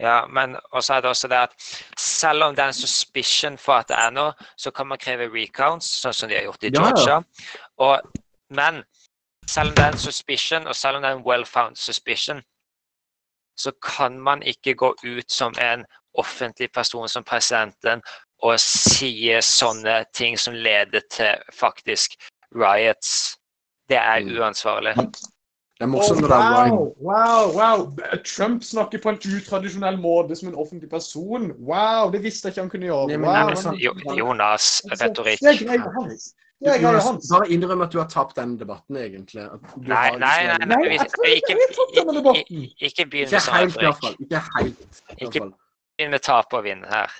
Ja, 0.00 0.26
men 0.28 0.56
også 0.76 0.94
er 0.94 1.00
det 1.00 1.08
også 1.08 1.28
det 1.28 1.36
at 1.36 1.54
selv 1.98 2.44
om 2.44 2.56
det 2.56 2.62
er 2.62 2.68
en 2.68 2.72
suspicion 2.76 3.56
for 3.58 3.80
at 3.80 3.88
det 3.88 3.96
er 3.96 4.10
noe, 4.12 4.34
så 4.56 4.70
kan 4.70 4.90
man 4.90 5.00
kreve 5.00 5.30
recounts, 5.32 5.88
sånn 6.02 6.12
som 6.12 6.28
de 6.28 6.36
har 6.36 6.44
gjort 6.44 6.68
i 6.68 6.72
Ja, 6.74 6.82
ja. 6.82 6.90
Georgia. 6.90 7.16
Og, 7.80 8.20
men 8.52 8.82
selv 9.48 9.72
om 9.72 9.78
det 9.78 9.84
er 9.84 9.94
en 9.94 10.04
suspicion, 10.04 10.66
og 10.66 10.76
selv 10.76 10.98
om 10.98 11.02
det 11.02 11.10
er 11.10 11.16
en 11.16 11.24
well-found 11.24 11.80
suspicion, 11.80 12.42
så 13.56 13.72
kan 13.82 14.18
man 14.20 14.42
ikke 14.42 14.74
gå 14.74 14.94
ut 15.04 15.30
som 15.32 15.54
en 15.60 15.84
offentlig 16.14 16.70
person 16.72 17.08
som 17.08 17.24
presidenten 17.24 18.02
og 18.44 18.60
si 18.60 19.32
sånne 19.40 20.04
ting 20.14 20.36
som 20.38 20.54
leder 20.54 21.00
til 21.10 21.34
faktisk 21.56 22.16
riots. 22.54 23.36
Det 23.88 23.96
er 23.96 24.20
Mm. 24.20 24.38
uansvarlig. 24.38 24.94
Det 25.76 25.84
er 25.84 25.86
morsomt 25.86 26.20
når 26.20 26.28
det 26.28 26.36
er 26.36 26.52
Ryan. 26.56 26.70
wow, 26.70 26.94
wow, 27.00 27.52
wow. 27.56 27.96
Trump 28.24 28.62
snakker 28.64 28.98
på 28.98 29.08
en 29.08 29.18
utradisjonell 29.36 29.98
måte 30.00 30.36
som 30.36 30.48
en 30.48 30.54
offentlig 30.54 30.90
person. 30.90 31.52
Wow, 31.58 32.10
det 32.12 32.22
visste 32.22 32.46
jeg 32.48 32.52
ikke 32.52 32.60
han 32.60 32.70
kunne 32.70 32.86
gjøre. 32.86 33.18
Wow, 33.20 33.32
nei, 33.32 33.54
men 33.64 33.74
Jo, 33.80 33.92
Jonas, 34.16 34.82
retorikk. 35.00 35.40
Det 36.60 36.72
jeg 36.72 36.86
har 36.86 37.00
hans. 37.04 37.28
Bare 37.30 37.48
innrøm 37.52 37.82
at 37.84 37.92
du 37.92 37.98
har 37.98 38.08
tapt 38.08 38.36
den 38.36 38.56
debatten, 38.56 38.96
egentlig. 38.96 39.42
At 39.44 39.60
du 39.76 39.88
Nei, 39.90 40.08
har 40.08 40.18
nei, 40.18 40.56
nei, 40.56 40.66
nei. 40.66 40.96
Ikke 40.96 41.28
ikke- 42.80 43.08
begynn 43.10 43.30
med 43.30 43.42
sånn 43.42 43.54
helt, 43.54 43.76
i 43.76 43.84
hvert 43.84 44.00
fall. 44.00 44.16
Ikke 44.24 44.42
helt. 44.56 45.02
Ikke- 45.20 45.52
Begynn 45.98 46.10
med 46.10 46.22
tap 46.22 46.52
og 46.52 46.64
vinn 46.64 46.82
her. 46.84 47.10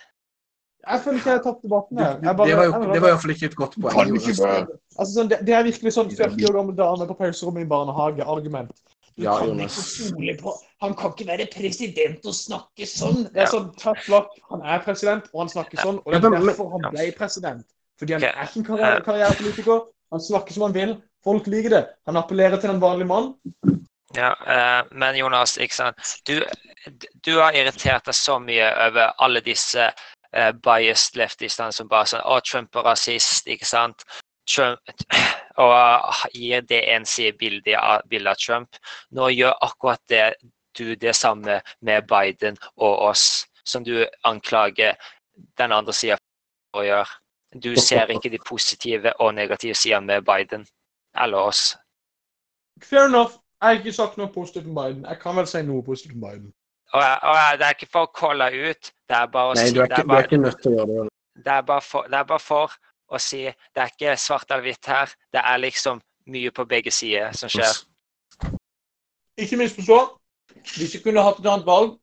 Jeg 0.88 1.00
føler 1.02 1.18
ikke 1.18 1.30
jeg 1.30 1.36
har 1.36 1.42
tapt 1.44 1.62
debatten 1.62 1.98
her. 1.98 2.18
Jeg 2.22 2.36
bare- 2.36 2.48
det 2.48 2.56
var 2.56 2.64
jo 2.64 2.96
i 2.96 3.00
hvert 3.00 3.20
fall 3.22 3.30
ikke 3.30 3.46
et 3.46 3.56
godt 3.56 3.74
poeng. 3.80 4.08
Du 4.08 4.76
Altså, 4.98 5.12
sånn, 5.20 5.28
det, 5.28 5.44
det 5.44 5.54
er 5.54 5.62
virkelig 5.64 5.92
sånn 5.92 6.10
40 6.10 6.48
år 6.48 6.52
gammel 6.52 6.76
dame 6.76 7.06
på 7.06 7.14
pauserommet 7.18 7.62
i 7.62 7.68
barnehage-argument. 7.68 8.70
Du 9.16 9.22
Ja, 9.24 9.38
kan 9.38 9.48
Jonas. 9.48 10.12
ikke 10.12 10.40
på 10.42 10.52
Han 10.80 10.94
kan 10.94 11.10
ikke 11.12 11.26
være 11.26 11.46
president 11.52 12.24
og 12.26 12.34
snakke 12.34 12.84
sånn. 12.86 13.32
Det 13.32 13.42
er 13.42 13.46
sånn 13.46 13.72
luck. 14.08 14.28
Han 14.50 14.62
er 14.62 14.78
president, 14.80 15.24
og 15.32 15.40
han 15.40 15.48
snakker 15.48 15.76
sånn. 15.78 16.00
Og 16.04 16.12
det 16.12 16.24
er 16.24 16.30
derfor 16.30 16.70
han 16.70 16.92
ble 16.92 17.12
president. 17.12 17.66
Fordi 17.98 18.16
han 18.16 18.26
er 18.28 18.48
ikke 18.48 18.62
en 18.62 18.68
karriere, 18.70 19.04
karrierepolitiker. 19.04 19.84
Han 20.12 20.22
snakker 20.22 20.54
som 20.54 20.66
han 20.68 20.76
vil. 20.76 20.96
Folk 21.24 21.48
liker 21.50 21.72
det. 21.72 21.84
Han 22.06 22.18
appellerer 22.20 22.60
til 22.60 22.70
den 22.70 22.82
vanlige 22.82 23.08
mann. 23.10 23.32
Ja, 24.14 24.32
eh, 24.46 24.82
men 24.92 25.16
Jonas, 25.16 25.56
ikke 25.56 25.74
sant? 25.74 26.12
Du, 26.28 26.38
du 27.26 27.32
har 27.40 27.56
irritert 27.56 28.06
deg 28.06 28.14
så 28.14 28.38
mye 28.38 28.68
over 28.86 29.16
alle 29.24 29.42
disse 29.44 29.88
eh, 29.88 30.52
biased 30.52 31.18
leftistene 31.18 31.74
som 31.74 31.90
bare 31.90 32.12
sånn 32.12 32.22
Å, 32.22 32.38
Trump 32.46 32.78
er 32.78 32.86
rasist, 32.86 33.50
ikke 33.50 33.66
sant? 33.66 34.06
Trump, 34.46 34.80
og 35.62 35.72
uh, 35.74 36.22
gir 36.36 36.62
det 36.70 36.84
ensidige 36.94 37.34
bildet 37.40 37.74
av 37.80 38.38
Trump. 38.38 38.78
Nå 39.10 39.32
gjør 39.34 39.56
akkurat 39.66 40.00
det 40.08 40.36
du 40.78 40.94
det 40.94 41.16
samme 41.16 41.60
med 41.80 42.06
Biden 42.06 42.58
og 42.76 43.10
oss, 43.10 43.46
som 43.64 43.84
du 43.84 44.06
anklager 44.22 44.94
den 45.58 45.72
andre 45.72 45.92
sida 45.92 46.18
for 46.70 46.84
å 46.84 46.86
gjøre. 46.86 47.08
Du 47.62 47.74
ser 47.80 48.06
ikke 48.06 48.30
de 48.30 48.38
positive 48.48 49.12
og 49.20 49.34
negative 49.34 49.74
sidene 49.74 50.06
med 50.06 50.22
Biden 50.22 50.66
eller 51.22 51.38
oss. 51.38 51.76
Fair 52.82 53.06
enough. 53.06 53.32
Jeg 53.60 53.68
har 53.68 53.78
ikke 53.78 53.92
sagt 53.92 54.16
noe 54.20 54.28
positivt 54.32 54.66
om 54.66 54.74
Biden. 54.74 55.04
Jeg 55.08 55.18
kan 55.20 55.36
vel 55.36 55.46
si 55.48 55.62
noe 55.64 55.82
positivt 55.82 56.14
om 56.14 56.20
Biden. 56.20 56.52
og, 56.92 57.02
og 57.02 57.36
det 57.58 57.66
er 57.66 57.74
ikke 57.74 57.88
for 57.92 58.06
å 58.06 58.12
kolle 58.14 58.46
ut, 58.70 58.90
det 59.08 59.16
er 59.16 59.30
bare 59.32 59.52
å 59.52 59.54
Nei, 59.56 59.64
si 59.66 59.74
du 59.74 59.80
er 59.80 59.88
ikke, 59.88 60.02
er 60.02 60.06
du 60.06 60.12
er 60.14 60.28
ikke 60.28 60.42
nødt 60.42 60.60
til 60.62 60.70
å 60.70 60.74
gjøre 60.76 60.98
det. 60.98 61.08
det 61.44 61.52
er 61.52 61.64
bare 61.70 61.82
for, 61.82 62.10
det 62.12 62.18
er 62.18 62.28
bare 62.28 62.44
for 62.44 62.76
å 63.08 63.20
si 63.22 63.42
det 63.46 63.82
er 63.82 63.92
ikke 63.92 64.16
svart 64.20 64.50
eller 64.50 64.66
hvitt 64.68 64.90
her. 64.92 65.14
Det 65.32 65.42
er 65.42 65.62
liksom 65.62 66.02
mye 66.36 66.52
på 66.54 66.64
begge 66.64 66.92
sider 66.94 67.32
som 67.38 67.52
skjer. 67.52 67.80
Ikke 69.38 69.58
misforstå. 69.60 69.98
Hvis 70.76 70.94
jeg 70.94 71.02
kunne 71.04 71.22
hatt 71.22 71.40
et 71.40 71.48
annet 71.50 71.66
valg, 71.66 71.96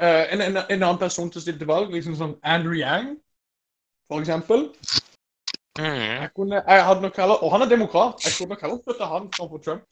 eh, 0.00 0.32
en, 0.34 0.42
en, 0.42 0.56
en 0.56 0.82
annen 0.82 1.00
person 1.00 1.30
til 1.30 1.40
å 1.40 1.44
stille 1.44 1.60
til 1.60 1.70
valg, 1.70 1.90
liksom 1.92 2.16
som 2.18 2.36
Andrew 2.42 2.76
Yang, 2.78 3.16
for 4.08 4.20
eksempel 4.20 4.70
Mhm. 5.78 6.22
jeg 6.22 6.30
kunne, 6.36 6.62
jeg 6.66 6.84
hadde 6.84 7.00
nok 7.00 7.16
heller, 7.16 7.34
Og 7.44 7.52
han 7.52 7.62
er 7.62 7.68
demokrat. 7.68 8.14
Jeg 8.24 8.32
kunne 8.38 8.48
nok 8.48 8.60
heller 8.60 8.78
støtte 8.82 9.04
han 9.06 9.32
framfor 9.32 9.58
Trump. 9.58 9.82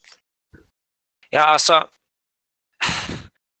Ja, 1.31 1.51
altså 1.53 1.87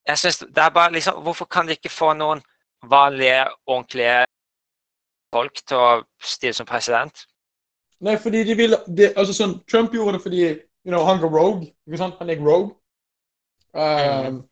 Jeg 0.07 0.17
synes 0.17 0.37
det 0.37 0.57
er 0.57 0.69
bare 0.69 0.91
liksom 0.91 1.21
Hvorfor 1.21 1.45
kan 1.45 1.65
de 1.67 1.71
ikke 1.71 1.89
få 1.89 2.13
noen 2.13 2.41
vanlige, 2.83 3.45
ordentlige 3.67 4.25
folk 5.33 5.53
til 5.67 5.77
å 5.77 6.03
stille 6.23 6.53
som 6.53 6.65
president? 6.65 7.25
Nei, 7.99 8.17
fordi 8.17 8.43
de 8.43 8.55
vil 8.55 8.75
de, 8.97 9.13
altså 9.17 9.33
sånn, 9.33 9.55
Trump 9.71 9.93
gjorde 9.93 10.13
det 10.17 10.21
fordi 10.21 10.41
you 10.85 10.91
know, 10.93 11.05
han 11.05 11.21
var 11.21 11.29
rogue. 11.29 11.71
ikke 11.87 11.97
sant? 11.97 12.15
Han 12.19 12.27
gikk 12.27 12.43
rogue. 12.45 12.75
Um, 13.73 14.43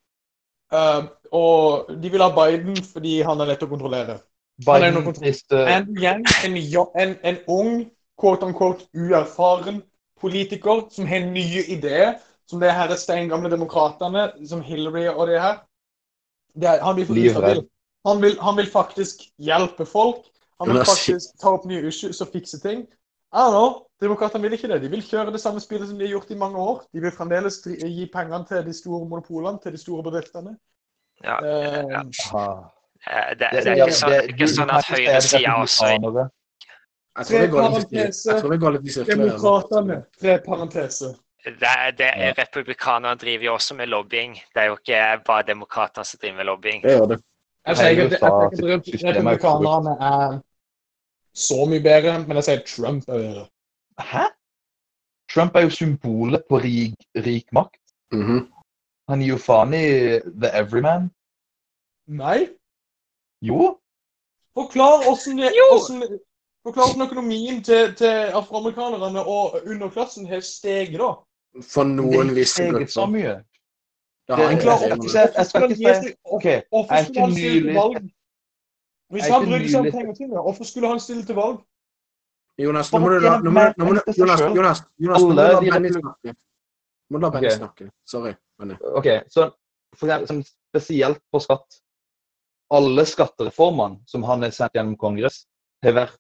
um, 0.72 1.10
og 1.32 1.92
de 2.04 2.10
vil 2.10 2.22
ha 2.22 2.30
Biden 2.30 2.76
fordi 2.84 3.22
han 3.22 3.42
er 3.42 3.46
lett 3.46 3.64
å 3.64 3.70
kontrollere. 3.70 4.20
Han 4.68 4.84
er 4.84 5.86
Biden 5.86 5.98
Yang, 6.04 6.26
en, 6.46 6.58
en, 7.02 7.16
en 7.24 7.38
ung, 7.48 7.92
quote 8.20 8.46
unquote, 8.46 8.88
uerfaren 8.96 9.82
politiker 10.20 10.88
som 10.92 11.08
har 11.08 11.26
nye 11.28 11.64
ideer, 11.68 12.18
som 12.50 12.60
det 12.60 12.72
her 12.72 12.92
er 12.92 13.00
steingamle 13.00 13.52
demokratene, 13.52 14.30
som 14.48 14.62
Hillary 14.62 15.08
og 15.12 15.28
det 15.28 15.42
her. 15.42 15.62
Det 16.54 16.70
er, 16.70 16.84
han 16.84 16.96
blir. 16.96 17.64
Han 18.04 18.20
vil, 18.22 18.36
han 18.42 18.58
vil 18.58 18.68
faktisk 18.68 19.24
hjelpe 19.40 19.86
folk. 19.88 20.26
Han 20.60 20.70
vil 20.70 20.84
faktisk 20.86 21.38
ta 21.42 21.54
opp 21.56 21.66
nye 21.66 21.88
issues 21.88 22.20
og 22.22 22.34
fikse 22.34 22.60
ting. 22.60 22.84
I 23.34 23.42
don't 23.42 23.56
know. 23.56 23.70
Demokratene 24.04 24.44
vil 24.44 24.58
ikke 24.58 24.68
det. 24.68 24.82
De 24.84 24.92
vil 24.92 25.04
kjøre 25.08 25.32
det 25.32 25.40
samme 25.42 25.64
spillet 25.64 25.88
som 25.90 25.98
de 25.98 26.06
har 26.06 26.12
gjort 26.12 26.32
i 26.36 26.38
mange 26.38 26.60
år. 26.60 26.84
De 26.94 27.02
vil 27.02 27.16
fremdeles 27.16 27.62
gi 27.64 28.06
pengene 28.14 28.44
til 28.50 28.66
de 28.68 28.76
store 28.76 29.08
monopolene, 29.08 29.60
til 29.64 29.74
de 29.74 29.80
store 29.82 30.04
bedriftene. 30.04 30.58
Ja, 31.24 31.40
ja, 31.46 31.84
ja. 31.88 32.04
Eh, 33.08 33.30
det, 33.30 33.38
det, 33.40 33.64
Det- 33.64 33.68
er 33.68 33.76
ikke 33.76 33.94
sånn, 33.94 34.10
det 34.10 34.18
er 34.18 34.22
det- 34.22 34.34
ikke 34.34 34.48
sånn 34.48 34.70
at 34.72 34.86
høyresida 34.86 35.54
også 35.64 35.86
Jeg 37.16 37.26
tror 37.26 37.62
parentese. 37.62 38.32
jeg 38.32 38.42
tror 38.42 38.50
det 38.52 38.60
går 38.60 38.72
litt 38.72 38.86
i 38.86 38.90
sirkler. 38.90 39.16
Demokratene, 39.16 40.06
tre 40.22 40.40
parenteser. 40.48 41.14
det, 41.46 41.98
det 41.98 42.10
er 42.16 42.34
Republikanerne 42.38 43.18
driver 43.20 43.44
jo 43.46 43.54
også 43.54 43.76
med 43.76 43.88
lobbying. 43.88 44.34
Det 44.34 44.62
er 44.64 44.66
jo 44.66 44.78
ikke 44.78 45.24
bare 45.26 45.44
demokrater 45.44 46.04
som 46.04 46.18
driver 46.22 46.36
med 46.38 46.46
lobbying. 46.46 46.82
Det 46.84 46.92
gjør 46.92 47.08
det. 47.08 47.20
Jeg 47.68 47.78
sier 47.78 47.90
ikke 47.90 48.04
er 48.04 49.14
republikanerne 49.14 49.94
er 50.02 50.42
så 51.36 51.66
mye 51.70 51.80
bedre, 51.84 52.20
men 52.28 52.36
jeg 52.38 52.44
sier 52.44 52.64
Trump 52.68 53.04
er 53.10 53.14
bedre. 53.18 53.46
Hæ? 54.00 54.26
Trump 55.34 55.56
er 55.56 55.62
jo 55.62 55.70
symbolet 55.70 56.44
på 56.50 56.58
rik, 56.64 56.96
rik 57.16 57.46
makt. 57.54 57.78
Mhm. 58.12 58.48
Han 59.10 59.20
gir 59.20 59.28
jo 59.34 59.38
faen 59.38 59.74
i 59.74 60.20
the 60.42 60.50
everyman. 60.54 61.12
Nei. 62.08 62.50
Jo. 63.50 63.78
Forklar 64.58 65.04
det- 65.04 66.20
hvordan 66.64 67.02
økonomien 67.08 67.64
til, 67.64 67.96
til 67.96 68.14
afroamerikanerne 68.40 69.20
og 69.26 69.60
underklassen 69.68 70.28
har 70.28 70.40
steget, 70.40 71.00
da. 71.00 71.10
For 71.62 71.84
Det 71.84 71.96
noen 71.96 72.36
visse 72.36 72.64
grupper. 72.72 73.06
mye. 73.12 73.34
Det 74.28 74.36
har 74.36 74.44
Det- 74.44 74.52
ikke 74.54 75.76
si- 75.76 76.16
OK, 76.26 76.44
Hvorfor 76.72 77.04
skulle 77.04 77.22
han 77.22 77.32
stille 77.32 77.62
til 77.68 77.74
valg? 77.76 77.96
Hvis 79.12 79.24
han 79.28 79.46
brydde 79.46 79.70
seg 79.70 79.80
om 79.80 79.86
nylig- 79.86 79.92
pengene 79.94 80.16
sine, 80.16 80.42
hvorfor 80.42 80.64
skulle 80.64 80.88
han 80.88 81.00
stille 81.00 81.26
til 81.26 81.36
valg? 81.36 81.58
Jonas, 82.60 82.94
nå 82.94 83.00
må 83.00 83.10
du 83.10 83.20
la 83.20 83.38
nå 83.38 83.50
må, 83.50 83.60
nå 83.78 83.84
må, 83.86 83.90
penger 83.90 84.02
til 84.06 84.14
seg 84.14 84.20
Jonas, 84.22 84.40
selv. 84.40 84.56
Jonas, 84.56 84.80
Jonas, 85.00 85.22
nå 85.22 85.28
må 85.28 85.34
du 85.34 85.36
la 85.36 85.60
Benny 85.60 85.90
snakke. 85.92 86.36
Må 87.10 87.18
du 87.18 87.22
la 87.26 87.30
Benny 87.30 87.50
snakke. 87.50 87.90
Sorry. 88.06 88.34
Benny. 88.60 88.76
OK, 88.82 89.08
så 89.30 89.52
for 89.98 90.08
eksempel, 90.08 90.46
spesielt 90.72 91.20
på 91.34 91.40
skatt. 91.40 91.83
Alle 92.74 93.06
skattereformene 93.06 94.02
som 94.08 94.24
han 94.28 94.46
har 94.46 94.54
sendt 94.56 94.78
gjennom 94.78 94.98
Kongress, 95.00 95.44
har 95.84 95.98
vært 95.98 96.20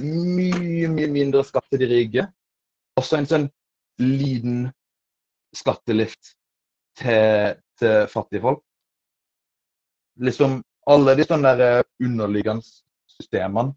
mye, 0.00 0.88
mye 0.90 1.10
mindre 1.10 1.44
skatt 1.46 1.68
til 1.70 1.84
de 1.84 1.90
rike. 1.90 2.26
Også 2.98 3.18
en 3.18 3.28
sånn 3.30 3.46
liten 4.02 4.66
skattelift 5.54 6.34
til, 6.98 7.54
til 7.78 8.06
fattige 8.10 8.42
folk. 8.42 8.62
Liksom 10.22 10.60
alle 10.90 11.14
de 11.18 11.26
sånne 11.26 11.54
der 11.58 11.80
eh, 11.80 11.88
underliggende 12.04 12.66
systemene 13.14 13.74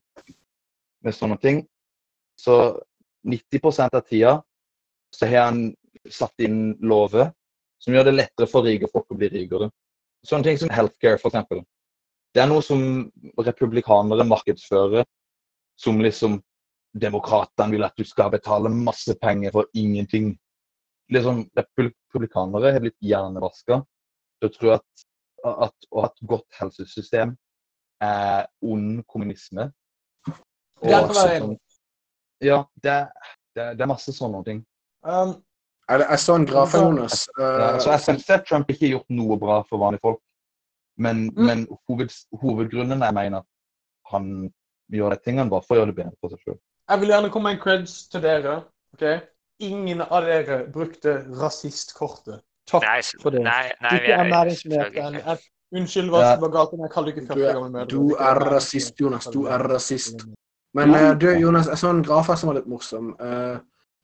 med 1.06 1.16
sånne 1.16 1.38
ting. 1.42 1.64
Så 2.38 2.78
90% 3.28 3.98
av 3.98 4.06
tida 4.06 4.34
så 5.16 5.30
har 5.30 5.50
han 5.50 5.62
satt 6.12 6.44
inn 6.44 6.76
lover 6.82 7.32
som 7.82 7.94
gjør 7.94 8.10
det 8.10 8.18
lettere 8.18 8.50
for 8.50 8.66
rike 8.66 8.90
folk 8.92 9.10
å 9.14 9.18
bli 9.18 9.30
rikere. 9.32 9.70
Sånne 10.26 10.50
ting 10.50 10.60
som 10.60 10.72
healthcare, 10.74 11.20
eksempel. 11.22 11.62
Det 12.38 12.44
er 12.44 12.50
noe 12.52 12.62
som 12.62 12.82
republikanere 13.42 14.26
markedsfører 14.30 15.08
som 15.82 15.98
liksom 16.06 16.36
Demokratene 16.98 17.74
vil 17.76 17.86
at 17.86 17.98
du 18.00 18.06
skal 18.08 18.30
betale 18.34 18.70
masse 18.74 19.14
penger 19.22 19.52
for 19.54 19.68
ingenting. 19.78 20.32
Liksom, 21.14 21.44
Republikanere 21.58 22.72
har 22.74 22.82
blitt 22.82 22.96
hjernevaska 23.06 23.80
til 24.40 24.48
å 24.48 24.54
tro 24.56 24.72
at, 24.76 25.04
at 25.46 25.88
å 25.92 26.02
ha 26.02 26.08
et 26.12 26.24
godt 26.32 26.58
helsesystem 26.62 27.36
er 28.06 28.48
ond 28.66 29.04
kommunisme. 29.10 29.68
Det 30.26 30.94
er 30.94 31.04
Og 31.04 31.12
for 31.12 31.14
å 31.14 31.20
være 31.26 31.42
sånn- 31.44 31.60
Ja, 32.46 32.58
det, 32.82 32.92
er- 32.92 33.12
det, 33.54 33.62
er- 33.64 33.76
det 33.76 33.82
er 33.86 33.94
masse 33.94 34.14
sånne 34.14 34.44
ting. 34.46 34.64
Um, 35.04 35.36
Jeg, 35.90 36.02
jeg 36.10 36.20
så 36.20 36.36
en 36.36 36.46
graf 36.46 36.74
av 36.76 36.82
Jonas. 36.84 37.28
Ja, 37.38 37.52
eh, 37.76 37.80
så 37.80 37.92
jeg 37.94 38.02
synes 38.08 38.30
at 38.30 38.46
Trump 38.48 38.70
ikke 38.70 38.86
har 38.86 38.96
gjort 38.98 39.10
noe 39.10 39.38
bra 39.40 39.62
for 39.70 39.80
vanlige 39.80 40.02
folk. 40.04 40.20
Men, 40.98 41.28
Mm. 41.36 41.46
men 41.46 41.68
hoved, 41.88 42.10
hovedgrunnen 42.42 43.00
jeg 43.06 43.14
mener 43.14 43.38
at 43.38 43.46
han 44.12 44.54
gjør 44.92 45.10
de 45.14 45.18
tingene 45.26 45.50
bare 45.50 45.62
for 45.62 45.76
å 45.76 45.80
gjøre 45.80 45.92
det 45.94 45.96
bedre 45.96 46.16
for 46.22 46.30
seg 46.30 46.40
selv. 46.46 46.60
jeg 46.90 47.00
vil 47.00 47.10
gjerne 47.10 47.30
komme 47.30 47.44
med 47.50 47.58
en 47.58 47.64
creds 47.64 48.08
til 48.10 48.22
dere. 48.22 48.64
ok? 48.94 49.22
Ingen 49.60 50.02
av 50.02 50.24
dere 50.24 50.68
brukte 50.72 51.26
rasistkortet. 51.42 52.42
Takk 52.68 52.84
Nei, 52.84 53.02
for 53.22 53.30
det. 53.32 53.42
nei, 53.44 53.72
nei 53.82 53.90
Ikke 53.98 54.14
er 54.14 55.20
ikke. 55.20 55.38
Unnskyld 55.74 56.10
hva 56.10 56.20
Ja. 56.22 56.34
som 56.36 56.42
var 56.42 56.50
galt, 56.50 56.72
men 56.74 56.82
jeg 56.82 56.92
kaller 56.92 57.08
ikke 57.12 57.22
Du 57.22 57.28
40 57.28 57.44
er- 57.50 57.54
gammel 57.54 57.88
du 57.88 58.10
Ikke 58.10 58.22
er 58.22 58.40
rasist, 58.54 59.00
Jonas. 59.00 59.26
Du 59.26 59.46
er 59.48 59.58
rasist. 59.68 60.26
Men 60.74 60.90
uh, 60.92 61.14
du, 61.14 61.28
Jonas, 61.40 61.68
jeg 61.68 61.78
så 61.78 61.90
en 61.90 62.04
graf 62.04 62.28
her 62.28 62.36
som 62.36 62.48
var 62.48 62.56
litt 62.56 62.68
morsom. 62.68 63.16
Uh, 63.20 63.60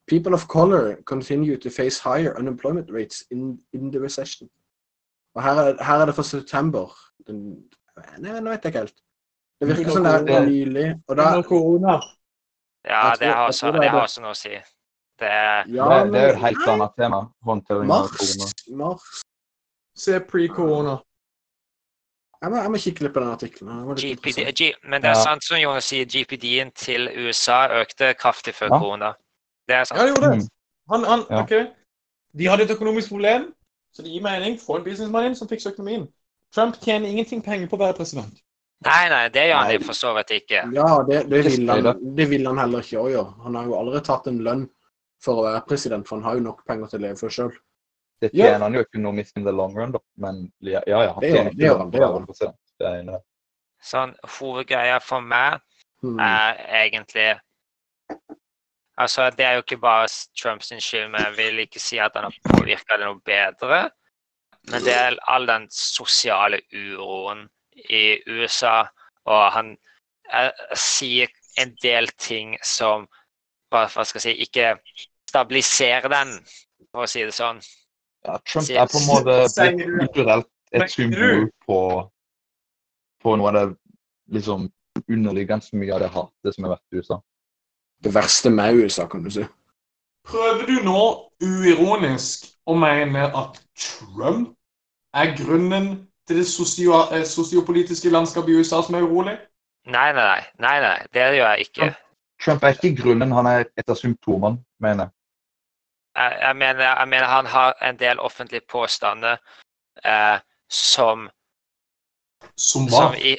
people 0.07 0.33
of 0.33 0.47
color 0.47 0.95
continue 1.05 1.55
to 1.57 1.69
face 1.69 1.99
higher 1.99 2.35
unemployment 2.37 2.89
rates 2.91 3.23
in, 3.31 3.59
in 3.73 3.91
the 3.91 3.99
recession. 3.99 4.49
Og 5.35 5.43
her 5.43 5.59
er, 5.61 5.83
her 5.83 6.01
er 6.01 6.05
det 6.05 6.15
for 6.15 6.23
september. 6.27 6.91
Den, 7.27 7.69
nei, 8.21 8.39
nå 8.39 8.51
vet 8.51 8.63
jeg 8.65 8.73
ikke 8.73 8.83
helt. 8.85 8.99
Det 9.61 9.69
virker 9.69 9.91
som 9.95 10.03
det 10.05 10.35
er 10.35 10.45
nylig. 10.45 10.87
Og 11.07 11.17
da, 11.17 11.29
korona. 11.47 11.99
Ja, 12.85 13.13
det 13.19 13.27
har 13.31 13.47
også, 13.47 13.71
det 13.71 13.89
har 13.89 14.01
også 14.03 14.21
noe 14.21 14.33
å 14.35 14.37
si. 14.37 14.53
Det 15.19 15.29
er 15.29 15.63
men, 15.69 15.77
det, 15.77 16.11
det 16.13 16.19
er 16.21 16.27
jo 16.27 16.33
et 16.35 16.41
helt 16.43 16.67
annet 16.73 16.95
tema. 16.99 17.19
Håndtering 17.47 17.91
av 17.95 18.09
korona. 18.11 18.49
Mars. 18.81 19.09
Se 19.95 20.19
pre-korona. 20.19 20.97
Jeg 22.43 22.51
må, 22.51 22.57
jeg 22.59 22.71
må 22.73 22.79
kikke 22.83 23.05
litt 23.05 23.13
på 23.15 23.21
den 23.23 23.31
artikkelen. 23.31 23.83
GPD. 23.95 24.39
G, 24.57 24.71
men 24.83 25.01
det 25.01 25.13
er 25.13 25.15
Ja. 25.15 25.23
sant 25.23 25.45
som 25.45 25.57
Jonas 25.61 25.85
sier, 25.87 26.05
GPD-en 26.05 26.73
til 26.75 27.07
USA 27.23 27.61
økte 27.79 28.11
kraftig 28.19 28.53
før 28.57 28.73
Ja. 28.73 28.79
korona. 28.81 29.13
Det 29.67 29.75
er 29.75 29.79
Ja, 29.79 29.83
sant. 29.85 29.99
det 30.01 30.07
gjorde 30.09 30.29
det. 30.33 30.41
Mm. 30.41 30.49
Han, 30.91 31.03
han, 31.07 31.23
Ja. 31.29 31.41
ok. 31.43 31.53
De 32.37 32.45
hadde 32.49 32.63
et 32.63 32.71
økonomisk 32.75 33.09
problem, 33.09 33.53
så 33.93 34.01
det 34.05 34.11
gir 34.13 34.23
mening. 34.25 34.57
Få 34.61 34.79
en 34.79 34.85
businessmann 34.85 35.29
inn 35.29 35.35
som 35.37 35.47
fikser 35.49 35.73
økonomien. 35.75 36.07
Trump 36.53 36.75
tjener 36.81 37.09
ingenting 37.09 37.41
penger 37.45 37.69
på 37.69 37.77
å 37.77 37.83
være 37.85 37.97
president. 37.97 38.39
Nei, 38.83 39.03
nei, 39.09 39.27
det 39.31 39.45
gjør 39.47 39.59
han 39.61 39.73
jo 39.73 39.83
for 39.87 39.95
så 39.97 40.11
vidt 40.17 40.31
ikke. 40.35 40.63
Ja, 40.75 40.87
det, 41.07 41.21
det, 41.31 41.43
vil 41.47 41.69
han, 41.69 41.99
det 42.17 42.25
vil 42.29 42.47
han 42.49 42.57
heller 42.59 42.83
ikke 42.83 42.99
å 42.99 43.09
gjøre. 43.11 43.35
Han 43.45 43.55
har 43.55 43.69
jo 43.69 43.77
aldri 43.79 44.01
tatt 44.03 44.27
en 44.27 44.41
lønn 44.43 44.65
for 45.23 45.39
å 45.39 45.45
være 45.45 45.61
president, 45.69 46.07
for 46.07 46.19
han 46.19 46.25
har 46.27 46.35
jo 46.39 46.43
nok 46.49 46.65
penger 46.67 46.91
til 46.91 46.99
å 46.99 47.03
leve 47.05 47.19
for 47.21 47.31
sjøl. 47.31 47.53
Det 48.21 48.29
Ja. 48.33 48.49
tjener 48.49 48.65
han 48.67 48.75
jo 48.75 48.83
økonomisk 48.83 49.37
in 49.39 49.45
the 49.47 49.51
long 49.55 49.73
run, 49.77 49.93
da. 49.95 49.99
Men 50.19 50.51
ja, 50.59 50.81
ja, 50.87 50.99
han 51.13 51.21
Det 51.23 51.29
gjør 51.31 51.43
han, 51.43 51.55
det 51.55 51.65
gjør 51.67 51.77
han, 51.79 51.91
det 51.93 52.01
gjør 52.01 52.17
han. 52.17 52.57
Det 52.79 52.87
er 52.89 52.99
enig. 52.99 53.21
Sånn, 53.83 54.13
hovedgreia 54.39 54.99
for 55.03 55.21
meg 55.21 55.61
Hmm. 56.03 56.19
er 56.19 56.57
egentlig 56.83 57.29
Altså, 59.03 59.29
det 59.35 59.45
er 59.45 59.57
jo 59.57 59.63
ikke 59.65 59.81
bare 59.83 60.07
Trumps 60.39 60.71
skyld, 60.79 61.09
men 61.11 61.25
jeg 61.25 61.33
vil 61.37 61.59
ikke 61.65 61.79
si 61.81 61.97
at 61.99 62.15
han 62.15 62.29
har 62.29 62.35
påvirka 62.53 62.97
det 62.99 63.07
noe 63.09 63.19
bedre. 63.25 63.79
Men 64.71 64.85
det 64.85 64.93
er 64.95 65.17
all 65.27 65.47
den 65.47 65.65
sosiale 65.71 66.61
uroen 66.71 67.49
i 67.89 68.21
USA, 68.31 68.85
og 69.27 69.41
han 69.51 69.73
eh, 70.31 70.51
sier 70.79 71.27
en 71.59 71.73
del 71.83 72.07
ting 72.15 72.55
som 72.63 73.07
hva, 73.73 73.87
hva 73.89 74.05
skal 74.07 74.21
jeg 74.21 74.37
si 74.37 74.47
ikke 74.47 74.69
stabiliserer 75.29 76.07
den, 76.13 76.37
for 76.93 77.03
å 77.03 77.09
si 77.09 77.25
det 77.25 77.35
sånn. 77.35 77.59
Ja, 78.23 78.37
Trump 78.47 78.71
er 78.71 78.87
på 78.87 79.01
en 79.01 79.09
måte 79.09 79.37
blitt 79.57 79.83
kulturelt 79.97 80.49
et 80.73 80.95
symbol 80.95 81.49
på, 81.67 81.79
på 83.21 83.35
noe 83.41 83.51
av 83.51 83.59
det 83.59 83.67
liksom 84.37 84.69
underliggende 85.09 85.81
mye 85.81 85.95
av 85.95 86.05
det 86.05 86.11
hatet 86.13 86.55
som 86.55 86.67
har 86.67 86.77
vært 86.77 86.95
i 86.95 87.01
USA. 87.01 87.19
Det 88.03 88.13
verste 88.13 88.49
med 88.49 88.75
USA, 88.75 89.07
kan 89.07 89.23
du 89.23 89.31
si. 89.31 89.45
Prøver 90.27 90.65
du 90.67 90.75
nå 90.83 91.03
uironisk 91.43 92.47
å 92.67 92.75
mene 92.79 93.27
at 93.35 93.59
Trump 93.79 94.53
er 95.13 95.33
grunnen 95.37 95.89
til 96.27 96.39
det 96.39 96.47
sosio 96.47 97.01
eh, 97.11 97.25
sosiopolitiske 97.27 98.09
landskapet 98.09 98.53
i 98.53 98.59
USA 98.59 98.81
som 98.83 98.95
er 98.95 99.03
urolig? 99.03 99.35
Nei, 99.85 100.13
nei, 100.15 100.23
nei. 100.23 100.43
nei, 100.59 100.77
nei. 100.79 100.97
Det 101.13 101.27
gjør 101.37 101.49
jeg 101.49 101.67
ikke. 101.67 101.89
Trump 102.43 102.63
er 102.63 102.75
ikke 102.75 102.95
grunnen, 103.01 103.31
han 103.31 103.47
er 103.47 103.65
et 103.77 103.89
av 103.89 103.99
symptomene, 103.99 104.59
mener 104.79 105.07
jeg. 105.07 105.15
Jeg, 106.15 106.37
jeg, 106.41 106.55
mener, 106.55 106.83
jeg 106.83 107.07
mener 107.09 107.25
han 107.25 107.45
har 107.45 107.73
en 107.81 107.99
del 107.99 108.19
offentlige 108.19 108.61
påstander 108.69 109.37
eh, 110.05 110.39
som 110.69 111.29
Som 112.57 112.85
hva? 112.91 112.99
som, 112.99 113.15
i, 113.17 113.37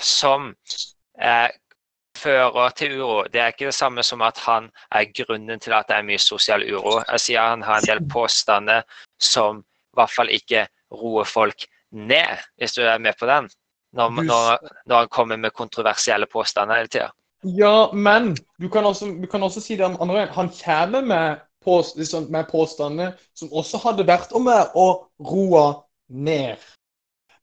som 0.00 0.46
eh, 1.20 1.48
fører 2.20 2.74
til 2.76 2.98
uro. 3.00 3.24
Det 3.32 3.40
er 3.40 3.52
ikke 3.52 3.70
det 3.70 3.76
samme 3.76 4.04
som 4.06 4.22
at 4.22 4.38
han 4.44 4.68
er 4.92 5.08
grunnen 5.16 5.60
til 5.60 5.74
at 5.76 5.88
det 5.88 5.96
er 5.96 6.06
mye 6.06 6.20
sosial 6.22 6.64
uro. 6.68 6.98
Jeg 7.08 7.24
sier 7.26 7.52
han 7.54 7.64
har 7.66 7.80
en 7.80 7.88
del 7.88 8.02
påstander 8.12 8.84
som 9.20 9.62
i 9.62 9.98
hvert 9.98 10.12
fall 10.14 10.30
ikke 10.32 10.66
roer 10.94 11.26
folk 11.28 11.66
ned, 11.90 12.44
hvis 12.58 12.76
du 12.76 12.82
er 12.82 12.98
med 13.02 13.18
på 13.18 13.26
den. 13.30 13.48
Når, 13.92 14.22
når, 14.22 14.68
når 14.86 14.96
han 14.96 15.08
kommer 15.10 15.36
med 15.36 15.50
kontroversielle 15.50 16.26
påstander 16.30 16.78
hele 16.78 16.88
tida. 16.92 17.08
Ja, 17.42 17.90
men 17.92 18.36
du 18.60 18.68
kan 18.68 18.84
også, 18.86 19.08
du 19.22 19.26
kan 19.26 19.42
også 19.42 19.60
si 19.64 19.76
det 19.76 19.86
om 19.86 19.96
andre 20.00 20.20
veien. 20.20 20.34
Han 20.36 20.50
kommer 20.64 21.00
med, 21.00 21.40
pås- 21.64 21.96
liksom, 21.98 22.28
med 22.30 22.46
påstander 22.52 23.16
som 23.34 23.50
også 23.52 23.80
hadde 23.82 24.06
vært 24.06 24.34
om 24.36 24.46
å 24.50 24.86
roe 25.18 25.64
ned. 26.08 26.60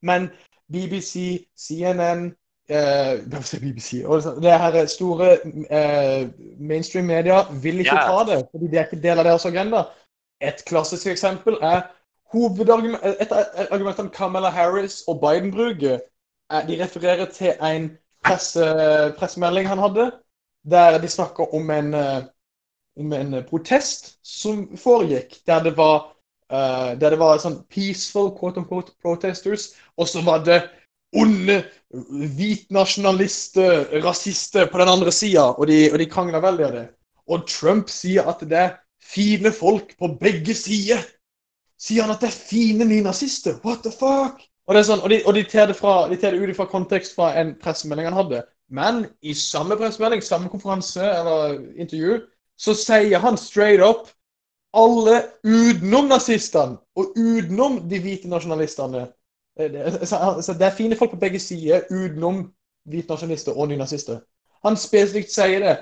Men 0.01 0.30
BBC, 0.71 1.47
CNN 1.57 2.30
eh, 2.70 3.59
BBC, 3.61 4.03
det 4.41 4.59
her 4.59 4.86
store 4.86 5.38
eh, 5.72 6.28
mainstream 6.59 7.05
media 7.05 7.43
vil 7.51 7.80
ikke 7.80 7.95
yeah. 7.95 8.09
ta 8.09 8.32
det, 8.32 8.47
fordi 8.51 8.68
det 8.72 8.80
er 8.80 8.86
ikke 8.86 9.01
del 9.03 9.20
av 9.20 9.26
deres 9.26 9.45
agenda. 9.45 9.84
Et 10.41 10.65
klassisk 10.65 11.07
eksempel 11.07 11.57
er 11.61 11.88
et 12.34 13.32
av 13.32 13.68
argumentene 13.72 14.09
Kamala 14.13 14.49
Harris 14.49 15.01
og 15.07 15.22
Biden 15.22 15.51
bruker. 15.51 15.99
er- 16.49 16.68
De 16.68 16.84
refererer 16.84 17.26
til 17.26 17.53
en 17.61 17.97
presse, 18.24 18.63
pressemelding 19.18 19.68
han 19.68 19.78
hadde, 19.78 20.11
der 20.70 20.97
de 20.97 21.07
snakker 21.07 21.53
om 21.55 21.70
en, 21.72 21.93
eh, 21.93 22.24
om 22.99 23.13
en 23.13 23.43
protest 23.49 24.18
som 24.24 24.78
foregikk, 24.78 25.45
der 25.47 25.63
det 25.63 25.78
var, 25.78 26.13
uh, 26.53 26.99
der 26.99 27.09
det 27.09 27.20
var 27.20 27.38
sånn 27.38 27.63
peaceful 27.70 28.32
quote 28.39 28.57
unquote 28.57 28.91
protesters, 29.01 29.76
og 29.97 30.07
så 30.07 30.22
var 30.26 30.43
det 30.43 30.61
onde 31.15 31.61
hvitnasjonalister, 32.37 34.01
rasister 34.03 34.67
på 34.71 34.81
den 34.81 34.91
andre 34.91 35.11
sida, 35.11 35.51
og 35.55 35.67
de, 35.67 35.87
og 35.91 35.99
de 35.99 36.09
krangler 36.11 36.43
veldig 36.43 36.65
av 36.67 36.75
det. 36.75 36.85
Og 37.27 37.47
Trump 37.47 37.91
sier 37.91 38.27
at 38.27 38.43
det 38.47 38.59
er 38.59 38.75
fine 39.03 39.51
folk 39.55 39.93
på 39.99 40.11
begge 40.19 40.55
sider. 40.55 41.03
Sier 41.79 42.03
han 42.03 42.15
at 42.15 42.23
det 42.23 42.31
er 42.31 42.37
fine 42.49 42.87
nynazister? 42.87 43.59
What 43.63 43.83
the 43.85 43.91
fuck? 43.91 44.41
Og, 44.67 44.75
det 44.75 44.81
er 44.81 44.87
sånn, 44.89 45.03
og 45.03 45.11
de, 45.13 45.21
og 45.23 45.37
tar 45.47 45.69
det, 45.69 45.77
fra, 45.79 45.95
de 46.11 46.31
ut 46.35 46.55
fra 46.57 46.67
kontekst 46.67 47.15
fra 47.15 47.31
en 47.39 47.53
pressemelding 47.61 48.09
han 48.09 48.17
hadde. 48.17 48.43
Men 48.67 49.05
i 49.23 49.35
samme 49.37 49.77
pressemelding, 49.79 50.23
samme 50.23 50.51
konferanse 50.51 51.03
eller 51.03 51.55
intervju, 51.79 52.19
så 52.59 52.75
sier 52.75 53.21
han 53.23 53.39
straight 53.39 53.83
up 53.83 54.09
alle 54.75 55.21
utenom 55.47 56.09
nazistene 56.11 56.77
og 56.99 57.15
utenom 57.15 57.79
de 57.87 58.01
hvite 58.03 58.29
nasjonalistene. 58.29 59.05
Eh, 59.59 60.05
Så 60.05 60.41
så 60.41 60.53
det 60.53 60.67
er 60.67 60.75
fine 60.77 60.95
folk 60.95 61.11
på 61.11 61.19
begge 61.19 61.39
sider 61.39 61.81
utenom 61.91 62.51
hvite 62.87 63.09
nasjonalister 63.09 63.57
og 63.57 63.67
nynazister. 63.67 64.19
Han 64.65 64.77
spesifikt 64.77 65.31
sier 65.31 65.59
det 65.59 65.77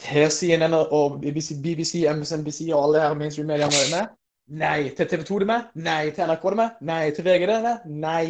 til 0.00 0.30
CNN 0.30 0.74
og 0.74 1.20
BBC, 1.20 1.54
BBC 1.62 2.04
MSNBC 2.12 2.60
og 2.72 2.84
alle 2.84 3.00
her 3.00 3.14
mainstream-mediene 3.14 3.72
er 3.84 3.90
med. 3.96 4.06
Nei. 4.48 4.88
Til 4.96 5.08
TV 5.08 5.24
2 5.24 5.34
er 5.34 5.38
det 5.38 5.46
med? 5.46 5.62
Nei. 5.74 6.10
Til 6.10 6.24
NRK 6.28 6.42
det 6.52 6.56
med? 6.56 6.70
Nei. 6.80 7.10
Til 7.10 7.24
VG 7.24 7.46
det 7.50 7.62
med? 7.62 7.86
Nei. 7.86 8.26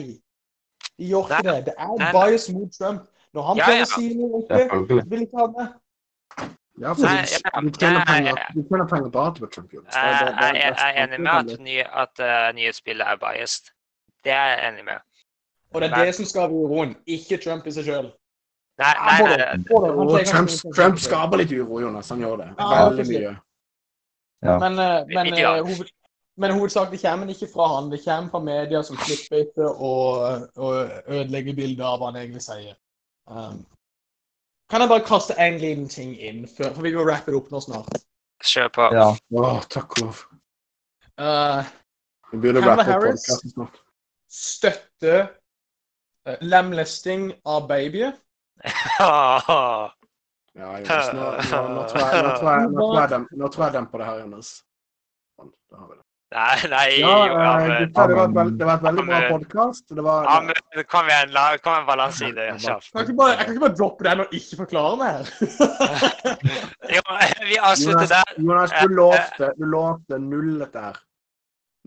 De 0.99 1.09
gjør 1.11 1.26
ikke 1.28 1.43
det. 1.51 1.64
Det 1.66 1.74
er 1.78 1.91
Nei, 1.99 1.99
nei. 1.99 2.12
bias 2.30 2.47
mot 2.53 2.70
Trump. 2.78 3.03
Når 3.34 3.43
han 3.49 3.57
Ja, 3.57 3.64
prøver 3.64 3.76
ja. 3.76 3.84
å 3.84 4.01
si 4.01 4.14
noe 4.14 4.43
Selvfølgelig. 4.51 5.11
vil 5.11 5.26
ikke 5.26 5.39
ha 5.43 5.47
det. 5.59 5.66
Ja, 6.80 6.93
for 6.93 7.03
Nei, 7.03 7.12
ja, 7.16 7.51
tjener 7.80 8.03
penger, 8.89 9.11
på 9.11 9.20
at 9.26 9.34
Trump. 9.53 9.72
Jeg, 9.72 9.82
jeg, 9.93 10.55
jeg 10.55 10.74
er 10.78 11.05
enig 11.05 11.20
med 11.20 11.30
at, 11.53 11.61
ny, 11.61 11.76
at 12.05 12.20
uh, 12.20 12.49
nyhetsbildet 12.57 13.07
er 13.12 13.16
biased. 13.20 13.70
Det 14.27 14.35
er 14.35 14.53
jeg 14.53 14.62
enig 14.68 14.85
med. 14.89 15.03
Og 15.74 15.83
det 15.83 15.91
er 15.93 16.09
det 16.09 16.14
som 16.16 16.27
skaper 16.27 16.55
uroen, 16.55 16.97
ikke 17.07 17.39
Trump 17.43 17.66
i 17.66 17.74
seg 17.74 17.87
sjøl. 17.87 18.09
Nei, 18.81 18.93
nei, 18.93 19.18
nei, 19.22 19.37
nei. 19.41 19.59
nei. 19.64 20.24
Trump, 20.29 20.51
Trump 20.77 20.99
skaper 21.01 21.41
litt 21.41 21.53
uro, 21.55 21.79
Jonas. 21.81 22.11
Han 22.12 22.24
gjør 22.24 22.43
det. 22.43 22.49
Ja, 22.59 22.81
Veldig 22.89 23.07
mye. 23.12 23.37
Ja. 24.45 24.59
Men, 24.61 24.79
eh, 24.83 25.07
men, 25.14 25.31
eh, 25.35 25.62
hoved, 25.64 25.93
men 26.37 26.53
hovedsakelig 26.59 27.01
kommer 27.03 27.27
den 27.27 27.37
ikke 27.37 27.49
fra 27.55 27.68
han. 27.74 27.89
Det 27.91 28.03
kommer 28.05 28.35
fra 28.35 28.43
media 28.49 28.83
som 28.83 28.99
clickbaiter 29.01 29.70
og, 29.70 30.51
og 30.57 30.91
ødelegger 31.09 31.57
bildet 31.57 31.87
av 31.87 32.03
hva 32.03 32.11
han 32.11 32.20
egentlig 32.20 32.45
sier. 32.45 32.77
Um, 33.27 33.64
kan 34.70 34.85
jeg 34.85 34.93
bare 34.93 35.07
kaste 35.07 35.39
en 35.41 35.57
liten 35.62 35.89
ting 35.89 36.12
inn, 36.20 36.45
før, 36.51 36.74
for 36.74 36.85
vi 36.85 36.93
må 36.95 37.07
wrap 37.07 37.29
it 37.31 37.39
opp 37.39 37.49
nå 37.55 37.62
snart. 37.64 38.05
Kjør 38.45 38.68
på. 38.74 38.91
Ja. 38.99 39.09
Åh, 39.41 39.64
takk 39.72 39.97
og 39.97 40.05
lov. 40.05 40.22
Uh, 41.16 41.64
Vi 42.35 42.43
burde 42.45 42.61
rappe 42.66 42.85
opp 42.85 43.09
podkasten 43.09 43.57
snart. 43.57 43.86
Støtte 44.37 45.16
uh, 46.28 46.37
lemlesting 46.45 47.30
av 47.45 47.66
babyer. 47.70 48.12
Ja, 50.57 50.70
Jonas, 50.80 51.09
nå, 51.12 51.20
nå, 51.20 51.59
nå, 51.74 51.82
tror 51.91 52.01
jeg, 52.01 52.22
nå, 52.24 52.30
tror 52.41 52.49
jeg, 52.49 52.68
nå, 52.72 52.80
tror 52.80 52.95
jeg, 53.03 53.09
dem- 53.12 53.26
nå 53.37 53.49
tror 53.53 53.64
jeg 53.66 53.72
demper 53.74 54.01
det 54.01 54.07
her, 54.09 54.20
Jonas. 54.22 54.47
Sånn, 55.37 55.51
da 55.68 55.80
har 55.82 55.89
vi 55.91 55.97
det. 55.99 56.03
Nei, 56.37 56.68
nei, 56.72 56.87
Ja, 56.97 57.11
jo, 57.28 57.34
eh, 57.37 57.43
ja, 57.45 57.51
men, 57.61 57.74
det 57.93 58.07
var 58.16 58.30
veld- 58.39 58.57
det 58.59 58.66
var 58.70 58.78
et 58.80 58.87
veldig 58.87 59.05
bra 59.07 59.18
Ja, 59.18 59.20
men- 59.26 59.34
podkast. 59.37 59.84
Det 59.99 60.05
var 60.07 60.24
ja, 60.30 60.39
men 60.47 60.89
kom 60.95 61.11
igjen, 61.12 61.34
la, 61.37 61.45
kom 61.66 61.76
en 61.82 61.84
balanse 61.91 62.24
i 62.26 62.32
det. 62.39 62.47
Kan 62.64 63.05
jeg, 63.05 63.16
bare, 63.20 63.37
jeg 63.37 63.45
kan 63.45 63.53
ikke 63.53 63.64
bare 63.66 63.76
droppe 63.82 64.09
den 64.09 64.24
og 64.24 64.32
ikke 64.41 64.59
forklare 64.62 64.97
mer. 65.03 65.28
Jo, 66.97 67.03
vi 67.53 67.59
avslutter 67.68 68.09
der. 68.16 68.34
Jonas, 68.41 68.72
du 68.80 68.89
lovte, 68.97 69.53
du 69.61 69.64
lovte 69.76 70.18
null 70.24 70.51
dette 70.64 70.87
her. 70.89 70.99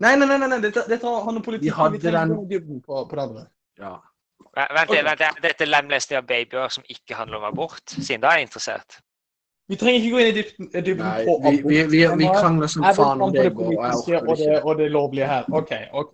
Nei, 0.00 0.16
nei, 0.16 0.26
nei, 0.26 0.38
nei, 0.38 0.48
nei. 0.48 0.60
Dette, 0.64 0.84
dette 0.88 1.06
handler 1.06 1.32
noe 1.38 1.42
politikk. 1.44 1.64
Vi 1.68 1.74
hadde 1.76 1.98
trenger 2.02 2.26
den- 2.34 2.48
dybden 2.48 2.80
på, 2.86 3.04
på 3.10 3.16
det 3.18 3.22
andre. 3.26 3.42
Ja. 3.78 3.92
Vent, 4.56 4.90
vent, 4.90 5.20
dette 5.42 5.62
er 5.62 5.66
lemlesting 5.70 6.18
av 6.18 6.26
babyer 6.26 6.68
som 6.74 6.84
ikke 6.88 7.14
handler 7.14 7.36
om 7.38 7.44
abort, 7.52 7.82
siden 7.90 8.20
da 8.24 8.28
er 8.32 8.36
jeg 8.40 8.46
interessert. 8.48 8.90
Vi 9.70 9.76
trenger 9.78 9.98
ikke 10.00 10.10
gå 10.10 10.18
inn 10.18 10.26
i 10.26 10.32
dybden, 10.40 10.66
dybden 10.74 11.06
Nei, 11.06 11.24
på 11.28 11.32
vi, 11.44 11.50
vi, 11.62 11.76
vi, 11.92 12.00
vi 12.18 12.26
krangler 12.26 12.66
som 12.72 12.82
Jeg 12.82 12.94
faen 12.98 13.20
om 13.22 13.30
det 13.32 13.44
det 13.46 13.54
går, 13.54 13.70
og 13.70 13.70
jeg 13.70 13.78
politiske 13.78 14.18
orker 14.18 14.26
og 14.26 14.34
det 14.40 14.58
og 14.62 14.72
det 14.80 14.88
lovlige 14.90 15.26
her. 15.30 15.44
OK. 15.54 15.70
ok. 15.92 16.10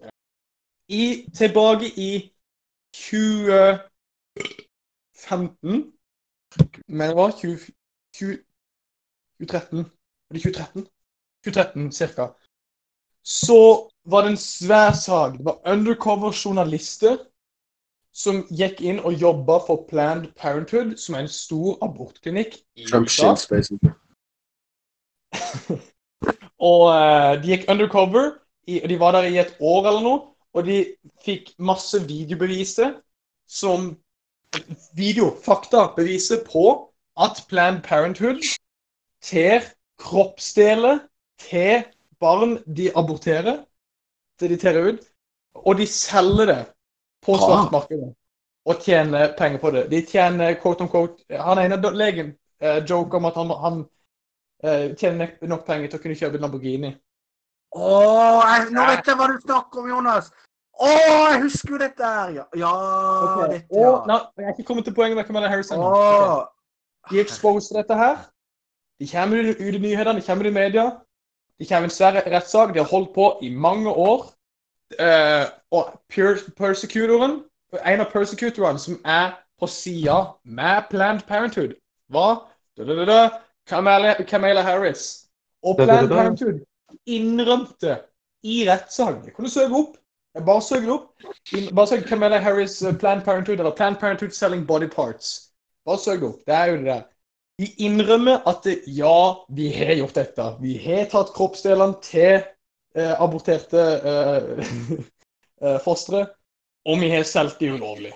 I, 0.88 1.26
tilbake 1.34 1.86
i 1.96 2.32
2015 2.94 5.92
Men 6.86 7.08
det 7.08 7.16
var 7.16 7.30
20, 7.40 7.58
20, 8.14 8.38
2013 9.40 9.78
Var 9.78 9.84
det 10.36 10.42
2013? 10.42 10.86
2013 11.44 11.92
cirka. 11.92 12.26
Så 13.27 13.90
var 14.07 14.23
det 14.23 14.31
en 14.31 14.36
svær 14.40 14.93
sak. 14.93 15.39
Det 15.39 15.44
var 15.44 15.59
undercover 15.66 16.32
journalister 16.32 17.16
som 18.15 18.44
gikk 18.48 18.81
inn 18.81 19.01
og 19.05 19.19
jobba 19.20 19.59
for 19.66 19.85
Planned 19.90 20.31
Parenthood, 20.39 20.94
som 20.97 21.15
er 21.19 21.27
en 21.27 21.32
stor 21.32 21.77
abortklinikk 21.85 22.57
i 22.78 22.86
Trump 22.86 23.11
USA. 23.11 23.35
Og 26.70 26.86
uh, 26.89 27.35
de 27.43 27.51
gikk 27.51 27.66
undercover. 27.70 28.31
I, 28.66 28.81
de 28.89 28.97
var 28.98 29.12
der 29.12 29.28
i 29.28 29.39
et 29.39 29.53
år 29.61 29.90
eller 29.90 30.03
noe. 30.07 30.23
Og 30.57 30.65
de 30.66 30.78
fikk 31.27 31.53
masse 31.59 31.98
videobeviser 32.07 32.94
som 33.48 33.97
Video, 34.97 35.35
fakta, 35.44 35.90
beviser 35.97 36.39
på 36.47 36.93
at 37.20 37.43
Planned 37.51 37.82
Parenthood 37.85 38.40
ter 39.20 39.66
kroppsdeler 40.01 41.03
til 41.43 41.85
barn 42.20 42.59
de 42.76 42.90
aborterer. 42.97 43.64
Det 44.40 44.48
de 44.52 44.56
ter 44.56 44.78
ut. 44.82 45.02
Og 45.55 45.78
de 45.78 45.86
selger 45.86 46.47
det 46.47 46.62
på 47.24 47.36
svartmarkedet. 47.40 48.14
Og 48.66 48.80
tjener 48.82 49.34
penger 49.38 49.59
på 49.62 49.70
det. 49.70 49.86
De 49.90 50.02
tjener 50.06 50.56
quote 50.60 50.82
on 50.82 50.90
quote 50.90 51.38
Han 51.40 51.59
ene 51.62 51.78
legen 51.94 52.34
uh, 52.62 52.82
joker 52.90 53.18
om 53.18 53.28
at 53.28 53.36
han, 53.38 53.52
han 53.62 53.84
eh, 54.64 54.97
tjener 54.97 55.36
nok- 55.43 55.66
penger 55.66 55.88
til 55.88 55.98
å 55.98 56.02
kunne 56.02 56.18
kjøpe 56.18 56.40
en 56.40 56.47
Lamborghini. 56.47 56.90
Åh, 57.76 58.43
jeg, 58.51 58.66
nå 58.74 58.84
vet 58.88 59.06
jeg 59.06 59.18
hva 59.18 59.30
du 59.30 59.38
snakker 59.44 59.82
om, 59.82 59.88
Jonas! 59.90 60.30
Åh, 60.76 61.32
jeg 61.32 61.40
husker 61.43 61.76
jo 61.76 61.80
dette 61.80 62.10
her! 62.10 62.30
Ja, 62.34 62.44
ja 62.56 62.72
okay. 63.22 63.48
dette, 63.55 63.76
ja. 63.76 63.90
Og, 63.90 64.06
nei, 64.10 64.18
jeg 64.36 64.48
er 64.48 64.55
ikke 64.55 64.68
kommet 64.70 64.88
til 64.88 64.97
poenget 64.97 65.18
med 65.18 65.28
Kamala 65.28 65.51
Harris 65.52 65.72
ennå. 65.74 65.90
Åh. 65.93 66.36
Ok. 67.06 67.12
De 67.12 67.20
exposer 67.22 67.80
dette 67.80 67.97
her. 67.97 68.24
De 69.01 69.09
kommer 69.10 69.52
ut 69.52 69.60
i 69.60 69.78
nyhetene, 69.78 70.18
de 70.18 70.26
kommer 70.26 70.48
i 70.48 70.55
media. 70.55 70.86
De 71.58 71.66
kommer 71.66 71.88
en 71.88 71.90
svær 71.90 72.20
rettssak. 72.26 72.74
De 72.74 72.78
har 72.78 72.90
holdt 72.90 73.14
på 73.14 73.38
i 73.42 73.50
mange 73.54 73.90
år. 73.90 74.26
Uh, 75.00 75.46
og 75.74 75.96
persecutoren, 76.56 77.40
en 77.74 78.00
av 78.00 78.10
persecutorene 78.12 78.78
som 78.78 79.00
er 79.02 79.32
på 79.58 79.66
sida 79.66 80.20
med 80.44 80.86
Planned 80.90 81.24
Parenthood, 81.26 81.74
var 82.12 82.44
da-da-da-da, 82.78 83.40
Kamala, 83.66 84.14
Kamala 84.28 84.62
Harris. 84.62 85.26
Og 85.64 85.76
Planned 85.76 86.12
Parenthood 86.12 86.60
innrømte 87.06 87.96
i 88.46 88.62
rettssak 88.68 89.24
Jeg 89.26 89.34
du 89.38 89.50
søke 89.50 89.74
opp. 89.74 89.96
Jeg 90.36 90.44
Bare 90.44 90.62
søk 90.62 90.82
det 90.84 90.92
opp. 90.92 91.10
Bare 91.74 91.86
søk 91.86 92.06
Kamala 92.06 92.38
Harris 92.38 92.82
uh, 92.82 92.94
Planned 92.98 93.24
Parenthood 93.24 93.58
eller 93.58 93.74
Planned 93.74 93.98
Parenthood 94.00 94.30
Selling 94.30 94.66
Body 94.66 94.90
Parts. 94.92 95.50
Bare 95.86 95.98
søk 95.98 96.20
det 96.20 96.28
opp. 96.28 96.40
Det 96.46 96.54
er 96.54 96.64
jo 96.64 96.76
det 96.76 96.86
der. 96.86 97.02
De 97.56 97.68
innrømmer 97.80 98.42
at 98.48 98.66
ja, 98.92 99.46
vi 99.48 99.70
har 99.72 99.94
gjort 99.96 100.18
dette. 100.18 100.46
Vi 100.60 100.76
har 100.82 101.06
tatt 101.12 101.32
kroppsdelene 101.36 101.96
til 102.04 102.34
eh, 102.36 103.14
aborterte 103.16 103.84
eh, 104.12 104.72
eh, 105.62 105.78
fostre, 105.84 106.26
og 106.84 107.00
vi 107.00 107.08
har 107.14 107.24
solgt 107.24 107.62
de 107.62 107.72
ulovlig. 107.72 108.12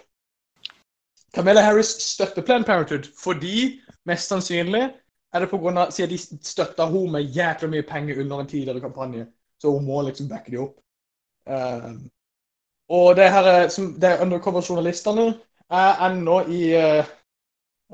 Kamala 1.33 1.63
Harris 1.63 1.95
støtter 2.03 2.45
Planned 2.45 2.67
Parenthood 2.67 3.07
fordi, 3.17 3.81
mest 4.09 4.29
sannsynlig, 4.29 4.91
er 5.33 5.45
det 5.45 5.51
på 5.53 5.61
grunn 5.63 5.79
av, 5.79 5.93
siden 5.95 6.13
de 6.13 6.19
støtta 6.45 6.89
henne 6.91 7.15
med 7.15 7.37
jækla 7.37 7.71
mye 7.71 7.87
penger 7.87 8.21
under 8.21 8.43
en 8.43 8.51
tidligere 8.51 8.83
kampanje, 8.83 9.29
så 9.63 9.73
hun 9.73 9.87
må 9.87 10.03
liksom 10.05 10.29
backe 10.29 10.53
de 10.53 10.59
opp. 10.61 10.75
Eh, 11.49 11.93
og 12.91 13.15
det 13.17 13.31
her 13.31 13.47
er, 13.47 13.69
som, 13.73 13.93
det 14.03 14.11
er 14.11 14.25
undercover-journalistene 14.27 15.31
er 15.71 16.05
ennå 16.09 16.41
i 16.51 16.61
eh, 16.75 17.13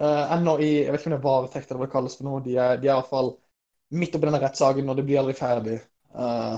ennå 0.05 0.59
i 0.61 0.71
Jeg 0.83 0.93
vet 0.93 1.01
ikke 1.01 1.11
om 1.11 1.15
det 1.15 1.19
er 1.19 1.27
varetekt 1.27 1.71
eller 1.71 1.81
hva 1.81 1.89
det 1.89 1.95
kalles 1.95 2.17
for 2.19 2.29
noe. 2.29 2.43
De 2.45 2.57
er, 2.57 2.81
de 2.81 2.89
er 2.89 2.93
i 2.93 2.99
hvert 2.99 3.13
fall 3.13 3.33
midt 3.97 4.17
oppi 4.17 4.29
denne 4.29 4.43
rettssaken, 4.43 4.91
og 4.91 4.99
det 4.99 5.05
blir 5.07 5.21
aldri 5.23 5.37
ferdig. 5.39 5.79
Uh, 6.13 6.57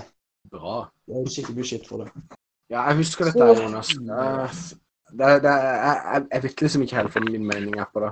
Bra. 0.51 0.77
det 1.07 1.17
er 1.19 1.33
skikkelig 1.33 1.59
mye 1.59 1.71
skitt 1.71 1.89
for 1.89 2.05
det. 2.05 2.37
Ja, 2.73 2.85
jeg 2.91 3.01
husker 3.03 3.29
dette, 3.29 3.49
Så... 3.55 3.63
Jonas. 3.63 3.95
Eh, 3.97 4.61
Det, 5.09 5.29
det, 5.41 5.53
jeg, 5.53 6.25
jeg, 6.33 6.43
vet 6.45 6.63
liksom 6.63 6.83
ikke 6.85 6.97
helt 6.99 7.15
hva 7.15 7.21
min 7.25 7.47
mening 7.49 7.79
er 7.81 7.87
på 7.93 8.03
det. 8.05 8.11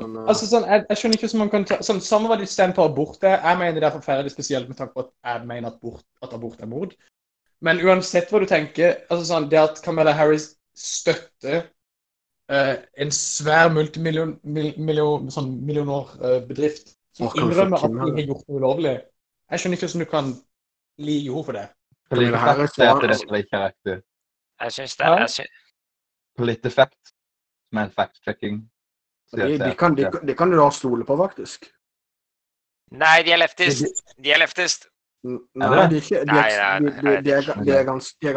Men 0.00 0.16
uh... 0.16 0.24
Altså, 0.24 0.48
sånn, 0.50 0.64
jeg, 0.66 0.82
jeg 0.88 0.98
skjønner 0.98 1.18
ikke 1.18 1.28
hvordan 1.28 1.42
man 1.44 1.52
kan 1.52 1.66
ta 1.68 1.78
sånn, 1.86 2.00
Samme 2.02 2.30
hva 2.30 2.38
de 2.40 2.48
stemmer 2.50 2.74
på 2.74 2.86
abort 2.88 3.22
er. 3.22 3.36
Jeg 3.36 3.60
mener 3.60 3.78
det 3.78 3.86
er 3.86 3.94
forferdelig, 3.94 4.32
spesielt 4.34 4.70
med 4.70 4.80
tanke 4.80 4.96
på 4.96 5.04
at 5.04 5.12
jeg 5.12 5.46
mener 5.46 5.70
at 5.70 5.78
abort, 5.78 6.02
at 6.24 6.34
abort 6.34 6.64
er 6.64 6.70
mord. 6.72 6.96
Men 7.62 7.82
uansett 7.86 8.32
hva 8.32 8.40
du 8.42 8.48
tenker, 8.50 8.96
altså 9.06 9.28
sånn, 9.30 9.46
det 9.52 9.60
at 9.62 9.78
Camilla 9.84 10.14
Harris 10.18 10.52
støtter 10.78 11.60
eh, 11.60 11.70
en 12.48 13.10
svær 13.12 13.68
multimillion, 13.72 14.38
million, 14.44 15.28
sånn 15.30 15.50
millionærbedrift 15.68 16.94
som 17.18 17.28
Åh, 17.28 17.34
innrømmer 17.42 17.84
at 17.84 17.92
de 17.92 18.00
har 18.00 18.20
gjort 18.22 18.46
noe 18.48 18.60
ulovlig 18.60 18.94
Jeg 19.50 19.60
skjønner 19.60 19.76
ikke 19.76 19.88
hvordan 19.88 20.04
du 20.04 20.10
kan 20.12 20.30
li 21.04 21.16
henne 21.26 21.44
for 21.44 21.58
det. 21.58 21.66
Jeg 24.60 24.72
syns 24.72 24.96
det. 24.96 25.06
er 25.06 25.48
Politifact, 26.38 27.12
som 27.68 27.78
en 27.82 27.90
fact-checking, 27.96 28.60
de, 29.36 29.74
kan, 29.78 29.96
de, 29.96 30.08
de 30.26 30.34
kan 30.34 30.50
du 30.50 30.56
da 30.56 30.70
stole 30.70 31.04
på, 31.04 31.16
faktisk. 31.16 31.68
nei, 32.90 33.22
de 33.26 33.32
er 33.32 33.42
leftist. 33.42 33.84
De 34.16 34.32
er 34.32 34.40
leftist. 34.40 34.88
Nei, 35.24 35.68
de 35.90 35.98
er 35.98 36.00
ikke 36.00 36.22
de 37.66 37.74
er 37.74 37.84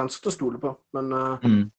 ganske 0.02 0.24
til 0.24 0.32
å 0.32 0.36
stole 0.36 0.60
på, 0.60 0.74
men 0.98 1.14
uh, 1.14 1.38
Mm. 1.46 1.70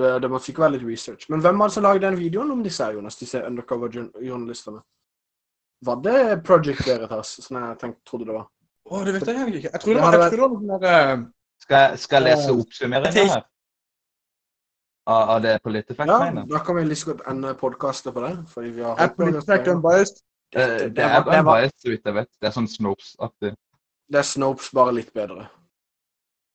Det, 0.00 0.10
det 0.24 0.30
må 0.32 0.38
sikkert 0.42 0.64
være 0.66 0.74
litt 0.78 0.86
research. 0.88 1.26
Men 1.32 1.42
hvem 1.44 1.58
var 1.60 1.70
det 1.70 1.74
som 1.76 1.84
lagde 1.86 2.02
den 2.06 2.18
videoen 2.18 2.50
om 2.54 2.62
disse 2.64 2.86
Jonas, 2.94 3.18
disse 3.20 3.42
undercover-journalistene? 3.46 4.80
Var 5.86 6.00
det 6.04 6.42
Project 6.44 6.82
Veritas, 6.86 7.36
som 7.44 7.56
jeg 7.56 7.78
tenkte, 7.80 8.02
trodde 8.08 8.26
det 8.28 8.34
var? 8.36 8.48
Å, 8.90 9.04
det 9.06 9.14
vet 9.16 9.28
jeg 9.30 9.36
egentlig 9.38 9.62
ikke. 9.62 9.70
Jeg 9.76 9.80
tror 9.84 9.94
det 9.94 10.00
Det 10.00 10.04
var, 10.04 10.24
jeg 10.24 10.32
tror 10.34 10.42
det 10.42 10.50
var 10.50 10.58
sånn 10.58 10.72
der, 10.72 11.12
eh, 11.12 11.22
Skal, 11.60 11.96
skal 12.00 12.26
jeg 12.26 12.36
lese 12.36 12.50
Eh, 12.50 12.60
oppsummeringen 12.64 13.30
her? 13.34 13.44
Av, 15.10 15.22
av 15.34 15.38
det 15.42 15.54
Politifact 15.64 16.10
Ja, 16.10 16.44
da 16.52 16.58
kan 16.64 16.76
vi 16.76 16.84
like 16.84 17.06
godt 17.08 17.22
ende 17.30 17.54
podkastet 17.58 18.14
på 18.14 18.20
det. 18.24 18.32
fordi 18.52 18.70
vi 18.76 18.82
har 18.84 18.98
Er 19.00 19.08
politisk 19.16 19.68
unbiased? 19.74 20.20
Det, 20.52 20.66
det, 20.66 20.90
Det 20.96 21.04
er 21.04 21.22
bare 21.22 21.38
en 21.38 21.46
unbiased, 21.46 21.78
så 21.80 21.88
vidt 21.92 22.04
jeg 22.10 22.14
vet. 22.14 22.28
Det 22.40 22.48
er 22.50 22.54
sånn 22.56 22.68
Snopes-aktig. 22.68 23.54
det 24.10 24.18
er 24.18 24.26
Snopes, 24.26 24.70
bare 24.74 24.92
litt 24.92 25.12
bedre. 25.14 25.48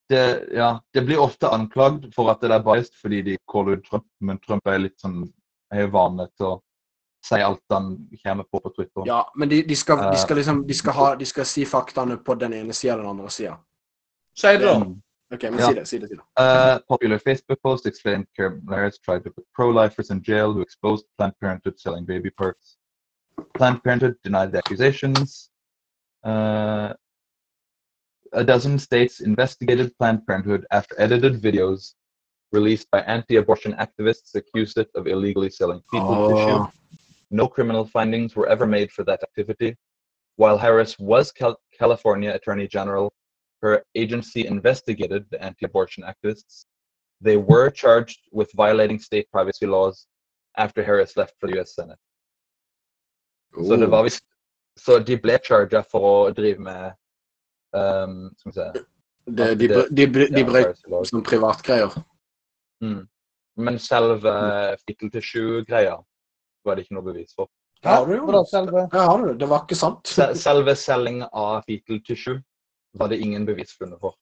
Det, 0.09 0.21
ja, 0.53 0.79
det 0.93 1.01
blir 1.01 1.17
ofte 1.17 1.49
anklagd 1.49 2.11
for 2.13 2.29
at 2.29 2.41
det 2.41 2.51
er 2.53 2.61
biased 2.61 2.93
fordi 3.01 3.21
de 3.25 3.37
caller 3.51 3.79
ut 3.79 3.85
Trump, 3.87 4.05
men 4.21 4.37
Trump 4.43 4.67
er 4.69 4.77
litt 4.83 4.99
sånn 5.01 5.23
er 5.73 5.81
jo 5.87 5.87
vane 5.95 6.27
til 6.37 6.45
å 6.51 6.59
si 7.25 7.39
alt 7.41 7.63
han 7.73 7.87
kommer 8.21 8.45
på 8.45 8.59
på 8.61 8.69
Twitter. 8.75 9.07
Ja, 9.09 9.23
men 9.35 9.49
de, 9.49 9.63
de, 9.65 9.75
skal, 9.75 9.97
de 9.97 10.11
Eh. 10.13 10.21
skal 10.21 10.37
liksom 10.37 10.59
de 10.67 10.73
skal, 10.77 10.93
ha, 10.93 11.15
de 11.15 11.25
skal 11.25 11.45
si 11.49 11.65
faktaene 11.65 12.17
på 12.21 12.35
den 12.37 12.53
ene 12.53 12.73
sida 12.73 12.93
og 12.93 12.99
den 13.01 13.09
andre 13.15 13.29
sida. 13.33 13.55
Si 14.37 14.47
det, 14.47 14.61
da. 14.61 14.75
Mm. 14.83 15.01
OK, 15.33 15.43
men 15.49 15.59
Ja. 15.59 15.67
si 15.67 15.73
det. 15.73 15.87
Si 15.87 15.97
det. 15.99 16.09
Si 16.09 16.15
det. 16.15 16.23
Uh, 16.39 16.77
popular 16.87 17.17
Facebook 17.17 17.59
post 17.63 17.87
explained 17.87 18.27
Kamala 18.37 18.91
tried 19.03 19.23
to 19.23 19.31
put 19.31 19.45
pro-lifers 19.57 20.11
in 20.11 20.21
jail 20.21 20.53
who 20.53 20.61
exposed 20.61 21.05
Planned 21.17 21.33
Parenthood 21.41 21.79
selling 21.79 22.05
baby 22.05 22.29
perks. 22.29 22.77
Planned 23.57 23.81
Parenthood 23.83 24.15
denied 24.23 24.51
the 24.51 24.59
accusations. 24.59 25.49
Uh, 26.23 26.93
a 28.35 28.43
dozen 28.43 28.77
states 28.77 29.21
investigated 29.21 29.97
Planned 29.97 30.25
Parenthood 30.27 30.65
after 30.71 30.93
edited 30.99 31.41
videos 31.41 31.93
released 32.51 32.89
by 32.91 32.99
anti-abortion 33.01 33.73
activists 33.73 34.35
accused 34.35 34.77
it 34.77 34.89
of 34.95 35.07
illegally 35.07 35.49
selling 35.49 35.81
fetal 35.89 36.13
oh. 36.13 36.29
tissue. 36.29 36.97
No 37.31 37.47
criminal 37.47 37.85
findings 37.85 38.35
were 38.35 38.47
ever 38.47 38.67
made 38.67 38.91
for 38.91 39.03
that 39.05 39.23
activity. 39.23 39.75
While 40.35 40.57
Harris 40.57 40.99
was 40.99 41.31
Cal- 41.31 41.59
California 41.77 42.31
Attorney 42.33 42.67
General, 42.67 43.11
her 43.61 43.83
agency 43.95 44.45
investigated 44.45 45.25
the 45.31 45.41
anti-abortion 45.41 46.03
activists. 46.03 46.65
They 47.21 47.37
were 47.37 47.69
charged 47.69 48.19
with 48.31 48.51
violating 48.53 48.99
state 48.99 49.31
privacy 49.31 49.65
laws 49.65 50.07
after 50.57 50.83
Harris 50.83 51.15
left 51.17 51.33
for 51.39 51.47
the 51.47 51.59
US 51.61 51.75
Senate. 51.75 51.99
Så 53.55 53.75
det 53.75 53.87
var 53.87 54.03
visst 54.03 54.23
Så 54.77 54.99
de 54.99 55.15
ble 55.17 55.39
charga 55.39 55.83
for 55.91 56.01
å 56.03 56.31
drive 56.35 56.59
med 56.59 56.85
uh, 56.85 56.93
um, 57.75 58.15
Skal 58.39 58.51
vi 58.51 58.55
se 58.59 58.67
det, 59.25 59.45
de, 59.59 59.67
de, 59.67 59.83
de, 59.97 60.07
br- 60.13 60.31
de 60.35 60.43
brøt 60.45 61.07
som 61.09 61.23
privatgreier. 61.25 61.93
Mm. 62.83 62.99
Men 63.57 63.79
selve 63.79 64.33
fetal 64.85 65.09
tissue-greia 65.13 65.95
var 66.65 66.75
det 66.75 66.85
ikke 66.85 66.97
noe 66.97 67.05
bevis 67.07 67.33
for. 67.37 67.49
Hæ? 67.85 67.95
det 68.09 68.17
gjorde 68.19 68.35
Hva 68.39 68.43
selve? 68.49 68.83
Ja, 68.93 69.05
har 69.09 69.23
du 69.23 69.33
det? 69.37 69.47
Var 69.49 69.63
ikke 69.65 69.77
sant. 69.79 70.11
Selve 70.41 70.75
selging 70.77 71.23
av 71.31 71.63
fetal 71.65 72.01
tissue 72.05 72.37
var 72.99 73.09
det 73.11 73.19
ingen 73.21 73.45
bevis 73.47 73.73
funnet 73.77 73.99
for. 74.01 74.15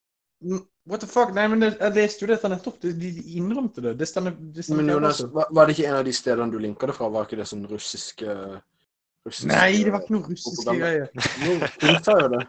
Mm, 0.44 0.64
What 0.86 1.00
the 1.00 1.08
fuck? 1.08 1.30
Nei, 1.36 1.46
men 1.48 1.62
jeg 1.64 1.94
leste 1.96 2.26
jo 2.26 2.28
dette 2.34 2.50
nettopp. 2.52 2.80
De, 2.84 2.92
de 3.00 3.12
de 3.16 3.22
innrømte 3.40 3.84
det. 3.86 3.94
Det 4.00 4.08
stemmer. 4.10 4.34
Det 4.56 4.66
stemmer 4.66 4.84
Men 4.84 4.96
Jonas, 4.98 5.22
altså. 5.22 5.30
var, 5.36 5.52
var 5.56 5.66
det 5.70 5.78
ikke 5.78 5.90
en 5.92 6.00
av 6.00 6.08
de 6.08 6.14
stedene 6.18 6.52
du 6.52 6.58
linka 6.60 6.90
det 6.90 6.96
fra? 6.98 7.08
Var 7.14 7.28
ikke 7.30 7.40
det 7.40 7.48
sånn 7.48 7.68
russisk 7.72 8.24
eh, 9.26 9.30
russisk- 9.30 9.48
Nei, 9.48 9.84
det 9.84 9.92
var 9.94 10.02
ikke 10.02 10.14
noe 10.18 10.30
russiske 10.30 10.76
greier. 10.80 11.08
Jo, 11.46 11.54
hun 11.88 12.04
sa 12.04 12.12
jo 12.20 12.28
det. 12.34 12.44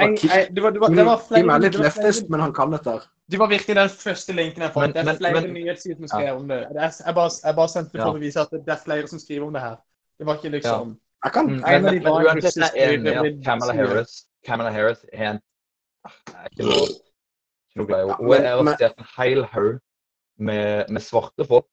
Kim- 0.00 0.30
nei, 0.30 0.44
det 0.48 0.62
var, 0.62 0.70
det 0.72 0.80
var, 0.80 0.88
det 0.88 1.04
var 1.06 1.18
flere, 1.28 1.40
Kim 1.42 1.50
er 1.50 1.58
litt 1.60 1.72
det 1.72 1.80
var 1.80 1.90
flere- 1.90 2.06
leftist, 2.06 2.28
men 2.30 2.40
han 2.40 2.52
kan 2.56 2.70
dette. 2.72 2.94
Det 3.30 3.38
var 3.38 3.46
virkelig 3.48 3.76
den 3.76 3.88
første 3.88 4.32
linken 4.34 4.62
jeg 4.62 4.72
fant. 4.72 4.94
Men- 4.94 5.06
Det 5.06 5.14
er 5.14 5.18
flere 5.18 5.48
nyhetssider 5.52 5.96
som 5.96 6.08
skrev 6.08 6.36
om 6.36 6.48
det. 6.48 6.60
Jeg, 6.74 6.92
jeg, 7.06 7.14
bare, 7.14 7.30
jeg 7.44 7.54
bare 7.56 7.68
sendte 7.68 7.92
det 7.92 8.00
for 8.00 8.08
Ja. 8.08 8.16
å 8.16 8.20
vise 8.20 8.40
at 8.40 8.50
det 8.50 8.68
er 8.68 8.80
flere 8.84 9.06
som 9.08 9.18
skriver 9.18 9.46
om 9.46 9.52
det 9.52 9.62
her. 9.62 9.76
Det 10.18 10.26
var 10.26 10.34
ikke 10.36 10.50
liksom 10.56 10.96
Jeg 11.24 11.32
kan 11.32 11.46
Mm, 11.46 11.62
En 11.66 11.84
av 11.86 11.90
de 11.92 12.00
men 12.00 12.04
var 12.12 12.24
uansett 12.24 12.56
russisk 12.56 13.44
Kamala 13.44 13.72
Harris 13.74 14.24
Kamala 14.46 14.70
Harris 14.72 15.04
er 15.12 15.30
en 15.30 15.40
ah, 16.04 16.10
jeg 16.26 16.34
er 16.44 16.48
ikke 16.48 16.64
noe, 16.64 16.86
ikke 16.88 17.76
noe 17.76 17.86
glad 17.86 17.98
i 17.98 18.06
henne. 18.08 18.16
Hun 18.16 18.32
er 18.32 18.56
arrestert 18.56 18.94
en 18.98 19.04
hel 19.18 19.44
haug 19.44 19.78
med, 20.38 20.84
med 20.88 21.02
svarte 21.02 21.44
folk 21.46 21.66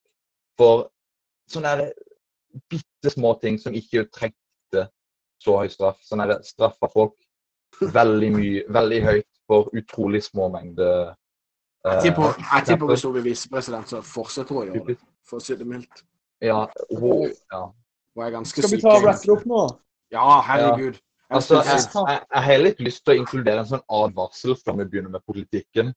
for 0.58 0.90
sånn 1.50 1.62
derre 1.64 1.92
bitte 2.68 2.84
små 3.06 3.34
ting 3.42 3.58
som 3.62 3.74
ikke 3.78 4.06
trengte 4.10 4.88
så 5.38 5.56
høy 5.62 5.68
straff. 5.70 6.00
Sånn 6.02 6.20
er 6.24 6.32
det 6.32 6.38
straffa 6.48 6.90
folk 6.90 7.14
veldig 7.94 8.30
mye, 8.34 8.62
veldig 8.74 9.00
høyt 9.06 9.28
for 9.46 9.70
utrolig 9.78 10.22
små 10.26 10.48
mengder. 10.52 11.14
Jeg 11.86 11.94
eh, 11.96 12.02
tipper, 12.02 12.34
jeg 12.42 12.78
hun 13.06 13.12
blir 13.14 13.22
visepresident, 13.30 13.88
så 13.88 14.02
fortsetter 14.02 14.54
hun 14.54 14.62
å 14.62 14.66
gjøre 14.66 14.86
det. 14.88 14.96
For 15.28 15.38
å 15.38 15.44
si 15.44 15.54
det 15.56 15.66
mildt. 15.68 16.02
Ja, 16.42 16.64
hun, 16.90 17.30
ja. 17.52 17.62
Hun 18.16 18.24
er 18.26 18.34
ganske 18.34 18.62
Skal 18.64 18.74
vi 18.74 18.80
ta 18.82 18.96
og 18.96 19.06
rappe 19.06 19.32
opp 19.36 19.46
nå? 19.46 19.62
Ja, 20.14 20.26
herregud. 20.48 20.98
Ja. 20.98 21.04
Altså, 21.38 21.58
jeg, 21.60 21.80
jeg, 21.92 22.20
jeg 22.32 22.42
har 22.48 22.62
litt 22.64 22.78
lyst 22.80 23.02
til 23.04 23.14
å 23.14 23.20
inkludere 23.20 23.60
en 23.62 23.68
sånn 23.68 23.82
advarsel 23.92 24.56
før 24.56 24.78
vi 24.80 24.86
begynner 24.90 25.12
med 25.12 25.24
politikken. 25.28 25.92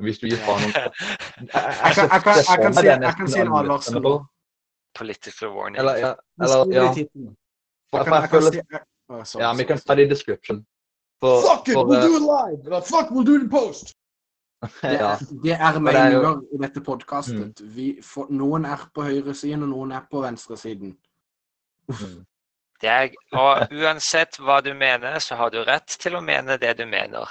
Hvis 0.00 0.18
du 0.22 0.26
gir 0.30 0.40
faen 0.40 0.64
om 0.64 0.70
Jeg, 0.72 1.94
kan- 1.94 2.08
jeg 2.40 3.16
kan 3.18 3.28
si 3.28 3.40
en 3.42 3.52
advarsel 3.52 4.00
nå. 4.00 4.14
Political 4.98 5.48
warning. 5.54 5.78
Eller, 5.78 5.96
ja, 5.96 6.14
eller, 6.42 6.74
ja. 6.74 6.82
jeg 6.94 7.08
jeg 7.92 8.28
føler, 8.30 8.60
ja, 9.38 9.52
vi 9.58 9.64
kan 9.64 9.78
ta 9.78 9.94
det 9.94 10.06
i 10.06 10.10
description. 10.10 10.66
For, 11.20 11.40
Fuck 11.42 11.68
it, 11.68 11.74
for, 11.74 11.84
we'll 11.84 12.02
do 12.02 12.16
it 12.16 12.22
live! 12.22 12.60
Eller 12.66 12.80
fuck, 12.80 13.10
we'll 13.10 13.26
do 13.26 13.34
it 13.34 13.42
in 13.42 13.50
post! 13.50 13.94
Det 14.60 14.92
ja. 15.00 15.16
det 15.42 15.52
er 15.52 15.72
det 15.72 15.76
er 15.76 15.78
meninger 15.80 16.40
i 16.54 16.58
dette 16.62 16.80
podkastet. 16.84 17.60
Mm. 17.60 18.34
Noen 18.36 18.64
er 18.64 18.82
på 18.94 19.02
høyresiden, 19.02 19.62
og 19.62 19.68
noen 19.72 19.92
er 19.96 20.04
på 20.10 20.20
venstresiden. 20.20 20.96
Mm. 21.88 22.18
Er, 22.82 23.08
og 23.32 23.72
uansett 23.72 24.38
hva 24.40 24.60
du 24.64 24.72
mener, 24.74 25.18
så 25.18 25.36
har 25.36 25.50
du 25.52 25.60
rett 25.64 25.96
til 26.00 26.16
å 26.16 26.22
mene 26.24 26.56
det 26.60 26.76
du 26.78 26.86
mener. 26.88 27.28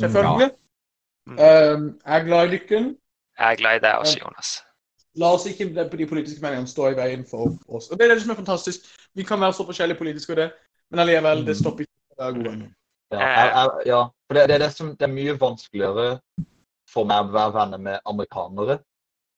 Selvfølgelig. 0.00 0.50
Um, 1.28 1.38
jeg 1.38 2.16
er 2.18 2.24
glad 2.26 2.48
i 2.48 2.52
lykken. 2.56 2.90
Jeg 3.38 3.52
er 3.52 3.60
glad 3.60 3.76
i 3.76 3.84
deg 3.84 4.04
også, 4.04 4.18
Jonas. 4.24 4.56
La 5.20 5.32
oss 5.34 5.44
ikke 5.48 5.68
de 5.74 6.06
politiske 6.08 6.40
meningene 6.40 6.70
stå 6.70 6.92
i 6.92 6.96
veien 6.96 7.24
for 7.28 7.52
oss. 7.68 7.90
Og 7.90 7.98
Det 7.98 8.06
er 8.06 8.14
det 8.14 8.22
som 8.22 8.32
er 8.32 8.38
fantastisk. 8.40 8.86
Vi 9.14 9.26
kan 9.28 9.40
være 9.40 9.56
så 9.58 9.66
forskjellige 9.68 9.98
politisk 9.98 10.30
og 10.32 10.38
det, 10.40 10.52
men 10.90 11.02
allikevel, 11.04 11.44
det 11.46 11.56
stopper 11.58 11.84
ikke 11.84 12.16
å 12.16 12.22
være 12.22 12.36
gode 12.38 12.52
venner. 12.52 12.70
Ja, 13.12 13.18
jeg, 13.20 13.50
jeg, 13.52 13.82
ja. 13.90 14.00
for 14.26 14.38
det, 14.38 14.46
det, 14.48 14.54
er 14.54 14.64
det, 14.64 14.70
som, 14.72 14.94
det 14.96 15.04
er 15.04 15.12
mye 15.12 15.34
vanskeligere 15.40 16.06
for 16.88 17.08
meg 17.08 17.28
å 17.28 17.34
være 17.34 17.54
venner 17.58 17.82
med 17.90 18.08
amerikanere 18.08 18.78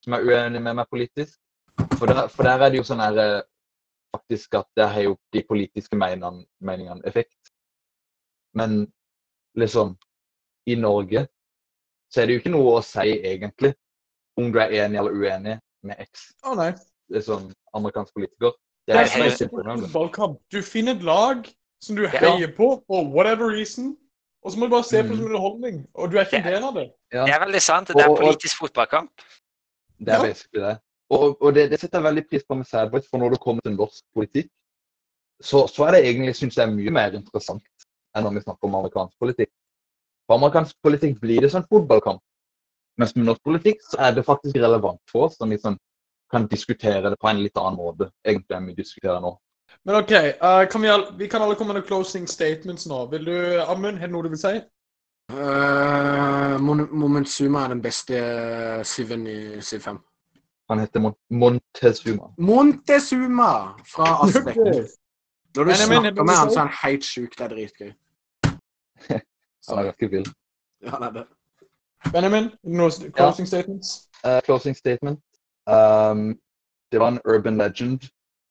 som 0.04 0.14
er 0.14 0.28
uenige 0.28 0.62
med 0.62 0.78
meg 0.78 0.90
politisk. 0.90 1.38
For 1.98 2.06
der, 2.06 2.28
for 2.30 2.46
der 2.46 2.62
er 2.62 2.70
det 2.70 2.78
jo 2.78 2.86
sånn 2.86 3.02
her 3.02 3.18
eh, 3.18 3.42
faktisk 4.14 4.54
at 4.60 4.68
der 4.78 4.92
har 4.94 5.06
jo 5.08 5.16
de 5.34 5.42
politiske 5.48 5.98
meningene, 5.98 6.44
meningene 6.62 7.02
effekt. 7.08 7.54
Men 8.54 8.84
liksom 9.58 9.96
I 10.70 10.76
Norge 10.78 11.26
så 12.12 12.22
er 12.22 12.28
det 12.28 12.36
jo 12.36 12.42
ikke 12.42 12.54
noe 12.54 12.76
å 12.78 12.84
si 12.84 13.16
egentlig 13.16 13.72
om 14.36 14.52
du 14.52 14.58
er 14.58 14.68
enig 14.84 14.98
eller 14.98 15.12
uenig 15.14 15.58
med 15.82 15.96
X 16.00 16.32
Å 16.44 16.54
nei. 16.56 16.72
liksom, 17.12 17.52
amerikansk 17.74 18.14
politiker. 18.14 18.52
Det 18.86 18.92
Det 18.92 18.96
er 18.96 19.00
er 19.00 19.04
det 19.04 19.42
er 19.42 19.48
helt 19.70 19.92
fotballkamp. 19.92 20.38
Du 20.52 20.62
finner 20.62 20.92
et 20.96 21.02
lag 21.02 21.46
som 21.80 21.96
du 21.96 22.02
Ja. 22.02 22.08
heier 22.08 22.48
på 22.56 22.82
for 22.86 23.04
whatever 23.04 23.48
reason, 23.50 23.96
og 24.42 24.52
så 24.52 24.58
må 24.58 24.66
du 24.66 24.70
bare 24.70 24.84
se 24.84 25.02
på 25.02 25.08
det 25.08 25.10
Mm. 25.10 25.16
som 25.16 25.26
underholdning. 25.26 25.86
Og 25.94 26.10
du 26.10 26.16
er 26.18 26.24
ikke 26.24 26.36
en 26.36 26.44
del 26.52 26.64
av 26.64 26.74
det. 26.74 26.90
Ja. 27.12 27.24
Det 27.26 27.34
er 27.34 27.40
veldig 27.46 27.62
sant. 27.62 27.88
Det 27.88 27.96
er 27.96 28.08
Og- 28.08 28.18
og- 28.18 28.24
politisk 28.24 28.58
fotballkamp. 28.58 29.10
Det 29.98 30.08
er 30.08 30.16
Ja. 30.18 30.22
basically 30.22 30.60
det. 30.60 30.78
Og, 31.10 31.42
og 31.42 31.54
det, 31.54 31.70
det 31.70 31.80
setter 31.80 31.98
jeg 32.00 32.04
veldig 32.14 32.28
pris 32.30 32.42
på 32.48 32.54
med 32.56 32.64
Sadboys, 32.66 33.06
for 33.10 33.18
når 33.18 33.30
det 33.30 33.40
kommer 33.40 33.60
til 33.62 33.76
norsk 33.76 34.02
politikk, 34.16 34.48
så, 35.42 35.66
så 35.68 35.86
er 35.86 35.90
det 35.92 36.04
egentlig, 36.04 36.34
synes 36.36 36.56
jeg, 36.56 36.68
mye 36.68 36.90
mer 36.90 37.10
interessant 37.12 37.62
enn 38.16 38.24
når 38.24 38.34
vi 38.34 38.40
snakker 38.40 38.64
om 38.64 38.74
amerikansk 38.74 39.14
politikk. 39.20 39.50
For 40.26 40.38
amerikansk 40.38 40.74
politikk 40.82 41.20
blir 41.20 41.40
det 41.40 41.50
sånn 41.52 41.66
fotballkamp. 41.68 42.20
Mens 43.00 43.14
med 43.16 43.26
norsk 43.26 43.42
politikk 43.42 43.82
så 43.82 43.98
er 44.06 44.14
det 44.14 44.26
faktisk 44.26 44.56
relevant 44.56 45.00
for 45.10 45.28
oss, 45.28 45.38
som 45.40 45.50
vi 45.50 45.58
sånn, 45.58 45.78
kan 46.30 46.46
diskutere 46.50 47.10
det 47.10 47.18
på 47.20 47.28
en 47.30 47.42
litt 47.42 47.58
annen 47.60 47.78
måte 47.78 48.08
egentlig 48.26 48.56
enn 48.56 48.70
vi 48.70 48.76
diskuterer 48.78 49.22
nå. 49.22 49.34
Men 49.84 49.98
OK, 50.00 50.12
uh, 50.40 50.64
kan 50.70 50.82
vi, 50.82 50.92
vi 51.18 51.28
kan 51.30 51.42
alle 51.42 51.56
komme 51.58 51.74
med 51.74 51.82
noen 51.82 51.88
closing 51.88 52.26
statements 52.30 52.86
nå. 52.90 53.04
Vil 53.12 53.26
du, 53.28 53.36
Amund, 53.66 53.98
har 54.00 54.10
du 54.10 54.14
noe 54.14 54.26
du 54.26 54.32
vil 54.32 54.40
si? 54.40 54.54
Uh, 55.32 56.56
Momentsuma 56.60 57.64
er 57.64 57.74
den 57.74 57.82
beste 57.84 58.20
Siven 58.86 59.26
i 59.30 59.38
Siv 59.64 59.84
5. 59.84 60.00
Han 60.70 60.80
heter 60.80 61.00
Mon 61.00 61.14
Montezuma. 61.30 62.30
Montezuma 62.38 63.52
fra 63.88 64.14
Aspek. 64.24 64.56
Når 65.54 65.62
du 65.62 65.70
Men 65.70 65.76
snakker 65.76 66.24
med 66.24 66.34
han, 66.34 66.50
så 66.50 66.60
er 66.60 66.66
han 66.66 66.76
helt 66.82 67.04
sjuk. 67.04 67.38
Det 67.38 67.44
er 67.44 67.52
dritgøy. 67.52 67.92
Han 69.68 69.78
er 69.78 69.86
ganske 69.86 70.08
vill. 70.10 70.26
Ja, 70.84 70.98
det 71.00 71.06
er 71.06 71.12
det. 71.12 71.24
Benjamin, 72.12 72.50
noen 72.62 73.12
closing 73.12 73.46
statements? 73.46 74.08
Uh, 74.24 74.40
closing 74.44 74.74
statement. 74.74 75.20
Um, 75.66 76.38
det 76.92 77.00
var 77.00 77.08
en 77.08 77.20
urban 77.24 77.56
legend 77.56 78.08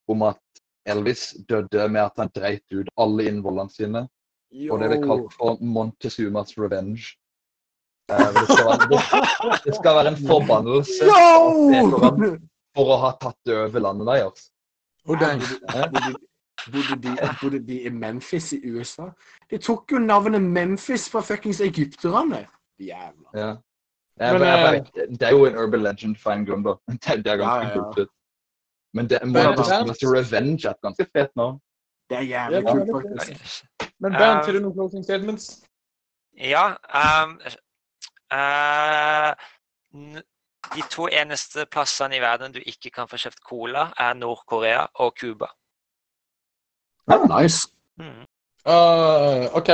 om 0.08 0.22
at 0.22 0.40
Elvis 0.86 1.36
døde 1.50 1.88
med 1.90 2.02
at 2.02 2.18
han 2.18 2.30
dreit 2.36 2.64
ut 2.74 2.90
alle 2.98 3.28
innvollene 3.30 3.72
sine. 3.72 4.08
Og 4.70 4.80
det 4.82 4.90
ble 4.92 5.00
kalt 5.02 5.36
for 5.38 5.62
Montezumas 5.62 6.58
revenge. 6.58 7.16
Uh, 8.12 8.30
det, 8.36 8.44
skal 8.50 8.66
være, 8.68 8.88
det, 8.92 9.00
det 9.66 9.76
skal 9.76 9.96
være 9.96 10.12
en 10.12 10.20
forbannelse 10.28 11.06
Yo! 11.08 12.34
for 12.76 12.92
å 12.92 12.98
ha 13.06 13.14
tatt 13.22 13.54
over 13.54 13.86
landet 13.86 14.10
deres. 14.12 14.50
Bodde, 15.08 15.30
bodde, 16.72 16.98
de, 17.04 17.14
bodde 17.42 17.60
de 17.68 17.80
i 17.88 17.92
Memphis 17.92 18.52
i 18.54 18.60
USA? 18.76 19.08
De 19.52 19.58
tok 19.58 19.92
jo 19.96 20.04
navnet 20.04 20.44
Memphis 20.44 21.08
fra 21.12 21.24
fuckings 21.24 21.62
egypterne. 21.64 22.44
Jævla. 22.88 23.30
Ja. 23.42 23.48
Jeg, 24.20 24.34
Men, 24.34 24.42
jeg, 24.42 24.76
eh, 24.76 24.86
jeg, 24.96 25.08
det 25.20 25.22
er 25.28 25.32
jo 25.32 25.46
en 25.46 25.56
urban 25.58 25.82
legend 25.84 26.16
for 26.22 26.32
en 26.32 26.46
grunn, 26.46 26.64
da. 26.64 26.74
Det, 27.04 27.26
det 27.26 27.32
er 27.34 27.38
ganske 27.38 27.68
Ja, 27.68 27.74
kult. 27.74 28.00
ut. 28.00 28.10
Men 28.94 29.10
det, 29.10 29.20
Men- 29.24 29.34
Montezumas 29.34 30.04
revenge 30.16 30.68
er 30.68 30.72
et 30.76 30.82
ganske 30.86 31.06
fet 31.18 31.32
navn. 31.36 31.60
Det 32.10 32.18
er 32.18 32.22
jævlig 32.22 32.60
det 32.62 32.72
kult, 32.72 32.90
faktisk. 33.18 33.66
Men. 34.00 34.12
Bernt, 34.12 34.46
har 34.46 34.52
du 34.54 34.60
noen 34.60 34.74
closing 34.78 35.04
statements? 35.06 35.64
Ja 36.38 36.64
Um, 37.00 37.40
uh, 38.34 39.32
n- 39.94 40.22
De 40.76 40.82
to 40.92 41.08
eneste 41.12 41.66
plassene 41.72 42.16
i 42.18 42.22
verden 42.22 42.54
du 42.54 42.60
ikke 42.66 42.90
kan 42.90 43.08
få 43.08 43.18
kjøpt 43.18 43.42
cola, 43.50 43.88
er 44.00 44.14
Nord-Korea 44.14 44.86
og 44.96 45.14
Cuba. 45.20 45.48
Nice. 47.42 47.68
Mm. 48.00 48.24
Uh, 48.66 49.50
OK. 49.58 49.70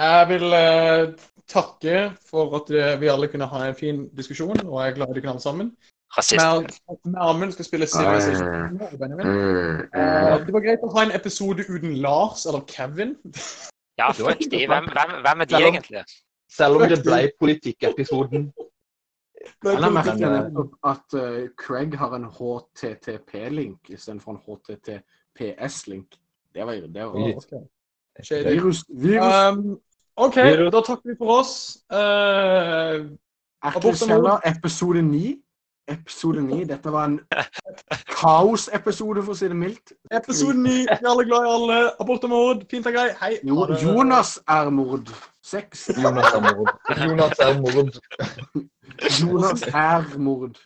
Jeg 0.00 0.28
vil 0.30 0.52
eh, 0.56 1.12
takke 1.50 1.96
for 2.30 2.54
at 2.56 2.70
vi 3.00 3.10
alle 3.12 3.28
kunne 3.28 3.48
ha 3.50 3.66
en 3.68 3.74
fin 3.76 4.04
diskusjon, 4.16 4.62
og 4.66 4.76
jeg 4.80 4.90
er 4.90 4.94
glad 4.96 5.14
vi 5.14 5.20
kunne 5.20 5.34
ha 5.34 5.38
den 5.38 5.48
sammen. 5.48 5.72
Amund 7.16 7.52
skal 7.52 7.64
spille 7.64 7.86
Civilization. 7.86 8.78
Benjamin. 8.98 9.26
Eh, 9.26 10.46
det 10.46 10.52
var 10.52 10.64
greit 10.64 10.82
å 10.82 10.90
ha 10.96 11.04
en 11.06 11.12
episode 11.14 11.66
uten 11.68 11.94
Lars 12.02 12.46
eller 12.46 12.64
Kevin. 12.66 13.14
Ja, 13.98 14.10
fuck 14.12 14.40
de. 14.50 14.66
Hvem, 14.66 14.88
hvem, 14.96 15.14
hvem 15.26 15.40
er 15.40 15.44
de 15.44 15.54
Selv 15.54 15.66
om- 15.66 15.74
egentlig? 15.74 16.04
Selv 16.50 16.76
om 16.76 16.88
det 16.88 17.02
ble 17.04 17.30
politikkepisoden. 17.38 18.52
Jeg 19.64 19.80
la 19.80 19.88
merke 19.88 20.16
til 20.16 20.26
Men, 20.26 20.34
eh, 20.34 20.42
nettopp 20.48 20.72
at 20.84 21.14
uh, 21.14 21.48
Craig 21.56 21.94
har 21.98 22.14
en 22.16 22.24
HTTP-link 22.24 23.90
istedenfor 23.90 24.32
en 24.32 24.42
HTTPS-link. 24.46 26.18
Det 26.54 26.66
var 26.66 26.72
det 26.72 27.06
var 27.06 27.14
Oi. 27.14 27.34
Ok. 27.36 27.52
Virus. 28.30 28.84
virus. 28.88 29.34
Um, 29.52 29.80
OK, 30.16 30.36
da 30.72 30.80
takker 30.80 31.10
vi 31.12 31.16
for 31.18 31.38
oss. 31.40 31.52
Uh, 31.92 33.10
Abortemord. 33.62 33.96
Kjeller, 34.08 34.40
episode 34.44 35.02
9. 35.02 35.36
Episode 35.90 36.42
9. 36.42 36.64
Dette 36.68 36.92
var 36.92 37.04
en 37.04 37.20
kaosepisode, 38.20 39.22
for 39.24 39.34
å 39.34 39.38
si 39.38 39.48
det 39.50 39.56
mildt. 39.58 39.94
episode 40.14 40.54
9. 40.58 40.70
Vi 40.70 40.84
er 40.86 41.08
alle 41.12 41.24
glad 41.26 41.46
i 41.46 41.52
alle. 41.54 41.78
Abort 42.02 42.26
og 42.28 42.30
mord. 42.30 42.66
Fint 42.70 42.86
og 42.86 42.94
greit. 42.94 43.16
Hei. 43.20 43.38
Jo. 43.46 43.66
Jonas 43.82 44.36
er 44.48 44.70
mord. 44.74 45.10
Sex. 45.42 45.88
Jonas 45.96 46.34
er 46.34 46.44
mord. 46.46 46.74
Jonas 47.06 47.42
er 47.46 47.56
mord. 47.58 47.96
Jonas 49.20 49.66
er 49.72 50.18
mord. 50.18 50.60